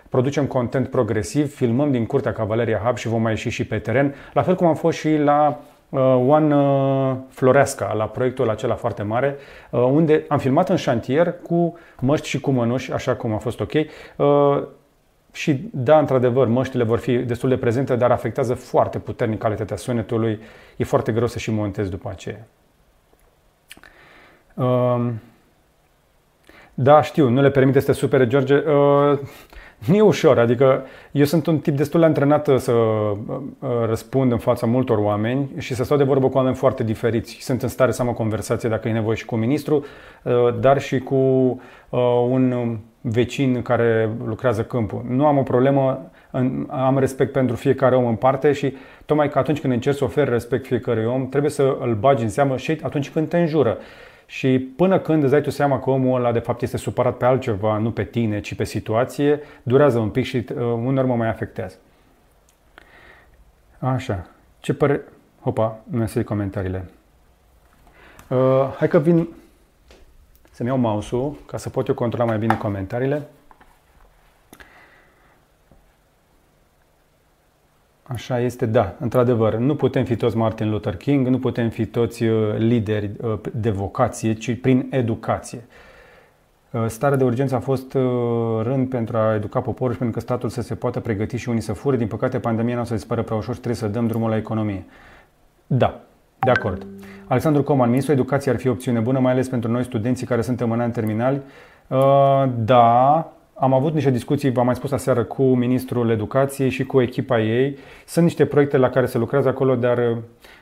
producem 0.10 0.46
content 0.46 0.88
progresiv, 0.88 1.56
filmăm 1.56 1.92
din 1.92 2.06
curtea 2.06 2.34
Cavaleria 2.34 2.82
Hub 2.86 2.98
și 2.98 3.08
vom 3.08 3.22
mai 3.22 3.32
ieși 3.32 3.50
și 3.50 3.66
pe 3.66 3.78
teren, 3.78 4.16
la 4.34 4.42
fel 4.42 4.56
cum 4.56 4.68
am 4.68 4.76
fost 4.76 4.98
și 4.98 5.18
la 5.18 5.60
uh, 5.90 6.00
One 6.28 6.56
uh, 6.56 7.16
Floreasca, 7.30 7.94
la 7.94 8.06
proiectul 8.06 8.50
acela 8.50 8.76
foarte 8.76 9.04
mare, 9.04 9.36
unde 9.70 10.26
am 10.28 10.38
filmat 10.38 10.70
în 10.70 10.76
șantier 10.76 11.36
cu 11.44 11.78
măști 12.00 12.28
și 12.28 12.40
cu 12.40 12.52
mănuși, 12.52 12.92
așa 12.92 13.16
cum 13.16 13.34
a 13.34 13.38
fost 13.38 13.60
ok. 13.60 13.72
Și 15.36 15.70
da, 15.72 16.00
într-adevăr, 16.00 16.48
măștile 16.48 16.84
vor 16.84 17.00
fi 17.00 17.18
destul 17.18 17.50
de 17.50 17.58
prezente, 17.58 17.96
dar 17.96 18.12
afectează 18.12 18.54
foarte 18.54 19.00
puternic 19.00 19.40
calitatea 19.40 19.76
sunetului. 19.76 20.40
E 20.76 20.84
foarte 20.84 21.12
greu 21.12 21.28
să 21.28 21.40
și 21.40 21.52
montezi 21.52 21.90
după 21.90 22.10
aceea. 22.10 22.48
Um, 24.54 25.22
da, 26.74 27.02
știu, 27.02 27.30
nu 27.30 27.42
le 27.42 27.52
permite 27.52 27.80
să 27.80 27.86
te 27.86 27.92
supere, 27.92 28.28
George. 28.28 28.64
Uh, 29.82 29.88
nu 29.88 29.96
e 29.96 30.02
ușor, 30.02 30.40
adică 30.40 30.86
eu 31.12 31.26
sunt 31.26 31.48
un 31.48 31.60
tip 31.60 31.76
destul 31.76 32.00
de 32.00 32.06
antrenat 32.06 32.50
să 32.58 32.72
uh, 32.72 33.16
răspund 33.86 34.32
în 34.32 34.38
fața 34.38 34.66
multor 34.66 34.98
oameni 34.98 35.50
și 35.58 35.76
să 35.76 35.84
stau 35.84 35.98
de 35.98 36.04
vorbă 36.04 36.30
cu 36.30 36.38
oameni 36.38 36.56
foarte 36.56 36.84
diferiți. 36.84 37.38
Sunt 37.42 37.62
în 37.62 37.68
stare 37.68 37.92
să 37.92 38.02
am 38.02 38.08
o 38.08 38.14
conversație 38.14 38.70
dacă 38.70 38.88
e 38.88 38.92
nevoie 38.92 39.16
și 39.16 39.26
cu 39.26 39.36
ministru, 39.36 39.86
uh, 40.24 40.34
dar 40.60 40.82
și 40.82 41.00
cu 41.00 41.16
un 42.30 42.78
vecin 43.02 43.62
care 43.62 44.10
lucrează 44.26 44.64
câmpul. 44.64 45.06
Nu 45.08 45.26
am 45.26 45.38
o 45.38 45.44
problemă, 45.44 46.12
am 46.68 47.00
respect 47.00 47.32
pentru 47.32 47.56
fiecare 47.56 47.96
om 47.96 48.06
în 48.06 48.16
parte 48.16 48.52
și 48.52 48.74
tocmai 49.06 49.30
că 49.30 49.40
atunci 49.40 49.60
când 49.60 49.74
încerci 49.74 49.98
să 49.98 50.04
oferi 50.04 50.30
respect 50.30 50.66
fiecărui 50.66 51.06
om, 51.06 51.30
trebuie 51.30 51.52
să 51.52 51.78
îl 51.80 51.94
bagi 51.94 52.24
în 52.24 52.30
seamă 52.30 52.58
și 52.58 52.80
atunci 52.84 53.10
când 53.10 53.30
te 53.30 53.38
înjură. 53.38 53.78
Și 54.26 54.60
până 54.60 55.00
când 55.00 55.22
îți 55.24 55.32
dai 55.32 55.42
tu 55.42 55.50
seama 55.50 55.80
că 55.80 55.90
omul 55.90 56.20
ăla 56.20 56.32
de 56.32 56.40
fapt 56.40 56.62
este 56.62 56.78
supărat 56.78 57.18
pe 57.18 57.26
altceva, 57.26 57.78
nu 57.78 57.92
pe 57.92 58.04
tine, 58.04 58.42
ci 58.42 58.56
pe 58.56 58.64
situație, 58.64 59.40
durează 59.64 60.00
un 60.00 60.10
pic 60.10 60.26
și 60.26 60.38
uh, 60.38 60.56
uneori 60.58 61.08
mă 61.08 61.16
mai 61.16 61.28
afectează. 61.28 61.76
Așa. 63.80 64.28
Ce 64.60 64.74
părere... 64.74 65.02
Hopa, 65.42 65.80
nu 65.84 66.06
să 66.06 66.24
comentariile. 66.24 66.90
Uh, 68.30 68.74
hai 68.78 68.88
că 68.88 69.00
vin 69.00 69.28
să-mi 70.52 70.70
iau 70.70 70.78
mouse-ul 70.78 71.36
ca 71.46 71.58
să 71.58 71.70
pot 71.70 71.88
eu 71.88 71.94
controla 71.94 72.26
mai 72.26 72.38
bine 72.38 72.58
comentariile. 72.58 73.28
Așa 78.16 78.40
este, 78.40 78.66
da, 78.66 78.96
într-adevăr. 79.00 79.56
Nu 79.56 79.76
putem 79.76 80.04
fi 80.04 80.16
toți 80.16 80.38
Martin 80.38 80.70
Luther 80.70 80.96
King, 80.96 81.28
nu 81.28 81.40
putem 81.40 81.70
fi 81.70 81.86
toți 81.86 82.24
uh, 82.24 82.56
lideri 82.58 83.12
uh, 83.22 83.40
de 83.54 83.70
vocație, 83.70 84.34
ci 84.34 84.60
prin 84.62 84.88
educație. 84.90 85.66
Uh, 86.72 86.86
starea 86.88 87.18
de 87.18 87.24
urgență 87.24 87.56
a 87.56 87.60
fost 87.60 87.94
rând 88.62 88.90
pentru 88.90 89.18
a 89.18 89.34
educa 89.34 89.62
poporul 89.62 89.94
și 89.94 90.00
pentru 90.00 90.18
că 90.18 90.26
statul 90.26 90.50
să 90.50 90.62
se 90.62 90.76
poată 90.76 91.00
pregăti 91.00 91.38
și 91.38 91.50
unii 91.50 91.62
să 91.62 91.74
fure. 91.74 91.98
Din 91.98 92.08
păcate, 92.08 92.40
pandemia 92.40 92.76
nu 92.76 92.82
o 92.82 92.84
să 92.84 92.94
dispară 92.94 93.22
prea 93.22 93.38
ușor 93.38 93.54
și 93.54 93.60
trebuie 93.60 93.82
să 93.82 93.88
dăm 93.88 94.08
drumul 94.08 94.30
la 94.30 94.38
economie. 94.38 94.86
Da, 95.68 96.02
de 96.40 96.52
acord. 96.52 96.86
Alexandru 97.28 97.64
Coman, 97.64 97.90
ministrul 97.90 98.16
educației 98.16 98.54
ar 98.54 98.60
fi 98.60 98.68
o 98.68 98.72
opțiune 98.72 99.00
bună, 99.00 99.20
mai 99.20 99.32
ales 99.32 99.48
pentru 99.48 99.72
noi 99.72 99.84
studenții 99.84 100.28
care 100.28 100.42
suntem 100.42 100.72
în 100.72 100.80
an 100.80 100.92
terminali. 100.92 101.42
Da, 102.66 103.32
am 103.58 103.74
avut 103.74 103.94
niște 103.94 104.12
discuții, 104.12 104.52
v-am 104.52 104.66
mai 104.66 104.76
spus 104.76 104.92
aseară, 104.92 105.24
cu 105.24 105.44
Ministrul 105.44 106.10
Educației 106.10 106.70
și 106.70 106.84
cu 106.84 107.02
echipa 107.02 107.40
ei. 107.42 107.78
Sunt 108.06 108.26
niște 108.26 108.46
proiecte 108.46 108.78
la 108.78 108.90
care 108.90 109.06
se 109.06 109.18
lucrează 109.18 109.48
acolo, 109.48 109.76
dar 109.76 110.18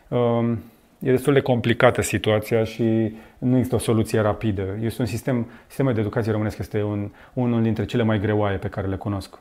uh, 0.08 0.52
e 1.00 1.12
destul 1.12 1.34
de 1.34 1.40
complicată 1.40 2.02
situația 2.02 2.64
și 2.64 3.16
nu 3.38 3.56
există 3.56 3.76
o 3.76 3.80
soluție 3.80 4.20
rapidă. 4.20 4.78
Este 4.82 5.02
un 5.02 5.08
sistem, 5.08 5.48
sistemul 5.68 5.94
de 5.94 6.00
educație 6.00 6.32
românesc 6.32 6.58
este 6.58 6.84
un, 6.84 7.10
unul 7.34 7.62
dintre 7.62 7.86
cele 7.86 8.04
mai 8.04 8.20
greoaie 8.20 8.58
pe 8.58 8.68
care 8.68 8.88
le 8.88 8.96
cunosc. 8.96 9.40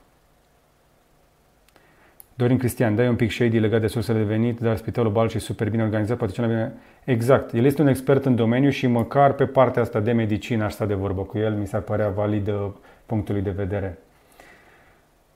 Dorin 2.35 2.59
Cristian, 2.59 2.95
dai 2.95 3.09
un 3.09 3.17
pic 3.17 3.31
shady 3.31 3.59
legat 3.59 3.81
de 3.81 3.87
sursele 3.87 4.19
de 4.19 4.25
venit, 4.25 4.61
dar 4.61 4.77
Spitalul 4.77 5.13
Balci 5.13 5.35
e 5.35 5.39
super 5.39 5.71
bine 5.71 5.83
organizat, 5.83 6.17
poate 6.17 6.33
cel 6.33 6.47
mai 6.47 6.55
bine. 6.55 6.73
Exact. 7.05 7.53
El 7.53 7.65
este 7.65 7.83
un 7.83 7.89
expert 7.89 8.25
în 8.25 8.35
domeniu 8.35 8.71
și 8.71 8.87
măcar 8.87 9.33
pe 9.33 9.47
partea 9.47 9.83
asta 9.83 10.01
de 10.01 10.13
medicină 10.13 10.65
aș 10.65 10.73
sta 10.73 10.87
de 10.87 10.95
vorbă 10.95 11.23
cu 11.23 11.39
el, 11.39 11.55
mi 11.55 11.67
s-ar 11.67 11.81
părea 11.81 12.09
validă 12.09 12.75
punctului 13.07 13.43
de 13.43 13.51
vedere. 13.51 13.99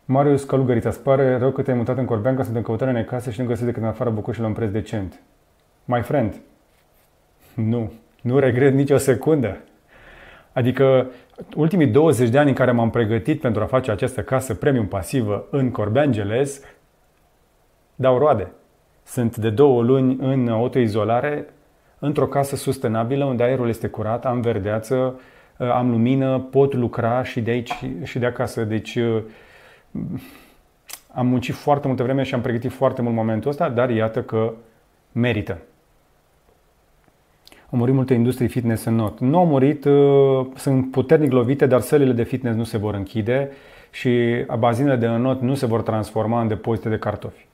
Marius 0.05 0.45
Călugărița, 0.45 0.89
îți 0.89 1.03
pare 1.03 1.39
rău 1.39 1.51
că 1.51 1.63
te-ai 1.63 1.77
mutat 1.77 1.99
în 1.99 2.05
Corbeanca, 2.05 2.43
sunt 2.43 2.57
în 2.57 2.63
căutare 2.63 2.99
în 2.99 3.05
casă 3.05 3.31
și 3.31 3.41
nu 3.41 3.47
găsesc 3.47 3.67
decât 3.67 3.83
în 3.83 3.89
afara 3.89 4.11
București 4.11 4.43
la 4.43 4.49
un 4.49 4.55
preț 4.55 4.71
decent. 4.71 5.21
My 5.85 6.03
friend, 6.03 6.41
nu, 7.55 7.93
nu 8.23 8.39
regret 8.39 8.75
nicio 8.75 8.97
secundă. 8.97 9.57
Adică 10.53 11.11
ultimii 11.57 11.87
20 11.87 12.29
de 12.29 12.39
ani 12.39 12.49
în 12.49 12.55
care 12.55 12.71
m-am 12.71 12.91
pregătit 12.91 13.41
pentru 13.41 13.63
a 13.63 13.67
face 13.67 13.91
această 13.91 14.23
casă 14.23 14.55
premium 14.55 14.87
pasivă 14.87 15.47
în 15.51 15.71
Corbeangeles 15.71 16.61
dau 17.95 18.19
roade. 18.19 18.53
Sunt 19.05 19.37
de 19.37 19.51
două 19.51 19.83
luni 19.83 20.17
în 20.21 20.49
autoizolare, 20.49 21.47
într-o 21.99 22.27
casă 22.27 22.57
sustenabilă 22.57 23.25
unde 23.25 23.43
aerul 23.43 23.69
este 23.69 23.89
curat, 23.89 24.27
am 24.27 24.41
verdeață, 24.41 24.95
Uh, 24.95 25.36
am 25.59 25.91
lumină, 25.91 26.39
pot 26.39 26.75
lucra 26.75 27.23
și 27.23 27.41
de 27.41 27.51
aici 27.51 27.73
și 28.03 28.19
de 28.19 28.27
acasă. 28.27 28.65
Deci 28.65 28.95
uh, 28.95 29.23
am 31.13 31.27
muncit 31.27 31.55
foarte 31.55 31.87
multă 31.87 32.03
vreme 32.03 32.23
și 32.23 32.35
am 32.35 32.41
pregătit 32.41 32.73
foarte 32.73 33.03
mult 33.03 33.15
momentul 33.15 33.51
ăsta, 33.51 33.69
dar 33.69 33.91
iată 33.91 34.23
că 34.23 34.53
merită. 35.13 35.59
Au 37.71 37.79
murit 37.79 37.95
multe 37.95 38.15
industrii 38.15 38.49
fitness 38.49 38.85
în 38.85 38.95
not. 38.95 39.21
Nu 39.21 39.39
au 39.39 39.47
murit, 39.47 39.85
uh, 39.85 40.47
sunt 40.55 40.91
puternic 40.91 41.33
lovite, 41.33 41.67
dar 41.67 41.81
sălile 41.81 42.13
de 42.13 42.23
fitness 42.23 42.57
nu 42.57 42.65
se 42.65 42.79
vor 42.79 42.95
închide 42.95 43.51
și 43.91 44.45
bazinele 44.59 44.97
de 44.97 45.07
înot 45.07 45.41
nu 45.41 45.55
se 45.55 45.67
vor 45.67 45.83
transforma 45.83 46.41
în 46.41 46.49
depozite 46.49 46.89
de 46.89 46.99
cartofi. 46.99 47.46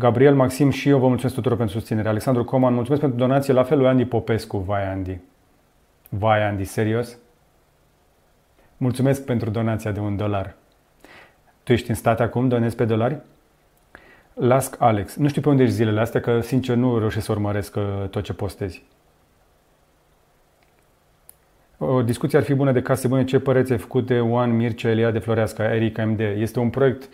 Gabriel, 0.00 0.34
Maxim 0.34 0.70
și 0.70 0.88
eu 0.88 0.98
vă 0.98 1.06
mulțumesc 1.08 1.34
tuturor 1.34 1.56
pentru 1.56 1.78
susținere. 1.78 2.08
Alexandru 2.08 2.44
Coman, 2.44 2.74
mulțumesc 2.74 3.00
pentru 3.00 3.18
donație, 3.18 3.52
la 3.52 3.62
fel 3.62 3.78
lui 3.78 3.86
Andy 3.86 4.04
Popescu. 4.04 4.58
Vai, 4.58 4.86
Andy. 4.92 5.18
Vai, 6.08 6.48
Andy, 6.48 6.64
serios? 6.64 7.18
Mulțumesc 8.76 9.24
pentru 9.24 9.50
donația 9.50 9.90
de 9.92 10.00
un 10.00 10.16
dolar. 10.16 10.54
Tu 11.62 11.72
ești 11.72 11.88
în 11.88 11.94
state 11.94 12.22
acum, 12.22 12.48
donezi 12.48 12.76
pe 12.76 12.84
dolari? 12.84 13.20
Las 14.34 14.70
Alex. 14.78 15.16
Nu 15.16 15.28
știu 15.28 15.40
pe 15.40 15.48
unde 15.48 15.62
ești 15.62 15.74
zilele 15.74 16.00
astea, 16.00 16.20
că 16.20 16.40
sincer 16.40 16.76
nu 16.76 16.98
reușesc 16.98 17.24
să 17.24 17.32
urmăresc 17.32 17.76
uh, 17.76 18.08
tot 18.10 18.22
ce 18.22 18.32
postezi. 18.32 18.84
O 21.78 22.02
discuție 22.02 22.38
ar 22.38 22.44
fi 22.44 22.54
bună 22.54 22.72
de 22.72 22.82
case 22.82 23.08
bune. 23.08 23.24
Ce 23.24 23.38
păreți 23.38 23.72
ai 23.72 23.78
făcut 23.78 24.06
de 24.06 24.20
One 24.20 24.52
Mircea 24.52 24.88
Elia 24.88 25.10
de 25.10 25.18
Floreasca, 25.18 25.74
Eric 25.74 26.04
MD? 26.04 26.20
Este 26.20 26.58
un 26.58 26.70
proiect 26.70 27.08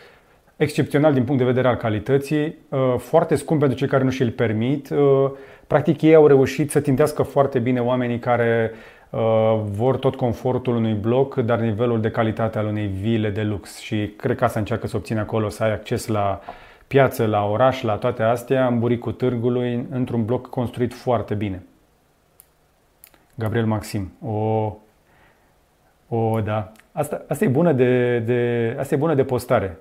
excepțional 0.57 1.13
din 1.13 1.25
punct 1.25 1.39
de 1.41 1.47
vedere 1.47 1.69
al 1.69 1.77
calității, 1.77 2.57
uh, 2.69 2.95
foarte 2.99 3.35
scump 3.35 3.61
pentru 3.61 3.79
cei 3.79 3.89
care 3.89 4.05
nu 4.05 4.11
și-l 4.11 4.31
permit. 4.31 4.91
Uh, 4.91 5.31
practic 5.67 6.03
ei 6.03 6.15
au 6.15 6.27
reușit 6.27 6.71
să 6.71 6.81
tindească 6.81 7.23
foarte 7.23 7.59
bine 7.59 7.81
oamenii 7.81 8.19
care 8.19 8.73
uh, 9.11 9.61
vor 9.71 9.97
tot 9.97 10.15
confortul 10.15 10.77
unui 10.77 10.95
bloc, 10.95 11.35
dar 11.35 11.59
nivelul 11.59 12.01
de 12.01 12.11
calitate 12.11 12.59
al 12.59 12.67
unei 12.67 12.87
vile 12.87 13.31
de 13.31 13.43
lux 13.43 13.79
și 13.79 14.13
cred 14.17 14.37
că 14.37 14.45
asta 14.45 14.59
încearcă 14.59 14.87
să 14.87 14.97
obține 14.97 15.21
acolo, 15.21 15.49
să 15.49 15.63
ai 15.63 15.73
acces 15.73 16.07
la 16.07 16.41
piață, 16.87 17.27
la 17.27 17.45
oraș, 17.45 17.83
la 17.83 17.97
toate 17.97 18.23
astea, 18.23 18.67
în 18.67 18.79
buricul 18.79 19.13
târgului, 19.13 19.87
într-un 19.91 20.25
bloc 20.25 20.47
construit 20.47 20.95
foarte 20.95 21.35
bine. 21.35 21.63
Gabriel 23.35 23.67
Maxim. 23.67 24.13
O, 24.25 24.73
o 26.09 26.41
da. 26.41 26.73
Asta, 26.93 27.25
asta, 27.29 27.45
e 27.45 27.49
bună 27.49 27.73
de, 27.73 28.19
de, 28.19 28.77
asta 28.79 28.95
e 28.95 28.99
bună 28.99 29.15
de 29.15 29.25
postare. 29.25 29.79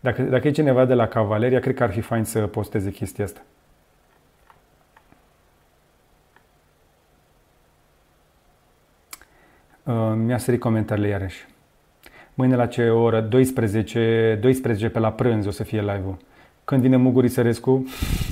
Dacă, 0.00 0.22
dacă 0.22 0.48
e 0.48 0.50
cineva 0.50 0.84
de 0.84 0.94
la 0.94 1.06
Cavaleria, 1.06 1.60
cred 1.60 1.74
că 1.74 1.82
ar 1.82 1.90
fi 1.90 2.00
fain 2.00 2.24
să 2.24 2.38
posteze 2.40 2.90
chestia 2.90 3.24
asta. 3.24 3.40
Uh, 9.84 10.12
mi-a 10.16 10.38
sărit 10.38 10.60
comentariile 10.60 11.08
iarăși. 11.08 11.46
Mâine 12.34 12.56
la 12.56 12.66
ce 12.66 12.90
oră? 12.90 13.20
12, 13.20 14.38
12 14.40 14.88
pe 14.88 14.98
la 14.98 15.12
prânz 15.12 15.46
o 15.46 15.50
să 15.50 15.62
fie 15.62 15.80
live-ul. 15.80 16.16
când 16.64 16.80
vine 16.82 16.96
Muguri 16.96 17.28
Sărescu, 17.28 17.84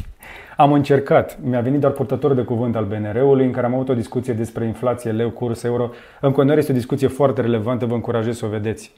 am 0.56 0.72
încercat. 0.72 1.38
Mi-a 1.42 1.60
venit 1.60 1.80
doar 1.80 1.92
purtător 1.92 2.34
de 2.34 2.42
cuvânt 2.42 2.76
al 2.76 2.84
BNR-ului 2.84 3.44
în 3.44 3.52
care 3.52 3.66
am 3.66 3.74
avut 3.74 3.88
o 3.88 3.94
discuție 3.94 4.32
despre 4.32 4.66
inflație, 4.66 5.10
leu, 5.10 5.30
curs, 5.30 5.62
euro. 5.62 5.90
În 6.20 6.30
continuare 6.30 6.60
este 6.60 6.72
o 6.72 6.74
discuție 6.74 7.08
foarte 7.08 7.40
relevantă, 7.40 7.86
vă 7.86 7.94
încurajez 7.94 8.36
să 8.36 8.46
o 8.46 8.48
vedeți. 8.48 8.92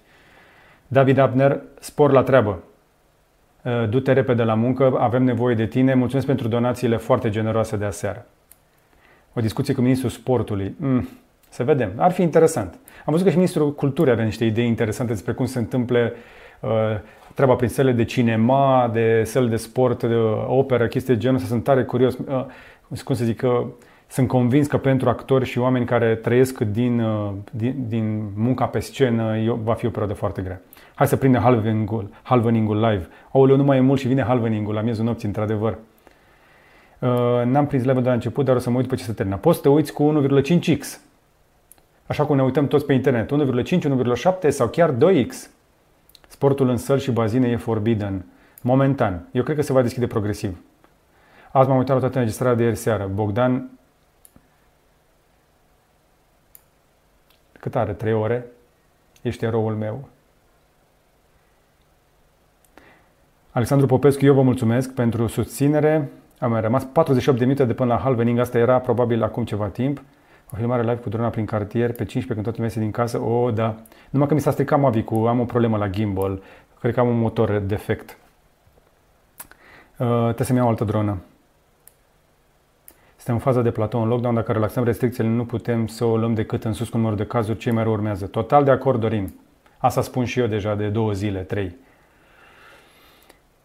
David 0.93 1.19
Abner, 1.19 1.61
spor 1.81 2.13
la 2.13 2.23
treabă. 2.23 2.63
Uh, 3.63 3.89
du-te 3.89 4.13
repede 4.13 4.43
la 4.43 4.55
muncă, 4.55 4.97
avem 4.99 5.23
nevoie 5.23 5.55
de 5.55 5.67
tine. 5.67 5.95
Mulțumesc 5.95 6.27
pentru 6.27 6.49
donațiile 6.49 6.97
foarte 6.97 7.31
generoase 7.31 7.77
de 7.77 7.85
aseară. 7.85 8.27
O 9.35 9.41
discuție 9.41 9.75
cu 9.75 9.81
ministrul 9.81 10.11
sportului. 10.11 10.75
Mm, 10.79 11.09
să 11.49 11.65
vedem. 11.65 11.93
Ar 11.97 12.11
fi 12.13 12.23
interesant. 12.23 12.73
Am 13.05 13.13
văzut 13.13 13.23
că 13.23 13.31
și 13.31 13.37
ministrul 13.37 13.75
culturii 13.75 14.13
avea 14.13 14.25
niște 14.25 14.45
idei 14.45 14.67
interesante 14.67 15.13
despre 15.13 15.33
cum 15.33 15.47
se 15.47 15.59
întâmplă 15.59 16.13
uh, 16.61 16.71
treaba 17.35 17.55
prin 17.55 17.69
săle 17.69 17.93
de 17.93 18.05
cinema, 18.05 18.91
de 18.93 19.23
săli 19.25 19.49
de 19.49 19.57
sport, 19.57 20.03
de 20.03 20.17
operă, 20.47 20.87
chestii 20.87 21.15
de 21.15 21.21
genul 21.21 21.37
ăsta. 21.37 21.49
Sunt 21.49 21.65
tare 21.65 21.85
curios. 21.85 22.15
Uh, 22.15 22.45
cum 23.05 23.15
să 23.15 23.25
zic, 23.25 23.43
uh, 23.45 23.67
sunt 24.07 24.29
convins 24.29 24.67
că 24.67 24.79
pentru 24.79 25.09
actori 25.09 25.45
și 25.45 25.59
oameni 25.59 25.85
care 25.85 26.15
trăiesc 26.15 26.61
din, 26.61 27.01
uh, 27.01 27.31
din, 27.51 27.85
din 27.89 28.23
munca 28.35 28.67
pe 28.67 28.79
scenă 28.79 29.39
eu, 29.39 29.61
va 29.65 29.75
fi 29.75 29.87
o 29.87 29.91
perioadă 29.91 30.15
foarte 30.15 30.43
grea. 30.43 30.61
Hai 31.01 31.09
să 31.09 31.17
prindem 31.17 31.41
Halveningul, 31.41 32.11
Halveningul 32.23 32.81
live. 32.81 33.09
Aoleu, 33.33 33.57
nu 33.57 33.65
mai 33.65 33.77
e 33.77 33.81
mult 33.81 34.01
și 34.01 34.07
vine 34.07 34.23
Halveningul 34.23 34.75
la 34.75 34.81
miezul 34.81 35.05
nopții, 35.05 35.27
într-adevăr. 35.27 35.79
Uh, 36.99 37.43
n-am 37.45 37.67
prins 37.67 37.85
live 37.85 38.01
de 38.01 38.09
la 38.09 38.15
început, 38.15 38.45
dar 38.45 38.57
o 38.57 38.59
să 38.59 38.71
mă 38.71 38.77
uit 38.77 38.85
după 38.85 38.97
ce 38.97 39.05
se 39.05 39.13
termină. 39.13 39.37
Poți 39.37 39.57
să 39.57 39.63
te 39.63 39.69
uiți 39.69 39.93
cu 39.93 40.29
1,5x. 40.29 41.01
Așa 42.07 42.25
cum 42.25 42.37
ne 42.37 42.43
uităm 42.43 42.67
toți 42.67 42.85
pe 42.85 42.93
internet. 42.93 43.31
1,5, 43.65 43.79
1,7 44.45 44.49
sau 44.49 44.69
chiar 44.69 44.95
2x. 44.95 45.51
Sportul 46.29 46.69
în 46.69 46.77
săl 46.77 46.99
și 46.99 47.11
bazine 47.11 47.49
e 47.49 47.57
forbidden. 47.57 48.25
Momentan. 48.63 49.29
Eu 49.33 49.43
cred 49.43 49.57
că 49.57 49.63
se 49.63 49.73
va 49.73 49.83
deschide 49.83 50.07
progresiv. 50.07 50.59
Azi 51.53 51.69
m-am 51.69 51.79
uitat 51.79 51.95
la 51.95 52.01
toată 52.01 52.17
înregistrarea 52.17 52.57
de 52.57 52.63
ieri 52.63 52.77
seară. 52.77 53.11
Bogdan 53.15 53.71
cât 57.53 57.75
are? 57.75 57.93
3 57.93 58.13
ore? 58.13 58.47
Ești 59.23 59.45
eroul 59.45 59.75
meu. 59.75 60.09
Alexandru 63.53 63.87
Popescu, 63.87 64.25
eu 64.25 64.35
vă 64.35 64.43
mulțumesc 64.43 64.95
pentru 64.95 65.27
susținere. 65.27 66.11
Am 66.39 66.51
mai 66.51 66.61
rămas 66.61 66.85
48 66.85 67.39
de 67.39 67.45
minute 67.45 67.65
de 67.65 67.73
până 67.73 67.93
la 67.95 68.01
halvening, 68.01 68.39
asta 68.39 68.59
era 68.59 68.79
probabil 68.79 69.23
acum 69.23 69.45
ceva 69.45 69.67
timp. 69.67 70.03
O 70.53 70.57
filmare 70.57 70.83
live 70.83 70.95
cu 70.95 71.09
drona 71.09 71.29
prin 71.29 71.45
cartier 71.45 71.93
pe 71.93 72.05
15 72.05 72.33
când 72.33 72.43
toată 72.43 72.59
lumea 72.61 72.75
din 72.77 72.91
casă. 72.91 73.19
O, 73.19 73.43
oh, 73.43 73.55
da. 73.55 73.75
Numai 74.11 74.29
că 74.29 74.35
mi 74.35 74.41
s-a 74.41 74.51
stricat 74.51 74.81
mavic 74.81 75.11
am 75.11 75.41
o 75.41 75.45
problemă 75.45 75.77
la 75.77 75.89
gimbal. 75.89 76.43
Cred 76.81 76.95
că 76.95 77.01
am 77.01 77.09
un 77.09 77.19
motor 77.19 77.59
defect. 77.59 78.17
Uh, 79.97 80.07
trebuie 80.07 80.47
să-mi 80.47 80.59
iau 80.59 80.67
o 80.67 80.71
altă 80.71 80.85
dronă. 80.85 81.19
Suntem 83.17 83.35
în 83.35 83.41
faza 83.41 83.63
de 83.63 83.71
platou 83.71 84.03
în 84.03 84.09
lockdown, 84.09 84.35
dacă 84.35 84.53
relaxăm 84.53 84.85
restricțiile, 84.85 85.29
nu 85.29 85.45
putem 85.45 85.87
să 85.87 86.05
o 86.05 86.17
luăm 86.17 86.35
decât 86.35 86.65
în 86.65 86.73
sus 86.73 86.89
cu 86.89 86.97
număr 86.97 87.15
de 87.15 87.27
cazuri, 87.27 87.59
ce 87.59 87.71
mai 87.71 87.83
rău 87.83 87.93
urmează. 87.93 88.27
Total 88.27 88.65
de 88.65 88.71
acord, 88.71 89.01
Dorin. 89.01 89.35
Asta 89.79 90.03
spun 90.03 90.25
și 90.25 90.41
eu 90.41 90.47
deja 90.47 90.75
de 90.75 90.89
două 90.89 91.13
zile, 91.13 91.41
trei. 91.41 91.77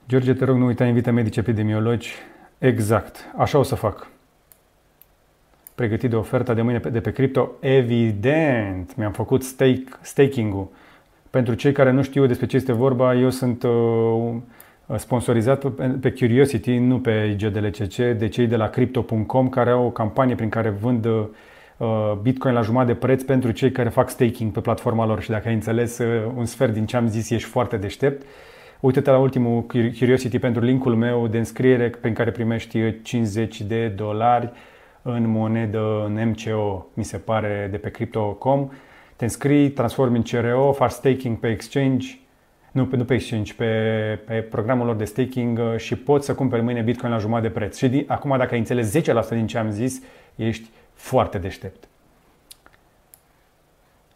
George, 0.07 0.33
te 0.33 0.45
rog, 0.45 0.57
nu 0.57 0.65
uita, 0.65 0.85
invită 0.85 1.11
medici 1.11 1.37
epidemiologi. 1.37 2.13
Exact, 2.57 3.31
așa 3.37 3.57
o 3.57 3.63
să 3.63 3.75
fac. 3.75 4.07
Pregătit 5.75 6.09
de 6.09 6.15
oferta 6.15 6.53
de 6.53 6.61
mâine 6.61 6.79
de 6.91 6.99
pe 6.99 7.11
cripto? 7.11 7.51
Evident, 7.59 8.95
mi-am 8.95 9.11
făcut 9.11 9.43
stake, 9.43 9.83
staking-ul. 10.01 10.67
Pentru 11.29 11.53
cei 11.53 11.71
care 11.71 11.91
nu 11.91 12.03
știu 12.03 12.25
despre 12.25 12.45
ce 12.45 12.55
este 12.55 12.71
vorba, 12.71 13.15
eu 13.15 13.29
sunt 13.29 13.63
uh, 13.63 14.35
sponsorizat 14.97 15.65
pe 15.99 16.11
Curiosity, 16.11 16.77
nu 16.77 16.99
pe 16.99 17.35
GDLCC, 17.37 17.95
de 17.95 18.27
cei 18.27 18.47
de 18.47 18.55
la 18.55 18.67
Crypto.com, 18.67 19.49
care 19.49 19.69
au 19.69 19.85
o 19.85 19.89
campanie 19.89 20.35
prin 20.35 20.49
care 20.49 20.69
vând 20.69 21.05
uh, 21.05 21.27
Bitcoin 22.21 22.53
la 22.53 22.61
jumătate 22.61 22.91
de 22.91 22.97
preț 22.99 23.23
pentru 23.23 23.51
cei 23.51 23.71
care 23.71 23.89
fac 23.89 24.09
staking 24.09 24.51
pe 24.51 24.59
platforma 24.59 25.05
lor. 25.05 25.21
Și 25.21 25.29
dacă 25.29 25.47
ai 25.47 25.53
înțeles 25.53 25.97
uh, 25.97 26.31
un 26.35 26.45
sfert 26.45 26.73
din 26.73 26.85
ce 26.85 26.97
am 26.97 27.07
zis, 27.07 27.29
ești 27.29 27.49
foarte 27.49 27.77
deștept. 27.77 28.25
Uite-te 28.79 29.09
la 29.09 29.17
ultimul 29.17 29.61
Curiosity 29.97 30.39
pentru 30.39 30.63
linkul 30.63 30.95
meu 30.95 31.27
de 31.27 31.37
înscriere 31.37 31.89
prin 31.89 32.13
care 32.13 32.31
primești 32.31 33.01
50 33.01 33.61
de 33.61 33.87
dolari 33.87 34.51
în 35.01 35.29
monedă, 35.29 36.03
în 36.05 36.29
MCO, 36.29 36.85
mi 36.93 37.03
se 37.03 37.17
pare, 37.17 37.67
de 37.71 37.77
pe 37.77 37.89
Crypto.com. 37.89 38.71
Te 39.15 39.23
înscrii, 39.23 39.69
transformi 39.69 40.17
în 40.17 40.23
CRO, 40.23 40.71
faci 40.71 40.91
staking 40.91 41.37
pe 41.37 41.47
exchange, 41.47 42.07
nu, 42.71 42.87
nu 42.91 43.05
pe 43.05 43.13
exchange, 43.13 43.53
pe, 43.53 43.65
pe 44.25 44.33
programul 44.33 44.85
lor 44.85 44.95
de 44.95 45.05
staking 45.05 45.59
uh, 45.59 45.77
și 45.77 45.95
poți 45.95 46.25
să 46.25 46.35
cumperi 46.35 46.61
mâine 46.61 46.81
Bitcoin 46.81 47.11
la 47.11 47.17
jumătate 47.17 47.47
de 47.47 47.53
preț. 47.53 47.77
Și 47.77 47.87
din, 47.87 48.05
acum, 48.07 48.37
dacă 48.37 48.53
ai 48.53 48.59
înțeles 48.59 48.97
10% 48.97 49.01
din 49.29 49.47
ce 49.47 49.57
am 49.57 49.69
zis, 49.69 50.01
ești 50.35 50.69
foarte 50.93 51.37
deștept. 51.37 51.87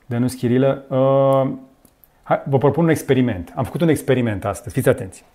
Dănuț 0.05 0.33
Chirilă, 0.33 0.85
uh, 0.89 1.57
hai, 2.29 2.41
vă 2.45 2.57
propun 2.57 2.83
un 2.83 2.89
experiment. 2.89 3.53
Am 3.55 3.63
făcut 3.63 3.81
un 3.81 3.87
experiment 3.87 4.45
astăzi, 4.45 4.75
fiți 4.75 4.89
atenți. 4.89 5.25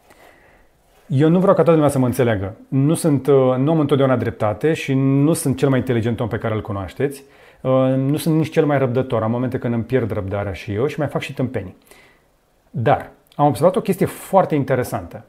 Eu 1.07 1.29
nu 1.29 1.39
vreau 1.39 1.55
ca 1.55 1.63
toată 1.63 1.73
lumea 1.73 1.89
să 1.89 1.99
mă 1.99 2.07
înțeleagă. 2.07 2.57
Nu, 2.69 2.95
sunt, 2.95 3.27
uh, 3.27 3.35
nu 3.57 3.71
am 3.71 3.81
întotdeauna 3.81 4.17
dreptate 4.17 4.73
și 4.73 4.95
nu 4.95 5.33
sunt 5.33 5.57
cel 5.57 5.69
mai 5.69 5.79
inteligent 5.79 6.21
om 6.21 6.29
pe 6.29 6.39
care 6.39 6.55
îl 6.55 6.63
cunoașteți. 6.63 7.23
Uh, 7.61 7.71
nu 7.97 8.17
sunt 8.17 8.37
nici 8.37 8.51
cel 8.51 8.65
mai 8.65 8.79
răbdător. 8.79 9.23
Am 9.23 9.31
momente 9.31 9.59
când 9.59 9.75
îmi 9.75 9.83
pierd 9.83 10.11
răbdarea 10.11 10.53
și 10.53 10.73
eu 10.73 10.87
și 10.87 10.99
mai 10.99 11.09
fac 11.09 11.21
și 11.21 11.35
tâmpenii. 11.35 11.77
Dar 12.71 13.11
am 13.37 13.47
observat 13.47 13.77
o 13.77 13.81
chestie 13.81 14.07
foarte 14.07 14.55
interesantă. 14.55 15.25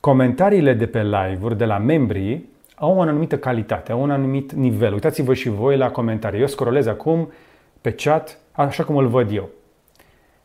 Comentariile 0.00 0.72
de 0.72 0.86
pe 0.86 1.02
live-uri 1.02 1.56
de 1.56 1.64
la 1.64 1.78
membrii 1.78 2.48
au 2.74 2.96
o 2.96 3.00
anumită 3.00 3.38
calitate, 3.38 3.92
au 3.92 4.02
un 4.02 4.10
anumit 4.10 4.52
nivel. 4.52 4.92
Uitați-vă 4.92 5.34
și 5.34 5.48
voi 5.48 5.76
la 5.76 5.90
comentarii. 5.90 6.40
Eu 6.40 6.46
scrollez 6.46 6.86
acum 6.86 7.32
pe 7.80 7.92
chat 7.92 8.38
așa 8.52 8.84
cum 8.84 8.96
îl 8.96 9.06
văd 9.06 9.30
eu. 9.32 9.48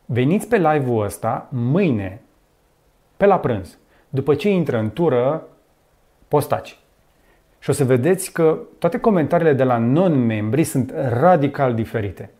Veniți 0.06 0.48
pe 0.48 0.56
live-ul 0.56 1.04
ăsta 1.04 1.48
mâine, 1.50 2.20
pe 3.16 3.26
la 3.26 3.38
prânz, 3.38 3.78
după 4.08 4.34
ce 4.34 4.50
intră 4.50 4.78
în 4.78 4.90
tură, 4.90 5.46
postaci. 6.28 6.78
Și 7.58 7.70
o 7.70 7.72
să 7.72 7.84
vedeți 7.84 8.32
că 8.32 8.58
toate 8.78 8.98
comentariile 9.00 9.52
de 9.52 9.64
la 9.64 9.76
non-membri 9.76 10.64
sunt 10.64 10.92
radical 11.08 11.74
diferite 11.74 12.30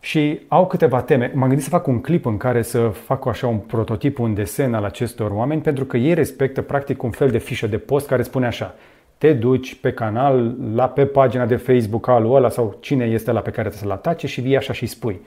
și 0.00 0.40
au 0.48 0.66
câteva 0.66 1.02
teme. 1.02 1.30
M-am 1.34 1.46
gândit 1.46 1.64
să 1.64 1.70
fac 1.70 1.86
un 1.86 2.00
clip 2.00 2.26
în 2.26 2.36
care 2.36 2.62
să 2.62 2.88
fac 2.88 3.26
așa 3.26 3.46
un 3.46 3.58
prototip, 3.58 4.18
un 4.18 4.34
desen 4.34 4.74
al 4.74 4.84
acestor 4.84 5.30
oameni, 5.30 5.60
pentru 5.60 5.84
că 5.84 5.96
ei 5.96 6.14
respectă 6.14 6.62
practic 6.62 7.02
un 7.02 7.10
fel 7.10 7.30
de 7.30 7.38
fișă 7.38 7.66
de 7.66 7.78
post 7.78 8.06
care 8.06 8.22
spune 8.22 8.46
așa 8.46 8.74
te 9.18 9.32
duci 9.32 9.74
pe 9.74 9.92
canal, 9.92 10.56
la 10.74 10.88
pe 10.88 11.06
pagina 11.06 11.46
de 11.46 11.56
Facebook 11.56 12.08
al 12.08 12.34
ăla 12.34 12.48
sau 12.48 12.76
cine 12.80 13.04
este 13.04 13.32
la 13.32 13.40
pe 13.40 13.50
care 13.50 13.68
trebuie 13.68 13.82
să-l 13.82 13.98
atace 13.98 14.26
și 14.26 14.40
vii 14.40 14.56
așa 14.56 14.72
și 14.72 14.86
spui. 14.86 15.20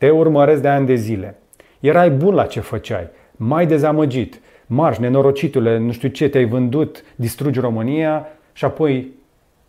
Te 0.00 0.10
urmăresc 0.10 0.62
de 0.62 0.68
ani 0.68 0.86
de 0.86 0.94
zile. 0.94 1.38
Erai 1.80 2.10
bun 2.10 2.34
la 2.34 2.46
ce 2.46 2.60
făceai, 2.60 3.08
mai 3.36 3.66
dezamăgit, 3.66 4.40
marș, 4.66 4.98
nenorocitule, 4.98 5.78
nu 5.78 5.92
știu 5.92 6.08
ce, 6.08 6.28
te-ai 6.28 6.44
vândut, 6.44 7.04
distrugi 7.16 7.60
România 7.60 8.26
și 8.52 8.64
apoi 8.64 9.18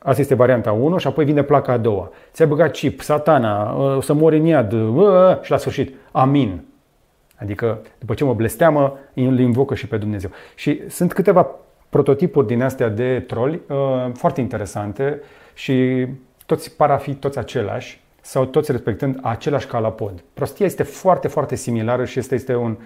Asta 0.04 0.22
este 0.22 0.36
varianta 0.36 0.72
1 0.72 0.98
și 0.98 1.08
apoi 1.08 1.26
vine 1.26 1.44
placa 1.44 1.72
a 1.72 1.78
doua. 1.78 2.12
Ți-a 2.32 2.46
băgat 2.46 2.72
chip, 2.72 3.02
satana, 3.02 3.76
o 3.96 4.02
să 4.02 4.14
mori 4.14 4.38
în 4.38 4.46
iad 4.46 4.74
și 5.42 5.52
la 5.52 5.58
sfârșit, 5.58 5.96
amin. 6.12 6.62
Adică 7.36 7.82
după 8.00 8.14
ce 8.14 8.24
mă 8.24 8.34
blesteamă, 8.34 8.98
îl 9.14 9.40
invocă 9.40 9.76
și 9.76 9.88
pe 9.88 9.98
Dumnezeu. 9.98 10.30
Și 10.56 10.82
sunt 10.90 11.14
câteva 11.14 11.56
prototipuri 11.90 12.48
din 12.48 12.62
astea 12.62 12.90
de 12.90 13.20
troli 13.20 13.62
foarte 14.14 14.42
interesante 14.42 15.22
și 15.54 16.08
toți 16.46 16.76
par 16.76 16.92
a 16.92 16.98
fi 16.98 17.14
toți 17.14 17.38
același 17.38 18.01
sau 18.22 18.46
toți 18.46 18.72
respectând 18.72 19.20
același 19.22 19.68
calapod. 19.68 20.24
Prostia 20.34 20.66
este 20.66 20.84
foarte, 20.84 21.28
foarte 21.28 21.56
similară 21.56 22.06
și 22.06 22.20
este, 22.20 22.36
este 22.36 22.56
un, 22.56 22.78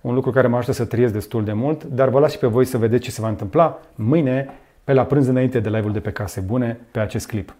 un 0.00 0.14
lucru 0.14 0.30
care 0.30 0.46
mă 0.46 0.56
ajută 0.56 0.72
să 0.72 0.84
trăiesc 0.84 1.12
destul 1.12 1.44
de 1.44 1.52
mult, 1.52 1.84
dar 1.84 2.08
vă 2.08 2.20
las 2.20 2.32
și 2.32 2.38
pe 2.38 2.46
voi 2.46 2.64
să 2.64 2.78
vedeți 2.78 3.02
ce 3.02 3.10
se 3.10 3.20
va 3.20 3.28
întâmpla 3.28 3.80
mâine 3.94 4.50
pe 4.84 4.92
la 4.92 5.04
prânz 5.04 5.26
înainte 5.26 5.60
de 5.60 5.68
live-ul 5.68 5.92
de 5.92 6.00
pe 6.00 6.10
Case 6.10 6.40
Bune 6.40 6.80
pe 6.90 7.00
acest 7.00 7.26
clip. 7.26 7.54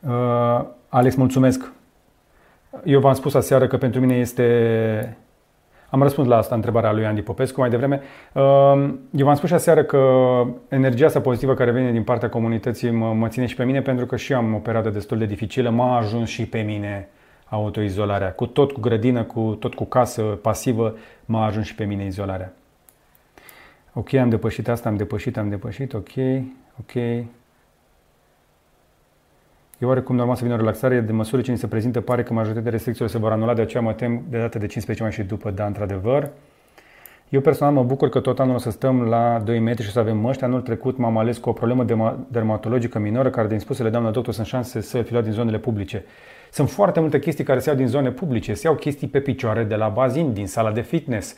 Uh, 0.00 0.64
Alex, 0.88 1.14
mulțumesc. 1.14 1.72
Eu 2.84 3.00
v-am 3.00 3.14
spus 3.14 3.34
aseară 3.34 3.66
că 3.66 3.76
pentru 3.76 4.00
mine 4.00 4.14
este... 4.14 5.16
Am 5.90 6.02
răspuns 6.02 6.28
la 6.28 6.36
asta 6.36 6.54
întrebarea 6.54 6.92
lui 6.92 7.06
Andy 7.06 7.22
Popescu 7.22 7.60
mai 7.60 7.70
devreme. 7.70 8.00
Uh, 8.32 8.42
eu 9.10 9.24
v-am 9.24 9.34
spus 9.34 9.48
și 9.48 9.54
aseară 9.54 9.82
că 9.84 10.00
energia 10.68 11.06
asta 11.06 11.20
pozitivă 11.20 11.54
care 11.54 11.72
vine 11.72 11.92
din 11.92 12.02
partea 12.02 12.28
comunității 12.28 12.90
mă, 12.90 13.12
mă 13.12 13.28
ține 13.28 13.46
și 13.46 13.54
pe 13.54 13.64
mine 13.64 13.82
pentru 13.82 14.06
că 14.06 14.16
și 14.16 14.32
eu 14.32 14.38
am 14.38 14.54
o 14.54 14.58
perioadă 14.58 14.90
destul 14.90 15.18
de 15.18 15.26
dificilă. 15.26 15.70
M-a 15.70 15.96
ajuns 15.96 16.28
și 16.28 16.46
pe 16.46 16.60
mine 16.60 17.08
autoizolarea. 17.48 18.32
Cu 18.32 18.46
tot 18.46 18.72
cu 18.72 18.80
grădină, 18.80 19.22
cu 19.22 19.56
tot 19.60 19.74
cu 19.74 19.84
casă 19.84 20.22
pasivă, 20.22 20.96
m-a 21.24 21.46
ajuns 21.46 21.66
și 21.66 21.74
pe 21.74 21.84
mine 21.84 22.04
izolarea. 22.04 22.52
Ok, 23.92 24.14
am 24.14 24.28
depășit 24.28 24.68
asta, 24.68 24.88
am 24.88 24.96
depășit, 24.96 25.36
am 25.36 25.48
depășit, 25.48 25.94
ok, 25.94 26.10
ok. 26.80 27.24
E 29.78 29.86
oarecum 29.86 30.16
normal 30.16 30.36
să 30.36 30.42
vină 30.42 30.54
o 30.54 30.58
relaxare, 30.58 31.00
de 31.00 31.12
măsură 31.12 31.42
ce 31.42 31.50
ni 31.50 31.58
se 31.58 31.66
prezintă, 31.66 32.00
pare 32.00 32.22
că 32.22 32.32
majoritatea 32.32 32.70
restricțiilor 32.70 33.10
se 33.10 33.18
vor 33.18 33.32
anula, 33.32 33.54
de 33.54 33.62
aceea 33.62 33.82
mă 33.82 33.92
tem 33.92 34.22
de 34.28 34.38
data 34.38 34.58
de 34.58 34.66
15 34.66 35.02
mai 35.02 35.12
și 35.12 35.22
după, 35.22 35.50
da, 35.50 35.66
într-adevăr. 35.66 36.30
Eu 37.28 37.40
personal 37.40 37.72
mă 37.72 37.82
bucur 37.82 38.08
că 38.08 38.20
tot 38.20 38.40
anul 38.40 38.54
o 38.54 38.58
să 38.58 38.70
stăm 38.70 39.02
la 39.02 39.42
2 39.44 39.58
metri 39.58 39.84
și 39.84 39.90
să 39.90 39.98
avem 39.98 40.16
măști. 40.18 40.44
Anul 40.44 40.60
trecut 40.60 40.96
m-am 40.96 41.18
ales 41.18 41.38
cu 41.38 41.48
o 41.48 41.52
problemă 41.52 41.84
dermatologică 42.28 42.98
minoră, 42.98 43.30
care 43.30 43.48
din 43.48 43.58
spusele 43.58 43.88
doamna 43.88 44.10
doctor 44.10 44.34
sunt 44.34 44.46
șanse 44.46 44.80
să 44.80 45.02
fi 45.02 45.12
luat 45.12 45.24
din 45.24 45.32
zonele 45.32 45.58
publice. 45.58 46.04
Sunt 46.50 46.70
foarte 46.70 47.00
multe 47.00 47.18
chestii 47.18 47.44
care 47.44 47.58
se 47.58 47.68
iau 47.68 47.78
din 47.78 47.86
zone 47.86 48.10
publice, 48.10 48.54
se 48.54 48.66
iau 48.66 48.74
chestii 48.76 49.08
pe 49.08 49.20
picioare 49.20 49.64
de 49.64 49.74
la 49.74 49.88
bazin, 49.88 50.32
din 50.32 50.46
sala 50.46 50.72
de 50.72 50.80
fitness. 50.80 51.36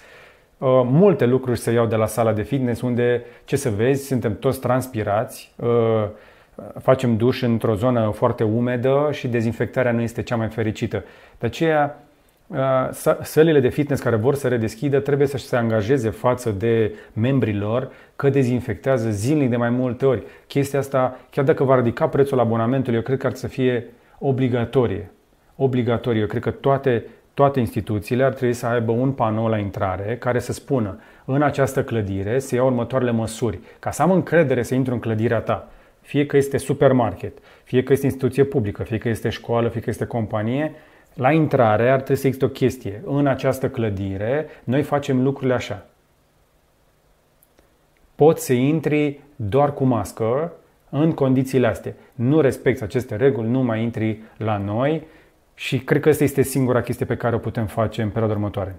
Uh, 0.59 0.69
multe 0.85 1.27
lucruri 1.27 1.59
se 1.59 1.71
iau 1.71 1.87
de 1.87 1.97
la 1.97 2.07
sala 2.07 2.33
de 2.33 2.43
fitness 2.43 2.81
unde, 2.81 3.23
ce 3.45 3.57
să 3.57 3.71
vezi, 3.71 4.07
suntem 4.07 4.39
toți 4.39 4.61
transpirați, 4.61 5.53
uh, 5.57 6.05
facem 6.81 7.17
duș 7.17 7.43
într-o 7.43 7.75
zonă 7.75 8.11
foarte 8.15 8.45
umedă 8.45 9.09
și 9.13 9.29
dezinfectarea 9.29 9.93
nu 9.93 10.01
este 10.01 10.23
cea 10.23 10.37
mai 10.37 10.49
fericită. 10.49 11.05
De 11.39 11.47
aceea, 11.47 12.05
uh, 12.47 12.57
sălile 13.23 13.61
de 13.61 13.69
fitness 13.69 14.03
care 14.03 14.17
vor 14.17 14.35
să 14.35 14.49
redeschidă 14.49 15.01
trebuie 15.01 15.27
să 15.27 15.37
se 15.37 15.57
angajeze 15.57 16.11
față 16.11 16.51
de 16.51 16.95
membrii 17.13 17.57
lor 17.57 17.91
că 18.17 18.29
dezinfectează 18.29 19.11
zilnic 19.11 19.51
de 19.51 19.57
mai 19.57 19.71
multe 19.71 20.07
ori. 20.07 20.23
Chestia 20.47 20.79
asta, 20.79 21.19
chiar 21.31 21.45
dacă 21.45 21.65
va 21.65 21.77
ridica 21.77 22.09
prețul 22.09 22.41
abonamentului, 22.41 22.97
eu 22.99 23.05
cred 23.05 23.19
că 23.19 23.27
ar 23.27 23.35
să 23.35 23.47
fie 23.47 23.87
obligatorie. 24.19 25.11
Obligatorie. 25.57 26.21
Eu 26.21 26.27
cred 26.27 26.43
că 26.43 26.51
toate, 26.51 27.05
toate 27.35 27.61
instituțiile 27.61 28.25
ar 28.25 28.33
trebui 28.33 28.55
să 28.55 28.67
aibă 28.67 28.93
un 28.93 29.13
panou 29.13 29.47
la 29.47 29.59
intrare 29.59 30.17
care 30.17 30.39
să 30.39 30.53
spună 30.53 30.99
în 31.25 31.43
această 31.43 31.85
clădire 31.85 32.39
se 32.39 32.55
iau 32.55 32.67
următoarele 32.67 33.11
măsuri. 33.11 33.59
Ca 33.79 33.91
să 33.91 34.03
am 34.03 34.11
încredere 34.11 34.63
să 34.63 34.75
intru 34.75 34.93
în 34.93 35.01
clădirea 35.01 35.39
ta, 35.39 35.69
fie 36.11 36.27
că 36.27 36.37
este 36.37 36.57
supermarket, 36.57 37.39
fie 37.65 37.83
că 37.83 37.93
este 37.93 38.07
instituție 38.07 38.45
publică, 38.45 38.83
fie 38.83 38.99
că 38.99 39.09
este 39.09 39.29
școală, 39.29 39.69
fie 39.69 39.81
că 39.81 39.91
este 39.91 40.07
companie, 40.07 40.73
la 41.15 41.33
intrare 41.33 41.91
ar 41.91 41.97
trebui 41.97 42.17
să 42.17 42.27
existe 42.27 42.45
o 42.45 42.49
chestie. 42.49 43.03
În 43.05 43.27
această 43.27 43.69
clădire, 43.69 44.47
noi 44.65 44.83
facem 44.83 45.23
lucrurile 45.23 45.55
așa. 45.55 45.87
Poți 48.15 48.45
să 48.45 48.53
intri 48.53 49.21
doar 49.37 49.75
cu 49.75 49.85
mască 49.85 50.53
în 50.89 51.13
condițiile 51.13 51.67
astea. 51.67 51.95
Nu 52.15 52.41
respecti 52.41 52.83
aceste 52.83 53.17
reguli, 53.17 53.49
nu 53.49 53.63
mai 53.63 53.83
intri 53.83 54.23
la 54.37 54.57
noi 54.57 55.07
și 55.55 55.79
cred 55.79 56.01
că 56.01 56.09
asta 56.09 56.25
este 56.25 56.43
singura 56.43 56.83
chestie 56.83 57.07
pe 57.07 57.17
care 57.17 57.35
o 57.35 57.39
putem 57.39 57.67
face 57.67 58.03
în 58.03 58.09
perioada 58.09 58.35
următoare. 58.35 58.77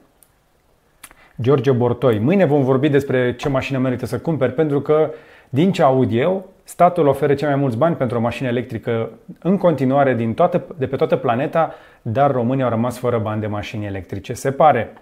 George 1.42 1.72
Bortoi. 1.72 2.20
Mâine 2.20 2.46
vom 2.46 2.64
vorbi 2.64 2.90
despre 2.90 3.36
ce 3.36 3.50
mașină 3.50 3.78
merită 3.78 4.06
să 4.06 4.20
cumperi, 4.20 4.54
pentru 4.54 4.82
că, 4.82 5.12
din 5.54 5.72
ce 5.72 5.84
aud 5.84 6.10
eu, 6.12 6.46
statul 6.64 7.08
oferă 7.08 7.34
cei 7.34 7.48
mai 7.48 7.58
mulți 7.58 7.78
bani 7.78 7.96
pentru 7.96 8.18
o 8.18 8.22
mașină 8.22 8.48
electrică 8.48 9.10
în 9.42 9.58
continuare 9.58 10.14
din 10.14 10.34
toată, 10.34 10.64
de 10.78 10.88
pe 10.88 10.96
toată 10.96 11.16
planeta, 11.16 11.74
dar 12.02 12.32
românii 12.32 12.64
au 12.64 12.70
rămas 12.70 12.98
fără 12.98 13.18
bani 13.18 13.42
de 13.42 13.48
mașini 13.48 13.86
electrice. 13.86 14.34
Se 14.34 14.52
pare. 14.52 14.94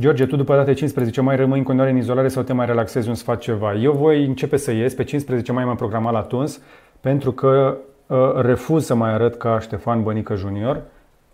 George, 0.00 0.26
tu 0.26 0.36
după 0.36 0.54
data 0.54 0.74
15 0.74 1.20
mai 1.20 1.36
rămâi 1.36 1.58
în 1.58 1.64
continuare 1.64 1.92
în 1.92 2.00
izolare 2.00 2.28
sau 2.28 2.42
te 2.42 2.52
mai 2.52 2.66
relaxezi 2.66 3.08
un 3.08 3.14
sfat 3.14 3.38
ceva? 3.38 3.74
Eu 3.74 3.92
voi 3.92 4.24
începe 4.24 4.56
să 4.56 4.72
ies, 4.72 4.94
pe 4.94 5.04
15 5.04 5.52
mai 5.52 5.64
m-am 5.64 5.76
programat 5.76 6.12
la 6.12 6.20
Tuns, 6.20 6.60
pentru 7.00 7.32
că 7.32 7.76
uh, 8.06 8.32
refuz 8.34 8.84
să 8.84 8.94
mai 8.94 9.12
arăt 9.12 9.36
ca 9.36 9.58
Ștefan 9.58 10.02
Bănică 10.02 10.34
Junior 10.34 10.82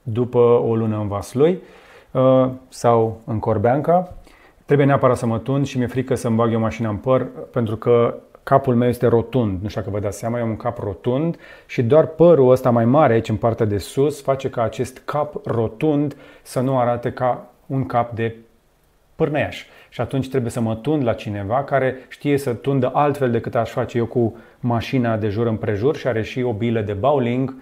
după 0.03 0.39
o 0.39 0.75
lună 0.75 0.97
în 0.97 1.09
Vaslui 1.09 1.59
uh, 2.11 2.49
sau 2.69 3.21
în 3.25 3.39
Corbeanca. 3.39 4.15
Trebuie 4.67 4.87
neapărat 4.87 5.17
să 5.17 5.27
mă 5.27 5.39
tund 5.39 5.67
și 5.67 5.77
mi-e 5.77 5.87
frică 5.87 6.15
să-mi 6.15 6.37
bag 6.37 6.53
eu 6.53 6.61
mașina 6.61 6.89
în 6.89 6.97
păr, 6.97 7.27
pentru 7.51 7.77
că 7.77 8.15
capul 8.43 8.75
meu 8.75 8.89
este 8.89 9.07
rotund, 9.07 9.63
nu 9.63 9.69
știu 9.69 9.81
dacă 9.81 9.93
vă 9.93 10.01
dați 10.01 10.19
seama, 10.19 10.39
eu 10.39 10.45
am 10.45 10.51
un 10.51 10.57
cap 10.57 10.79
rotund 10.79 11.37
și 11.67 11.83
doar 11.83 12.07
părul 12.07 12.51
ăsta 12.51 12.71
mai 12.71 12.85
mare 12.85 13.13
aici 13.13 13.29
în 13.29 13.37
partea 13.37 13.67
de 13.67 13.79
sus 13.79 14.23
face 14.23 14.51
ca 14.51 14.63
acest 14.63 15.03
cap 15.05 15.35
rotund 15.45 16.17
să 16.43 16.61
nu 16.61 16.79
arate 16.79 17.13
ca 17.13 17.47
un 17.67 17.87
cap 17.87 18.15
de 18.15 18.35
pârneiaș. 19.15 19.65
Și 19.89 20.01
atunci 20.01 20.29
trebuie 20.29 20.51
să 20.51 20.61
mă 20.61 20.75
tund 20.75 21.05
la 21.05 21.13
cineva 21.13 21.65
care 21.65 21.97
știe 22.09 22.39
să 22.39 22.55
tundă 22.55 22.91
altfel 22.95 23.31
decât 23.31 23.55
aș 23.55 23.71
face 23.71 23.99
eu 23.99 24.07
cu 24.07 24.37
mașina 24.61 25.17
de 25.17 25.29
jur 25.29 25.47
împrejur 25.47 25.97
și 25.97 26.07
are 26.07 26.23
și 26.23 26.43
o 26.43 26.53
bilă 26.53 26.81
de 26.81 26.93
bowling 26.93 27.55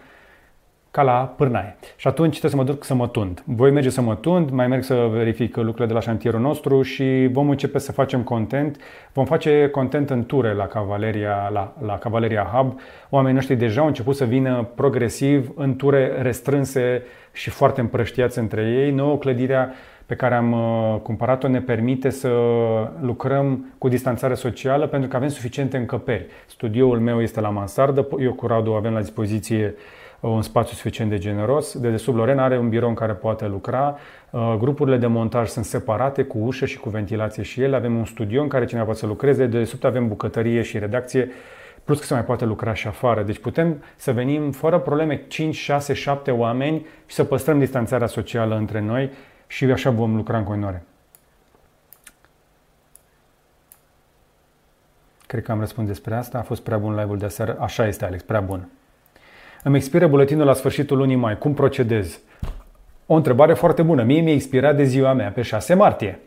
ca 0.94 1.02
la 1.02 1.34
pârnaie. 1.36 1.76
Și 1.96 2.08
atunci 2.08 2.38
trebuie 2.38 2.50
să 2.50 2.56
mă 2.56 2.64
duc 2.64 2.84
să 2.84 2.94
mă 2.94 3.08
tund. 3.08 3.42
Voi 3.44 3.70
merge 3.70 3.90
să 3.90 4.00
mă 4.00 4.14
tund, 4.14 4.50
mai 4.50 4.66
merg 4.66 4.82
să 4.82 5.08
verific 5.12 5.56
lucrurile 5.56 5.86
de 5.86 5.92
la 5.92 6.00
șantierul 6.00 6.40
nostru 6.40 6.82
și 6.82 7.28
vom 7.32 7.50
începe 7.50 7.78
să 7.78 7.92
facem 7.92 8.22
content. 8.22 8.76
Vom 9.12 9.24
face 9.24 9.68
content 9.72 10.10
în 10.10 10.24
ture 10.24 10.52
la 10.52 10.66
Cavaleria, 10.66 11.50
la, 11.52 11.74
la 11.86 11.98
Cavaleria 11.98 12.50
Hub. 12.52 12.80
Oamenii 13.10 13.34
noștri 13.34 13.56
deja 13.56 13.80
au 13.80 13.86
început 13.86 14.16
să 14.16 14.24
vină 14.24 14.68
progresiv 14.74 15.52
în 15.54 15.76
ture 15.76 16.18
restrânse 16.22 17.02
și 17.32 17.50
foarte 17.50 17.80
împrăștiați 17.80 18.38
între 18.38 18.62
ei. 18.62 18.90
Nouă 18.90 19.18
clădirea 19.18 19.72
pe 20.06 20.14
care 20.14 20.34
am 20.34 20.52
uh, 20.52 21.00
cumpărat-o 21.02 21.48
ne 21.48 21.60
permite 21.60 22.10
să 22.10 22.28
lucrăm 23.00 23.74
cu 23.78 23.88
distanțare 23.88 24.34
socială 24.34 24.86
pentru 24.86 25.08
că 25.08 25.16
avem 25.16 25.28
suficiente 25.28 25.76
încăperi. 25.76 26.26
Studioul 26.46 27.00
meu 27.00 27.22
este 27.22 27.40
la 27.40 27.48
mansardă, 27.48 28.08
eu 28.18 28.32
cu 28.32 28.46
Radu 28.46 28.72
avem 28.72 28.92
la 28.92 29.00
dispoziție 29.00 29.74
uh, 29.76 30.02
un 30.28 30.42
spațiu 30.42 30.74
suficient 30.74 31.10
de 31.10 31.18
generos. 31.18 31.78
De 31.78 31.96
sub 31.96 32.16
Lorena 32.16 32.44
are 32.44 32.58
un 32.58 32.68
birou 32.68 32.88
în 32.88 32.94
care 32.94 33.12
poate 33.12 33.46
lucra. 33.46 33.98
Uh, 34.30 34.56
grupurile 34.58 34.96
de 34.96 35.06
montaj 35.06 35.48
sunt 35.48 35.64
separate 35.64 36.22
cu 36.22 36.38
ușă 36.38 36.66
și 36.66 36.78
cu 36.78 36.88
ventilație 36.88 37.42
și 37.42 37.62
ele. 37.62 37.76
Avem 37.76 37.96
un 37.96 38.04
studio 38.04 38.42
în 38.42 38.48
care 38.48 38.64
cineva 38.64 38.84
poate 38.84 39.00
să 39.00 39.06
lucreze. 39.06 39.46
De 39.46 39.64
sub 39.64 39.84
avem 39.84 40.08
bucătărie 40.08 40.62
și 40.62 40.78
redacție. 40.78 41.30
Plus 41.84 41.98
că 41.98 42.04
se 42.04 42.14
mai 42.14 42.24
poate 42.24 42.44
lucra 42.44 42.74
și 42.74 42.86
afară. 42.86 43.22
Deci 43.22 43.38
putem 43.38 43.82
să 43.96 44.12
venim 44.12 44.50
fără 44.50 44.78
probleme 44.78 45.24
5, 45.28 45.54
6, 45.54 45.92
7 45.92 46.30
oameni 46.30 46.86
și 47.06 47.14
să 47.14 47.24
păstrăm 47.24 47.58
distanțarea 47.58 48.06
socială 48.06 48.56
între 48.56 48.80
noi 48.80 49.10
și 49.46 49.64
așa 49.64 49.90
vom 49.90 50.16
lucra 50.16 50.38
în 50.38 50.44
continuare. 50.44 50.82
Cred 55.26 55.42
că 55.42 55.52
am 55.52 55.58
răspuns 55.60 55.88
despre 55.88 56.14
asta. 56.14 56.38
A 56.38 56.42
fost 56.42 56.62
prea 56.62 56.78
bun 56.78 56.94
live-ul 56.94 57.18
de 57.18 57.24
aseară. 57.24 57.56
Așa 57.60 57.86
este, 57.86 58.04
Alex, 58.04 58.22
prea 58.22 58.40
bun. 58.40 58.68
Îmi 59.66 59.76
expiră 59.76 60.06
buletinul 60.06 60.46
la 60.46 60.52
sfârșitul 60.52 60.96
lunii 60.96 61.16
mai. 61.16 61.38
Cum 61.38 61.54
procedez? 61.54 62.20
O 63.06 63.14
întrebare 63.14 63.54
foarte 63.54 63.82
bună. 63.82 64.02
Mie 64.02 64.20
mi-a 64.20 64.32
expirat 64.32 64.76
de 64.76 64.84
ziua 64.84 65.12
mea, 65.12 65.30
pe 65.30 65.42
6 65.42 65.74
martie. 65.74 66.18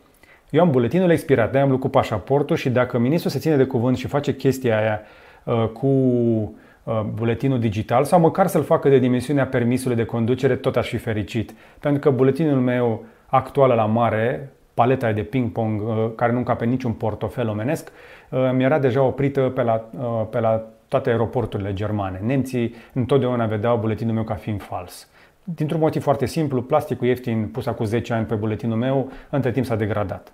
Eu 0.50 0.62
am 0.62 0.70
buletinul 0.70 1.10
expirat, 1.10 1.52
de 1.52 1.58
am 1.58 1.70
lucrat 1.70 1.80
cu 1.80 1.88
pașaportul 1.88 2.56
și 2.56 2.70
dacă 2.70 2.98
ministrul 2.98 3.30
se 3.30 3.38
ține 3.38 3.56
de 3.56 3.64
cuvânt 3.64 3.96
și 3.96 4.06
face 4.06 4.34
chestia 4.34 4.78
aia 4.78 5.00
uh, 5.44 5.68
cu 5.68 5.86
uh, 5.86 7.00
buletinul 7.14 7.60
digital 7.60 8.04
sau 8.04 8.20
măcar 8.20 8.46
să-l 8.46 8.62
facă 8.62 8.88
de 8.88 8.98
dimensiunea 8.98 9.46
permisului 9.46 9.96
de 9.96 10.04
conducere, 10.04 10.56
tot 10.56 10.76
aș 10.76 10.88
fi 10.88 10.96
fericit. 10.96 11.54
Pentru 11.80 12.00
că 12.00 12.10
buletinul 12.10 12.60
meu 12.60 13.04
actuală 13.26 13.74
la 13.74 13.84
mare, 13.84 14.52
paleta 14.74 15.12
de 15.12 15.22
ping-pong 15.22 15.80
uh, 15.80 16.10
care 16.14 16.32
nu 16.32 16.38
încape 16.38 16.64
niciun 16.64 16.92
portofel 16.92 17.48
omenesc, 17.48 17.92
uh, 18.30 18.50
mi 18.52 18.64
era 18.64 18.78
deja 18.78 19.02
oprită 19.02 19.40
pe 19.40 19.62
la, 19.62 19.84
uh, 19.98 20.26
pe 20.30 20.40
la 20.40 20.66
toate 20.88 21.10
aeroporturile 21.10 21.72
germane. 21.72 22.20
Nemții 22.22 22.74
întotdeauna 22.92 23.46
vedeau 23.46 23.78
buletinul 23.78 24.14
meu 24.14 24.24
ca 24.24 24.34
fiind 24.34 24.62
fals. 24.62 25.08
Dintr-un 25.44 25.80
motiv 25.80 26.02
foarte 26.02 26.26
simplu, 26.26 26.62
plasticul 26.62 27.06
ieftin 27.06 27.48
pus 27.48 27.66
acum 27.66 27.84
10 27.84 28.12
ani 28.12 28.26
pe 28.26 28.34
buletinul 28.34 28.76
meu, 28.76 29.12
între 29.30 29.50
timp 29.50 29.66
s-a 29.66 29.76
degradat. 29.76 30.32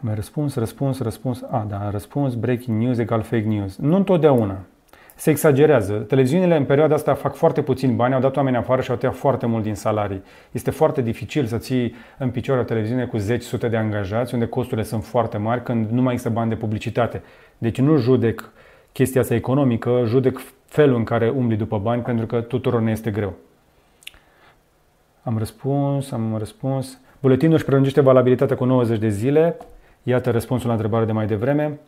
Mai 0.00 0.14
răspuns, 0.14 0.54
răspuns, 0.54 1.00
răspuns. 1.00 1.42
A, 1.50 1.66
da, 1.68 1.90
răspuns, 1.90 2.34
breaking 2.34 2.82
news 2.82 2.98
egal 2.98 3.22
fake 3.22 3.46
news. 3.46 3.76
Nu 3.76 3.96
întotdeauna 3.96 4.58
se 5.18 5.30
exagerează. 5.30 5.94
Televiziunile 5.94 6.56
în 6.56 6.64
perioada 6.64 6.94
asta 6.94 7.14
fac 7.14 7.34
foarte 7.34 7.62
puțin 7.62 7.96
bani, 7.96 8.14
au 8.14 8.20
dat 8.20 8.36
oameni 8.36 8.56
afară 8.56 8.80
și 8.80 8.90
au 8.90 8.96
tăiat 8.96 9.14
foarte 9.14 9.46
mult 9.46 9.62
din 9.62 9.74
salarii. 9.74 10.22
Este 10.52 10.70
foarte 10.70 11.02
dificil 11.02 11.44
să 11.44 11.58
ții 11.58 11.94
în 12.18 12.30
picioare 12.30 12.60
o 12.60 12.64
televiziune 12.64 13.04
cu 13.04 13.16
10 13.16 13.44
sute 13.44 13.68
de 13.68 13.76
angajați, 13.76 14.34
unde 14.34 14.46
costurile 14.46 14.86
sunt 14.86 15.04
foarte 15.04 15.36
mari, 15.36 15.62
când 15.62 15.90
nu 15.90 16.02
mai 16.02 16.12
există 16.12 16.32
bani 16.32 16.48
de 16.48 16.56
publicitate. 16.56 17.22
Deci 17.58 17.80
nu 17.80 17.96
judec 17.96 18.52
chestia 18.92 19.20
asta 19.20 19.34
economică, 19.34 20.02
judec 20.06 20.40
felul 20.66 20.96
în 20.96 21.04
care 21.04 21.28
umbli 21.28 21.56
după 21.56 21.78
bani, 21.78 22.02
pentru 22.02 22.26
că 22.26 22.40
tuturor 22.40 22.80
ne 22.80 22.90
este 22.90 23.10
greu. 23.10 23.34
Am 25.22 25.38
răspuns, 25.38 26.10
am 26.10 26.36
răspuns. 26.38 26.98
Buletinul 27.20 27.54
își 27.54 27.64
prelungește 27.64 28.00
valabilitatea 28.00 28.56
cu 28.56 28.64
90 28.64 28.98
de 28.98 29.08
zile. 29.08 29.56
Iată 30.02 30.30
răspunsul 30.30 30.66
la 30.66 30.74
întrebare 30.74 31.04
de 31.04 31.12
mai 31.12 31.26
devreme. 31.26 31.78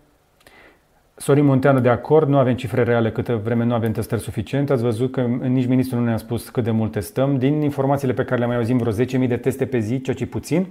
Sorin 1.23 1.45
Munteanu 1.45 1.81
de 1.81 1.89
acord, 1.89 2.29
nu 2.29 2.39
avem 2.39 2.55
cifre 2.55 2.83
reale 2.83 3.11
câtă 3.11 3.41
vreme 3.45 3.65
nu 3.65 3.75
avem 3.75 3.93
testări 3.93 4.21
suficiente. 4.21 4.73
Ați 4.73 4.83
văzut 4.83 5.13
că 5.13 5.21
nici 5.21 5.67
ministrul 5.67 6.01
nu 6.01 6.07
ne-a 6.07 6.17
spus 6.17 6.49
cât 6.49 6.65
de 6.65 6.71
mult 6.71 6.93
testăm. 6.93 7.39
Din 7.39 7.63
informațiile 7.63 8.13
pe 8.13 8.25
care 8.25 8.41
le 8.41 8.47
mai 8.47 8.57
auzim, 8.57 8.77
vreo 8.77 8.93
10.000 9.23 9.29
de 9.29 9.37
teste 9.37 9.67
pe 9.67 9.79
zi, 9.79 10.01
ceea 10.01 10.17
ce 10.17 10.27
puțin. 10.27 10.67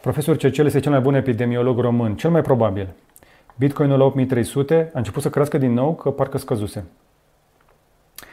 Profesor 0.00 0.36
Cercel 0.36 0.66
este 0.66 0.80
cel 0.80 0.90
mai 0.90 1.00
bun 1.00 1.14
epidemiolog 1.14 1.78
român, 1.78 2.14
cel 2.14 2.30
mai 2.30 2.40
probabil. 2.40 2.88
Bitcoinul 3.58 3.98
la 3.98 4.04
8300 4.04 4.90
a 4.94 4.98
început 4.98 5.22
să 5.22 5.30
crească 5.30 5.58
din 5.58 5.72
nou, 5.72 5.94
că 5.94 6.10
parcă 6.10 6.38
scăzuse. 6.38 6.84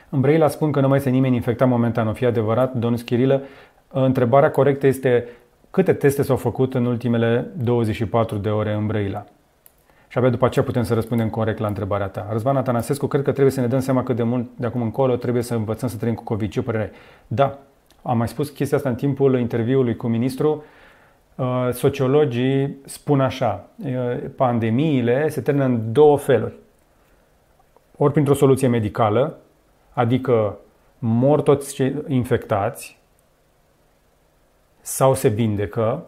În 0.09 0.21
Brăila 0.21 0.47
spun 0.47 0.71
că 0.71 0.79
nu 0.79 0.87
mai 0.87 0.97
este 0.97 1.09
nimeni 1.09 1.35
infectat 1.35 1.67
momentan. 1.67 2.07
O 2.07 2.13
fi 2.13 2.25
adevărat, 2.25 2.73
domnul 2.73 2.99
Schirilă? 2.99 3.41
Întrebarea 3.87 4.51
corectă 4.51 4.87
este 4.87 5.27
câte 5.69 5.93
teste 5.93 6.21
s-au 6.21 6.35
făcut 6.35 6.73
în 6.73 6.85
ultimele 6.85 7.47
24 7.57 8.37
de 8.37 8.49
ore 8.49 8.73
în 8.73 8.87
Brăila? 8.87 9.25
Și 10.11 10.17
abia 10.17 10.29
după 10.29 10.45
aceea 10.45 10.65
putem 10.65 10.83
să 10.83 10.93
răspundem 10.93 11.29
corect 11.29 11.59
la 11.59 11.67
întrebarea 11.67 12.07
ta. 12.07 12.27
Răzvan 12.31 12.57
Atanasescu, 12.57 13.07
cred 13.07 13.23
că 13.23 13.31
trebuie 13.31 13.53
să 13.53 13.59
ne 13.61 13.67
dăm 13.67 13.79
seama 13.79 14.03
cât 14.03 14.15
de 14.15 14.23
mult 14.23 14.47
de 14.55 14.65
acum 14.65 14.81
încolo 14.81 15.15
trebuie 15.15 15.43
să 15.43 15.55
învățăm 15.55 15.89
să 15.89 15.97
trăim 15.97 16.15
cu 16.15 16.23
COVID. 16.23 16.51
Ce 16.51 16.61
părere 16.61 16.83
ai? 16.83 16.91
Da, 17.27 17.57
am 18.01 18.17
mai 18.17 18.27
spus 18.27 18.49
chestia 18.49 18.77
asta 18.77 18.89
în 18.89 18.95
timpul 18.95 19.39
interviului 19.39 19.95
cu 19.95 20.07
ministrul. 20.07 20.63
Uh, 21.35 21.69
sociologii 21.71 22.77
spun 22.85 23.21
așa, 23.21 23.65
uh, 23.85 24.17
pandemiile 24.35 25.29
se 25.29 25.41
termină 25.41 25.65
în 25.65 25.91
două 25.91 26.17
feluri. 26.17 26.53
Ori 27.97 28.11
printr-o 28.11 28.33
soluție 28.33 28.67
medicală, 28.67 29.37
adică 29.93 30.57
mor 30.99 31.41
toți 31.41 31.73
cei 31.73 32.03
infectați 32.07 32.99
sau 34.81 35.13
se 35.13 35.27
vindecă, 35.27 36.05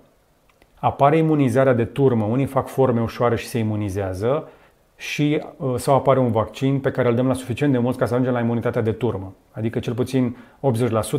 apare 0.81 1.17
imunizarea 1.17 1.73
de 1.73 1.85
turmă, 1.85 2.25
unii 2.25 2.45
fac 2.45 2.67
forme 2.67 3.01
ușoare 3.01 3.35
și 3.35 3.47
se 3.47 3.57
imunizează 3.59 4.49
și 4.95 5.43
uh, 5.57 5.73
sau 5.77 5.95
apare 5.95 6.19
un 6.19 6.31
vaccin 6.31 6.79
pe 6.79 6.91
care 6.91 7.07
îl 7.07 7.15
dăm 7.15 7.27
la 7.27 7.33
suficient 7.33 7.71
de 7.71 7.77
mult 7.77 7.97
ca 7.97 8.05
să 8.05 8.13
ajungem 8.13 8.33
la 8.33 8.39
imunitatea 8.39 8.81
de 8.81 8.91
turmă. 8.91 9.33
Adică 9.51 9.79
cel 9.79 9.93
puțin 9.93 10.37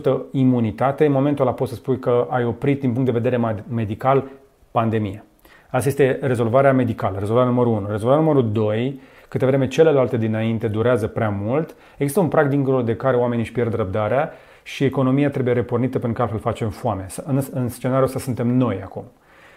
80% 0.01 0.19
imunitate. 0.33 1.07
În 1.07 1.13
momentul 1.13 1.47
ăla 1.47 1.55
poți 1.55 1.71
să 1.71 1.77
spui 1.77 1.99
că 1.99 2.27
ai 2.31 2.45
oprit 2.45 2.81
din 2.81 2.91
punct 2.93 3.07
de 3.07 3.19
vedere 3.19 3.63
medical 3.69 4.25
pandemia. 4.71 5.25
Asta 5.71 5.89
este 5.89 6.19
rezolvarea 6.23 6.73
medicală, 6.73 7.19
rezolvarea 7.19 7.51
numărul 7.51 7.73
1. 7.73 7.87
Rezolvarea 7.91 8.23
numărul 8.23 8.53
2, 8.53 9.01
câte 9.29 9.47
vreme 9.47 9.69
celelalte 9.69 10.17
dinainte 10.17 10.69
durează 10.69 11.07
prea 11.07 11.29
mult, 11.29 11.75
există 11.97 12.21
un 12.21 12.29
prag 12.29 12.49
dincolo 12.49 12.83
de 12.83 12.97
care 12.97 13.17
oamenii 13.17 13.43
își 13.43 13.53
pierd 13.53 13.75
răbdarea 13.75 14.33
și 14.63 14.85
economia 14.85 15.31
trebuie 15.31 15.55
repornită 15.55 15.99
pentru 15.99 16.13
că 16.13 16.23
altfel 16.23 16.41
facem 16.41 16.71
foame. 16.71 17.07
În, 17.25 17.41
în 17.53 17.69
scenariul 17.69 18.07
ăsta 18.07 18.19
suntem 18.19 18.49
noi 18.49 18.81
acum. 18.83 19.05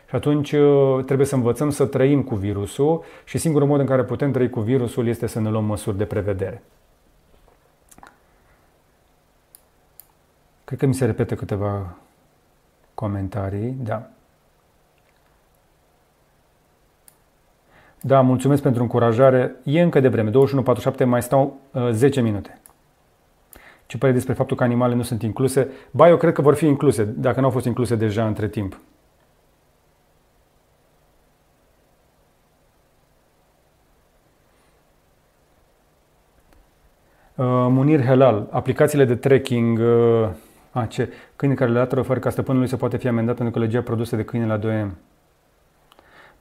Și 0.10 0.16
atunci 0.16 0.52
uh, 0.52 1.04
trebuie 1.06 1.28
să 1.28 1.36
învățăm 1.36 1.70
să 1.70 1.86
trăim 1.86 2.24
cu 2.24 2.36
virusul 2.36 3.04
și 3.24 3.38
singurul 3.38 3.68
mod 3.68 3.80
în 3.80 3.86
care 3.86 4.04
putem 4.04 4.32
trăi 4.32 4.50
cu 4.50 4.60
virusul 4.60 5.08
este 5.08 5.28
să 5.28 5.40
ne 5.40 5.50
luăm 5.50 5.66
măsuri 5.66 5.98
de 5.98 6.06
prevedere. 6.06 6.64
Cred 10.64 10.80
că 10.80 10.86
mi 10.86 10.94
se 10.94 11.06
repetă 11.06 11.36
câteva 11.36 11.96
comentarii. 12.94 13.76
Da. 13.84 14.10
Da, 18.02 18.22
mulțumesc 18.22 18.62
pentru 18.62 18.82
încurajare. 18.82 19.56
E 19.64 19.82
încă 19.82 20.00
de 20.00 20.08
vreme. 20.08 20.32
21.47, 20.32 21.06
mai 21.06 21.22
stau 21.22 21.58
uh, 21.72 21.90
10 21.92 22.22
minute. 22.22 22.60
Ce 23.86 23.98
părere 23.98 24.18
despre 24.18 24.34
faptul 24.34 24.58
că 24.58 24.64
animalele 24.64 24.98
nu 24.98 25.04
sunt 25.04 25.22
incluse? 25.22 25.68
Ba, 25.92 26.08
eu 26.08 26.18
cred 26.18 26.34
că 26.34 26.42
vor 26.42 26.56
fi 26.56 26.66
incluse, 26.66 27.04
dacă 27.04 27.40
nu 27.40 27.46
au 27.46 27.52
fost 27.52 27.66
incluse 27.66 27.96
deja 27.96 28.28
între 28.28 28.48
timp. 28.48 28.80
Munir 37.44 38.04
Helal, 38.04 38.48
aplicațiile 38.50 39.06
de 39.06 39.16
tracking, 39.16 39.80
uh, 39.80 40.28
a, 40.72 40.86
ce, 40.86 41.10
câine 41.36 41.54
care 41.54 41.72
le 41.72 41.78
latră 41.78 42.02
fără 42.02 42.20
ca 42.20 42.30
stăpânului 42.30 42.68
se 42.68 42.76
poate 42.76 42.98
fi 42.98 43.08
amendat 43.08 43.36
pentru 43.36 43.54
că 43.54 43.60
legea 43.60 43.82
produse 43.82 44.16
de 44.16 44.24
câine 44.24 44.46
la 44.46 44.60
2M. 44.60 44.90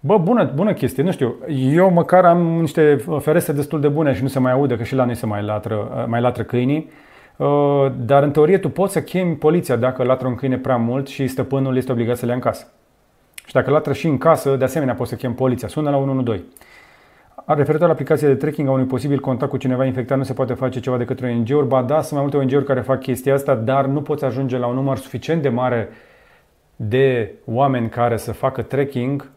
Bă, 0.01 0.19
bună, 0.19 0.53
bună 0.55 0.73
chestie, 0.73 1.03
nu 1.03 1.12
știu, 1.12 1.35
eu 1.49 1.91
măcar 1.91 2.25
am 2.25 2.61
niște 2.61 3.05
ferestre 3.21 3.53
destul 3.53 3.81
de 3.81 3.89
bune 3.89 4.15
și 4.15 4.23
nu 4.23 4.29
se 4.29 4.39
mai 4.39 4.53
aude, 4.53 4.77
că 4.77 4.83
și 4.83 4.95
la 4.95 5.05
noi 5.05 5.15
se 5.15 5.27
mai 5.27 5.43
latră, 5.43 5.75
uh, 5.75 6.05
mai 6.07 6.21
latră 6.21 6.43
câinii, 6.43 6.91
uh, 7.37 7.93
dar 7.97 8.23
în 8.23 8.31
teorie 8.31 8.59
tu 8.59 8.69
poți 8.69 8.93
să 8.93 9.03
chemi 9.03 9.35
poliția 9.37 9.77
dacă 9.77 10.03
latră 10.03 10.27
un 10.27 10.35
câine 10.35 10.59
prea 10.59 10.77
mult 10.77 11.07
și 11.09 11.27
stăpânul 11.27 11.77
este 11.77 11.93
obligat 11.93 12.16
să 12.16 12.25
le 12.25 12.31
ia 12.31 12.37
în 12.37 12.43
casă. 12.43 12.66
Și 13.47 13.53
dacă 13.53 13.71
latră 13.71 13.93
și 13.93 14.07
în 14.07 14.19
casă, 14.19 14.57
de 14.57 14.65
asemenea 14.65 14.95
poți 14.95 15.11
să 15.11 15.16
chemi 15.16 15.35
poliția, 15.35 15.69
sună 15.69 15.91
la 15.91 15.97
112. 15.97 16.49
Referitor 17.47 17.87
la 17.87 17.93
aplicația 17.93 18.29
de 18.29 18.35
tracking 18.35 18.69
a 18.69 18.71
unui 18.71 18.85
posibil 18.85 19.21
contact 19.21 19.51
cu 19.51 19.57
cineva 19.57 19.85
infectat, 19.85 20.19
nu 20.19 20.25
se 20.25 20.33
poate 20.33 20.55
face 20.55 20.81
ceva 20.81 20.97
de 20.97 21.05
către 21.05 21.31
ONG-uri. 21.31 21.66
Ba 21.66 21.83
da, 21.83 22.01
sunt 22.01 22.12
mai 22.12 22.21
multe 22.21 22.37
ONG-uri 22.37 22.65
care 22.65 22.81
fac 22.81 23.01
chestia 23.01 23.35
asta, 23.35 23.55
dar 23.55 23.87
nu 23.87 24.03
poți 24.03 24.25
ajunge 24.25 24.59
la 24.59 24.66
un 24.66 24.75
număr 24.75 24.97
suficient 24.97 25.43
de 25.43 25.49
mare 25.49 25.89
de 26.77 27.33
oameni 27.45 27.89
care 27.89 28.16
să 28.16 28.33
facă 28.33 28.62
tracking 28.62 29.31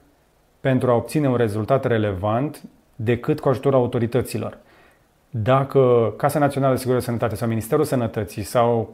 pentru 0.59 0.91
a 0.91 0.95
obține 0.95 1.29
un 1.29 1.35
rezultat 1.35 1.85
relevant 1.85 2.61
decât 2.95 3.39
cu 3.39 3.49
ajutorul 3.49 3.79
autorităților. 3.79 4.57
Dacă 5.29 6.13
Casa 6.17 6.39
Națională 6.39 6.73
de 6.73 6.79
Sigurătate 6.79 7.09
Sănătate 7.09 7.35
sau 7.35 7.47
Ministerul 7.47 7.83
Sănătății 7.83 8.43
sau 8.43 8.93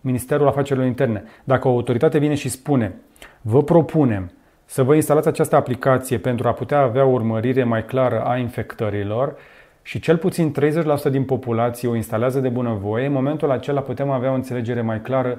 Ministerul 0.00 0.46
Afacerilor 0.46 0.88
Interne, 0.88 1.24
dacă 1.44 1.68
o 1.68 1.70
autoritate 1.70 2.18
vine 2.18 2.34
și 2.34 2.48
spune 2.48 2.94
vă 3.40 3.62
propunem 3.62 4.30
să 4.66 4.82
vă 4.82 4.94
instalați 4.94 5.28
această 5.28 5.56
aplicație 5.56 6.18
pentru 6.18 6.48
a 6.48 6.52
putea 6.52 6.78
avea 6.78 7.04
o 7.04 7.10
urmărire 7.10 7.64
mai 7.64 7.84
clară 7.84 8.22
a 8.24 8.36
infectărilor 8.36 9.36
și 9.82 10.00
cel 10.00 10.16
puțin 10.16 10.54
30% 11.08 11.10
din 11.10 11.24
populație 11.24 11.88
o 11.88 11.94
instalează 11.94 12.40
de 12.40 12.48
bunăvoie, 12.48 13.06
în 13.06 13.12
momentul 13.12 13.50
acela 13.50 13.80
putem 13.80 14.10
avea 14.10 14.30
o 14.30 14.34
înțelegere 14.34 14.80
mai 14.80 15.00
clară 15.00 15.38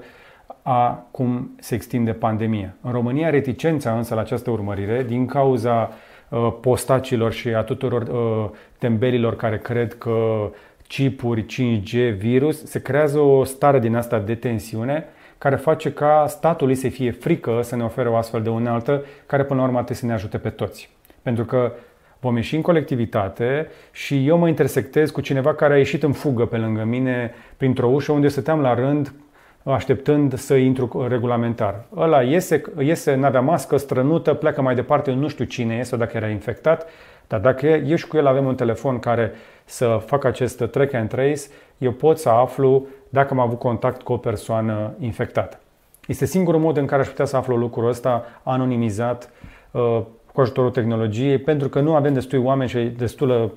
a 0.61 1.05
cum 1.11 1.55
se 1.59 1.75
extinde 1.75 2.11
pandemia. 2.11 2.75
În 2.81 2.91
România, 2.91 3.29
reticența 3.29 3.97
însă 3.97 4.13
la 4.15 4.21
această 4.21 4.49
urmărire, 4.49 5.03
din 5.03 5.25
cauza 5.25 5.91
uh, 6.29 6.53
postacilor 6.61 7.31
și 7.31 7.47
a 7.47 7.61
tuturor 7.61 8.01
uh, 8.01 8.49
tembelilor 8.77 9.35
care 9.35 9.57
cred 9.57 9.93
că 9.93 10.49
chipuri, 10.87 11.45
5G, 11.45 12.17
virus, 12.17 12.65
se 12.65 12.81
creează 12.81 13.19
o 13.19 13.43
stare 13.43 13.79
din 13.79 13.95
asta 13.95 14.19
de 14.19 14.35
tensiune 14.35 15.05
care 15.37 15.55
face 15.55 15.91
ca 15.91 16.25
statului 16.27 16.75
să 16.75 16.89
fie 16.89 17.11
frică 17.11 17.59
să 17.63 17.75
ne 17.75 17.83
ofere 17.83 18.09
o 18.09 18.15
astfel 18.15 18.41
de 18.41 18.49
unealtă 18.49 19.05
care 19.25 19.43
până 19.43 19.59
la 19.59 19.65
urmă 19.65 19.77
trebuie 19.77 19.97
să 19.97 20.05
ne 20.05 20.13
ajute 20.13 20.37
pe 20.37 20.49
toți. 20.49 20.89
Pentru 21.21 21.45
că 21.45 21.71
vom 22.19 22.35
ieși 22.35 22.55
în 22.55 22.61
colectivitate 22.61 23.67
și 23.91 24.27
eu 24.27 24.37
mă 24.37 24.47
intersectez 24.47 25.09
cu 25.09 25.21
cineva 25.21 25.53
care 25.53 25.73
a 25.73 25.77
ieșit 25.77 26.03
în 26.03 26.11
fugă 26.11 26.45
pe 26.45 26.57
lângă 26.57 26.83
mine 26.83 27.33
printr-o 27.57 27.87
ușă 27.87 28.11
unde 28.11 28.27
stăteam 28.27 28.61
la 28.61 28.73
rând 28.73 29.13
așteptând 29.73 30.37
să 30.37 30.55
intru 30.55 31.05
regulamentar. 31.07 31.83
Ăla 31.95 32.21
iese, 32.21 32.61
iese 32.79 33.15
n-avea 33.15 33.41
mască, 33.41 33.77
strănută, 33.77 34.33
pleacă 34.33 34.61
mai 34.61 34.75
departe, 34.75 35.11
nu 35.11 35.27
știu 35.27 35.45
cine 35.45 35.73
este 35.73 35.83
sau 35.83 35.97
dacă 35.97 36.17
era 36.17 36.27
infectat, 36.27 36.89
dar 37.27 37.39
dacă 37.39 37.65
eu 37.65 37.95
și 37.95 38.07
cu 38.07 38.17
el 38.17 38.27
avem 38.27 38.45
un 38.45 38.55
telefon 38.55 38.99
care 38.99 39.31
să 39.65 40.01
facă 40.05 40.27
acest 40.27 40.63
track 40.63 40.93
and 40.93 41.09
trace, 41.09 41.41
eu 41.77 41.91
pot 41.91 42.17
să 42.17 42.29
aflu 42.29 42.87
dacă 43.09 43.33
am 43.33 43.39
avut 43.39 43.59
contact 43.59 44.01
cu 44.01 44.13
o 44.13 44.17
persoană 44.17 44.93
infectată. 44.99 45.59
Este 46.07 46.25
singurul 46.25 46.59
mod 46.59 46.77
în 46.77 46.85
care 46.85 47.01
aș 47.01 47.07
putea 47.07 47.25
să 47.25 47.37
aflu 47.37 47.55
lucrul 47.55 47.87
ăsta 47.87 48.25
anonimizat 48.43 49.29
uh, 49.71 50.01
cu 50.33 50.41
ajutorul 50.41 50.71
tehnologiei, 50.71 51.37
pentru 51.37 51.69
că 51.69 51.79
nu 51.79 51.95
avem 51.95 52.13
destui 52.13 52.39
oameni 52.39 52.69
și 52.69 52.79
destulă 52.79 53.51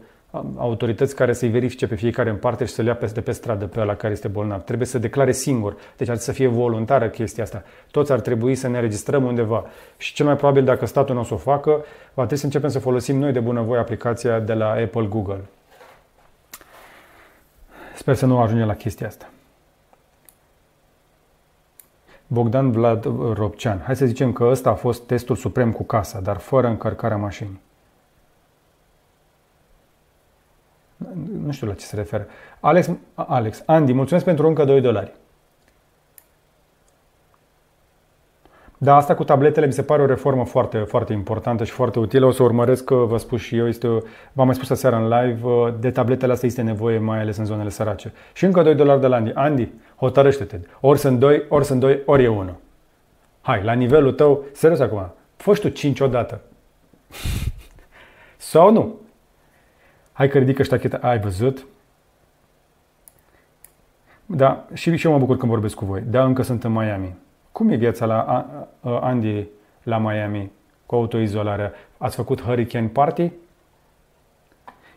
autorități 0.56 1.14
care 1.14 1.32
să-i 1.32 1.48
verifice 1.48 1.86
pe 1.86 1.94
fiecare 1.94 2.30
în 2.30 2.36
parte 2.36 2.64
și 2.64 2.72
să 2.72 2.82
le 2.82 2.88
ia 2.88 2.94
peste 2.94 3.20
pe 3.20 3.32
stradă 3.32 3.66
pe 3.66 3.80
ăla 3.80 3.94
care 3.94 4.12
este 4.12 4.28
bolnav. 4.28 4.62
Trebuie 4.62 4.86
să 4.86 4.98
declare 4.98 5.32
singur. 5.32 5.76
Deci 5.96 6.08
ar 6.08 6.16
să 6.16 6.32
fie 6.32 6.46
voluntară 6.46 7.08
chestia 7.08 7.42
asta. 7.42 7.62
Toți 7.90 8.12
ar 8.12 8.20
trebui 8.20 8.54
să 8.54 8.68
ne 8.68 8.76
înregistrăm 8.76 9.24
undeva. 9.24 9.64
Și 9.96 10.14
cel 10.14 10.26
mai 10.26 10.36
probabil, 10.36 10.64
dacă 10.64 10.86
statul 10.86 11.14
nu 11.14 11.20
o 11.20 11.24
să 11.24 11.34
o 11.34 11.36
facă, 11.36 11.70
va 12.14 12.22
trebui 12.22 12.36
să 12.36 12.44
începem 12.44 12.68
să 12.68 12.78
folosim 12.78 13.18
noi 13.18 13.32
de 13.32 13.40
bunăvoie 13.40 13.80
aplicația 13.80 14.38
de 14.38 14.52
la 14.52 14.70
Apple 14.70 15.06
Google. 15.08 15.40
Sper 17.94 18.14
să 18.14 18.26
nu 18.26 18.40
ajungem 18.40 18.66
la 18.66 18.74
chestia 18.74 19.06
asta. 19.06 19.28
Bogdan 22.32 22.70
Vlad 22.70 23.04
Ropcean. 23.34 23.82
Hai 23.84 23.96
să 23.96 24.06
zicem 24.06 24.32
că 24.32 24.44
ăsta 24.44 24.70
a 24.70 24.74
fost 24.74 25.02
testul 25.02 25.36
suprem 25.36 25.72
cu 25.72 25.82
casa, 25.82 26.20
dar 26.20 26.36
fără 26.36 26.66
încărcarea 26.66 27.16
mașinii. 27.16 27.60
Nu 31.44 31.52
știu 31.52 31.66
la 31.66 31.74
ce 31.74 31.84
se 31.84 31.96
referă. 31.96 32.26
Alex, 32.60 32.90
Alex, 33.14 33.62
Andy, 33.66 33.92
mulțumesc 33.92 34.24
pentru 34.24 34.46
încă 34.46 34.64
2 34.64 34.80
dolari. 34.80 35.12
Da, 38.78 38.96
asta 38.96 39.14
cu 39.14 39.24
tabletele 39.24 39.66
mi 39.66 39.72
se 39.72 39.82
pare 39.82 40.02
o 40.02 40.06
reformă 40.06 40.44
foarte, 40.44 40.78
foarte 40.78 41.12
importantă 41.12 41.64
și 41.64 41.72
foarte 41.72 41.98
utilă. 41.98 42.26
O 42.26 42.30
să 42.30 42.42
urmăresc, 42.42 42.90
vă 42.90 43.16
spun 43.16 43.38
și 43.38 43.56
eu, 43.56 43.68
este, 43.68 43.88
v-am 44.32 44.46
mai 44.46 44.54
spus 44.54 44.70
aseară 44.70 44.96
în 44.96 45.08
live, 45.08 45.74
de 45.80 45.90
tabletele 45.90 46.32
astea 46.32 46.48
este 46.48 46.62
nevoie, 46.62 46.98
mai 46.98 47.20
ales 47.20 47.36
în 47.36 47.44
zonele 47.44 47.68
sărace. 47.68 48.12
Și 48.32 48.44
încă 48.44 48.62
2 48.62 48.74
dolari 48.74 49.00
de 49.00 49.06
la 49.06 49.16
Andy. 49.16 49.32
Andy, 49.34 49.68
hotărăște-te. 50.00 50.60
Ori 50.80 50.98
sunt 50.98 51.18
2, 51.18 51.44
ori 51.48 51.64
sunt 51.64 51.80
2, 51.80 52.02
ori 52.04 52.24
e 52.24 52.28
1. 52.28 52.58
Hai, 53.40 53.62
la 53.62 53.72
nivelul 53.72 54.12
tău, 54.12 54.44
serios 54.52 54.80
acum, 54.80 55.12
fă 55.36 55.52
tu 55.52 55.68
5 55.68 56.00
odată. 56.00 56.40
Sau 58.36 58.72
nu? 58.72 58.94
Hai 60.12 60.28
că 60.28 60.38
ridică 60.38 60.62
ștacheta. 60.62 60.98
Ai 61.02 61.18
văzut? 61.18 61.66
Da, 64.26 64.66
și, 64.72 64.96
și 64.96 65.06
eu 65.06 65.12
mă 65.12 65.18
bucur 65.18 65.36
când 65.36 65.50
vorbesc 65.50 65.74
cu 65.74 65.84
voi. 65.84 66.00
Da, 66.00 66.24
încă 66.24 66.42
sunt 66.42 66.64
în 66.64 66.72
Miami. 66.72 67.14
Cum 67.52 67.68
e 67.68 67.76
viața 67.76 68.06
la 68.06 68.46
Andy 68.82 69.46
la 69.82 69.98
Miami 69.98 70.50
cu 70.86 70.94
autoizolarea? 70.94 71.72
Ați 71.98 72.16
făcut 72.16 72.42
Hurricane 72.42 72.86
Party? 72.86 73.30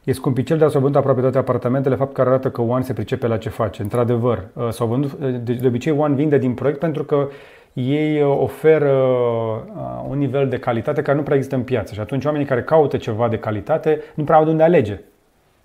E 0.03 0.11
scumpicel, 0.11 0.57
dar 0.57 0.69
s-au 0.69 0.81
vândut 0.81 0.99
aproape 0.99 1.21
toate 1.21 1.37
apartamentele, 1.37 1.95
fapt 1.95 2.13
care 2.13 2.29
arată 2.29 2.49
că 2.49 2.61
One 2.61 2.83
se 2.83 2.93
pricepe 2.93 3.27
la 3.27 3.37
ce 3.37 3.49
face. 3.49 3.81
Într-adevăr, 3.81 4.47
s-au 4.69 4.87
vândut, 4.87 5.13
de, 5.19 5.53
de 5.53 5.67
obicei 5.67 5.91
One 5.91 6.15
vinde 6.15 6.37
din 6.37 6.53
proiect 6.53 6.79
pentru 6.79 7.03
că 7.03 7.27
ei 7.73 8.21
uh, 8.21 8.37
oferă 8.39 8.91
uh, 8.91 10.05
un 10.09 10.17
nivel 10.17 10.49
de 10.49 10.57
calitate 10.57 11.01
care 11.01 11.17
nu 11.17 11.23
prea 11.23 11.35
există 11.35 11.55
în 11.55 11.63
piață 11.63 11.93
și 11.93 11.99
atunci 11.99 12.25
oamenii 12.25 12.47
care 12.47 12.63
caută 12.63 12.97
ceva 12.97 13.27
de 13.27 13.37
calitate 13.37 14.01
nu 14.13 14.23
prea 14.23 14.37
au 14.37 14.43
de 14.43 14.49
unde 14.49 14.63
alege. 14.63 14.99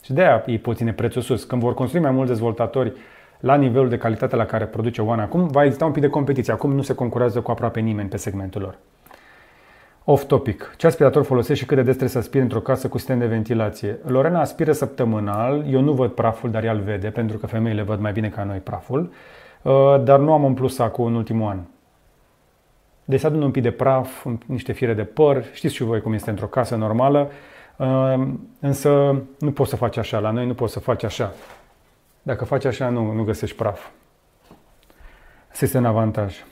Și 0.02 0.12
de 0.12 0.20
aia 0.20 0.42
ei 0.46 0.58
pot 0.58 0.76
ține 0.76 0.92
prețul 0.92 1.22
sus. 1.22 1.44
Când 1.44 1.62
vor 1.62 1.74
construi 1.74 2.00
mai 2.00 2.10
mulți 2.10 2.30
dezvoltatori 2.30 2.92
la 3.40 3.54
nivelul 3.54 3.88
de 3.88 3.98
calitate 3.98 4.36
la 4.36 4.44
care 4.44 4.64
produce 4.64 5.02
One 5.02 5.22
acum, 5.22 5.46
va 5.46 5.64
exista 5.64 5.84
un 5.84 5.92
pic 5.92 6.02
de 6.02 6.08
competiție. 6.08 6.52
Acum 6.52 6.72
nu 6.72 6.82
se 6.82 6.94
concurează 6.94 7.40
cu 7.40 7.50
aproape 7.50 7.80
nimeni 7.80 8.08
pe 8.08 8.16
segmentul 8.16 8.60
lor. 8.60 8.78
Off 10.10 10.24
topic. 10.24 10.74
Ce 10.76 10.86
aspirator 10.86 11.24
folosești 11.24 11.62
și 11.62 11.68
cât 11.68 11.76
de 11.76 11.82
des 11.82 11.90
trebuie 11.90 12.08
să 12.08 12.18
aspiri 12.18 12.42
într-o 12.42 12.60
casă 12.60 12.88
cu 12.88 12.98
sistem 12.98 13.18
de 13.18 13.26
ventilație? 13.26 13.98
Lorena 14.06 14.40
aspiră 14.40 14.72
săptămânal. 14.72 15.64
Eu 15.70 15.80
nu 15.80 15.92
văd 15.92 16.10
praful, 16.10 16.50
dar 16.50 16.64
ea 16.64 16.72
îl 16.72 16.80
vede, 16.80 17.10
pentru 17.10 17.38
că 17.38 17.46
femeile 17.46 17.82
văd 17.82 18.00
mai 18.00 18.12
bine 18.12 18.28
ca 18.28 18.44
noi 18.44 18.58
praful. 18.58 19.12
Uh, 19.62 20.02
dar 20.04 20.18
nu 20.18 20.32
am 20.32 20.44
umplut 20.44 20.70
sacul 20.70 21.06
în 21.06 21.14
ultimul 21.14 21.50
an. 21.50 21.58
Deci 23.04 23.24
adun 23.24 23.42
un 23.42 23.50
pic 23.50 23.62
de 23.62 23.70
praf, 23.70 24.26
niște 24.46 24.72
fire 24.72 24.94
de 24.94 25.04
păr. 25.04 25.44
Știți 25.52 25.74
și 25.74 25.82
voi 25.82 26.00
cum 26.00 26.12
este 26.12 26.30
într-o 26.30 26.46
casă 26.46 26.76
normală. 26.76 27.30
Uh, 27.76 28.28
însă 28.60 29.22
nu 29.38 29.52
poți 29.52 29.70
să 29.70 29.76
faci 29.76 29.96
așa. 29.96 30.18
La 30.18 30.30
noi 30.30 30.46
nu 30.46 30.54
poți 30.54 30.72
să 30.72 30.80
faci 30.80 31.04
așa. 31.04 31.32
Dacă 32.22 32.44
faci 32.44 32.64
așa, 32.64 32.88
nu, 32.88 33.12
nu 33.12 33.24
găsești 33.24 33.56
praf. 33.56 33.86
Asta 35.50 35.64
este 35.64 35.78
un 35.78 35.84
avantaj. 35.84 36.44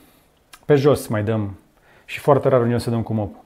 Pe 0.65 0.75
jos 0.75 1.07
mai 1.07 1.23
dăm 1.23 1.57
și 2.05 2.19
foarte 2.19 2.47
rar 2.47 2.65
eu 2.65 2.77
să 2.77 2.89
dăm 2.89 3.03
cu 3.03 3.13
mop. 3.13 3.45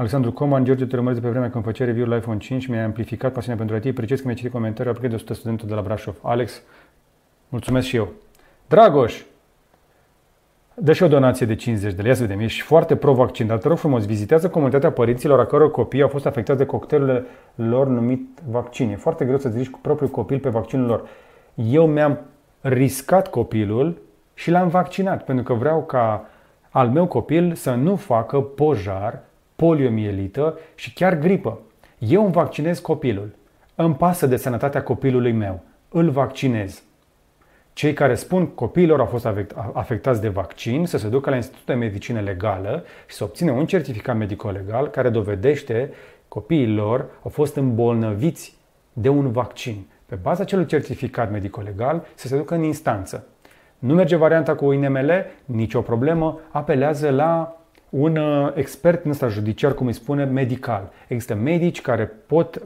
Alexandru 0.00 0.32
Coman, 0.32 0.64
George, 0.64 0.86
te 0.86 0.96
urmăresc 0.96 1.20
de 1.20 1.26
pe 1.26 1.32
vremea 1.32 1.50
când 1.50 1.64
făcea 1.64 1.84
review 1.84 2.16
iPhone 2.16 2.38
5, 2.38 2.66
mi-a 2.66 2.84
amplificat 2.84 3.32
pasiunea 3.32 3.66
pentru 3.66 3.88
IT, 3.88 3.94
precis 3.94 4.20
că 4.20 4.26
mi-a 4.26 4.34
citit 4.34 4.50
comentariul 4.50 4.94
aproape 4.94 5.08
de 5.08 5.14
100 5.14 5.34
studentul 5.34 5.68
de 5.68 5.74
la 5.74 5.80
Brașov. 5.80 6.18
Alex, 6.22 6.62
mulțumesc 7.48 7.86
și 7.86 7.96
eu. 7.96 8.08
Dragoș, 8.68 9.22
dă 10.74 10.92
și 10.92 11.02
o 11.02 11.08
donație 11.08 11.46
de 11.46 11.54
50 11.54 11.92
de 11.92 12.00
lei, 12.00 12.10
ia 12.10 12.16
să 12.16 12.22
vedem, 12.22 12.40
ești 12.40 12.60
foarte 12.60 12.96
pro-vaccin, 12.96 13.46
dar 13.46 13.58
te 13.58 13.68
rog 13.68 13.78
frumos, 13.78 14.06
vizitează 14.06 14.48
comunitatea 14.48 14.92
părinților 14.92 15.40
a 15.40 15.44
căror 15.44 15.70
copii 15.70 16.02
au 16.02 16.08
fost 16.08 16.26
afectați 16.26 16.58
de 16.58 16.66
cocktailul 16.66 17.26
lor 17.54 17.86
numit 17.86 18.38
vaccin. 18.50 18.90
E 18.90 18.96
foarte 18.96 19.24
greu 19.24 19.38
să-ți 19.38 19.56
riști 19.56 19.72
cu 19.72 19.78
propriul 19.82 20.10
copil 20.10 20.38
pe 20.38 20.48
vaccinul 20.48 20.86
lor. 20.86 21.08
Eu 21.54 21.86
mi-am 21.86 22.18
riscat 22.60 23.28
copilul 23.28 24.02
și 24.34 24.50
l-am 24.50 24.68
vaccinat, 24.68 25.24
pentru 25.24 25.44
că 25.44 25.52
vreau 25.52 25.82
ca 25.82 26.28
al 26.70 26.88
meu 26.88 27.06
copil 27.06 27.54
să 27.54 27.74
nu 27.74 27.96
facă 27.96 28.40
pojar, 28.40 29.28
poliomielită 29.60 30.58
și 30.74 30.92
chiar 30.92 31.18
gripă. 31.18 31.58
Eu 31.98 32.22
îmi 32.22 32.32
vaccinez 32.32 32.78
copilul. 32.78 33.34
Îmi 33.74 33.94
pasă 33.94 34.26
de 34.26 34.36
sănătatea 34.36 34.82
copilului 34.82 35.32
meu. 35.32 35.60
Îl 35.88 36.10
vaccinez. 36.10 36.82
Cei 37.72 37.92
care 37.92 38.14
spun 38.14 38.46
copiilor 38.46 39.00
au 39.00 39.06
fost 39.06 39.28
afectați 39.72 40.20
de 40.20 40.28
vaccin 40.28 40.86
să 40.86 40.98
se 40.98 41.08
ducă 41.08 41.30
la 41.30 41.36
Institutul 41.36 41.74
de 41.74 41.80
Medicină 41.80 42.20
Legală 42.20 42.84
și 43.06 43.16
să 43.16 43.24
obțină 43.24 43.50
un 43.50 43.66
certificat 43.66 44.16
medico-legal 44.16 44.88
care 44.88 45.08
dovedește 45.08 45.90
copiii 46.28 46.74
lor 46.74 47.06
au 47.22 47.30
fost 47.30 47.56
îmbolnăviți 47.56 48.56
de 48.92 49.08
un 49.08 49.30
vaccin. 49.32 49.86
Pe 50.06 50.14
baza 50.14 50.42
acelui 50.42 50.66
certificat 50.66 51.30
medico-legal 51.30 52.06
să 52.14 52.26
se 52.26 52.36
ducă 52.36 52.54
în 52.54 52.62
instanță. 52.62 53.26
Nu 53.78 53.94
merge 53.94 54.16
varianta 54.16 54.54
cu 54.54 54.72
INML, 54.72 55.26
nicio 55.44 55.80
problemă, 55.80 56.40
apelează 56.50 57.10
la 57.10 57.59
un 57.90 58.16
uh, 58.16 58.52
expert 58.54 59.04
în 59.04 59.10
ăsta 59.10 59.28
judiciar, 59.28 59.74
cum 59.74 59.86
îi 59.86 59.92
spune, 59.92 60.24
medical. 60.24 60.92
Există 61.08 61.34
medici 61.34 61.80
care 61.80 62.12
pot 62.26 62.62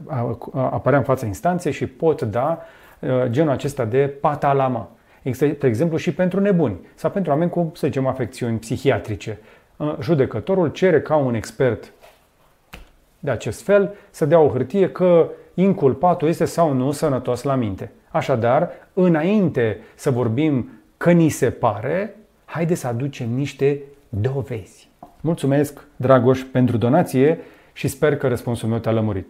apărea 0.51 0.97
în 0.97 1.05
fața 1.05 1.25
instanței 1.25 1.71
și 1.71 1.87
pot 1.87 2.21
da 2.21 2.61
uh, 2.99 3.09
genul 3.29 3.51
acesta 3.51 3.85
de 3.85 4.13
patalama. 4.21 4.89
Există, 5.21 5.55
de 5.59 5.67
exemplu, 5.67 5.97
și 5.97 6.13
pentru 6.13 6.39
nebuni 6.39 6.77
sau 6.95 7.11
pentru 7.11 7.31
oameni 7.31 7.49
cu, 7.49 7.71
să 7.75 7.87
zicem, 7.87 8.07
afecțiuni 8.07 8.57
psihiatrice. 8.57 9.39
Uh, 9.77 9.95
judecătorul 10.01 10.71
cere 10.71 11.01
ca 11.01 11.15
un 11.15 11.33
expert 11.33 11.93
de 13.19 13.31
acest 13.31 13.61
fel 13.61 13.95
să 14.09 14.25
dea 14.25 14.39
o 14.39 14.49
hârtie 14.49 14.91
că 14.91 15.29
inculpatul 15.53 16.27
este 16.27 16.45
sau 16.45 16.73
nu 16.73 16.91
sănătos 16.91 17.43
la 17.43 17.55
minte. 17.55 17.91
Așadar, 18.09 18.69
înainte 18.93 19.79
să 19.95 20.11
vorbim 20.11 20.69
că 20.97 21.11
ni 21.11 21.29
se 21.29 21.49
pare, 21.49 22.15
haide 22.45 22.75
să 22.75 22.87
aducem 22.87 23.29
niște 23.29 23.81
dovezi. 24.09 24.84
Mulțumesc, 25.25 25.83
Dragoș, 25.95 26.41
pentru 26.51 26.77
donație 26.77 27.39
și 27.73 27.87
sper 27.87 28.17
că 28.17 28.27
răspunsul 28.27 28.69
meu 28.69 28.77
te-a 28.77 28.91
lămurit. 28.91 29.29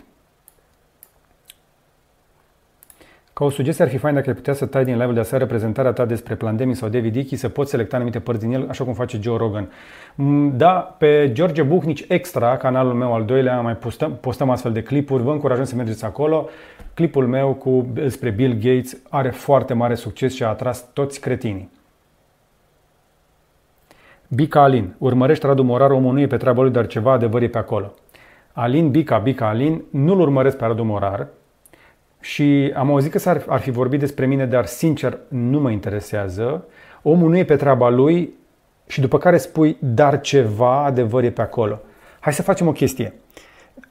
Ca 3.33 3.43
o 3.45 3.49
sugestie 3.49 3.83
ar 3.83 3.89
fi 3.89 3.97
fain 3.97 4.13
dacă 4.13 4.29
ai 4.29 4.35
putea 4.35 4.53
să 4.53 4.65
tai 4.65 4.83
din 4.83 4.93
live-ul 4.93 5.13
de 5.13 5.19
aseară 5.19 5.45
prezentarea 5.45 5.91
ta 5.91 6.05
despre 6.05 6.35
Plandemic 6.35 6.75
sau 6.75 6.89
David 6.89 7.15
Icke, 7.15 7.35
să 7.35 7.49
poți 7.49 7.69
selecta 7.69 7.95
anumite 7.95 8.19
părți 8.19 8.41
din 8.41 8.53
el, 8.53 8.65
așa 8.69 8.83
cum 8.83 8.93
face 8.93 9.19
Joe 9.21 9.37
Rogan. 9.37 9.71
Mm, 10.15 10.57
da, 10.57 10.95
pe 10.97 11.29
George 11.33 11.63
Buhnici 11.63 12.05
Extra, 12.07 12.57
canalul 12.57 12.93
meu 12.93 13.13
al 13.13 13.25
doilea, 13.25 13.61
mai 13.61 13.75
postăm, 13.75 14.17
postăm 14.21 14.49
astfel 14.49 14.71
de 14.71 14.83
clipuri. 14.83 15.23
Vă 15.23 15.31
încurajăm 15.31 15.65
să 15.65 15.75
mergeți 15.75 16.05
acolo. 16.05 16.49
Clipul 16.93 17.27
meu 17.27 17.53
cu 17.53 17.87
despre 17.93 18.29
Bill 18.29 18.53
Gates 18.53 18.97
are 19.09 19.29
foarte 19.29 19.73
mare 19.73 19.95
succes 19.95 20.33
și 20.33 20.43
a 20.43 20.47
atras 20.47 20.85
toți 20.93 21.19
cretinii. 21.19 21.74
Bica 24.27 24.61
Alin. 24.61 24.95
Urmărește 24.97 25.47
Radu 25.47 25.63
Morar, 25.63 25.91
omul 25.91 26.13
nu 26.13 26.19
e 26.19 26.27
pe 26.27 26.37
treaba 26.37 26.61
lui, 26.61 26.71
dar 26.71 26.87
ceva 26.87 27.11
adevăr 27.11 27.41
e 27.41 27.47
pe 27.47 27.57
acolo. 27.57 27.93
Alin 28.53 28.91
Bica, 28.91 29.17
Bica 29.17 29.47
Alin, 29.47 29.83
nu-l 29.89 30.19
urmăresc 30.19 30.57
pe 30.57 30.65
Radu 30.65 30.83
Morar, 30.83 31.27
și 32.25 32.73
am 32.75 32.89
auzit 32.89 33.11
că 33.11 33.29
ar, 33.29 33.43
ar 33.47 33.59
fi 33.59 33.71
vorbit 33.71 33.99
despre 33.99 34.25
mine, 34.25 34.45
dar 34.45 34.65
sincer 34.65 35.17
nu 35.27 35.59
mă 35.59 35.71
interesează. 35.71 36.65
Omul 37.01 37.29
nu 37.29 37.37
e 37.37 37.43
pe 37.43 37.55
treaba 37.55 37.89
lui 37.89 38.33
și 38.87 39.01
după 39.01 39.17
care 39.17 39.37
spui, 39.37 39.77
dar 39.79 40.21
ceva 40.21 40.83
adevăr 40.83 41.23
e 41.23 41.29
pe 41.29 41.41
acolo. 41.41 41.79
Hai 42.19 42.33
să 42.33 42.41
facem 42.41 42.67
o 42.67 42.71
chestie. 42.71 43.13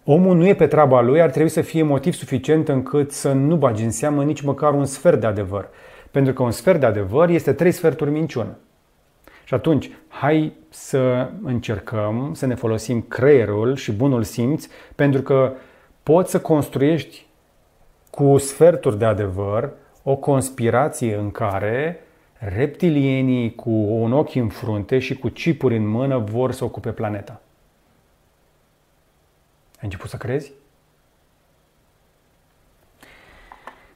Omul 0.04 0.36
nu 0.36 0.46
e 0.46 0.54
pe 0.54 0.66
treaba 0.66 1.00
lui, 1.00 1.20
ar 1.20 1.30
trebui 1.30 1.48
să 1.48 1.60
fie 1.60 1.82
motiv 1.82 2.12
suficient 2.12 2.68
încât 2.68 3.12
să 3.12 3.32
nu 3.32 3.56
bagi 3.56 3.84
în 3.84 3.90
seamă 3.90 4.24
nici 4.24 4.40
măcar 4.40 4.74
un 4.74 4.84
sfert 4.84 5.20
de 5.20 5.26
adevăr. 5.26 5.68
Pentru 6.10 6.32
că 6.32 6.42
un 6.42 6.50
sfert 6.50 6.80
de 6.80 6.86
adevăr 6.86 7.28
este 7.28 7.52
trei 7.52 7.72
sferturi 7.72 8.10
minciună. 8.10 8.56
Și 9.44 9.54
atunci, 9.54 9.90
hai 10.08 10.52
să 10.68 11.30
încercăm 11.42 12.30
să 12.34 12.46
ne 12.46 12.54
folosim 12.54 13.02
creierul 13.02 13.76
și 13.76 13.92
bunul 13.92 14.22
simț, 14.22 14.66
pentru 14.94 15.22
că 15.22 15.52
poți 16.02 16.30
să 16.30 16.40
construiești 16.40 17.26
cu 18.10 18.38
sferturi 18.38 18.98
de 18.98 19.04
adevăr, 19.04 19.70
o 20.02 20.16
conspirație 20.16 21.14
în 21.14 21.30
care 21.30 22.00
reptilienii 22.38 23.54
cu 23.54 23.70
un 23.70 24.12
ochi 24.12 24.34
în 24.34 24.48
frunte 24.48 24.98
și 24.98 25.14
cu 25.14 25.28
cipuri 25.28 25.76
în 25.76 25.86
mână 25.86 26.18
vor 26.18 26.52
să 26.52 26.64
ocupe 26.64 26.90
planeta. 26.90 27.40
Ai 29.72 29.80
început 29.80 30.10
să 30.10 30.16
crezi? 30.16 30.52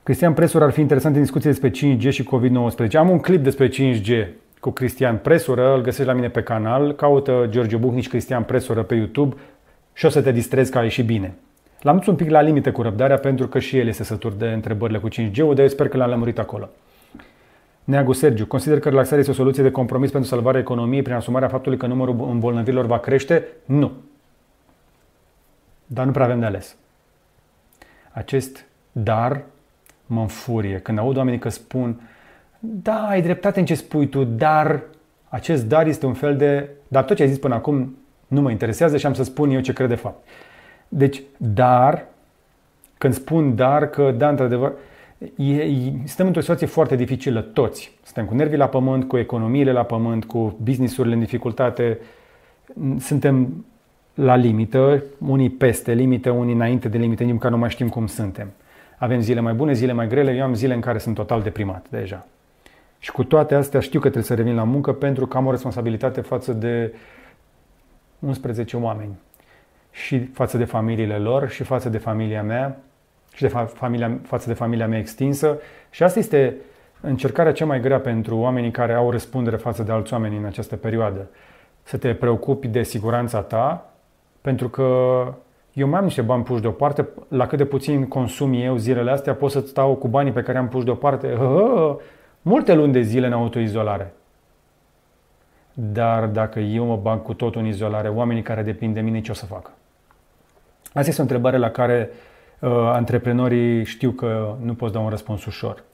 Cristian 0.02 0.34
Presur 0.34 0.62
ar 0.62 0.70
fi 0.70 0.80
interesant 0.80 1.14
în 1.14 1.20
discuție 1.20 1.50
despre 1.50 1.70
5G 1.70 2.08
și 2.08 2.24
COVID-19. 2.24 2.92
Am 2.92 3.10
un 3.10 3.18
clip 3.18 3.42
despre 3.42 3.68
5G 3.68 4.26
cu 4.60 4.70
Cristian 4.70 5.16
Presură, 5.16 5.74
îl 5.74 5.80
găsești 5.80 6.06
la 6.06 6.12
mine 6.12 6.28
pe 6.28 6.42
canal, 6.42 6.94
caută 6.94 7.46
George 7.48 7.76
Buhnici 7.76 8.08
Cristian 8.08 8.42
Presură 8.42 8.82
pe 8.82 8.94
YouTube 8.94 9.36
și 9.92 10.06
o 10.06 10.08
să 10.08 10.22
te 10.22 10.32
distrezi 10.32 10.70
că 10.70 10.78
ai 10.78 10.88
și 10.88 11.02
bine. 11.02 11.34
L-am 11.80 11.96
dus 11.96 12.06
un 12.06 12.16
pic 12.16 12.30
la 12.30 12.40
limite 12.40 12.70
cu 12.70 12.82
răbdarea 12.82 13.18
pentru 13.18 13.48
că 13.48 13.58
și 13.58 13.78
el 13.78 13.86
este 13.86 14.04
sătur 14.04 14.32
de 14.32 14.46
întrebările 14.46 14.98
cu 14.98 15.08
5G-ul, 15.08 15.54
dar 15.54 15.58
eu 15.58 15.68
sper 15.68 15.88
că 15.88 15.96
l-am 15.96 16.08
lămurit 16.10 16.38
acolo. 16.38 16.68
Neagu 17.84 18.12
Sergiu, 18.12 18.46
consider 18.46 18.80
că 18.80 18.88
relaxarea 18.88 19.18
este 19.18 19.30
o 19.30 19.34
soluție 19.34 19.62
de 19.62 19.70
compromis 19.70 20.10
pentru 20.10 20.30
salvarea 20.30 20.60
economiei 20.60 21.02
prin 21.02 21.14
asumarea 21.14 21.48
faptului 21.48 21.78
că 21.78 21.86
numărul 21.86 22.26
îmbolnăvirilor 22.30 22.86
va 22.86 22.98
crește? 22.98 23.46
Nu. 23.64 23.92
Dar 25.86 26.04
nu 26.04 26.10
prea 26.10 26.24
avem 26.24 26.40
de 26.40 26.46
ales. 26.46 26.76
Acest 28.12 28.66
dar 28.92 29.42
mă 30.06 30.20
înfurie. 30.20 30.78
Când 30.78 30.98
aud 30.98 31.16
oamenii 31.16 31.38
că 31.38 31.48
spun 31.48 32.00
da, 32.58 33.06
ai 33.08 33.22
dreptate 33.22 33.60
în 33.60 33.66
ce 33.66 33.74
spui 33.74 34.08
tu, 34.08 34.24
dar 34.24 34.82
acest 35.28 35.66
dar 35.66 35.86
este 35.86 36.06
un 36.06 36.14
fel 36.14 36.36
de 36.36 36.68
dar 36.88 37.04
tot 37.04 37.16
ce 37.16 37.22
ai 37.22 37.28
zis 37.28 37.38
până 37.38 37.54
acum 37.54 37.96
nu 38.26 38.40
mă 38.40 38.50
interesează 38.50 38.96
și 38.96 39.06
am 39.06 39.14
să 39.14 39.22
spun 39.22 39.50
eu 39.50 39.60
ce 39.60 39.72
cred 39.72 39.88
de 39.88 39.94
fapt. 39.94 40.26
Deci, 40.88 41.22
dar, 41.36 42.04
când 42.98 43.14
spun 43.14 43.54
dar, 43.54 43.90
că 43.90 44.14
da, 44.16 44.28
într-adevăr, 44.28 44.72
e, 45.36 45.54
e, 45.54 45.92
suntem 46.04 46.26
într-o 46.26 46.40
situație 46.40 46.66
foarte 46.66 46.96
dificilă, 46.96 47.40
toți. 47.40 47.98
Suntem 48.02 48.26
cu 48.26 48.34
nervii 48.34 48.58
la 48.58 48.68
pământ, 48.68 49.04
cu 49.04 49.16
economiile 49.16 49.72
la 49.72 49.82
pământ, 49.82 50.24
cu 50.24 50.56
businessurile 50.62 51.14
în 51.14 51.20
dificultate. 51.20 51.98
Suntem 52.98 53.64
la 54.14 54.36
limită, 54.36 55.02
unii 55.26 55.50
peste 55.50 55.92
limită, 55.92 56.30
unii 56.30 56.54
înainte 56.54 56.88
de 56.88 56.98
limită, 56.98 57.22
nici 57.22 57.32
măcar 57.32 57.50
nu 57.50 57.58
mai 57.58 57.70
știm 57.70 57.88
cum 57.88 58.06
suntem. 58.06 58.48
Avem 58.98 59.20
zile 59.20 59.40
mai 59.40 59.52
bune, 59.52 59.72
zile 59.72 59.92
mai 59.92 60.08
grele, 60.08 60.32
eu 60.32 60.44
am 60.44 60.54
zile 60.54 60.74
în 60.74 60.80
care 60.80 60.98
sunt 60.98 61.14
total 61.14 61.42
deprimat 61.42 61.86
deja. 61.90 62.26
Și 62.98 63.12
cu 63.12 63.24
toate 63.24 63.54
astea 63.54 63.80
știu 63.80 63.98
că 64.00 64.04
trebuie 64.04 64.28
să 64.28 64.34
revin 64.34 64.54
la 64.54 64.64
muncă 64.64 64.92
pentru 64.92 65.26
că 65.26 65.36
am 65.36 65.46
o 65.46 65.50
responsabilitate 65.50 66.20
față 66.20 66.52
de 66.52 66.94
11 68.18 68.76
oameni 68.76 69.18
și 69.90 70.24
față 70.24 70.56
de 70.56 70.64
familiile 70.64 71.18
lor 71.18 71.48
și 71.48 71.62
față 71.62 71.88
de 71.88 71.98
familia 71.98 72.42
mea 72.42 72.78
și 73.34 73.42
de 73.42 73.48
familia, 73.48 74.18
față 74.22 74.48
de 74.48 74.54
familia 74.54 74.86
mea 74.86 74.98
extinsă. 74.98 75.58
Și 75.90 76.02
asta 76.02 76.18
este 76.18 76.56
încercarea 77.00 77.52
cea 77.52 77.64
mai 77.64 77.80
grea 77.80 78.00
pentru 78.00 78.36
oamenii 78.36 78.70
care 78.70 78.92
au 78.92 79.10
răspundere 79.10 79.56
față 79.56 79.82
de 79.82 79.92
alți 79.92 80.12
oameni 80.12 80.36
în 80.36 80.44
această 80.44 80.76
perioadă. 80.76 81.28
Să 81.82 81.96
te 81.96 82.14
preocupi 82.14 82.68
de 82.68 82.82
siguranța 82.82 83.40
ta, 83.40 83.92
pentru 84.40 84.68
că 84.68 84.84
eu 85.72 85.88
mai 85.88 85.98
am 85.98 86.04
niște 86.04 86.22
bani 86.22 86.42
puși 86.42 86.60
deoparte, 86.60 87.08
la 87.28 87.46
cât 87.46 87.58
de 87.58 87.64
puțin 87.64 88.08
consum 88.08 88.52
eu 88.52 88.76
zilele 88.76 89.10
astea, 89.10 89.34
pot 89.34 89.50
să 89.50 89.60
stau 89.60 89.94
cu 89.94 90.08
banii 90.08 90.32
pe 90.32 90.42
care 90.42 90.58
am 90.58 90.68
puși 90.68 90.84
deoparte 90.84 91.38
multe 92.48 92.74
luni 92.74 92.92
de 92.92 93.00
zile 93.00 93.26
în 93.26 93.32
autoizolare. 93.32 94.12
Dar 95.72 96.26
dacă 96.26 96.58
eu 96.58 96.84
mă 96.84 96.96
bag 96.96 97.22
cu 97.22 97.34
totul 97.34 97.60
în 97.60 97.66
izolare, 97.66 98.08
oamenii 98.08 98.42
care 98.42 98.62
depind 98.62 98.94
de 98.94 99.00
mine, 99.00 99.20
ce 99.20 99.30
o 99.30 99.34
să 99.34 99.46
facă? 99.46 99.70
Asta 100.92 101.08
este 101.08 101.20
o 101.20 101.22
întrebare 101.22 101.56
la 101.56 101.70
care 101.70 102.10
uh, 102.60 102.70
antreprenorii 102.70 103.84
știu 103.84 104.10
că 104.10 104.56
nu 104.62 104.74
poți 104.74 104.92
da 104.92 104.98
un 104.98 105.08
răspuns 105.08 105.44
ușor. 105.44 105.84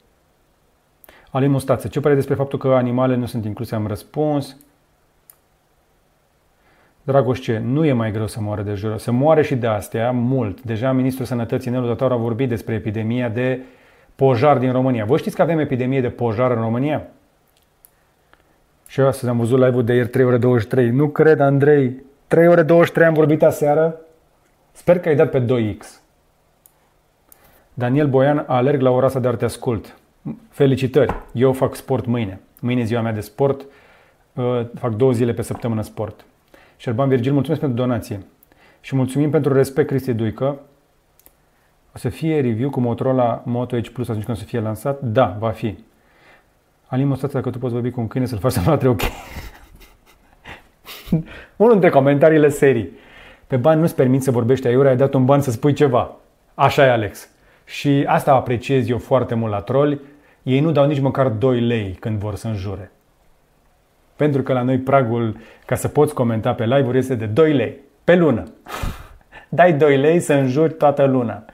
Alin 1.31 1.51
Mustață, 1.51 1.89
ce 1.89 2.01
părere 2.01 2.19
despre 2.19 2.35
faptul 2.35 2.59
că 2.59 2.69
animalele 2.69 3.19
nu 3.19 3.27
sunt 3.27 3.45
incluse? 3.45 3.75
Am 3.75 3.87
răspuns. 3.87 4.57
Dragoș 7.03 7.41
ce? 7.41 7.59
Nu 7.59 7.85
e 7.85 7.93
mai 7.93 8.13
greu 8.13 8.27
să 8.27 8.41
moare 8.41 8.63
de 8.63 8.75
jur. 8.75 8.99
Se 8.99 9.11
moare 9.11 9.43
și 9.43 9.55
de 9.55 9.67
astea 9.67 10.11
mult. 10.11 10.63
Deja 10.63 10.93
Ministrul 10.93 11.27
Sănătății 11.27 11.71
Nelu 11.71 11.87
Dător 11.87 12.13
a 12.13 12.17
vorbit 12.17 12.49
despre 12.49 12.75
epidemia 12.75 13.29
de 13.29 13.61
pojar 14.15 14.59
din 14.59 14.73
România. 14.73 15.05
Voi 15.05 15.19
știți 15.19 15.37
că 15.37 15.43
avem 15.43 15.59
epidemie 15.59 16.01
de 16.01 16.11
pojar 16.11 16.51
în 16.51 16.61
România? 16.61 17.07
Și 18.87 19.01
eu 19.01 19.07
astăzi 19.07 19.31
am 19.31 19.39
văzut 19.39 19.59
live-ul 19.59 19.85
de 19.85 19.95
ieri 19.95 20.09
3 20.09 20.25
ore 20.25 20.37
23. 20.37 20.91
Nu 20.91 21.09
cred, 21.09 21.41
Andrei. 21.41 22.03
3 22.27 22.49
ore 22.49 22.63
23 22.63 23.07
am 23.07 23.15
vorbit 23.15 23.43
aseară. 23.43 24.01
Sper 24.73 24.99
că 24.99 25.09
ai 25.09 25.17
dat 25.17 25.31
pe 25.31 25.45
2X. 25.45 25.87
Daniel 27.75 28.09
Boian, 28.09 28.45
alerg 28.47 28.81
la 28.81 28.91
ora 28.91 29.07
asta, 29.07 29.19
dar 29.19 29.35
te 29.35 29.45
ascult. 29.45 29.97
Felicitări! 30.49 31.15
Eu 31.33 31.53
fac 31.53 31.75
sport 31.75 32.07
mâine. 32.07 32.41
Mâine 32.61 32.81
e 32.81 32.85
ziua 32.85 33.01
mea 33.01 33.13
de 33.13 33.21
sport. 33.21 33.65
Uh, 34.33 34.67
fac 34.75 34.95
două 34.95 35.13
zile 35.13 35.33
pe 35.33 35.43
săptămână 35.43 35.83
sport. 35.83 36.25
Șerban 36.77 37.09
Virgil, 37.09 37.33
mulțumesc 37.33 37.61
pentru 37.61 37.79
donație. 37.79 38.21
Și 38.81 38.97
mulțumim 38.97 39.31
pentru 39.31 39.53
respect, 39.53 39.89
Cristi 39.89 40.13
Duică. 40.13 40.61
O 41.95 41.99
să 41.99 42.09
fie 42.09 42.41
review 42.41 42.71
cu 42.71 42.81
Motorola 42.81 43.43
Moto 43.45 43.77
Edge 43.77 43.91
Plus 43.91 44.09
atunci 44.09 44.25
când 44.25 44.37
o 44.37 44.41
să 44.41 44.47
fie 44.47 44.61
lansat? 44.61 45.01
Da, 45.01 45.37
va 45.39 45.51
fi. 45.51 45.79
Alim, 46.87 47.11
o 47.11 47.17
dacă 47.33 47.51
tu 47.51 47.59
poți 47.59 47.73
vorbi 47.73 47.91
cu 47.91 48.01
un 48.01 48.09
câine 48.09 48.27
să-l 48.27 48.39
faci 48.39 48.53
să 48.53 48.61
nu 48.67 48.91
ok. 48.91 49.01
Unul 51.57 51.73
dintre 51.73 51.91
comentariile 51.91 52.49
serii. 52.49 52.91
Pe 53.47 53.57
bani 53.57 53.81
nu-ți 53.81 53.95
permit 53.95 54.23
să 54.23 54.31
vorbești 54.31 54.67
aiurea, 54.67 54.91
ai 54.91 54.97
dat 54.97 55.15
un 55.15 55.25
ban 55.25 55.41
să 55.41 55.51
spui 55.51 55.73
ceva. 55.73 56.17
Așa 56.55 56.87
e, 56.87 56.91
Alex. 56.91 57.29
Și 57.65 58.05
asta 58.07 58.33
apreciez 58.33 58.89
eu 58.89 58.99
foarte 58.99 59.35
mult 59.35 59.53
la 59.53 59.61
troli. 59.61 60.01
Ei 60.43 60.61
nu 60.61 60.73
dau 60.73 60.87
nici 60.87 61.01
măcar 61.01 61.29
2 61.29 61.61
lei 61.61 61.97
când 62.01 62.19
vor 62.19 62.35
să 62.35 62.47
înjure. 62.47 62.91
Pentru 64.17 64.43
că 64.43 64.53
la 64.53 64.63
noi 64.63 64.79
pragul 64.79 65.37
ca 65.67 65.75
să 65.75 65.89
poți 65.89 66.15
comenta 66.15 66.55
pe 66.55 66.65
live-uri 66.65 66.99
este 66.99 67.15
de 67.15 67.27
2 67.27 67.53
lei 67.53 67.77
pe 68.05 68.15
lună. 68.15 68.45
Dai 69.49 69.73
2 69.73 69.97
lei 69.97 70.21
să 70.21 70.33
înjuri 70.33 70.73
toată 70.73 71.05
luna. 71.05 71.45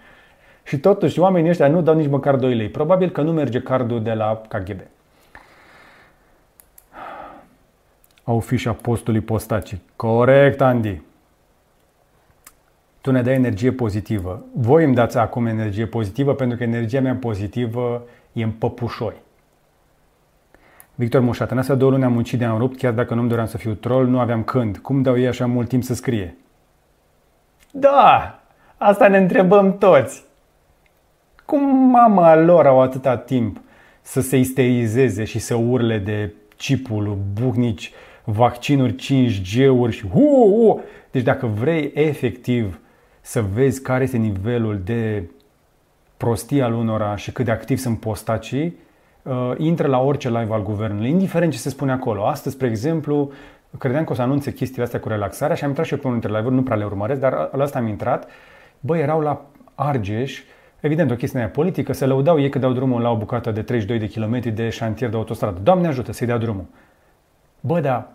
Și 0.62 0.78
totuși 0.78 1.18
oamenii 1.18 1.50
ăștia 1.50 1.68
nu 1.68 1.82
dau 1.82 1.94
nici 1.94 2.08
măcar 2.08 2.36
2 2.36 2.54
lei. 2.54 2.68
Probabil 2.68 3.10
că 3.10 3.20
nu 3.20 3.32
merge 3.32 3.60
cardul 3.60 4.02
de 4.02 4.12
la 4.12 4.42
KGB. 4.48 4.80
Au 8.24 8.40
fi 8.40 8.56
și 8.56 8.68
apostolii 8.68 9.20
postacii. 9.20 9.82
Corect, 9.96 10.60
Andy. 10.60 11.00
Tu 13.00 13.10
ne 13.10 13.22
dai 13.22 13.34
energie 13.34 13.72
pozitivă. 13.72 14.44
Voi 14.54 14.84
îmi 14.84 14.94
dați 14.94 15.18
acum 15.18 15.46
energie 15.46 15.86
pozitivă 15.86 16.34
pentru 16.34 16.56
că 16.56 16.62
energia 16.62 17.00
mea 17.00 17.14
pozitivă 17.14 18.02
e 18.32 18.42
în 18.42 18.50
păpușoi. 18.50 19.14
Victor 20.94 21.20
Mușat, 21.20 21.50
în 21.50 21.58
astea 21.58 21.74
două 21.74 21.90
luni 21.90 22.04
am 22.04 22.12
muncit 22.12 22.38
de 22.38 22.44
am 22.44 22.58
rupt, 22.58 22.78
chiar 22.78 22.92
dacă 22.92 23.14
nu-mi 23.14 23.28
doream 23.28 23.46
să 23.46 23.56
fiu 23.56 23.74
troll, 23.74 24.06
nu 24.06 24.20
aveam 24.20 24.42
când. 24.42 24.78
Cum 24.78 25.02
dau 25.02 25.18
ei 25.18 25.26
așa 25.28 25.46
mult 25.46 25.68
timp 25.68 25.82
să 25.82 25.94
scrie? 25.94 26.36
Da, 27.70 28.40
asta 28.76 29.08
ne 29.08 29.18
întrebăm 29.18 29.78
toți. 29.78 30.24
Cum 31.50 31.90
mama 31.90 32.36
lor 32.36 32.66
au 32.66 32.80
atâta 32.80 33.16
timp 33.16 33.60
să 34.00 34.20
se 34.20 34.38
isterizeze 34.38 35.24
și 35.24 35.38
să 35.38 35.54
urle 35.54 35.98
de 35.98 36.34
cipul, 36.56 37.18
bucnici, 37.32 37.92
vaccinuri 38.24 38.94
5G-uri 38.94 39.90
și 39.90 40.06
hu, 40.06 40.20
hu. 40.20 40.82
Deci 41.10 41.22
dacă 41.22 41.46
vrei 41.46 41.90
efectiv 41.94 42.80
să 43.20 43.44
vezi 43.54 43.82
care 43.82 44.04
este 44.04 44.16
nivelul 44.16 44.80
de 44.84 45.30
prostie 46.16 46.62
al 46.62 46.74
unora 46.74 47.16
și 47.16 47.32
cât 47.32 47.44
de 47.44 47.50
activ 47.50 47.78
sunt 47.78 48.00
postacii, 48.00 48.76
uh, 49.22 49.52
intră 49.56 49.86
la 49.86 50.00
orice 50.00 50.28
live 50.28 50.52
al 50.52 50.62
guvernului, 50.62 51.10
indiferent 51.10 51.52
ce 51.52 51.58
se 51.58 51.68
spune 51.68 51.92
acolo. 51.92 52.26
Astăzi, 52.26 52.54
spre 52.54 52.68
exemplu, 52.68 53.30
credeam 53.78 54.04
că 54.04 54.12
o 54.12 54.14
să 54.14 54.22
anunțe 54.22 54.52
chestiile 54.52 54.84
astea 54.84 55.00
cu 55.00 55.08
relaxarea 55.08 55.56
și 55.56 55.62
am 55.62 55.68
intrat 55.68 55.86
și 55.86 55.92
eu 55.92 55.98
pe 55.98 56.06
unul 56.06 56.20
dintre 56.20 56.36
live-uri, 56.36 56.58
nu 56.58 56.66
prea 56.66 56.76
le 56.76 56.84
urmăresc, 56.84 57.20
dar 57.20 57.50
la 57.52 57.62
asta 57.62 57.78
am 57.78 57.86
intrat. 57.86 58.28
Băi, 58.80 59.00
erau 59.00 59.20
la 59.20 59.44
Argeș, 59.74 60.42
evident 60.80 61.10
o 61.10 61.14
chestie 61.14 61.50
politică, 61.52 61.92
se 61.92 62.06
lăudau 62.06 62.40
ei 62.40 62.48
că 62.48 62.58
dau 62.58 62.72
drumul 62.72 63.00
la 63.00 63.10
o 63.10 63.16
bucată 63.16 63.50
de 63.50 63.62
32 63.62 63.98
de 63.98 64.06
kilometri 64.06 64.50
de 64.50 64.68
șantier 64.68 65.10
de 65.10 65.16
autostradă. 65.16 65.60
Doamne 65.62 65.86
ajută 65.86 66.12
să-i 66.12 66.26
dea 66.26 66.38
drumul. 66.38 66.64
Bă, 67.60 67.80
dar 67.80 68.08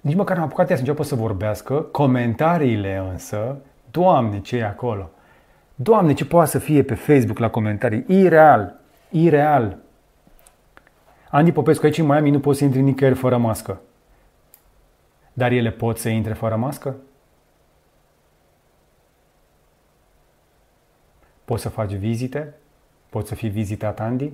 nici 0.00 0.16
măcar 0.16 0.36
n-am 0.36 0.46
apucat 0.46 0.66
să 0.66 0.74
înceapă 0.78 1.02
să 1.02 1.14
vorbească, 1.14 1.74
comentariile 1.74 3.06
însă, 3.10 3.56
Doamne, 3.90 4.40
ce 4.40 4.56
e 4.56 4.64
acolo? 4.64 5.10
Doamne, 5.74 6.12
ce 6.12 6.24
poate 6.24 6.50
să 6.50 6.58
fie 6.58 6.82
pe 6.82 6.94
Facebook 6.94 7.38
la 7.38 7.50
comentarii? 7.50 8.04
Ireal, 8.06 8.80
ireal. 9.10 9.78
Andy 11.30 11.52
Popescu, 11.52 11.84
aici 11.84 11.98
în 11.98 12.06
Miami 12.06 12.30
nu 12.30 12.40
poți 12.40 12.58
să 12.58 12.64
intri 12.64 12.80
nicăieri 12.80 13.16
fără 13.16 13.36
mască. 13.36 13.80
Dar 15.32 15.50
ele 15.50 15.70
pot 15.70 15.98
să 15.98 16.08
intre 16.08 16.32
fără 16.32 16.56
mască? 16.56 16.96
Poți 21.44 21.62
să 21.62 21.68
faci 21.68 21.92
vizite? 21.92 22.54
Poți 23.10 23.28
să 23.28 23.34
fii 23.34 23.48
vizitat, 23.48 24.00
Andy? 24.00 24.30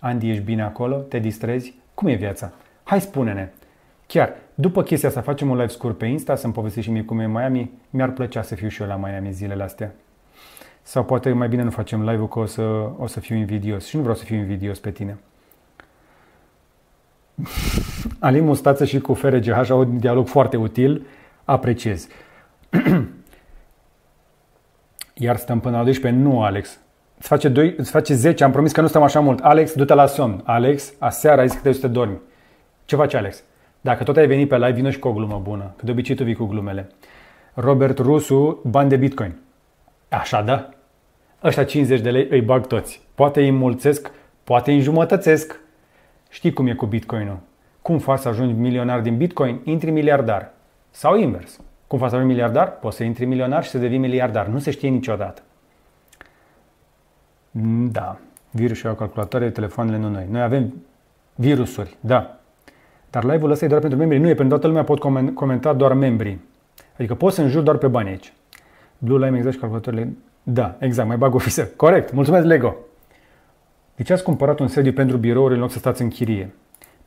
Andy, 0.00 0.30
ești 0.30 0.42
bine 0.42 0.62
acolo? 0.62 0.96
Te 0.96 1.18
distrezi? 1.18 1.74
Cum 1.94 2.08
e 2.08 2.14
viața? 2.14 2.52
Hai 2.82 3.00
spune-ne! 3.00 3.48
Chiar, 4.06 4.34
după 4.54 4.82
chestia 4.82 5.08
asta, 5.08 5.20
facem 5.20 5.50
un 5.50 5.56
live 5.56 5.68
scurt 5.68 5.98
pe 5.98 6.06
Insta, 6.06 6.34
să-mi 6.34 6.52
povestești 6.52 6.88
și 6.88 6.94
mie 6.94 7.04
cum 7.04 7.18
e 7.18 7.26
Miami. 7.26 7.70
Mi-ar 7.90 8.10
plăcea 8.10 8.42
să 8.42 8.54
fiu 8.54 8.68
și 8.68 8.82
eu 8.82 8.88
la 8.88 8.96
Miami 8.96 9.32
zilele 9.32 9.62
astea. 9.62 9.92
Sau 10.82 11.04
poate 11.04 11.32
mai 11.32 11.48
bine 11.48 11.62
nu 11.62 11.70
facem 11.70 12.08
live-ul, 12.08 12.28
că 12.28 12.38
o 12.38 12.46
să, 12.46 12.62
o 12.98 13.06
să 13.06 13.20
fiu 13.20 13.36
invidios. 13.36 13.86
Și 13.86 13.96
nu 13.96 14.02
vreau 14.02 14.16
să 14.16 14.24
fiu 14.24 14.36
invidios 14.36 14.78
pe 14.78 14.90
tine. 14.90 15.18
Alin 18.18 18.44
Mustață 18.44 18.84
și 18.84 18.98
cu 18.98 19.14
FRGH 19.14 19.70
au 19.70 19.78
un 19.78 19.98
dialog 19.98 20.26
foarte 20.26 20.56
util. 20.56 21.06
Apreciez. 21.44 22.08
Iar 25.22 25.36
stăm 25.36 25.60
până 25.60 25.76
la 25.76 25.82
12. 25.82 26.20
Nu, 26.22 26.42
Alex. 26.42 26.78
Îți 27.18 27.28
face, 27.28 27.48
2, 27.48 27.74
îți 27.76 27.90
face 27.90 28.14
10. 28.14 28.44
Am 28.44 28.50
promis 28.50 28.72
că 28.72 28.80
nu 28.80 28.86
stăm 28.86 29.02
așa 29.02 29.20
mult. 29.20 29.38
Alex, 29.44 29.74
du-te 29.74 29.94
la 29.94 30.06
somn. 30.06 30.40
Alex, 30.44 30.92
aseară 30.98 31.40
ai 31.40 31.46
zis 31.46 31.56
că 31.56 31.60
trebuie 31.60 31.82
să 31.82 31.86
te 31.86 31.92
dormi. 31.92 32.20
Ce 32.84 32.96
faci, 32.96 33.14
Alex? 33.14 33.42
Dacă 33.80 34.04
tot 34.04 34.16
ai 34.16 34.26
venit 34.26 34.48
pe 34.48 34.56
live, 34.56 34.70
vină 34.70 34.90
și 34.90 34.98
cu 34.98 35.08
o 35.08 35.12
glumă 35.12 35.40
bună. 35.42 35.74
Că 35.76 35.84
de 35.84 35.90
obicei 35.90 36.14
tu 36.14 36.24
vii 36.24 36.34
cu 36.34 36.44
glumele. 36.44 36.88
Robert 37.54 37.98
Rusu, 37.98 38.60
bani 38.64 38.88
de 38.88 38.96
Bitcoin. 38.96 39.34
Așa, 40.08 40.42
da? 40.42 40.68
Ăștia 41.42 41.64
50 41.64 42.00
de 42.00 42.10
lei 42.10 42.26
îi 42.30 42.40
bag 42.40 42.66
toți. 42.66 43.02
Poate 43.14 43.40
îi 43.40 43.48
înmulțesc, 43.48 44.10
poate 44.44 44.70
îi 44.70 44.76
înjumătățesc. 44.76 45.60
Știi 46.28 46.52
cum 46.52 46.66
e 46.66 46.74
cu 46.74 46.86
Bitcoinul. 46.86 47.38
Cum 47.82 47.98
faci 47.98 48.18
să 48.18 48.28
ajungi 48.28 48.54
milionar 48.54 49.00
din 49.00 49.16
Bitcoin? 49.16 49.60
Intri 49.64 49.90
miliardar. 49.90 50.50
Sau 50.90 51.16
invers. 51.16 51.60
Cum 51.90 51.98
faci 51.98 52.08
să 52.08 52.14
ajungi 52.14 52.34
miliardar? 52.34 52.78
Poți 52.78 52.96
să 52.96 53.04
intri 53.04 53.24
milionar 53.24 53.64
și 53.64 53.70
să 53.70 53.78
devii 53.78 53.98
miliardar. 53.98 54.46
Nu 54.46 54.58
se 54.58 54.70
știe 54.70 54.88
niciodată. 54.88 55.42
Da. 57.90 58.18
Virusul 58.50 58.88
au 58.88 58.94
calculatoare, 58.94 59.50
telefoanele 59.50 59.96
nu 59.98 60.08
noi. 60.08 60.26
Noi 60.30 60.42
avem 60.42 60.74
virusuri, 61.34 61.96
da. 62.00 62.38
Dar 63.10 63.24
live-ul 63.24 63.50
ăsta 63.50 63.64
e 63.64 63.68
doar 63.68 63.80
pentru 63.80 63.98
membrii. 63.98 64.20
Nu 64.20 64.28
e 64.28 64.34
pentru 64.34 64.48
toată 64.48 64.66
lumea, 64.66 64.84
pot 64.84 64.98
comenta 65.34 65.72
doar 65.72 65.92
membrii. 65.92 66.40
Adică 66.98 67.14
poți 67.14 67.34
să 67.34 67.42
înjuri 67.42 67.64
doar 67.64 67.76
pe 67.76 67.86
bani 67.86 68.08
aici. 68.08 68.32
Blue 68.98 69.24
Lime 69.24 69.36
exact 69.36 69.54
și 69.54 69.60
calculatorile. 69.60 70.16
Da, 70.42 70.76
exact, 70.78 71.08
mai 71.08 71.16
bag 71.16 71.34
o 71.34 71.38
fisă. 71.38 71.66
Corect, 71.66 72.12
mulțumesc 72.12 72.46
Lego. 72.46 72.76
De 73.96 74.02
ce 74.02 74.12
ați 74.12 74.22
cumpărat 74.22 74.58
un 74.58 74.68
sediu 74.68 74.92
pentru 74.92 75.16
birouri 75.16 75.54
în 75.54 75.60
loc 75.60 75.70
să 75.70 75.78
stați 75.78 76.02
în 76.02 76.08
chirie? 76.08 76.54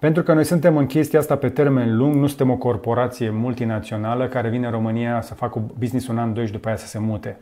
Pentru 0.03 0.23
că 0.23 0.33
noi 0.33 0.43
suntem 0.43 0.77
în 0.77 0.85
chestia 0.85 1.19
asta 1.19 1.35
pe 1.35 1.49
termen 1.49 1.97
lung, 1.97 2.15
nu 2.15 2.27
suntem 2.27 2.49
o 2.49 2.55
corporație 2.55 3.29
multinațională 3.29 4.27
care 4.27 4.49
vine 4.49 4.65
în 4.65 4.71
România 4.71 5.21
să 5.21 5.33
facă 5.33 5.61
business 5.77 6.07
un 6.07 6.17
an, 6.17 6.33
doi 6.33 6.45
și 6.45 6.51
după 6.51 6.67
aia 6.67 6.77
să 6.77 6.87
se 6.87 6.99
mute. 6.99 7.37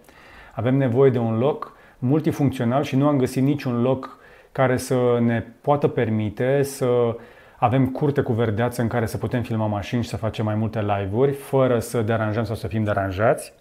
Avem 0.53 0.75
nevoie 0.75 1.09
de 1.09 1.17
un 1.17 1.37
loc 1.37 1.77
multifuncțional 1.99 2.83
și 2.83 2.95
nu 2.95 3.07
am 3.07 3.17
găsit 3.17 3.43
niciun 3.43 3.81
loc 3.81 4.17
care 4.51 4.77
să 4.77 4.95
ne 5.21 5.43
poată 5.61 5.87
permite 5.87 6.63
să 6.63 7.15
avem 7.57 7.87
curte 7.87 8.21
cu 8.21 8.33
verdeață 8.33 8.81
în 8.81 8.87
care 8.87 9.05
să 9.05 9.17
putem 9.17 9.41
filma 9.41 9.65
mașini 9.65 10.03
și 10.03 10.09
să 10.09 10.17
facem 10.17 10.45
mai 10.45 10.55
multe 10.55 10.79
live-uri 10.79 11.31
fără 11.31 11.79
să 11.79 12.01
deranjăm 12.01 12.43
sau 12.43 12.55
să 12.55 12.67
fim 12.67 12.83
deranjați. 12.83 13.53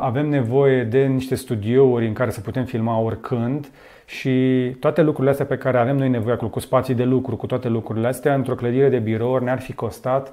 avem 0.00 0.28
nevoie 0.28 0.84
de 0.84 1.04
niște 1.04 1.34
studiouri 1.34 2.06
în 2.06 2.12
care 2.12 2.30
să 2.30 2.40
putem 2.40 2.64
filma 2.64 2.98
oricând 2.98 3.68
și 4.08 4.76
toate 4.80 5.02
lucrurile 5.02 5.30
astea 5.30 5.46
pe 5.46 5.56
care 5.56 5.78
avem 5.78 5.96
noi 5.96 6.08
nevoie 6.08 6.34
acolo, 6.34 6.50
cu 6.50 6.60
spații 6.60 6.94
de 6.94 7.04
lucru, 7.04 7.36
cu 7.36 7.46
toate 7.46 7.68
lucrurile 7.68 8.06
astea, 8.06 8.34
într-o 8.34 8.54
clădire 8.54 8.88
de 8.88 8.98
birouri 8.98 9.44
ne-ar 9.44 9.60
fi 9.60 9.72
costat 9.72 10.32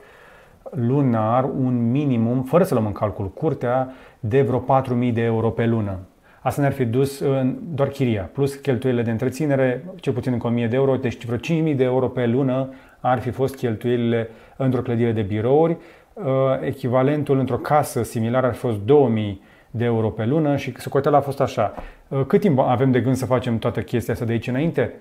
lunar 0.69 1.43
un 1.43 1.91
minimum, 1.91 2.43
fără 2.43 2.63
să 2.63 2.73
luăm 2.73 2.85
în 2.85 2.91
calcul 2.91 3.29
curtea, 3.29 3.93
de 4.19 4.41
vreo 4.41 4.63
4.000 4.81 5.13
de 5.13 5.21
euro 5.21 5.49
pe 5.49 5.65
lună. 5.65 5.99
Asta 6.41 6.61
ne-ar 6.61 6.73
fi 6.73 6.85
dus 6.85 7.19
în 7.19 7.57
doar 7.73 7.87
chiria, 7.87 8.29
plus 8.33 8.55
cheltuielile 8.55 9.03
de 9.03 9.11
întreținere, 9.11 9.85
cel 9.95 10.13
puțin 10.13 10.31
încă 10.31 10.47
1000 10.47 10.67
de 10.67 10.75
euro, 10.75 10.95
deci 10.95 11.25
vreo 11.25 11.37
5000 11.37 11.75
de 11.75 11.83
euro 11.83 12.07
pe 12.07 12.25
lună 12.25 12.69
ar 12.99 13.19
fi 13.19 13.29
fost 13.29 13.55
cheltuielile 13.55 14.29
într-o 14.55 14.81
clădire 14.81 15.11
de 15.11 15.21
birouri. 15.21 15.77
Uh, 16.13 16.23
echivalentul 16.61 17.39
într-o 17.39 17.57
casă 17.57 18.03
similară 18.03 18.47
ar 18.47 18.53
fi 18.53 18.59
fost 18.59 18.77
2000 18.77 19.41
de 19.71 19.83
euro 19.83 20.09
pe 20.09 20.25
lună 20.25 20.55
și 20.55 20.73
socoteala 20.77 21.17
a 21.17 21.21
fost 21.21 21.41
așa. 21.41 21.73
Uh, 22.07 22.25
cât 22.25 22.41
timp 22.41 22.59
avem 22.59 22.91
de 22.91 23.01
gând 23.01 23.15
să 23.15 23.25
facem 23.25 23.57
toată 23.57 23.81
chestia 23.81 24.13
asta 24.13 24.25
de 24.25 24.31
aici 24.31 24.47
înainte? 24.47 24.93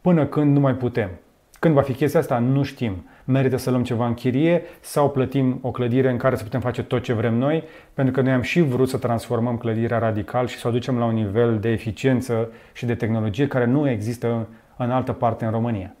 Până 0.00 0.26
când 0.26 0.54
nu 0.54 0.60
mai 0.60 0.74
putem. 0.74 1.10
Când 1.58 1.74
va 1.74 1.82
fi 1.82 1.92
chestia 1.92 2.20
asta, 2.20 2.38
nu 2.38 2.62
știm. 2.62 3.04
Merită 3.24 3.56
să 3.56 3.70
luăm 3.70 3.82
ceva 3.82 4.06
în 4.06 4.14
chirie 4.14 4.62
sau 4.80 5.10
plătim 5.10 5.58
o 5.62 5.70
clădire 5.70 6.10
în 6.10 6.16
care 6.16 6.36
să 6.36 6.42
putem 6.42 6.60
face 6.60 6.82
tot 6.82 7.02
ce 7.02 7.12
vrem 7.12 7.34
noi, 7.34 7.64
pentru 7.94 8.14
că 8.14 8.20
noi 8.20 8.32
am 8.32 8.40
și 8.40 8.60
vrut 8.60 8.88
să 8.88 8.98
transformăm 8.98 9.56
clădirea 9.56 9.98
radical 9.98 10.46
și 10.46 10.58
să 10.58 10.68
o 10.68 10.70
ducem 10.70 10.98
la 10.98 11.04
un 11.04 11.14
nivel 11.14 11.58
de 11.58 11.68
eficiență 11.68 12.52
și 12.72 12.86
de 12.86 12.94
tehnologie 12.94 13.46
care 13.46 13.64
nu 13.64 13.90
există 13.90 14.48
în 14.76 14.90
altă 14.90 15.12
parte 15.12 15.44
în 15.44 15.50
România. 15.50 15.94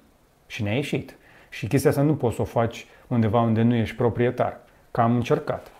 Și 0.46 0.62
ne-a 0.62 0.74
ieșit. 0.74 1.16
Și 1.48 1.66
chestia 1.66 1.90
asta 1.90 2.02
nu 2.02 2.14
poți 2.14 2.34
să 2.34 2.42
o 2.42 2.44
faci 2.44 2.86
undeva 3.06 3.40
unde 3.40 3.62
nu 3.62 3.74
ești 3.74 3.96
proprietar. 3.96 4.60
Că 4.90 5.00
am 5.00 5.14
încercat. 5.14 5.72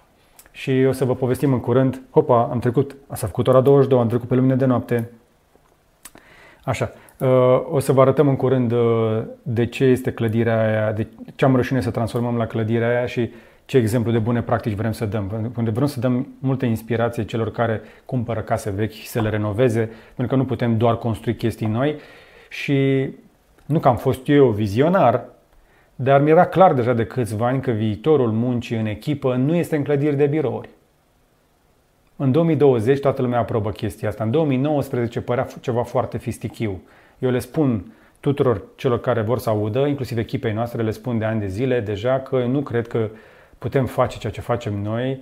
Și 0.50 0.84
o 0.88 0.92
să 0.92 1.04
vă 1.04 1.14
povestim 1.14 1.52
în 1.52 1.60
curând. 1.60 2.02
Hopa, 2.10 2.48
am 2.50 2.58
trecut, 2.58 2.96
s-a 3.12 3.26
făcut 3.26 3.48
ora 3.48 3.60
22, 3.60 3.98
am 3.98 4.08
trecut 4.08 4.28
pe 4.28 4.34
lumine 4.34 4.56
de 4.56 4.64
noapte. 4.64 5.10
Așa. 6.64 6.90
Uh, 7.18 7.28
o 7.70 7.78
să 7.78 7.92
vă 7.92 8.00
arătăm 8.00 8.28
în 8.28 8.36
curând 8.36 8.72
uh, 8.72 9.22
de 9.42 9.66
ce 9.66 9.84
este 9.84 10.12
clădirea 10.12 10.66
aia, 10.66 10.92
de 10.92 11.06
ce 11.34 11.44
am 11.44 11.52
reușit 11.52 11.82
să 11.82 11.90
transformăm 11.90 12.36
la 12.36 12.46
clădirea 12.46 12.88
aia 12.88 13.06
și 13.06 13.30
ce 13.64 13.76
exemplu 13.76 14.12
de 14.12 14.18
bune 14.18 14.42
practici 14.42 14.74
vrem 14.74 14.92
să 14.92 15.04
dăm. 15.04 15.52
Unde 15.56 15.70
vrem 15.70 15.86
să 15.86 16.00
dăm 16.00 16.28
multă 16.38 16.64
inspirație 16.64 17.24
celor 17.24 17.50
care 17.50 17.80
cumpără 18.04 18.40
case 18.40 18.70
vechi 18.70 18.92
și 18.92 19.06
să 19.06 19.20
le 19.20 19.28
renoveze, 19.28 19.90
pentru 20.14 20.34
că 20.34 20.40
nu 20.42 20.44
putem 20.44 20.76
doar 20.76 20.96
construi 20.96 21.34
chestii 21.34 21.66
noi 21.66 21.96
și 22.48 23.08
nu 23.66 23.78
că 23.78 23.88
am 23.88 23.96
fost 23.96 24.28
eu 24.28 24.48
vizionar, 24.48 25.24
dar 26.02 26.20
mi 26.20 26.30
era 26.30 26.46
clar 26.46 26.72
deja 26.72 26.92
de 26.92 27.06
câțiva 27.06 27.46
ani 27.46 27.60
că 27.60 27.70
viitorul 27.70 28.32
muncii 28.32 28.76
în 28.76 28.86
echipă 28.86 29.34
nu 29.34 29.54
este 29.54 29.76
în 29.76 29.84
clădiri 29.84 30.16
de 30.16 30.26
birouri. 30.26 30.68
În 32.16 32.32
2020 32.32 33.00
toată 33.00 33.22
lumea 33.22 33.38
aprobă 33.38 33.70
chestia 33.70 34.08
asta. 34.08 34.24
În 34.24 34.30
2019 34.30 35.20
părea 35.20 35.46
ceva 35.60 35.82
foarte 35.82 36.18
fistichiu. 36.18 36.82
Eu 37.18 37.30
le 37.30 37.38
spun 37.38 37.92
tuturor 38.20 38.62
celor 38.76 39.00
care 39.00 39.20
vor 39.20 39.38
să 39.38 39.50
audă, 39.50 39.86
inclusiv 39.86 40.18
echipei 40.18 40.52
noastre, 40.52 40.82
le 40.82 40.90
spun 40.90 41.18
de 41.18 41.24
ani 41.24 41.40
de 41.40 41.46
zile 41.46 41.80
deja 41.80 42.18
că 42.18 42.44
nu 42.44 42.60
cred 42.60 42.88
că 42.88 43.08
putem 43.58 43.86
face 43.86 44.18
ceea 44.18 44.32
ce 44.32 44.40
facem 44.40 44.82
noi 44.82 45.20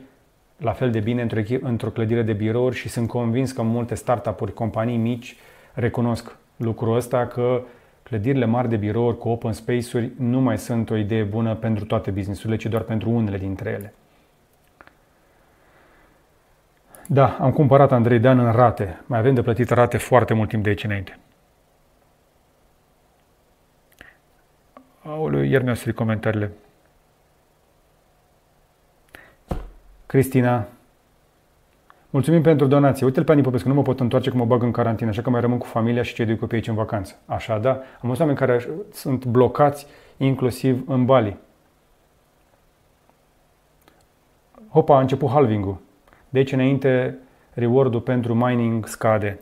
la 0.56 0.72
fel 0.72 0.90
de 0.90 1.00
bine 1.00 1.22
într-o, 1.22 1.40
într-o 1.60 1.90
clădire 1.90 2.22
de 2.22 2.32
birouri 2.32 2.76
și 2.76 2.88
sunt 2.88 3.08
convins 3.08 3.52
că 3.52 3.62
multe 3.62 3.94
startup-uri, 3.94 4.52
companii 4.52 4.96
mici 4.96 5.36
recunosc 5.72 6.36
lucrul 6.56 6.96
ăsta 6.96 7.26
că 7.26 7.62
clădirile 8.08 8.44
mari 8.44 8.68
de 8.68 8.76
birouri 8.76 9.18
cu 9.18 9.28
open 9.28 9.52
space-uri 9.52 10.12
nu 10.18 10.40
mai 10.40 10.58
sunt 10.58 10.90
o 10.90 10.96
idee 10.96 11.22
bună 11.22 11.54
pentru 11.54 11.84
toate 11.84 12.10
businessurile, 12.10 12.56
ci 12.56 12.66
doar 12.66 12.82
pentru 12.82 13.10
unele 13.10 13.38
dintre 13.38 13.70
ele. 13.70 13.94
Da, 17.06 17.36
am 17.40 17.52
cumpărat 17.52 17.92
Andrei 17.92 18.18
Dan 18.18 18.38
în 18.38 18.52
rate. 18.52 19.00
Mai 19.06 19.18
avem 19.18 19.34
de 19.34 19.42
plătit 19.42 19.70
rate 19.70 19.96
foarte 19.96 20.34
mult 20.34 20.48
timp 20.48 20.62
de 20.62 20.68
aici 20.68 20.84
înainte. 20.84 21.18
Aoleu, 25.02 25.42
iar 25.42 25.62
mi-au 25.62 25.74
strict 25.74 25.96
comentariile. 25.96 26.50
Cristina, 30.06 30.66
mulțumim 32.10 32.42
pentru 32.42 32.66
donație. 32.66 33.06
Uite-l 33.06 33.24
pe 33.24 33.32
Ani 33.32 33.42
Popescu, 33.42 33.68
nu 33.68 33.74
mă 33.74 33.82
pot 33.82 34.00
întoarce 34.00 34.30
că 34.30 34.36
mă 34.36 34.44
bag 34.44 34.62
în 34.62 34.70
carantină, 34.70 35.10
așa 35.10 35.22
că 35.22 35.30
mai 35.30 35.40
rămân 35.40 35.58
cu 35.58 35.66
familia 35.66 36.02
și 36.02 36.14
cei 36.14 36.26
doi 36.26 36.36
copii 36.36 36.56
aici 36.56 36.68
în 36.68 36.74
vacanță. 36.74 37.18
Așa, 37.26 37.58
da? 37.58 37.70
Am 37.70 37.82
văzut 38.00 38.20
oameni 38.20 38.38
care 38.38 38.68
sunt 38.92 39.24
blocați 39.24 39.86
inclusiv 40.16 40.88
în 40.88 41.04
Bali. 41.04 41.36
Hopa, 44.70 44.96
a 44.96 45.00
început 45.00 45.28
halving-ul. 45.28 45.76
De 46.28 46.38
aici 46.38 46.52
înainte, 46.52 47.18
reward-ul 47.54 48.00
pentru 48.00 48.34
mining 48.34 48.86
scade. 48.86 49.38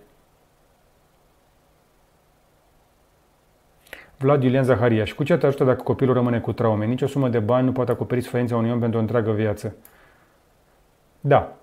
Vlad 4.18 4.42
Iulian 4.42 4.64
Zahariaș. 4.64 5.08
Și 5.08 5.14
cu 5.14 5.24
ce 5.24 5.36
te 5.36 5.46
ajută 5.46 5.64
dacă 5.64 5.82
copilul 5.82 6.14
rămâne 6.14 6.40
cu 6.40 6.52
traume? 6.52 6.86
Nici 6.86 7.02
o 7.02 7.06
sumă 7.06 7.28
de 7.28 7.38
bani 7.38 7.66
nu 7.66 7.72
poate 7.72 7.90
acoperi 7.90 8.20
suferința 8.20 8.56
unui 8.56 8.70
om 8.70 8.80
pentru 8.80 8.98
o 8.98 9.00
întreagă 9.00 9.30
viață. 9.30 9.74
Da, 11.20 11.56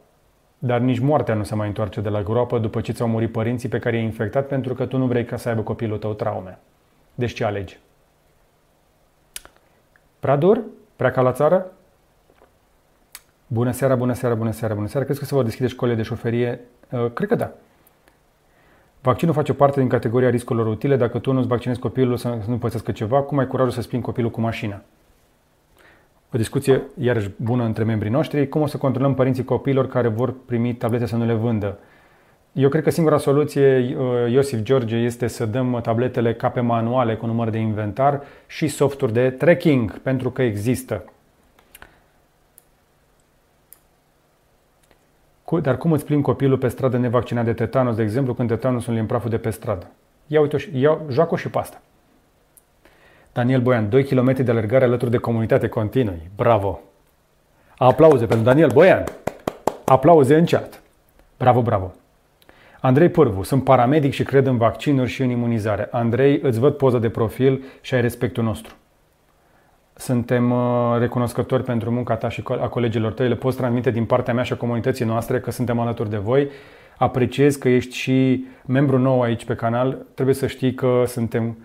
dar 0.66 0.80
nici 0.80 1.00
moartea 1.00 1.34
nu 1.34 1.44
se 1.44 1.56
mai 1.56 1.68
întoarce 1.68 2.02
de 2.02 2.10
la 2.10 2.22
groapă 2.22 2.60
după 2.60 2.82
ce 2.82 2.92
ți-au 2.92 3.08
murit 3.08 3.32
părinții 3.32 3.70
pe 3.70 3.80
care 3.80 3.96
i-ai 3.96 4.06
infectat 4.06 4.48
pentru 4.48 4.74
că 4.74 4.86
tu 4.86 4.98
nu 4.98 5.06
vrei 5.06 5.26
ca 5.26 5.38
să 5.38 5.50
aibă 5.50 5.62
copilul 5.62 5.98
tău 5.98 6.14
traume. 6.14 6.60
Deci 7.16 7.34
ce 7.34 7.44
alegi? 7.44 7.80
Prea 10.20 10.36
dur? 10.36 10.62
Prea 10.96 11.12
ca 11.12 11.22
la 11.22 11.32
țară? 11.32 11.72
Bună 13.48 13.72
seara, 13.72 13.96
bună 13.96 14.14
seara, 14.14 14.36
bună 14.36 14.52
seara, 14.52 14.74
bună 14.74 14.88
seara. 14.88 15.06
Crezi 15.06 15.20
că 15.20 15.26
se 15.26 15.36
vor 15.36 15.44
deschide 15.44 15.68
școlile 15.68 15.98
de 15.98 16.04
șoferie? 16.04 16.60
Uh, 16.90 17.12
cred 17.14 17.28
că 17.28 17.36
da. 17.36 17.52
Vaccinul 19.02 19.34
face 19.34 19.54
parte 19.54 19.80
din 19.80 19.90
categoria 19.90 20.30
riscurilor 20.30 20.68
utile. 20.68 20.96
Dacă 20.96 21.20
tu 21.20 21.32
nu-ți 21.32 21.48
vaccinezi 21.48 21.80
copilul 21.80 22.18
să 22.18 22.38
nu 22.48 22.58
pățească 22.58 22.92
ceva, 22.92 23.22
cum 23.22 23.38
ai 23.38 23.48
curajul 23.48 23.72
să 23.72 23.82
spin 23.82 24.02
copilul 24.02 24.32
cu 24.32 24.42
mașina? 24.42 24.82
O 26.34 26.38
discuție 26.38 26.82
iarăși 27.00 27.30
bună 27.36 27.64
între 27.64 27.84
membrii 27.84 28.12
noștri. 28.12 28.50
Cum 28.50 28.62
o 28.62 28.66
să 28.66 28.78
controlăm 28.78 29.14
părinții 29.14 29.44
copiilor 29.44 29.88
care 29.88 30.08
vor 30.08 30.34
primi 30.46 30.76
tablete 30.76 31.06
să 31.06 31.16
nu 31.16 31.26
le 31.26 31.34
vândă? 31.34 31.80
Eu 32.52 32.70
cred 32.70 32.84
că 32.84 32.90
singura 32.90 33.18
soluție, 33.18 33.96
uh, 33.98 34.32
Iosif 34.32 34.62
George, 34.62 34.96
este 34.96 35.28
să 35.28 35.46
dăm 35.46 35.80
tabletele 35.84 36.34
ca 36.34 36.50
pe 36.50 36.60
manuale 36.60 37.16
cu 37.16 37.26
număr 37.26 37.50
de 37.50 37.58
inventar 37.58 38.22
și 38.48 38.68
softuri 38.68 39.14
de 39.14 39.30
tracking, 39.30 39.98
pentru 39.98 40.32
că 40.32 40.42
există. 40.42 41.04
Dar 45.62 45.78
cum 45.78 45.92
îți 45.92 46.06
plimbi 46.06 46.24
copilul 46.24 46.58
pe 46.58 46.68
stradă 46.68 46.98
nevaccinat 46.98 47.46
de 47.46 47.54
tetanos, 47.54 47.96
de 47.96 48.02
exemplu, 48.02 48.34
când 48.34 48.50
tetanusul 48.50 48.96
e 48.96 49.00
în 49.00 49.06
praful 49.06 49.30
de 49.30 49.38
pe 49.38 49.50
stradă? 49.50 49.88
Ia 50.28 50.42
uite 50.42 50.70
iau, 50.74 51.06
joacă 51.10 51.36
și 51.36 51.50
pe 51.50 51.58
asta. 51.58 51.82
Daniel 53.34 53.62
Boian, 53.62 53.90
2 53.90 54.04
km 54.04 54.44
de 54.44 54.52
alergare 54.52 54.86
alături 54.86 55.12
de 55.12 55.18
comunitate 55.18 55.68
continui. 55.68 56.30
Bravo! 56.36 56.82
Aplauze 57.78 58.26
pentru 58.26 58.46
Daniel 58.46 58.70
Boian! 58.70 59.04
Aplauze 59.86 60.36
în 60.36 60.46
chat! 60.46 60.82
Bravo, 61.38 61.62
bravo! 61.62 61.94
Andrei 62.80 63.10
Pârvu, 63.10 63.44
sunt 63.44 63.64
paramedic 63.64 64.14
și 64.14 64.24
cred 64.24 64.46
în 64.46 64.58
vaccinuri 64.58 65.10
și 65.10 65.22
în 65.22 65.30
imunizare. 65.30 65.88
Andrei, 65.92 66.40
îți 66.44 66.60
văd 66.60 66.74
poza 66.74 66.98
de 67.00 67.10
profil 67.10 67.64
și 67.82 67.94
ai 67.94 68.02
respectul 68.02 68.44
nostru. 68.44 68.76
Suntem 69.96 70.52
uh, 70.52 70.96
recunoscători 71.00 71.64
pentru 71.64 71.92
munca 71.92 72.16
ta 72.16 72.30
și 72.30 72.44
a 72.48 72.68
colegilor 72.68 73.14
tăi. 73.14 73.28
Le 73.28 73.36
poți 73.36 73.58
transmite 73.58 73.92
din 73.92 74.06
partea 74.06 74.34
mea 74.34 74.44
și 74.44 74.54
a 74.54 74.56
comunității 74.56 75.06
noastre 75.06 75.40
că 75.40 75.52
suntem 75.52 75.80
alături 75.80 76.10
de 76.10 76.18
voi. 76.18 76.50
Apreciez 76.98 77.56
că 77.56 77.70
ești 77.70 77.96
și 77.96 78.46
membru 78.66 78.98
nou 78.98 79.22
aici 79.22 79.46
pe 79.46 79.56
canal. 79.56 80.06
Trebuie 80.14 80.36
să 80.36 80.48
știi 80.48 80.74
că 80.74 81.04
suntem 81.08 81.58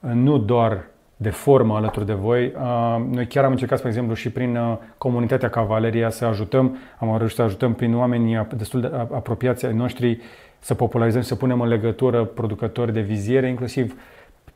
uh, 0.00 0.10
nu 0.12 0.38
doar 0.38 0.88
de 1.22 1.30
formă 1.30 1.76
alături 1.76 2.06
de 2.06 2.12
voi. 2.12 2.52
Uh, 2.56 3.04
noi 3.10 3.26
chiar 3.26 3.44
am 3.44 3.50
încercat, 3.50 3.78
spre 3.78 3.90
exemplu, 3.90 4.14
și 4.14 4.30
prin 4.30 4.58
comunitatea 4.98 5.48
Cavaleria 5.48 6.10
să 6.10 6.24
ajutăm, 6.24 6.76
am 6.98 7.16
reușit 7.16 7.36
să 7.36 7.42
ajutăm 7.42 7.74
prin 7.74 7.96
oamenii 7.96 8.46
destul 8.56 8.80
de 8.80 8.90
apropiați 8.94 9.66
ai 9.66 9.74
noștri 9.74 10.20
să 10.58 10.74
popularizăm 10.74 11.20
și 11.20 11.26
să 11.26 11.34
punem 11.34 11.60
în 11.60 11.68
legătură 11.68 12.24
producători 12.24 12.92
de 12.92 13.00
viziere, 13.00 13.48
inclusiv 13.48 13.96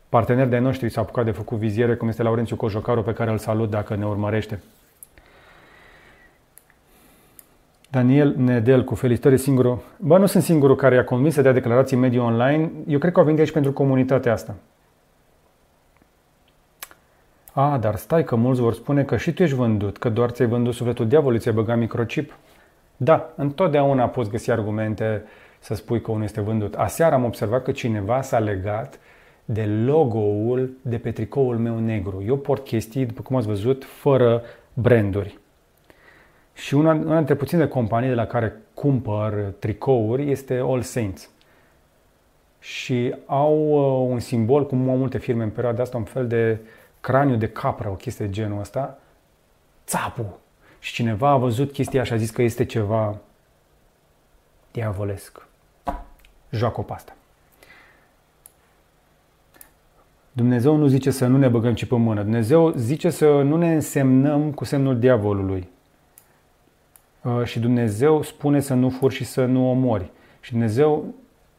parteneri 0.09 0.51
de 0.51 0.59
noștri 0.59 0.89
s-au 0.89 1.03
apucat 1.03 1.25
de 1.25 1.31
făcut 1.31 1.59
viziere, 1.59 1.95
cum 1.95 2.09
este 2.09 2.23
Laurențiu 2.23 2.57
Cojocaru, 2.57 3.03
pe 3.03 3.13
care 3.13 3.31
îl 3.31 3.39
salut 3.39 3.71
dacă 3.71 3.97
ne 3.97 4.07
urmărește. 4.07 4.61
Daniel 7.91 8.35
Nedel 8.37 8.85
cu 8.85 8.95
felicitări 8.95 9.39
singurul. 9.39 9.79
Bă, 9.99 10.19
nu 10.19 10.27
sunt 10.27 10.43
singurul 10.43 10.77
care 10.77 10.99
a 10.99 11.05
convins 11.05 11.35
să 11.35 11.43
dea 11.43 11.53
declarații 11.53 11.97
mediu 11.97 12.25
online. 12.25 12.71
Eu 12.87 12.99
cred 12.99 13.13
că 13.13 13.19
au 13.19 13.25
venit 13.25 13.41
aici 13.41 13.53
pentru 13.53 13.73
comunitatea 13.73 14.33
asta. 14.33 14.55
A, 17.57 17.79
dar 17.79 17.97
stai 17.97 18.25
că 18.25 18.37
mulți 18.37 18.61
vor 18.61 18.75
spune 18.75 19.05
că 19.05 19.17
și 19.17 19.33
tu 19.33 19.43
ești 19.43 19.57
vândut, 19.57 19.99
că 19.99 20.09
doar 20.09 20.31
ți-ai 20.31 20.49
vândut 20.49 20.75
sufletul 20.75 21.09
diavolului, 21.09 21.41
ți-ai 21.41 21.55
băgat 21.55 21.79
microchip. 21.79 22.37
Da, 22.97 23.33
întotdeauna 23.37 24.09
poți 24.09 24.31
găsi 24.31 24.51
argumente 24.51 25.23
să 25.59 25.75
spui 25.75 26.01
că 26.01 26.11
unul 26.11 26.25
este 26.25 26.41
vândut. 26.41 26.75
Aseară 26.75 27.15
am 27.15 27.25
observat 27.25 27.63
că 27.63 27.73
cineva 27.73 28.23
s-a 28.23 28.39
legat 28.39 28.99
de 29.45 29.65
logo-ul 29.65 30.77
de 30.83 30.99
pe 30.99 31.11
tricoul 31.11 31.59
meu 31.59 31.79
negru. 31.79 32.23
Eu 32.27 32.37
port 32.37 32.65
chestii, 32.65 33.07
după 33.07 33.23
cum 33.23 33.37
ați 33.37 33.47
văzut, 33.47 33.85
fără 33.85 34.43
branduri. 34.73 35.39
Și 36.55 36.75
una, 36.75 36.93
una 36.93 37.17
dintre 37.17 37.35
puținele 37.35 37.69
companii 37.69 38.09
de 38.09 38.15
la 38.15 38.27
care 38.27 38.57
cumpăr 38.75 39.33
tricouri 39.59 40.31
este 40.31 40.55
All 40.55 40.83
Saints. 40.83 41.31
Și 42.61 43.15
au 43.27 43.69
uh, 43.69 44.09
un 44.11 44.19
simbol, 44.19 44.67
cum 44.67 44.89
au 44.89 44.97
multe 44.97 45.19
firme 45.19 45.43
în 45.43 45.51
perioada 45.51 45.83
asta, 45.83 45.97
un 45.97 46.05
fel 46.05 46.27
de 46.27 46.59
craniu 47.05 47.37
de 47.37 47.49
capră, 47.49 47.89
o 47.89 47.95
chestie 47.95 48.25
de 48.27 48.33
genul 48.33 48.61
ăsta. 48.61 48.99
Țapul! 49.87 50.39
Și 50.79 50.93
cineva 50.93 51.29
a 51.29 51.37
văzut 51.37 51.73
chestia 51.73 52.03
și 52.03 52.13
a 52.13 52.17
zis 52.17 52.31
că 52.31 52.43
este 52.43 52.65
ceva 52.65 53.19
diavolesc. 54.71 55.47
Joacă 56.51 56.81
pe 56.81 56.93
asta. 56.93 57.15
Dumnezeu 60.33 60.77
nu 60.77 60.87
zice 60.87 61.11
să 61.11 61.27
nu 61.27 61.37
ne 61.37 61.49
băgăm 61.49 61.75
ci 61.75 61.85
pe 61.85 61.97
mână. 61.97 62.23
Dumnezeu 62.23 62.71
zice 62.71 63.11
să 63.11 63.43
nu 63.43 63.57
ne 63.57 63.75
însemnăm 63.75 64.53
cu 64.53 64.65
semnul 64.65 64.99
diavolului. 64.99 65.69
Uh, 67.23 67.45
și 67.45 67.61
Dumnezeu 67.61 68.23
spune 68.23 68.61
să 68.61 68.75
nu 68.75 68.91
furi 68.91 69.15
și 69.15 69.25
să 69.25 69.45
nu 69.45 69.71
omori. 69.71 70.11
Și 70.41 70.51
Dumnezeu, 70.51 71.15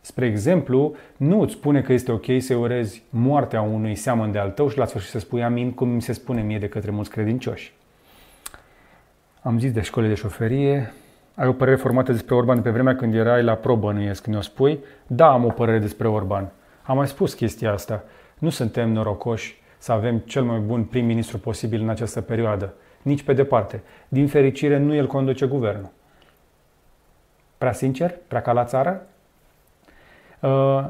spre 0.05 0.25
exemplu, 0.25 0.95
nu 1.17 1.41
îți 1.41 1.53
spune 1.53 1.81
că 1.81 1.93
este 1.93 2.11
ok 2.11 2.25
să 2.39 2.55
urezi 2.55 3.03
moartea 3.09 3.61
unui 3.61 3.95
seamăn 3.95 4.31
de 4.31 4.37
al 4.37 4.49
tău 4.49 4.69
și 4.69 4.77
la 4.77 4.85
sfârșit 4.85 5.11
să 5.11 5.19
spui 5.19 5.43
amin, 5.43 5.71
cum 5.71 5.89
mi 5.89 6.01
se 6.01 6.13
spune 6.13 6.41
mie 6.41 6.59
de 6.59 6.69
către 6.69 6.91
mulți 6.91 7.09
credincioși. 7.09 7.73
Am 9.41 9.59
zis 9.59 9.71
de 9.71 9.81
școli 9.81 10.07
de 10.07 10.13
șoferie, 10.13 10.93
ai 11.35 11.47
o 11.47 11.53
părere 11.53 11.75
formată 11.77 12.11
despre 12.11 12.35
Orban 12.35 12.61
pe 12.61 12.69
vremea 12.69 12.95
când 12.95 13.15
erai 13.15 13.43
la 13.43 13.53
probă, 13.53 13.91
nu 13.91 14.01
ies 14.01 14.19
când 14.19 14.35
o 14.35 14.41
spui? 14.41 14.79
Da, 15.07 15.31
am 15.31 15.45
o 15.45 15.49
părere 15.49 15.79
despre 15.79 16.07
Orban. 16.07 16.51
Am 16.83 16.97
mai 16.97 17.07
spus 17.07 17.33
chestia 17.33 17.71
asta. 17.71 18.03
Nu 18.37 18.49
suntem 18.49 18.91
norocoși 18.91 19.61
să 19.77 19.91
avem 19.91 20.17
cel 20.17 20.43
mai 20.43 20.59
bun 20.59 20.83
prim-ministru 20.83 21.39
posibil 21.39 21.81
în 21.81 21.89
această 21.89 22.21
perioadă. 22.21 22.73
Nici 23.01 23.23
pe 23.23 23.33
departe. 23.33 23.81
Din 24.07 24.27
fericire, 24.27 24.77
nu 24.77 24.93
el 24.93 25.07
conduce 25.07 25.45
guvernul. 25.45 25.89
Prea 27.57 27.73
sincer? 27.73 28.15
Prea 28.27 28.41
ca 28.41 28.51
la 28.51 28.63
țară? 28.63 29.07
Uh, 30.39 30.85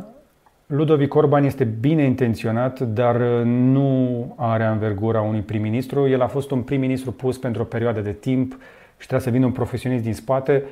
Ludovic 0.66 1.14
Orban 1.14 1.44
este 1.44 1.64
bine 1.64 2.04
intenționat, 2.04 2.80
dar 2.80 3.16
nu 3.44 4.34
are 4.38 4.64
anvergura 4.64 5.22
unui 5.22 5.42
prim-ministru. 5.42 6.08
El 6.08 6.22
a 6.22 6.28
fost 6.28 6.52
un 6.52 6.62
prim-ministru 6.62 7.12
pus 7.12 7.38
pentru 7.38 7.62
o 7.62 7.66
perioadă 7.66 8.02
de 8.02 8.12
timp 8.12 8.52
și 8.98 9.08
trebuie 9.08 9.20
să 9.20 9.30
vină 9.30 9.46
un 9.46 9.52
profesionist 9.52 10.04
din 10.04 10.14
spate, 10.14 10.64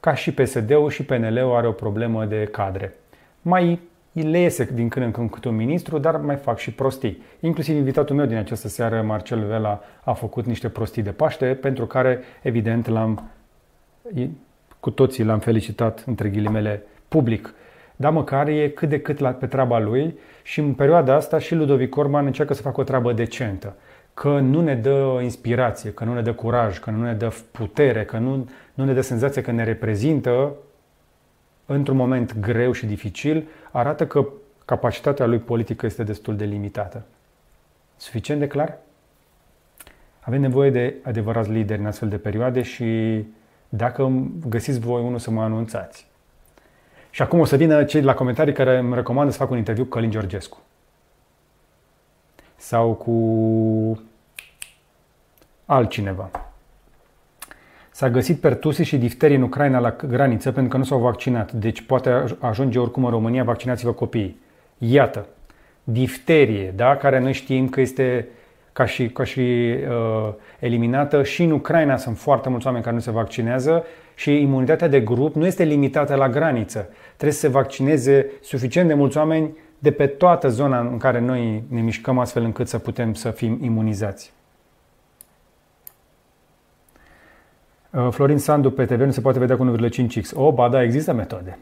ca 0.00 0.14
și 0.14 0.32
PSD-ul 0.32 0.90
și 0.90 1.04
PNL-ul 1.04 1.56
are 1.56 1.66
o 1.66 1.72
problemă 1.72 2.24
de 2.24 2.48
cadre. 2.52 2.94
Mai 3.42 3.80
le 4.12 4.38
iese 4.38 4.70
din 4.74 4.88
când 4.88 5.04
în 5.04 5.10
când 5.10 5.30
câte 5.30 5.48
un 5.48 5.56
ministru, 5.56 5.98
dar 5.98 6.16
mai 6.16 6.36
fac 6.36 6.58
și 6.58 6.72
prostii. 6.72 7.22
Inclusiv 7.40 7.76
invitatul 7.76 8.16
meu 8.16 8.26
din 8.26 8.36
această 8.36 8.68
seară, 8.68 9.02
Marcel 9.02 9.44
Vela, 9.44 9.80
a 10.04 10.12
făcut 10.12 10.46
niște 10.46 10.68
prostii 10.68 11.02
de 11.02 11.10
Paște, 11.10 11.46
pentru 11.46 11.86
care, 11.86 12.20
evident, 12.42 12.86
l-am, 12.86 13.30
cu 14.80 14.90
toții 14.90 15.24
l-am 15.24 15.38
felicitat, 15.38 16.04
între 16.06 16.28
ghilimele, 16.28 16.82
public. 17.08 17.54
Dar 17.96 18.12
măcar 18.12 18.48
e 18.48 18.68
cât 18.68 18.88
de 18.88 19.00
cât 19.00 19.18
la, 19.18 19.30
pe 19.30 19.46
treaba 19.46 19.78
lui 19.78 20.18
și 20.42 20.60
în 20.60 20.74
perioada 20.74 21.14
asta 21.14 21.38
și 21.38 21.54
Ludovic 21.54 21.96
Orban 21.96 22.26
încearcă 22.26 22.54
să 22.54 22.62
facă 22.62 22.80
o 22.80 22.84
treabă 22.84 23.12
decentă. 23.12 23.76
Că 24.14 24.38
nu 24.38 24.60
ne 24.60 24.74
dă 24.74 25.18
inspirație, 25.22 25.92
că 25.92 26.04
nu 26.04 26.14
ne 26.14 26.22
dă 26.22 26.32
curaj, 26.32 26.78
că 26.78 26.90
nu 26.90 27.02
ne 27.02 27.12
dă 27.12 27.32
putere, 27.50 28.04
că 28.04 28.18
nu, 28.18 28.48
nu 28.74 28.84
ne 28.84 28.92
dă 28.92 29.00
senzația 29.00 29.42
că 29.42 29.50
ne 29.50 29.64
reprezintă 29.64 30.52
într-un 31.66 31.96
moment 31.96 32.38
greu 32.38 32.72
și 32.72 32.86
dificil, 32.86 33.48
arată 33.70 34.06
că 34.06 34.26
capacitatea 34.64 35.26
lui 35.26 35.38
politică 35.38 35.86
este 35.86 36.02
destul 36.02 36.36
de 36.36 36.44
limitată. 36.44 37.02
Suficient 37.96 38.40
de 38.40 38.46
clar? 38.46 38.78
Avem 40.20 40.40
nevoie 40.40 40.70
de 40.70 40.94
adevărați 41.02 41.50
lideri 41.50 41.80
în 41.80 41.86
astfel 41.86 42.08
de 42.08 42.16
perioade 42.16 42.62
și 42.62 43.24
dacă 43.68 44.28
găsiți 44.48 44.80
voi 44.80 45.02
unul 45.02 45.18
să 45.18 45.30
mă 45.30 45.42
anunțați. 45.42 46.06
Și 47.14 47.22
acum 47.22 47.38
o 47.38 47.44
să 47.44 47.56
vină 47.56 47.84
cei 47.84 48.02
la 48.02 48.14
comentarii 48.14 48.52
care 48.52 48.78
îmi 48.78 48.94
recomandă 48.94 49.32
să 49.32 49.38
fac 49.38 49.50
un 49.50 49.56
interviu 49.56 49.82
cu 49.82 49.88
Călin 49.88 50.10
Georgescu. 50.10 50.58
Sau 52.56 52.92
cu 52.92 54.02
altcineva. 55.64 56.30
S-a 57.90 58.10
găsit 58.10 58.40
pertusii 58.40 58.84
și 58.84 58.98
difterii 58.98 59.36
în 59.36 59.42
Ucraina 59.42 59.78
la 59.78 59.96
graniță 60.08 60.52
pentru 60.52 60.70
că 60.72 60.76
nu 60.76 60.84
s-au 60.84 60.98
vaccinat. 60.98 61.52
Deci 61.52 61.80
poate 61.80 62.24
ajunge 62.38 62.78
oricum 62.78 63.04
în 63.04 63.10
România, 63.10 63.44
vaccinați-vă 63.44 63.92
copiii. 63.92 64.40
Iată, 64.78 65.26
difterie, 65.84 66.72
da? 66.76 66.96
care 66.96 67.18
noi 67.18 67.32
știm 67.32 67.68
că 67.68 67.80
este 67.80 68.28
ca 68.72 68.84
și, 68.84 69.08
ca 69.08 69.24
și 69.24 69.40
uh, 69.40 70.32
eliminată. 70.58 71.22
Și 71.22 71.42
în 71.42 71.50
Ucraina 71.50 71.96
sunt 71.96 72.18
foarte 72.18 72.48
mulți 72.48 72.66
oameni 72.66 72.84
care 72.84 72.96
nu 72.96 73.02
se 73.02 73.10
vaccinează 73.10 73.84
și 74.14 74.40
imunitatea 74.40 74.88
de 74.88 75.00
grup 75.00 75.34
nu 75.34 75.46
este 75.46 75.64
limitată 75.64 76.14
la 76.14 76.28
graniță. 76.28 76.88
Trebuie 77.06 77.32
să 77.32 77.40
se 77.40 77.48
vaccineze 77.48 78.30
suficient 78.42 78.88
de 78.88 78.94
mulți 78.94 79.16
oameni 79.16 79.56
de 79.78 79.90
pe 79.90 80.06
toată 80.06 80.48
zona 80.48 80.80
în 80.80 80.98
care 80.98 81.20
noi 81.20 81.64
ne 81.68 81.80
mișcăm 81.80 82.18
astfel 82.18 82.42
încât 82.42 82.68
să 82.68 82.78
putem 82.78 83.14
să 83.14 83.30
fim 83.30 83.58
imunizați. 83.62 84.32
Uh, 87.90 88.08
Florin 88.10 88.38
Sandu 88.38 88.70
pe 88.70 88.84
TV 88.84 89.00
nu 89.00 89.10
se 89.10 89.20
poate 89.20 89.38
vedea 89.38 89.56
cu 89.56 89.76
1,5x. 89.76 90.32
O, 90.34 90.52
ba 90.52 90.68
da, 90.68 90.82
există 90.82 91.12
metode. 91.12 91.58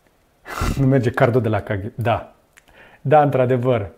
nu 0.80 0.86
merge 0.86 1.10
cardul 1.10 1.40
de 1.40 1.48
la 1.48 1.60
KG. 1.60 1.92
Da. 1.94 2.34
Da, 3.00 3.22
într-adevăr. 3.22 3.90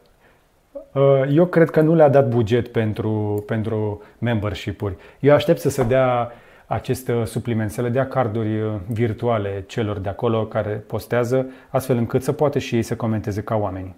Uh, 0.93 1.23
eu 1.31 1.47
cred 1.47 1.71
că 1.71 1.81
nu 1.81 1.95
le-a 1.95 2.09
dat 2.09 2.29
buget 2.29 2.69
pentru, 2.69 3.43
pentru 3.47 4.03
membership-uri. 4.19 4.97
Eu 5.21 5.35
aștept 5.35 5.61
să 5.61 5.71
se 5.71 5.83
dea 5.83 6.33
acest 6.73 7.09
uh, 7.09 7.25
supliment, 7.25 7.71
să 7.71 7.83
le 7.83 7.89
dea 7.89 8.09
carduri 8.09 8.81
virtuale 8.87 9.65
celor 9.67 9.99
de 9.99 10.09
acolo 10.09 10.47
care 10.47 10.71
postează, 10.71 11.47
astfel 11.69 11.97
încât 11.97 12.23
să 12.23 12.33
poată 12.33 12.59
și 12.59 12.75
ei 12.75 12.83
să 12.83 12.97
comenteze 12.97 13.43
ca 13.43 13.55
oamenii. 13.55 13.97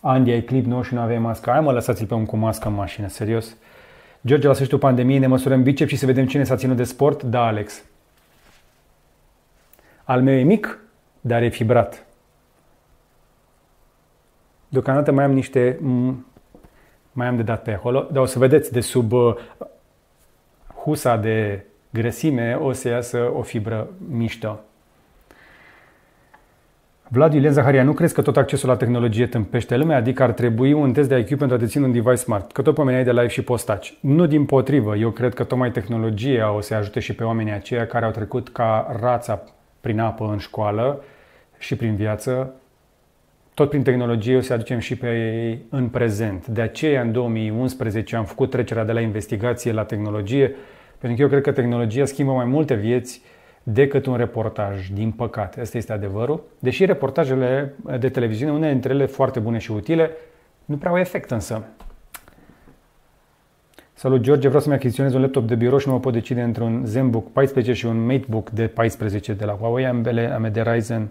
Andy, 0.00 0.30
ai 0.30 0.42
clip 0.42 0.64
nou 0.64 0.82
și 0.82 0.94
nu 0.94 1.00
aveai 1.00 1.18
mască. 1.18 1.50
Hai 1.50 1.60
mă, 1.60 1.72
lăsați-l 1.72 2.06
pe 2.06 2.14
un 2.14 2.26
cu 2.26 2.36
mască 2.36 2.68
în 2.68 2.74
mașină, 2.74 3.08
serios. 3.08 3.56
George, 4.26 4.46
la 4.46 4.52
sfârșitul 4.52 4.78
pandemiei 4.78 5.18
ne 5.18 5.26
măsurăm 5.26 5.62
bicep 5.62 5.88
și 5.88 5.96
să 5.96 6.06
vedem 6.06 6.26
cine 6.26 6.44
s-a 6.44 6.56
ținut 6.56 6.76
de 6.76 6.84
sport? 6.84 7.22
Da, 7.22 7.46
Alex. 7.46 7.84
Al 10.04 10.22
meu 10.22 10.34
e 10.34 10.42
mic, 10.42 10.78
dar 11.20 11.42
e 11.42 11.48
fibrat. 11.48 12.06
Deocamdată 14.68 15.12
mai 15.12 15.24
am 15.24 15.32
niște... 15.32 15.78
Mai 17.12 17.26
am 17.26 17.36
de 17.36 17.42
dat 17.42 17.62
pe 17.62 17.72
acolo, 17.72 18.08
dar 18.12 18.22
o 18.22 18.26
să 18.26 18.38
vedeți 18.38 18.72
de 18.72 18.80
sub 18.80 19.12
uh, 19.12 19.34
husa 20.84 21.16
de 21.16 21.64
grăsime 21.90 22.54
o 22.54 22.72
să 22.72 22.88
iasă 22.88 23.30
o 23.34 23.42
fibră 23.42 23.88
mișto. 24.10 24.60
Vlad 27.08 27.32
Iulian 27.32 27.52
Zaharia, 27.52 27.82
nu 27.82 27.92
crezi 27.92 28.14
că 28.14 28.22
tot 28.22 28.36
accesul 28.36 28.68
la 28.68 28.76
tehnologie 28.76 29.26
tâmpește 29.26 29.76
lumea? 29.76 29.96
Adică 29.96 30.22
ar 30.22 30.32
trebui 30.32 30.72
un 30.72 30.92
test 30.92 31.08
de 31.08 31.18
IQ 31.18 31.28
pentru 31.28 31.54
a 31.54 31.58
deține 31.58 31.84
un 31.84 31.92
device 31.92 32.14
smart? 32.14 32.52
Că 32.52 32.62
tot 32.62 32.74
pomeneai 32.74 33.04
de 33.04 33.10
live 33.10 33.26
și 33.26 33.42
postaci. 33.42 33.98
Nu 34.00 34.26
din 34.26 34.44
potrivă. 34.44 34.96
Eu 34.96 35.10
cred 35.10 35.34
că 35.34 35.44
tocmai 35.44 35.70
tehnologia 35.70 36.52
o 36.52 36.60
să 36.60 36.74
ajute 36.74 37.00
și 37.00 37.14
pe 37.14 37.24
oamenii 37.24 37.52
aceia 37.52 37.86
care 37.86 38.04
au 38.04 38.10
trecut 38.10 38.48
ca 38.48 38.96
rața 39.00 39.42
prin 39.80 40.00
apă 40.00 40.24
în 40.24 40.38
școală 40.38 41.04
și 41.58 41.76
prin 41.76 41.94
viață. 41.94 42.54
Tot 43.54 43.68
prin 43.68 43.82
tehnologie 43.82 44.36
o 44.36 44.40
să 44.40 44.52
aducem 44.52 44.78
și 44.78 44.96
pe 44.96 45.06
ei 45.06 45.64
în 45.68 45.88
prezent. 45.88 46.46
De 46.46 46.60
aceea, 46.60 47.00
în 47.00 47.12
2011, 47.12 48.16
am 48.16 48.24
făcut 48.24 48.50
trecerea 48.50 48.84
de 48.84 48.92
la 48.92 49.00
investigație 49.00 49.72
la 49.72 49.84
tehnologie, 49.84 50.54
pentru 50.98 51.16
că 51.16 51.22
eu 51.22 51.28
cred 51.28 51.42
că 51.42 51.52
tehnologia 51.52 52.04
schimbă 52.04 52.32
mai 52.32 52.44
multe 52.44 52.74
vieți 52.74 53.22
decât 53.62 54.06
un 54.06 54.16
reportaj, 54.16 54.88
din 54.88 55.10
păcate. 55.10 55.60
Asta 55.60 55.76
este 55.76 55.92
adevărul. 55.92 56.44
Deși 56.58 56.84
reportajele 56.84 57.74
de 57.98 58.08
televiziune, 58.08 58.52
unele 58.52 58.72
dintre 58.72 58.92
ele 58.92 59.06
foarte 59.06 59.38
bune 59.38 59.58
și 59.58 59.72
utile, 59.72 60.10
nu 60.64 60.76
prea 60.76 60.90
au 60.90 60.98
efect 60.98 61.30
însă. 61.30 61.64
Salut 63.92 64.20
George, 64.20 64.46
vreau 64.46 64.62
să-mi 64.62 64.74
achiziționez 64.74 65.14
un 65.14 65.20
laptop 65.20 65.46
de 65.46 65.54
birou 65.54 65.78
și 65.78 65.86
nu 65.88 65.92
mă 65.92 66.00
pot 66.00 66.12
decide 66.12 66.42
între 66.42 66.62
un 66.62 66.82
ZenBook 66.84 67.32
14 67.32 67.72
și 67.72 67.86
un 67.86 68.04
MateBook 68.06 68.50
de 68.50 68.66
14 68.66 69.32
de 69.32 69.44
la 69.44 69.52
Huawei, 69.52 69.86
ambele 69.86 70.32
am 70.32 70.48
de 70.52 70.62
Ryzen. 70.62 71.08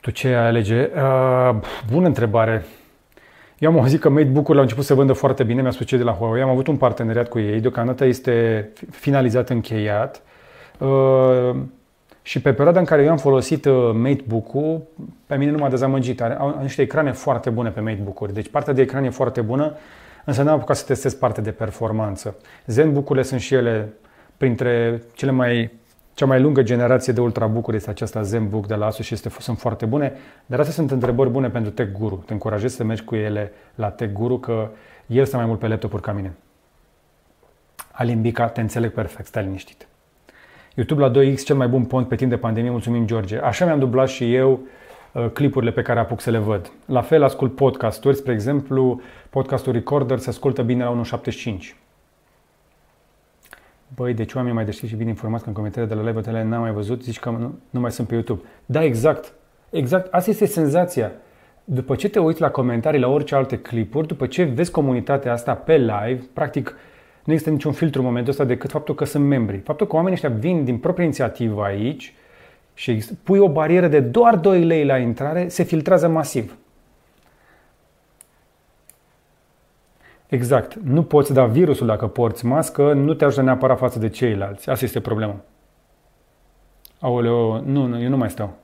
Tu 0.00 0.10
ce 0.10 0.34
alege? 0.34 0.90
Uh, 0.94 1.60
bună 1.90 2.06
întrebare. 2.06 2.64
Eu 3.58 3.70
am 3.70 3.78
auzit 3.78 4.00
că 4.00 4.08
MateBook-urile 4.08 4.56
au 4.56 4.62
început 4.62 4.84
să 4.84 4.94
vândă 4.94 5.12
foarte 5.12 5.42
bine, 5.42 5.62
mi-a 5.62 5.70
spus 5.70 5.86
cei 5.86 5.98
de 5.98 6.04
la 6.04 6.12
Huawei. 6.12 6.42
Am 6.42 6.48
avut 6.48 6.66
un 6.66 6.76
parteneriat 6.76 7.28
cu 7.28 7.38
ei, 7.38 7.60
deocamdată 7.60 8.04
este 8.04 8.68
finalizat, 8.90 9.48
încheiat. 9.48 10.22
Uh, 10.78 11.56
și 12.22 12.40
pe 12.40 12.52
perioada 12.52 12.78
în 12.78 12.84
care 12.84 13.02
eu 13.02 13.10
am 13.10 13.16
folosit 13.16 13.64
uh, 13.64 13.90
MateBook-ul, 13.94 14.82
pe 15.26 15.36
mine 15.36 15.50
nu 15.50 15.58
m-a 15.58 15.68
dezamăgit. 15.68 16.20
Au 16.20 16.58
niște 16.62 16.82
ecrane 16.82 17.12
foarte 17.12 17.50
bune 17.50 17.70
pe 17.70 17.80
MateBook-uri. 17.80 18.34
Deci 18.34 18.48
partea 18.48 18.72
de 18.72 18.82
ecran 18.82 19.04
e 19.04 19.10
foarte 19.10 19.40
bună, 19.40 19.76
însă 20.24 20.42
n-am 20.42 20.54
apucat 20.54 20.76
să 20.76 20.84
testez 20.84 21.14
partea 21.14 21.42
de 21.42 21.50
performanță. 21.50 22.36
ZenBook-urile 22.66 23.24
sunt 23.24 23.40
și 23.40 23.54
ele 23.54 23.92
printre 24.36 25.02
cele 25.14 25.30
mai 25.30 25.70
Cea 26.20 26.26
mai 26.26 26.40
lungă 26.40 26.62
generație 26.62 27.12
de 27.12 27.20
ultrabook 27.20 27.72
este 27.72 27.90
aceasta 27.90 28.22
ZenBook 28.22 28.66
de 28.66 28.74
la 28.74 28.86
Asus 28.86 29.04
și 29.04 29.14
este, 29.14 29.30
sunt 29.38 29.58
foarte 29.58 29.86
bune, 29.86 30.12
dar 30.46 30.58
astea 30.58 30.74
sunt 30.74 30.90
întrebări 30.90 31.30
bune 31.30 31.50
pentru 31.50 31.70
Tech 31.70 31.92
Guru. 31.98 32.22
Te 32.26 32.32
încurajez 32.32 32.74
să 32.74 32.84
mergi 32.84 33.04
cu 33.04 33.14
ele 33.14 33.52
la 33.74 33.90
Tech 33.90 34.12
Guru, 34.12 34.38
că 34.38 34.68
el 35.06 35.24
stă 35.24 35.36
mai 35.36 35.46
mult 35.46 35.58
pe 35.58 35.68
laptopuri 35.68 36.02
ca 36.02 36.12
mine. 36.12 36.32
Alimbica, 37.92 38.48
te 38.48 38.60
înțeleg 38.60 38.90
perfect, 38.92 39.26
stai 39.26 39.42
liniștit. 39.42 39.86
YouTube 40.74 41.00
la 41.00 41.10
2X, 41.10 41.44
cel 41.44 41.56
mai 41.56 41.68
bun 41.68 41.84
pont 41.84 42.08
pe 42.08 42.16
timp 42.16 42.30
de 42.30 42.36
pandemie, 42.36 42.70
mulțumim 42.70 43.06
George. 43.06 43.38
Așa 43.38 43.64
mi-am 43.64 43.78
dublat 43.78 44.08
și 44.08 44.34
eu 44.34 44.60
uh, 45.12 45.30
clipurile 45.32 45.70
pe 45.70 45.82
care 45.82 45.98
apuc 45.98 46.20
să 46.20 46.30
le 46.30 46.38
văd. 46.38 46.72
La 46.86 47.00
fel 47.00 47.22
ascult 47.22 47.54
podcasturi, 47.54 48.16
spre 48.16 48.32
exemplu, 48.32 49.00
podcastul 49.30 49.72
Recorder 49.72 50.18
se 50.18 50.28
ascultă 50.28 50.62
bine 50.62 50.84
la 50.84 51.00
1.75. 51.18 51.89
Băi, 53.94 54.14
deci 54.14 54.34
oamenii 54.34 54.56
mai 54.56 54.64
deștepți 54.64 54.90
și 54.90 54.96
bine 54.96 55.08
informați 55.08 55.42
că 55.42 55.48
în 55.48 55.54
comentariile 55.54 55.94
de 55.94 56.00
la 56.00 56.06
live 56.06 56.20
tele 56.20 56.44
n-am 56.44 56.60
mai 56.60 56.72
văzut, 56.72 57.02
zici 57.02 57.18
că 57.18 57.30
nu, 57.30 57.58
nu 57.70 57.80
mai 57.80 57.92
sunt 57.92 58.06
pe 58.06 58.14
YouTube. 58.14 58.40
Da, 58.66 58.84
exact. 58.84 59.32
Exact. 59.70 60.12
Asta 60.12 60.30
este 60.30 60.46
senzația. 60.46 61.12
După 61.64 61.94
ce 61.94 62.08
te 62.08 62.18
uiți 62.18 62.40
la 62.40 62.50
comentarii 62.50 63.00
la 63.00 63.08
orice 63.08 63.34
alte 63.34 63.58
clipuri, 63.58 64.06
după 64.06 64.26
ce 64.26 64.42
vezi 64.42 64.70
comunitatea 64.70 65.32
asta 65.32 65.54
pe 65.54 65.76
live, 65.76 66.20
practic 66.32 66.76
nu 67.24 67.32
există 67.32 67.50
niciun 67.52 67.72
filtru 67.72 68.00
în 68.00 68.06
momentul 68.06 68.30
ăsta 68.30 68.44
decât 68.44 68.70
faptul 68.70 68.94
că 68.94 69.04
sunt 69.04 69.24
membri. 69.24 69.58
Faptul 69.58 69.86
că 69.86 69.94
oamenii 69.94 70.14
ăștia 70.14 70.38
vin 70.38 70.64
din 70.64 70.78
proprie 70.78 71.04
inițiativă 71.04 71.62
aici 71.62 72.14
și 72.74 73.04
pui 73.22 73.38
o 73.38 73.48
barieră 73.48 73.88
de 73.88 74.00
doar 74.00 74.36
2 74.36 74.64
lei 74.64 74.84
la 74.84 74.96
intrare, 74.96 75.48
se 75.48 75.62
filtrează 75.62 76.08
masiv. 76.08 76.56
Exact. 80.30 80.74
Nu 80.74 81.02
poți 81.02 81.32
da 81.32 81.46
virusul 81.46 81.86
dacă 81.86 82.06
porți 82.06 82.46
mască, 82.46 82.92
nu 82.92 83.14
te 83.14 83.24
ajută 83.24 83.42
neapărat 83.42 83.78
față 83.78 83.98
de 83.98 84.08
ceilalți. 84.08 84.70
Asta 84.70 84.84
este 84.84 85.00
problema. 85.00 85.36
Aoleo, 87.00 87.60
nu, 87.60 87.86
nu, 87.86 88.02
eu 88.02 88.08
nu 88.08 88.16
mai 88.16 88.30
stau. 88.30 88.54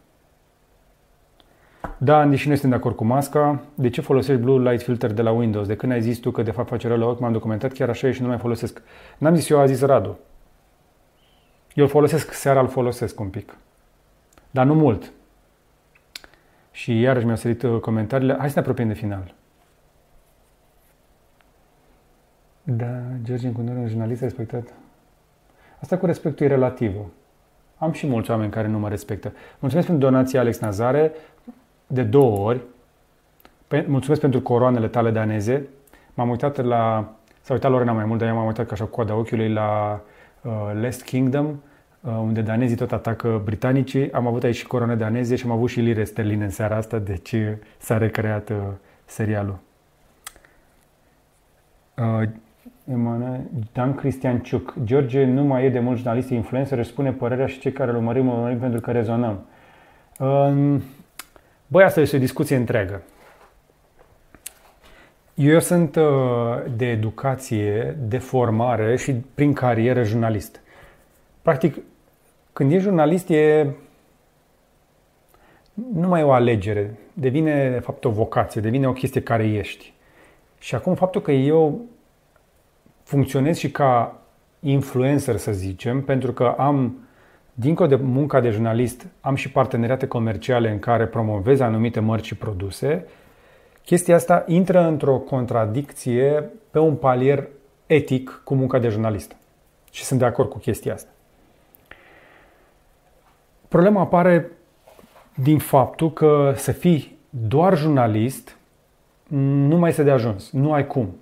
Da, 1.99 2.19
Andy, 2.19 2.37
și 2.37 2.47
noi 2.47 2.57
suntem 2.57 2.79
de 2.79 2.85
acord 2.85 2.97
cu 2.97 3.05
masca. 3.05 3.61
De 3.75 3.91
ce 3.91 4.01
folosești 4.01 4.43
Blue 4.43 4.71
Light 4.71 4.83
Filter 4.83 5.13
de 5.13 5.23
la 5.23 5.31
Windows? 5.31 5.67
De 5.67 5.77
când 5.77 5.93
ai 5.93 6.01
zis 6.01 6.19
tu 6.19 6.31
că 6.31 6.43
de 6.43 6.51
fapt 6.51 6.69
face 6.69 6.89
rău 6.89 6.99
la 6.99 7.07
ochi, 7.07 7.21
m-am 7.21 7.33
documentat 7.33 7.73
chiar 7.73 7.89
așa 7.89 8.09
e 8.09 8.13
și 8.13 8.23
nu 8.23 8.29
mai 8.29 8.39
folosesc. 8.39 8.83
N-am 9.19 9.35
zis 9.35 9.49
eu, 9.49 9.59
a 9.59 9.67
zis 9.67 9.81
Radu. 9.81 10.19
Eu 11.75 11.85
îl 11.85 11.91
folosesc, 11.91 12.33
seara 12.33 12.61
îl 12.61 12.69
folosesc 12.69 13.21
un 13.21 13.29
pic. 13.29 13.57
Dar 14.51 14.67
nu 14.67 14.75
mult. 14.75 15.13
Și 16.71 17.01
iarăși 17.01 17.25
mi-au 17.25 17.37
sărit 17.37 17.63
uh, 17.63 17.81
comentariile. 17.81 18.37
Hai 18.39 18.49
să 18.49 18.55
ne 18.55 18.61
apropiem 18.61 18.89
de 18.89 18.95
final. 18.95 19.35
Da, 22.69 23.01
George 23.23 23.47
Încunor, 23.47 23.77
un 23.77 23.89
jurnalist 23.89 24.21
respectat. 24.21 24.73
Asta 25.81 25.99
cu 25.99 26.07
respectul 26.07 26.47
e 26.47 26.49
relativă. 26.49 27.11
Am 27.79 27.93
și 27.93 28.07
mulți 28.07 28.31
oameni 28.31 28.51
care 28.51 28.69
nu 28.69 28.79
mă 28.79 28.89
respectă. 28.89 29.33
Mulțumesc 29.59 29.89
pentru 29.89 30.09
donația 30.09 30.41
Alex 30.41 30.59
Nazare 30.59 31.13
de 31.87 32.03
două 32.03 32.39
ori. 32.39 32.61
Mulțumesc 33.87 34.21
pentru 34.21 34.41
coroanele 34.41 34.89
tale 34.89 35.11
daneze. 35.11 35.69
M-am 36.15 36.29
uitat 36.29 36.65
la... 36.65 37.13
S-a 37.41 37.53
uitat 37.53 37.71
Lorena 37.71 37.93
mai 37.93 38.05
mult, 38.05 38.19
dar 38.19 38.29
eu 38.29 38.35
m-am 38.35 38.47
uitat 38.47 38.67
ca 38.67 38.73
așa 38.73 38.85
cu 38.85 38.91
coada 38.91 39.15
ochiului 39.15 39.53
la 39.53 40.01
uh, 40.43 40.53
Last 40.81 41.03
Kingdom, 41.03 41.47
uh, 41.47 42.13
unde 42.19 42.41
danezii 42.41 42.77
tot 42.77 42.93
atacă 42.93 43.41
britanicii. 43.45 44.13
Am 44.13 44.27
avut 44.27 44.43
aici 44.43 44.57
și 44.57 44.67
coroane 44.67 44.95
daneze 44.95 45.37
și 45.37 45.45
am 45.45 45.51
avut 45.51 45.69
și 45.69 45.81
lire 45.81 46.05
sterline 46.05 46.45
în 46.45 46.51
seara 46.51 46.77
asta, 46.77 46.99
deci 46.99 47.35
s-a 47.79 47.99
recreat 47.99 48.49
uh, 48.49 48.57
serialul. 49.05 49.59
Uh, 51.97 52.29
Emanuel, 52.93 53.41
Dan 53.73 53.95
Cristian 53.95 54.39
Ciuc. 54.41 54.75
George 54.85 55.25
nu 55.25 55.45
mai 55.45 55.65
e 55.65 55.69
de 55.69 55.79
mult 55.79 55.97
jurnalist 55.97 56.31
influencer, 56.31 56.79
își 56.79 56.89
spune 56.89 57.13
părerea 57.13 57.47
și 57.47 57.59
cei 57.59 57.73
care 57.73 57.91
îl 57.91 57.97
urmărim, 57.97 58.29
urmărim 58.29 58.59
pentru 58.59 58.81
că 58.81 58.91
rezonăm. 58.91 59.47
Băi, 61.67 61.85
asta 61.85 62.01
este 62.01 62.17
o 62.17 62.19
discuție 62.19 62.57
întreagă. 62.57 63.03
Eu 65.35 65.61
sunt 65.61 65.97
uh, 65.97 66.05
de 66.77 66.87
educație, 66.87 67.97
de 67.99 68.19
formare 68.19 68.97
și 68.97 69.13
prin 69.13 69.53
carieră 69.53 70.03
jurnalist. 70.03 70.61
Practic, 71.43 71.77
când 72.53 72.73
ești 72.73 72.83
jurnalist 72.83 73.29
e 73.29 73.67
nu 75.75 76.09
mai 76.09 76.21
e 76.21 76.25
o 76.25 76.33
alegere, 76.33 76.95
devine 77.13 77.71
de 77.71 77.79
fapt 77.79 78.05
o 78.05 78.11
vocație, 78.11 78.61
devine 78.61 78.89
o 78.89 78.93
chestie 78.93 79.23
care 79.23 79.47
ești. 79.49 79.93
Și 80.59 80.75
acum 80.75 80.95
faptul 80.95 81.21
că 81.21 81.31
eu 81.31 81.81
funcționez 83.07 83.57
și 83.57 83.71
ca 83.71 84.21
influencer, 84.61 85.37
să 85.37 85.53
zicem, 85.53 86.03
pentru 86.03 86.33
că 86.33 86.55
am, 86.59 86.97
dincolo 87.55 87.89
de 87.89 87.97
munca 87.97 88.41
de 88.41 88.51
jurnalist, 88.51 89.07
am 89.21 89.35
și 89.35 89.51
parteneriate 89.51 90.07
comerciale 90.07 90.71
în 90.71 90.79
care 90.79 91.07
promovez 91.07 91.61
anumite 91.61 92.01
mărci 92.01 92.27
și 92.27 92.35
produse, 92.35 93.07
chestia 93.85 94.15
asta 94.15 94.45
intră 94.47 94.87
într-o 94.87 95.17
contradicție 95.17 96.51
pe 96.71 96.79
un 96.79 96.95
palier 96.95 97.49
etic 97.87 98.41
cu 98.45 98.55
munca 98.55 98.79
de 98.79 98.89
jurnalist. 98.89 99.37
Și 99.91 100.05
sunt 100.05 100.19
de 100.19 100.25
acord 100.25 100.49
cu 100.49 100.59
chestia 100.59 100.93
asta. 100.93 101.11
Problema 103.69 104.01
apare 104.01 104.51
din 105.35 105.59
faptul 105.59 106.13
că 106.13 106.53
să 106.57 106.73
fii 106.73 107.19
doar 107.31 107.77
jurnalist 107.77 108.57
nu 109.69 109.77
mai 109.77 109.91
este 109.91 110.03
de 110.03 110.11
ajuns. 110.11 110.51
Nu 110.51 110.73
ai 110.73 110.87
cum. 110.87 111.17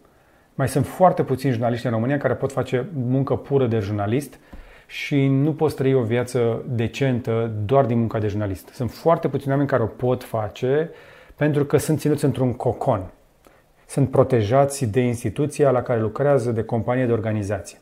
Mai 0.55 0.69
sunt 0.69 0.87
foarte 0.87 1.23
puțini 1.23 1.53
jurnaliști 1.53 1.87
în 1.87 1.93
România 1.93 2.19
care 2.19 2.35
pot 2.35 2.53
face 2.53 2.89
muncă 2.93 3.37
pură 3.37 3.67
de 3.67 3.79
jurnalist 3.79 4.39
și 4.87 5.27
nu 5.27 5.53
poți 5.53 5.75
trăi 5.75 5.95
o 5.95 6.03
viață 6.03 6.65
decentă 6.69 7.53
doar 7.65 7.85
din 7.85 7.99
munca 7.99 8.19
de 8.19 8.27
jurnalist. 8.27 8.69
Sunt 8.69 8.91
foarte 8.91 9.29
puțini 9.29 9.51
oameni 9.51 9.69
care 9.69 9.83
o 9.83 9.87
pot 9.87 10.25
face 10.25 10.91
pentru 11.37 11.65
că 11.65 11.77
sunt 11.77 11.99
ținuți 11.99 12.25
într-un 12.25 12.53
cocon. 12.53 13.11
Sunt 13.87 14.11
protejați 14.11 14.87
de 14.87 15.01
instituția 15.01 15.71
la 15.71 15.83
care 15.83 16.01
lucrează, 16.01 16.51
de 16.51 16.63
companie, 16.63 17.07
de 17.07 17.13
organizație. 17.13 17.79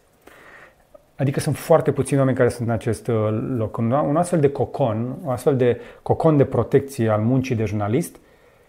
Adică 1.16 1.40
sunt 1.40 1.56
foarte 1.56 1.92
puțini 1.92 2.18
oameni 2.18 2.36
care 2.36 2.48
sunt 2.48 2.68
în 2.68 2.74
acest 2.74 3.08
uh, 3.08 3.28
loc. 3.56 3.76
Un 3.76 4.16
astfel 4.16 4.40
de 4.40 4.50
cocon, 4.50 5.16
un 5.24 5.30
astfel 5.30 5.56
de 5.56 5.80
cocon 6.02 6.36
de 6.36 6.44
protecție 6.44 7.08
al 7.08 7.20
muncii 7.20 7.54
de 7.54 7.64
jurnalist 7.64 8.16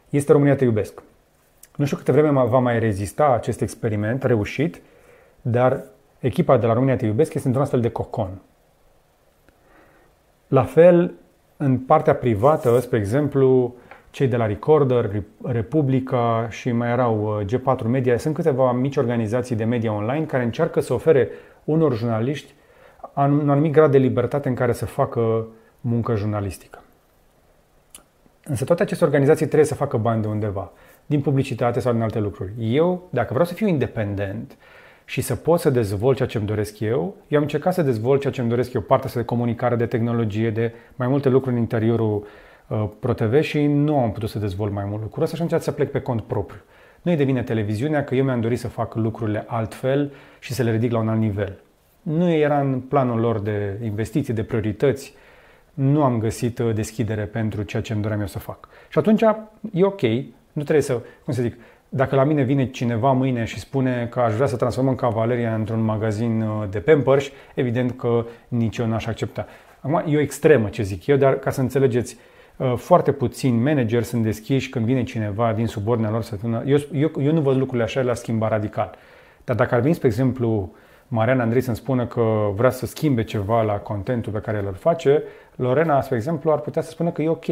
este 0.09 0.31
România 0.31 0.55
Te 0.55 0.63
Iubesc. 0.63 1.03
Nu 1.75 1.85
știu 1.85 1.97
câte 1.97 2.11
vreme 2.11 2.43
va 2.43 2.59
mai 2.59 2.79
rezista 2.79 3.33
acest 3.33 3.61
experiment 3.61 4.23
reușit, 4.23 4.81
dar 5.41 5.83
echipa 6.19 6.57
de 6.57 6.65
la 6.65 6.73
România 6.73 6.95
Te 6.95 7.05
Iubesc 7.05 7.33
este 7.33 7.47
într-un 7.47 7.63
astfel 7.63 7.81
de 7.81 7.89
cocon. 7.89 8.41
La 10.47 10.63
fel, 10.63 11.13
în 11.57 11.77
partea 11.77 12.15
privată, 12.15 12.79
spre 12.79 12.97
exemplu, 12.97 13.75
cei 14.09 14.27
de 14.27 14.35
la 14.35 14.45
Recorder, 14.45 15.23
Republica 15.43 16.47
și 16.49 16.71
mai 16.71 16.89
erau 16.89 17.39
uh, 17.39 17.45
G4 17.45 17.85
Media, 17.85 18.17
sunt 18.17 18.33
câteva 18.33 18.71
mici 18.71 18.97
organizații 18.97 19.55
de 19.55 19.63
media 19.63 19.93
online 19.93 20.25
care 20.25 20.43
încearcă 20.43 20.79
să 20.79 20.93
ofere 20.93 21.29
unor 21.63 21.95
jurnaliști 21.95 22.53
un 23.15 23.49
anumit 23.49 23.71
grad 23.71 23.91
de 23.91 23.97
libertate 23.97 24.47
în 24.47 24.55
care 24.55 24.73
să 24.73 24.85
facă 24.85 25.47
muncă 25.81 26.15
jurnalistică. 26.15 26.81
Însă 28.43 28.65
toate 28.65 28.81
aceste 28.81 29.03
organizații 29.03 29.45
trebuie 29.45 29.67
să 29.67 29.75
facă 29.75 29.97
bani 29.97 30.21
de 30.21 30.27
undeva 30.27 30.71
din 31.05 31.21
publicitate 31.21 31.79
sau 31.79 31.91
din 31.91 32.01
alte 32.01 32.19
lucruri. 32.19 32.51
Eu, 32.57 33.07
dacă 33.09 33.27
vreau 33.29 33.45
să 33.45 33.53
fiu 33.53 33.67
independent 33.67 34.57
și 35.05 35.21
să 35.21 35.35
pot 35.35 35.59
să 35.59 35.69
dezvolt 35.69 36.15
ceea 36.15 36.27
ce 36.27 36.37
îmi 36.37 36.47
doresc 36.47 36.79
eu, 36.79 37.15
eu 37.27 37.37
am 37.37 37.43
încercat 37.43 37.73
să 37.73 37.81
dezvolt 37.81 38.21
ceea 38.21 38.33
ce 38.33 38.41
îmi 38.41 38.49
doresc 38.49 38.73
eu, 38.73 38.81
partea 38.81 39.09
să 39.09 39.17
de 39.17 39.25
comunicare, 39.25 39.75
de 39.75 39.85
tehnologie, 39.85 40.49
de 40.49 40.73
mai 40.95 41.07
multe 41.07 41.29
lucruri 41.29 41.55
în 41.55 41.61
interiorul 41.61 42.27
uh, 42.67 42.89
ProTV 42.99 43.41
și 43.41 43.65
nu 43.65 43.99
am 43.99 44.11
putut 44.11 44.29
să 44.29 44.39
dezvolt 44.39 44.71
mai 44.71 44.85
mult 44.85 45.01
lucruri 45.01 45.23
ăsta 45.23 45.35
și 45.35 45.41
am 45.41 45.47
încercat 45.47 45.73
să 45.73 45.81
plec 45.81 45.91
pe 45.91 46.01
cont 46.01 46.21
propriu. 46.21 46.61
Nu 47.01 47.11
e 47.11 47.15
de 47.15 47.23
vine 47.23 47.43
televiziunea 47.43 48.03
că 48.03 48.15
eu 48.15 48.23
mi-am 48.23 48.41
dorit 48.41 48.59
să 48.59 48.67
fac 48.67 48.95
lucrurile 48.95 49.43
altfel 49.47 50.11
și 50.39 50.53
să 50.53 50.63
le 50.63 50.71
ridic 50.71 50.91
la 50.91 50.99
un 50.99 51.09
alt 51.09 51.19
nivel. 51.19 51.59
Nu 52.01 52.31
era 52.31 52.59
în 52.59 52.79
planul 52.79 53.19
lor 53.19 53.39
de 53.39 53.79
investiții, 53.83 54.33
de 54.33 54.43
priorități, 54.43 55.13
nu 55.73 56.03
am 56.03 56.19
găsit 56.19 56.59
uh, 56.59 56.73
deschidere 56.73 57.23
pentru 57.23 57.63
ceea 57.63 57.81
ce 57.81 57.93
îmi 57.93 58.01
doream 58.01 58.19
eu 58.19 58.27
să 58.27 58.39
fac. 58.39 58.67
Și 58.89 58.97
atunci 58.97 59.21
e 59.73 59.83
ok, 59.83 60.01
nu 60.53 60.61
trebuie 60.61 60.83
să, 60.83 61.01
cum 61.23 61.33
să 61.33 61.41
zic, 61.41 61.55
dacă 61.89 62.15
la 62.15 62.23
mine 62.23 62.41
vine 62.41 62.69
cineva 62.69 63.11
mâine 63.11 63.43
și 63.43 63.59
spune 63.59 64.07
că 64.11 64.19
aș 64.19 64.33
vrea 64.33 64.47
să 64.47 64.55
transformăm 64.55 64.95
Cavaleria 64.95 65.53
într-un 65.53 65.81
magazin 65.81 66.41
uh, 66.41 66.63
de 66.69 66.79
Pampers, 66.79 67.29
evident 67.53 67.97
că 67.97 68.25
nici 68.47 68.77
eu 68.77 68.85
n-aș 68.85 69.05
accepta. 69.05 69.47
Acum, 69.79 70.03
e 70.07 70.17
o 70.17 70.19
extremă 70.19 70.69
ce 70.69 70.83
zic 70.83 71.07
eu, 71.07 71.15
dar 71.15 71.33
ca 71.33 71.49
să 71.49 71.61
înțelegeți, 71.61 72.17
uh, 72.57 72.73
foarte 72.75 73.11
puțini 73.11 73.61
manageri 73.61 74.05
sunt 74.05 74.23
deschiși 74.23 74.69
când 74.69 74.85
vine 74.85 75.03
cineva 75.03 75.53
din 75.53 75.67
subordinea 75.67 76.11
lor 76.11 76.21
să 76.21 76.35
spună. 76.35 76.63
Eu, 76.65 76.77
eu, 76.93 77.11
eu 77.19 77.33
nu 77.33 77.41
văd 77.41 77.57
lucrurile 77.57 77.83
așa 77.83 78.01
la 78.01 78.13
schimba 78.13 78.47
radical. 78.47 78.95
Dar 79.43 79.55
dacă 79.55 79.75
ar 79.75 79.81
veni, 79.81 79.93
spre 79.93 80.07
exemplu, 80.07 80.71
Mariana 81.07 81.43
Andrei 81.43 81.61
să-mi 81.61 81.75
spună 81.75 82.05
că 82.05 82.51
vrea 82.55 82.69
să 82.69 82.85
schimbe 82.85 83.23
ceva 83.23 83.61
la 83.61 83.73
contentul 83.73 84.31
pe 84.31 84.39
care 84.39 84.57
îl 84.57 84.73
face, 84.73 85.23
Lorena, 85.55 86.01
spre 86.01 86.15
exemplu, 86.15 86.51
ar 86.51 86.59
putea 86.59 86.81
să 86.81 86.89
spună 86.89 87.09
că 87.09 87.21
e 87.21 87.29
ok. 87.29 87.45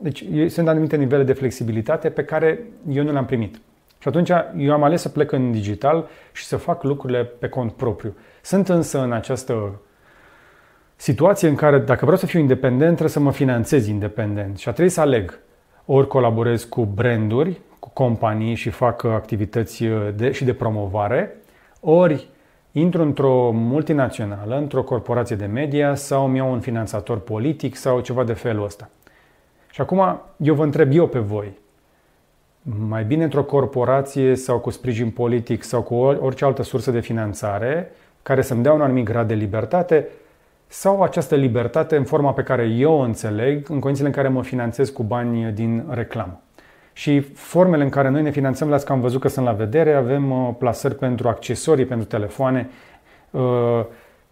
Deci 0.00 0.24
sunt 0.48 0.68
anumite 0.68 0.96
nivele 0.96 1.22
de 1.22 1.32
flexibilitate 1.32 2.10
pe 2.10 2.24
care 2.24 2.64
eu 2.90 3.04
nu 3.04 3.12
le-am 3.12 3.24
primit. 3.24 3.60
Și 3.98 4.08
atunci 4.08 4.30
eu 4.56 4.72
am 4.72 4.82
ales 4.82 5.00
să 5.00 5.08
plec 5.08 5.32
în 5.32 5.52
digital 5.52 6.08
și 6.32 6.44
să 6.44 6.56
fac 6.56 6.82
lucrurile 6.82 7.24
pe 7.24 7.48
cont 7.48 7.72
propriu. 7.72 8.16
Sunt 8.42 8.68
însă 8.68 9.02
în 9.02 9.12
această 9.12 9.80
situație 10.96 11.48
în 11.48 11.54
care 11.54 11.78
dacă 11.78 12.00
vreau 12.00 12.18
să 12.18 12.26
fiu 12.26 12.38
independent, 12.38 12.88
trebuie 12.88 13.08
să 13.08 13.20
mă 13.20 13.32
finanțez 13.32 13.86
independent 13.86 14.58
și 14.58 14.68
a 14.68 14.72
trebuit 14.72 14.94
să 14.94 15.00
aleg. 15.00 15.38
Ori 15.84 16.06
colaborez 16.06 16.64
cu 16.64 16.84
branduri, 16.84 17.60
cu 17.78 17.90
companii 17.92 18.54
și 18.54 18.70
fac 18.70 19.04
activități 19.04 19.84
de, 20.14 20.30
și 20.30 20.44
de 20.44 20.52
promovare, 20.52 21.36
ori 21.80 22.28
intru 22.72 23.02
într-o 23.02 23.50
multinațională, 23.50 24.56
într-o 24.56 24.82
corporație 24.82 25.36
de 25.36 25.46
media 25.46 25.94
sau 25.94 26.26
îmi 26.26 26.36
iau 26.36 26.52
un 26.52 26.60
finanțator 26.60 27.18
politic 27.18 27.76
sau 27.76 28.00
ceva 28.00 28.24
de 28.24 28.32
felul 28.32 28.64
ăsta. 28.64 28.90
Și 29.70 29.80
acum 29.80 30.20
eu 30.36 30.54
vă 30.54 30.64
întreb 30.64 30.92
eu 30.92 31.06
pe 31.06 31.18
voi, 31.18 31.58
mai 32.88 33.04
bine 33.04 33.24
într-o 33.24 33.44
corporație 33.44 34.34
sau 34.34 34.58
cu 34.58 34.70
sprijin 34.70 35.10
politic 35.10 35.62
sau 35.62 35.82
cu 35.82 35.94
orice 35.94 36.44
altă 36.44 36.62
sursă 36.62 36.90
de 36.90 37.00
finanțare 37.00 37.90
care 38.22 38.42
să-mi 38.42 38.62
dea 38.62 38.72
un 38.72 38.80
anumit 38.80 39.04
grad 39.04 39.28
de 39.28 39.34
libertate 39.34 40.08
sau 40.66 41.02
această 41.02 41.34
libertate 41.34 41.96
în 41.96 42.04
forma 42.04 42.32
pe 42.32 42.42
care 42.42 42.64
eu 42.64 42.92
o 42.92 43.02
înțeleg, 43.02 43.68
în 43.70 43.78
condițiile 43.78 44.08
în 44.08 44.14
care 44.14 44.28
mă 44.28 44.42
finanțez 44.42 44.90
cu 44.90 45.02
bani 45.02 45.52
din 45.52 45.84
reclamă. 45.90 46.40
Și 46.92 47.20
formele 47.20 47.82
în 47.82 47.88
care 47.88 48.08
noi 48.08 48.22
ne 48.22 48.30
finanțăm, 48.30 48.68
las 48.68 48.82
că 48.82 48.92
am 48.92 49.00
văzut 49.00 49.20
că 49.20 49.28
sunt 49.28 49.44
la 49.44 49.52
vedere, 49.52 49.92
avem 49.92 50.30
uh, 50.30 50.54
plasări 50.58 50.94
pentru 50.94 51.28
accesorii, 51.28 51.84
pentru 51.84 52.06
telefoane. 52.06 52.68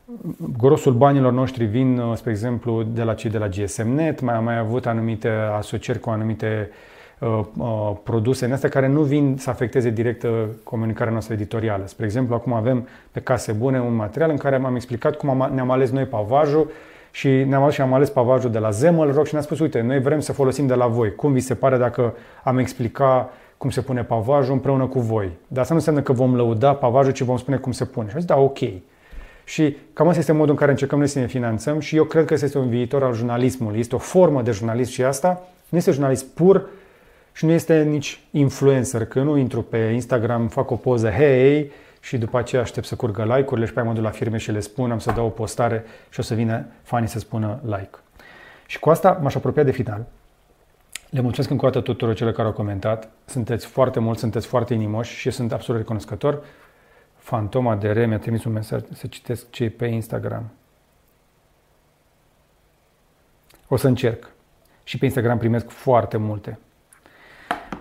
Uh, 0.07 0.35
grosul 0.59 0.93
banilor 0.93 1.33
noștri 1.33 1.65
vin, 1.65 1.99
uh, 1.99 2.17
spre 2.17 2.31
exemplu, 2.31 2.83
de 2.83 3.03
la 3.03 3.15
cei 3.15 3.31
de 3.31 3.39
la 3.39 3.49
GSM-Net, 3.49 4.21
mai 4.21 4.35
am 4.35 4.45
mai 4.45 4.59
avut 4.59 4.87
anumite 4.87 5.29
asocieri 5.57 6.01
cu 6.01 6.11
anumite 6.11 6.71
uh, 7.19 7.41
uh, 7.59 7.93
produse 8.03 8.45
în 8.45 8.53
astea 8.53 8.69
care 8.69 8.89
nu 8.89 9.03
vin 9.03 9.37
să 9.39 9.51
afecteze 9.51 9.91
direct 9.91 10.27
comunicarea 10.63 11.13
noastră 11.13 11.35
editorială. 11.35 11.87
Spre 11.87 12.05
exemplu, 12.05 12.35
acum 12.35 12.53
avem 12.53 12.89
pe 13.13 13.21
Case 13.21 13.53
Bune 13.53 13.81
un 13.81 13.95
material 13.95 14.31
în 14.31 14.37
care 14.37 14.55
am 14.65 14.75
explicat 14.75 15.17
cum 15.17 15.43
am, 15.43 15.51
ne-am 15.55 15.71
ales 15.71 15.91
noi 15.91 16.05
pavajul 16.05 16.71
și 17.11 17.29
ne-am 17.29 17.63
ales 17.63 17.75
și 17.75 17.81
am 17.81 17.93
ales 17.93 18.11
pavajul 18.11 18.51
de 18.51 18.59
la 18.59 18.71
Zemel 18.71 19.13
Rock 19.13 19.27
și 19.27 19.33
ne-a 19.33 19.43
spus, 19.43 19.59
uite, 19.59 19.81
noi 19.81 20.01
vrem 20.01 20.21
să 20.21 20.33
folosim 20.33 20.67
de 20.67 20.75
la 20.75 20.87
voi. 20.87 21.15
Cum 21.15 21.33
vi 21.33 21.41
se 21.41 21.55
pare 21.55 21.77
dacă 21.77 22.15
am 22.45 22.59
explicat 22.59 23.33
cum 23.57 23.71
se 23.71 23.81
pune 23.81 24.03
pavajul 24.03 24.53
împreună 24.53 24.87
cu 24.87 25.01
voi? 25.01 25.31
Dar 25.47 25.61
asta 25.61 25.73
nu 25.73 25.79
înseamnă 25.79 26.03
că 26.03 26.13
vom 26.13 26.37
lăuda 26.37 26.75
pavajul, 26.75 27.13
ci 27.13 27.23
vom 27.23 27.37
spune 27.37 27.57
cum 27.57 27.73
se 27.73 27.85
pune. 27.85 28.09
Și 28.09 28.15
am 28.15 28.21
zis, 28.21 28.29
da, 28.29 28.37
ok. 28.37 28.59
Și 29.49 29.77
cam 29.93 30.09
asta 30.09 30.21
este 30.21 30.33
modul 30.33 30.51
în 30.51 30.57
care 30.57 30.71
încercăm 30.71 30.99
noi 30.99 31.09
să 31.09 31.19
ne 31.19 31.27
finanțăm 31.27 31.81
și 31.81 31.97
eu 31.97 32.05
cred 32.05 32.25
că 32.25 32.35
este 32.35 32.59
un 32.59 32.69
viitor 32.69 33.03
al 33.03 33.15
jurnalismului. 33.15 33.79
Este 33.79 33.95
o 33.95 33.99
formă 33.99 34.43
de 34.43 34.51
jurnalism 34.51 34.93
și 34.93 35.03
asta 35.03 35.43
nu 35.69 35.79
este 35.79 35.91
jurnalist 35.91 36.27
pur 36.27 36.69
și 37.33 37.45
nu 37.45 37.53
este 37.53 37.83
nici 37.83 38.21
influencer, 38.31 39.05
că 39.05 39.23
nu 39.23 39.37
intru 39.37 39.63
pe 39.63 39.77
Instagram, 39.77 40.49
fac 40.49 40.71
o 40.71 40.77
poză, 40.77 41.11
hei, 41.11 41.71
și 42.01 42.19
după 42.19 42.39
aceea 42.39 42.63
aștept 42.63 42.87
să 42.87 42.95
curgă 42.95 43.35
like-urile 43.37 43.67
și 43.67 43.73
pe 43.73 43.83
mă 43.83 43.93
duc 43.93 44.03
la 44.03 44.11
firme 44.11 44.37
și 44.37 44.51
le 44.51 44.61
spun, 44.61 44.91
am 44.91 44.99
să 44.99 45.13
dau 45.13 45.27
o 45.27 45.29
postare 45.29 45.85
și 46.11 46.21
o 46.21 46.23
să 46.23 46.35
vină 46.35 46.67
fanii 46.83 47.09
să 47.09 47.19
spună 47.19 47.61
like. 47.65 47.99
Și 48.67 48.79
cu 48.79 48.91
asta 48.91 49.19
m-aș 49.23 49.35
apropia 49.35 49.63
de 49.63 49.71
final. 49.71 50.07
Le 51.11 51.21
mulțumesc 51.21 51.51
încă 51.51 51.67
o 51.67 51.69
dată 51.69 51.85
tuturor 51.85 52.15
celor 52.15 52.33
care 52.33 52.47
au 52.47 52.55
comentat. 52.55 53.09
Sunteți 53.25 53.67
foarte 53.67 54.01
mulți, 54.01 54.21
sunteți 54.21 54.47
foarte 54.47 54.75
inimoși 54.75 55.17
și 55.17 55.31
sunt 55.31 55.53
absolut 55.53 55.81
recunoscător. 55.81 56.43
Fantoma 57.27 57.77
de 57.77 57.91
Re 57.91 58.07
mi-a 58.07 58.19
trimis 58.19 58.45
un 58.45 58.53
mesaj 58.53 58.81
să 58.93 59.07
citesc 59.07 59.51
ce 59.51 59.71
pe 59.71 59.87
Instagram. 59.87 60.51
O 63.69 63.77
să 63.77 63.87
încerc. 63.87 64.31
Și 64.85 64.99
pe 64.99 65.05
Instagram 65.05 65.39
primesc 65.39 65.71
foarte 65.71 66.17
multe. 66.17 66.59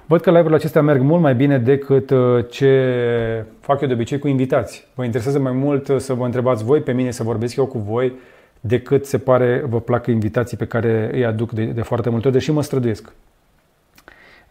Văd 0.06 0.22
că 0.22 0.30
live-urile 0.30 0.56
acestea 0.56 0.82
merg 0.82 1.02
mult 1.02 1.22
mai 1.22 1.36
bine 1.36 1.58
decât 1.58 2.10
uh, 2.10 2.46
ce 2.50 3.46
fac 3.60 3.82
eu 3.82 3.88
de 3.88 3.94
obicei 3.94 4.20
cu 4.20 4.28
invitați. 4.28 4.88
Vă 4.96 5.04
interesează 5.04 5.40
mai 5.40 5.52
mult 5.52 5.88
uh, 5.88 5.98
să 5.98 6.14
vă 6.14 6.26
întrebați 6.26 6.64
voi 6.64 6.82
pe 6.82 6.92
mine, 6.92 7.12
să 7.12 7.24
vorbesc 7.24 7.56
eu 7.56 7.66
cu 7.66 7.78
voi, 7.78 8.14
decât 8.60 9.06
se 9.06 9.18
pare 9.18 9.64
vă 9.68 9.80
plac 9.80 10.08
invitații 10.08 10.58
pe 10.58 10.68
care 10.68 11.10
îi 11.14 11.26
aduc 11.26 11.52
de, 11.52 11.66
de 11.66 11.82
foarte 11.82 12.10
multe 12.10 12.28
ori, 12.28 12.36
deși 12.36 12.52
mă 12.52 12.64
străduiesc. 12.64 13.12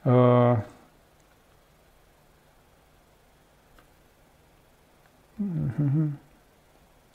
Uh, 0.02 0.56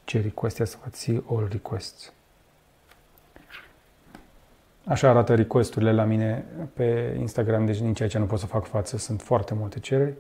Ce 0.03 0.21
request 0.21 0.55
să 0.55 0.77
what 0.79 0.95
see 0.95 1.23
all 1.29 1.47
requests. 1.51 2.13
Așa 4.85 5.09
arată 5.09 5.35
requesturile 5.35 5.91
la 5.91 6.03
mine 6.03 6.45
pe 6.73 7.15
Instagram, 7.19 7.65
deci 7.65 7.79
nici 7.79 8.01
aici 8.01 8.17
nu 8.17 8.25
pot 8.25 8.39
să 8.39 8.45
fac 8.45 8.65
față, 8.65 8.97
sunt 8.97 9.21
foarte 9.21 9.53
multe 9.53 9.79
cereri. 9.79 10.13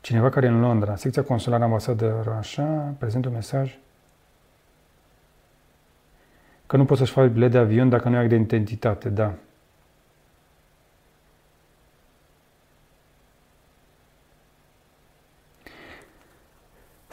Cineva 0.00 0.28
care 0.28 0.46
e 0.46 0.48
în 0.48 0.60
Londra, 0.60 0.96
secția 0.96 1.22
consulară 1.24 1.64
ambasadă, 1.64 2.34
așa, 2.38 2.94
prezent 2.98 3.24
un 3.24 3.32
mesaj 3.32 3.78
că 6.66 6.76
nu 6.76 6.84
poți 6.84 7.00
să-și 7.00 7.12
faci 7.12 7.30
bilet 7.30 7.50
de 7.50 7.58
avion 7.58 7.88
dacă 7.88 8.08
nu 8.08 8.16
ai 8.16 8.28
de 8.28 8.34
identitate, 8.34 9.08
da. 9.08 9.34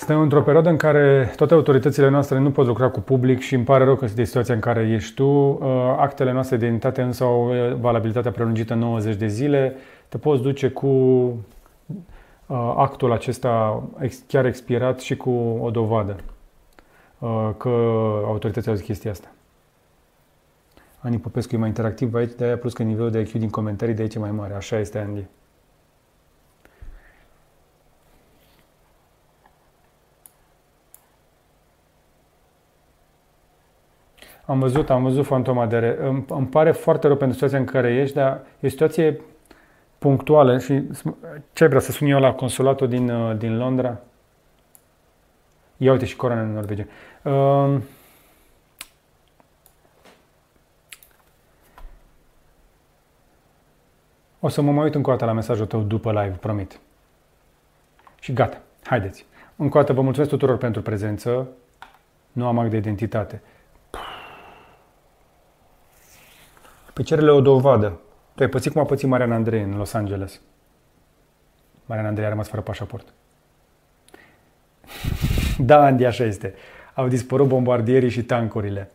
Suntem 0.08 0.26
într-o 0.26 0.42
perioadă 0.42 0.70
în 0.70 0.78
care 0.78 1.34
toate 1.36 1.54
autoritățile 1.54 2.10
noastre 2.10 2.40
nu 2.40 2.52
pot 2.52 2.66
lucra 2.66 2.90
cu 2.90 3.00
public 3.00 3.40
și 3.40 3.56
îmi 3.56 3.64
pare 3.64 3.84
rău 3.84 3.96
că 3.96 4.06
este 4.06 4.24
situația 4.24 4.54
în 4.54 4.60
care 4.60 4.90
ești 4.90 5.14
tu. 5.14 5.26
Uh, 5.26 5.96
actele 5.98 6.32
noastre 6.32 6.58
de 6.58 6.66
identitate 6.66 7.02
însă 7.02 7.24
au 7.24 7.50
uh, 7.50 7.76
valabilitatea 7.80 8.32
prelungită 8.32 8.74
90 8.74 9.16
de 9.16 9.28
zile. 9.28 9.76
Te 10.10 10.18
poți 10.18 10.42
duce 10.42 10.70
cu 10.70 10.88
uh, 10.88 12.74
actul 12.76 13.12
acesta 13.12 13.84
chiar 14.28 14.46
expirat 14.46 15.00
și 15.00 15.16
cu 15.16 15.30
o 15.62 15.70
dovadă 15.70 16.16
că 17.58 17.70
autoritățile 18.26 18.72
au 18.72 18.78
zis 18.78 18.86
chestia 18.86 19.12
asta. 19.12 19.28
Ani 21.00 21.18
Popescu 21.18 21.56
e 21.56 21.58
mai 21.58 21.68
interactiv 21.68 22.14
aici, 22.14 22.34
de 22.38 22.44
aia 22.44 22.58
plus 22.58 22.74
că 22.74 22.84
nivelul 22.84 23.12
de 23.12 23.20
IQ 23.20 23.32
din 23.32 23.50
comentarii 23.50 23.94
de 23.94 24.02
aici 24.02 24.16
e 24.16 24.20
mai 24.20 24.32
mare. 24.32 24.54
Așa 24.54 24.80
este, 24.80 24.98
Andy. 24.98 25.26
Am 34.48 34.60
văzut, 34.60 34.90
am 34.90 35.04
văzut 35.04 35.26
fantoma 35.26 35.66
de 35.66 35.78
re. 35.78 35.98
Îmi, 36.02 36.26
îmi 36.28 36.48
pare 36.48 36.72
foarte 36.72 37.08
rău 37.08 37.16
pentru 37.16 37.36
situația 37.36 37.60
în 37.60 37.66
care 37.66 37.94
ești, 37.94 38.16
dar 38.16 38.42
e 38.60 38.68
o 38.68 38.70
situație 38.70 39.22
punctuală 39.98 40.60
și 40.60 40.84
ce 41.54 41.68
vrea 41.68 41.80
să 41.80 41.92
sun 41.92 42.08
eu 42.08 42.20
la 42.20 42.34
consulatul 42.34 42.88
din, 42.88 43.10
uh, 43.10 43.38
din 43.38 43.58
Londra? 43.58 44.00
Ia 45.78 45.92
uite 45.92 46.06
și 46.06 46.16
corona 46.16 46.42
în 46.42 46.54
Norvegia. 46.54 46.86
Uh, 47.22 47.78
o 54.40 54.48
să 54.48 54.62
mă 54.62 54.72
mai 54.72 54.84
uit 54.84 54.96
încă 54.96 55.10
o 55.10 55.12
dată 55.12 55.26
la 55.26 55.34
mesajul 55.34 55.66
tău 55.66 55.82
după 55.82 56.12
live, 56.12 56.36
promit. 56.40 56.80
Și 58.20 58.34
gata, 58.34 58.62
haideți. 58.84 59.26
Încă 59.56 59.78
o 59.78 59.80
dată 59.80 59.94
vă 59.94 60.02
mulțumesc 60.02 60.32
tuturor 60.32 60.58
pentru 60.58 60.82
prezență. 60.82 61.48
Nu 62.32 62.48
am 62.48 62.60
act 62.60 62.70
de 62.70 62.78
identitate. 62.78 63.42
Păi 66.98 67.06
cerele 67.06 67.32
o 67.32 67.42
dovadă. 67.42 68.00
Tu 68.36 68.44
ai 68.44 68.50
pățit 68.50 68.72
cum 68.72 68.82
a 68.82 68.86
pățit 68.86 69.08
Marian 69.08 69.32
Andrei 69.32 69.62
în 69.62 69.78
Los 69.78 69.94
Angeles. 69.94 70.42
Marian 71.86 72.06
Andrei 72.06 72.26
a 72.26 72.30
rămas 72.30 72.48
fără 72.48 72.62
pașaport. 72.62 73.14
da, 75.70 75.86
Andy, 75.86 76.06
așa 76.06 76.24
este. 76.24 76.54
Au 76.94 77.08
dispărut 77.08 77.48
bombardierii 77.48 78.10
și 78.10 78.24
tancurile. 78.24 78.92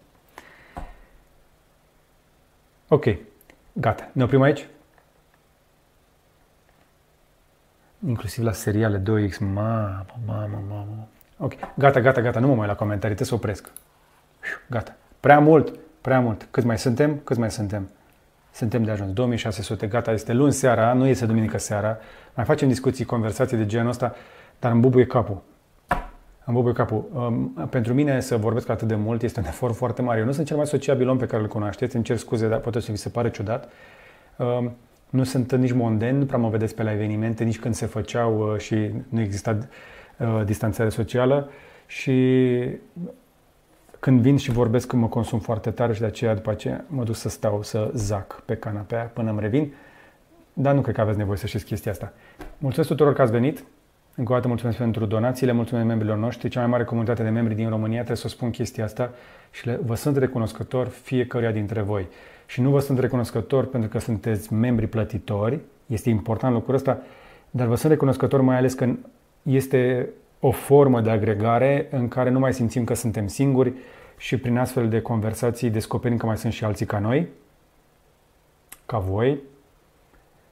Ok, 2.89 3.05
gata. 3.73 4.09
Ne 4.13 4.23
oprim 4.23 4.43
aici? 4.43 4.67
Inclusiv 8.07 8.45
la 8.45 8.53
seriale 8.53 8.99
2X. 8.99 9.39
Mamă, 9.39 10.07
mamă, 10.27 10.63
mamă. 10.69 11.09
Ok, 11.39 11.53
gata, 11.75 12.01
gata, 12.01 12.21
gata. 12.21 12.41
Nu 12.41 12.47
mă 12.47 12.55
mai 12.55 12.67
la 12.67 12.75
comentarii, 12.75 13.17
te 13.17 13.25
să 13.25 13.35
opresc. 13.35 13.71
Gata. 14.71 14.97
Prea 15.21 15.39
mult. 15.39 15.79
Prea 16.03 16.21
mult. 16.21 16.49
Cât 16.51 16.65
mai 16.65 16.79
suntem? 16.79 17.21
Cât 17.25 17.37
mai 17.37 17.51
suntem? 17.51 17.91
Suntem 18.53 18.85
de 18.85 18.91
ajuns. 18.91 19.13
2600, 19.13 19.87
gata, 19.87 20.13
este 20.13 20.33
luni 20.33 20.53
seara, 20.53 20.93
nu 20.93 21.07
este 21.07 21.27
duminică 21.27 21.59
seara. 21.59 21.99
Mai 22.35 22.45
facem 22.45 22.69
discuții, 22.69 23.05
conversații 23.05 23.57
de 23.57 23.67
genul 23.67 23.89
ăsta, 23.89 24.15
dar 24.59 24.73
îmi 24.73 24.81
bubuie 24.81 25.07
capul. 25.07 25.43
Îmi 26.45 26.57
bubuie 26.57 26.75
capul. 26.75 27.05
Um, 27.13 27.69
pentru 27.71 27.95
mine 27.95 28.21
să 28.21 28.37
vorbesc 28.37 28.69
atât 28.69 28.89
de 28.89 28.95
mult 28.95 29.23
este 29.23 29.41
un 29.41 29.47
efort 29.47 29.75
foarte 29.75 30.03
mare. 30.03 30.19
Eu 30.19 30.25
nu 30.25 30.33
sunt 30.33 30.47
cel 30.47 30.57
mai 30.57 30.67
sociabil 30.67 31.09
om 31.09 31.17
pe 31.17 31.27
care 31.27 31.43
îl 31.43 31.49
cunoașteți, 31.49 31.95
îmi 31.95 32.05
cer 32.05 32.17
scuze, 32.17 32.49
dar 32.49 32.59
poate 32.59 32.81
să 32.81 32.91
vi 32.91 32.99
se 32.99 33.09
pare 33.09 33.31
ciudat. 33.31 33.69
Um, 34.37 34.77
nu 35.11 35.25
sunt 35.25 35.55
nici 35.55 35.73
monden, 35.73 36.19
nu 36.19 36.25
prea 36.25 36.39
mă 36.39 36.49
vedeți 36.49 36.75
pe 36.75 36.83
la 36.83 36.93
evenimente, 36.93 37.45
nici 37.45 37.59
când 37.59 37.75
se 37.75 37.87
făceau 37.87 38.53
uh, 38.53 38.59
și 38.59 38.91
nu 39.09 39.21
exista 39.21 39.59
uh, 40.19 40.43
distanțare 40.45 40.89
socială 40.89 41.51
și 41.87 42.49
când 44.03 44.21
vin 44.21 44.37
și 44.37 44.51
vorbesc 44.51 44.87
că 44.87 44.97
mă 44.97 45.07
consum 45.09 45.39
foarte 45.39 45.71
tare 45.71 45.93
și 45.93 46.01
de 46.01 46.07
aceea 46.07 46.35
după 46.35 46.51
aceea 46.51 46.85
mă 46.87 47.05
duc 47.05 47.15
să 47.15 47.29
stau, 47.29 47.63
să 47.63 47.91
zac 47.95 48.43
pe 48.45 48.57
canapea 48.57 49.11
până 49.15 49.31
îmi 49.31 49.41
revin. 49.41 49.73
Dar 50.53 50.75
nu 50.75 50.81
cred 50.81 50.95
că 50.95 51.01
aveți 51.01 51.19
nevoie 51.19 51.37
să 51.37 51.47
știți 51.47 51.65
chestia 51.65 51.93
asta. 51.93 52.13
Mulțumesc 52.59 52.91
tuturor 52.91 53.13
că 53.13 53.23
ați 53.23 53.31
venit. 53.31 53.65
Încă 54.17 54.33
o 54.33 54.35
dată 54.35 54.49
mulțumesc 54.49 54.79
pentru 54.79 55.05
donațiile, 55.05 55.53
mulțumesc 55.53 55.87
membrilor 55.87 56.17
noștri, 56.17 56.49
cea 56.49 56.61
mai 56.61 56.69
mare 56.69 56.85
comunitate 56.85 57.23
de 57.23 57.29
membri 57.29 57.55
din 57.55 57.69
România, 57.69 57.97
trebuie 57.97 58.17
să 58.17 58.29
spun 58.29 58.51
chestia 58.51 58.85
asta 58.85 59.11
și 59.51 59.67
le, 59.67 59.81
vă 59.85 59.95
sunt 59.95 60.17
recunoscător 60.17 60.87
fiecăruia 60.87 61.51
dintre 61.51 61.81
voi. 61.81 62.07
Și 62.47 62.61
nu 62.61 62.71
vă 62.71 62.79
sunt 62.79 62.99
recunoscător 62.99 63.67
pentru 63.67 63.89
că 63.89 63.99
sunteți 63.99 64.53
membri 64.53 64.87
plătitori, 64.87 65.61
este 65.87 66.11
important 66.11 66.55
lucrul 66.55 66.75
ăsta, 66.75 67.03
dar 67.51 67.67
vă 67.67 67.75
sunt 67.75 67.93
recunoscător 67.93 68.41
mai 68.41 68.57
ales 68.57 68.75
că 68.75 68.89
este 69.43 70.09
o 70.45 70.51
formă 70.51 71.01
de 71.01 71.11
agregare 71.11 71.89
în 71.91 72.09
care 72.09 72.31
nu 72.31 72.39
mai 72.39 72.53
simțim 72.53 72.85
că 72.85 72.95
suntem 72.95 73.27
singuri 73.27 73.73
și 74.17 74.37
prin 74.37 74.59
astfel 74.59 74.89
de 74.89 75.01
conversații 75.01 75.71
descoperim 75.71 76.17
că 76.17 76.27
mai 76.27 76.37
sunt 76.37 76.53
și 76.53 76.65
alții 76.65 76.87
ca 76.87 76.99
noi, 76.99 77.29
ca 78.87 78.99
voi, 78.99 79.41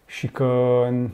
și 0.06 0.28
că 0.28 0.44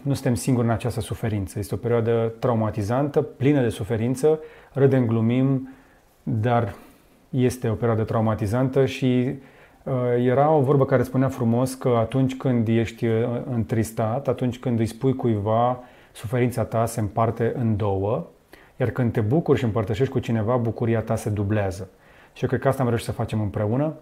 nu 0.03 0.15
suntem 0.15 0.35
singuri 0.35 0.67
în 0.67 0.73
această 0.73 1.01
suferință. 1.01 1.59
Este 1.59 1.75
o 1.75 1.79
perioadă 1.79 2.33
traumatizantă, 2.39 3.23
plină 3.23 3.63
de 3.63 3.69
suferință, 3.69 4.41
râdem, 4.73 5.07
glumim, 5.07 5.69
dar 6.23 6.75
este 7.31 7.69
o 7.69 7.75
perioadă 7.75 8.03
traumatizantă 8.03 8.87
și 8.87 9.35
uh, 9.83 9.93
era 10.19 10.51
o 10.51 10.61
vorbă 10.61 10.85
care 10.85 11.03
spunea 11.03 11.29
frumos 11.29 11.75
că 11.75 11.89
atunci 11.89 12.37
când 12.37 12.69
ești 12.69 13.07
uh, 13.07 13.41
întristat, 13.51 14.29
atunci 14.29 14.59
când 14.59 14.79
îi 14.79 14.87
spui 14.87 15.15
cuiva, 15.15 15.81
suferința 16.13 16.65
ta 16.65 16.87
se 16.87 17.01
împarte 17.01 17.53
în 17.57 17.77
două, 17.77 18.27
iar 18.77 18.91
când 18.91 19.13
te 19.13 19.21
bucuri 19.21 19.59
și 19.59 19.65
împărtășești 19.65 20.13
cu 20.13 20.19
cineva, 20.19 20.57
bucuria 20.57 21.01
ta 21.01 21.17
se 21.17 21.31
dublează. 21.31 21.89
Și 22.33 22.43
eu 22.43 22.49
cred 22.49 22.61
că 22.61 22.69
asta 22.69 22.83
am 22.83 22.89
reușit 22.89 23.07
să 23.07 23.13
facem 23.13 23.41
împreună 23.41 23.95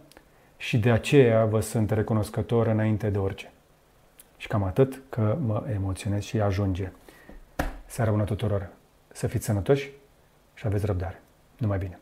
și 0.56 0.78
de 0.78 0.90
aceea 0.90 1.44
vă 1.44 1.60
sunt 1.60 1.90
recunoscător 1.90 2.66
înainte 2.66 3.10
de 3.10 3.18
orice. 3.18 3.52
Și 4.36 4.48
cam 4.48 4.62
atât 4.62 5.02
că 5.08 5.36
mă 5.46 5.64
emoționez 5.72 6.22
și 6.22 6.40
ajunge. 6.40 6.90
Seara 7.86 8.10
bună 8.10 8.24
tuturor! 8.24 8.68
Să 9.08 9.26
fiți 9.26 9.44
sănătoși 9.44 9.90
și 10.54 10.66
aveți 10.66 10.86
răbdare. 10.86 11.22
Numai 11.58 11.78
bine! 11.78 11.98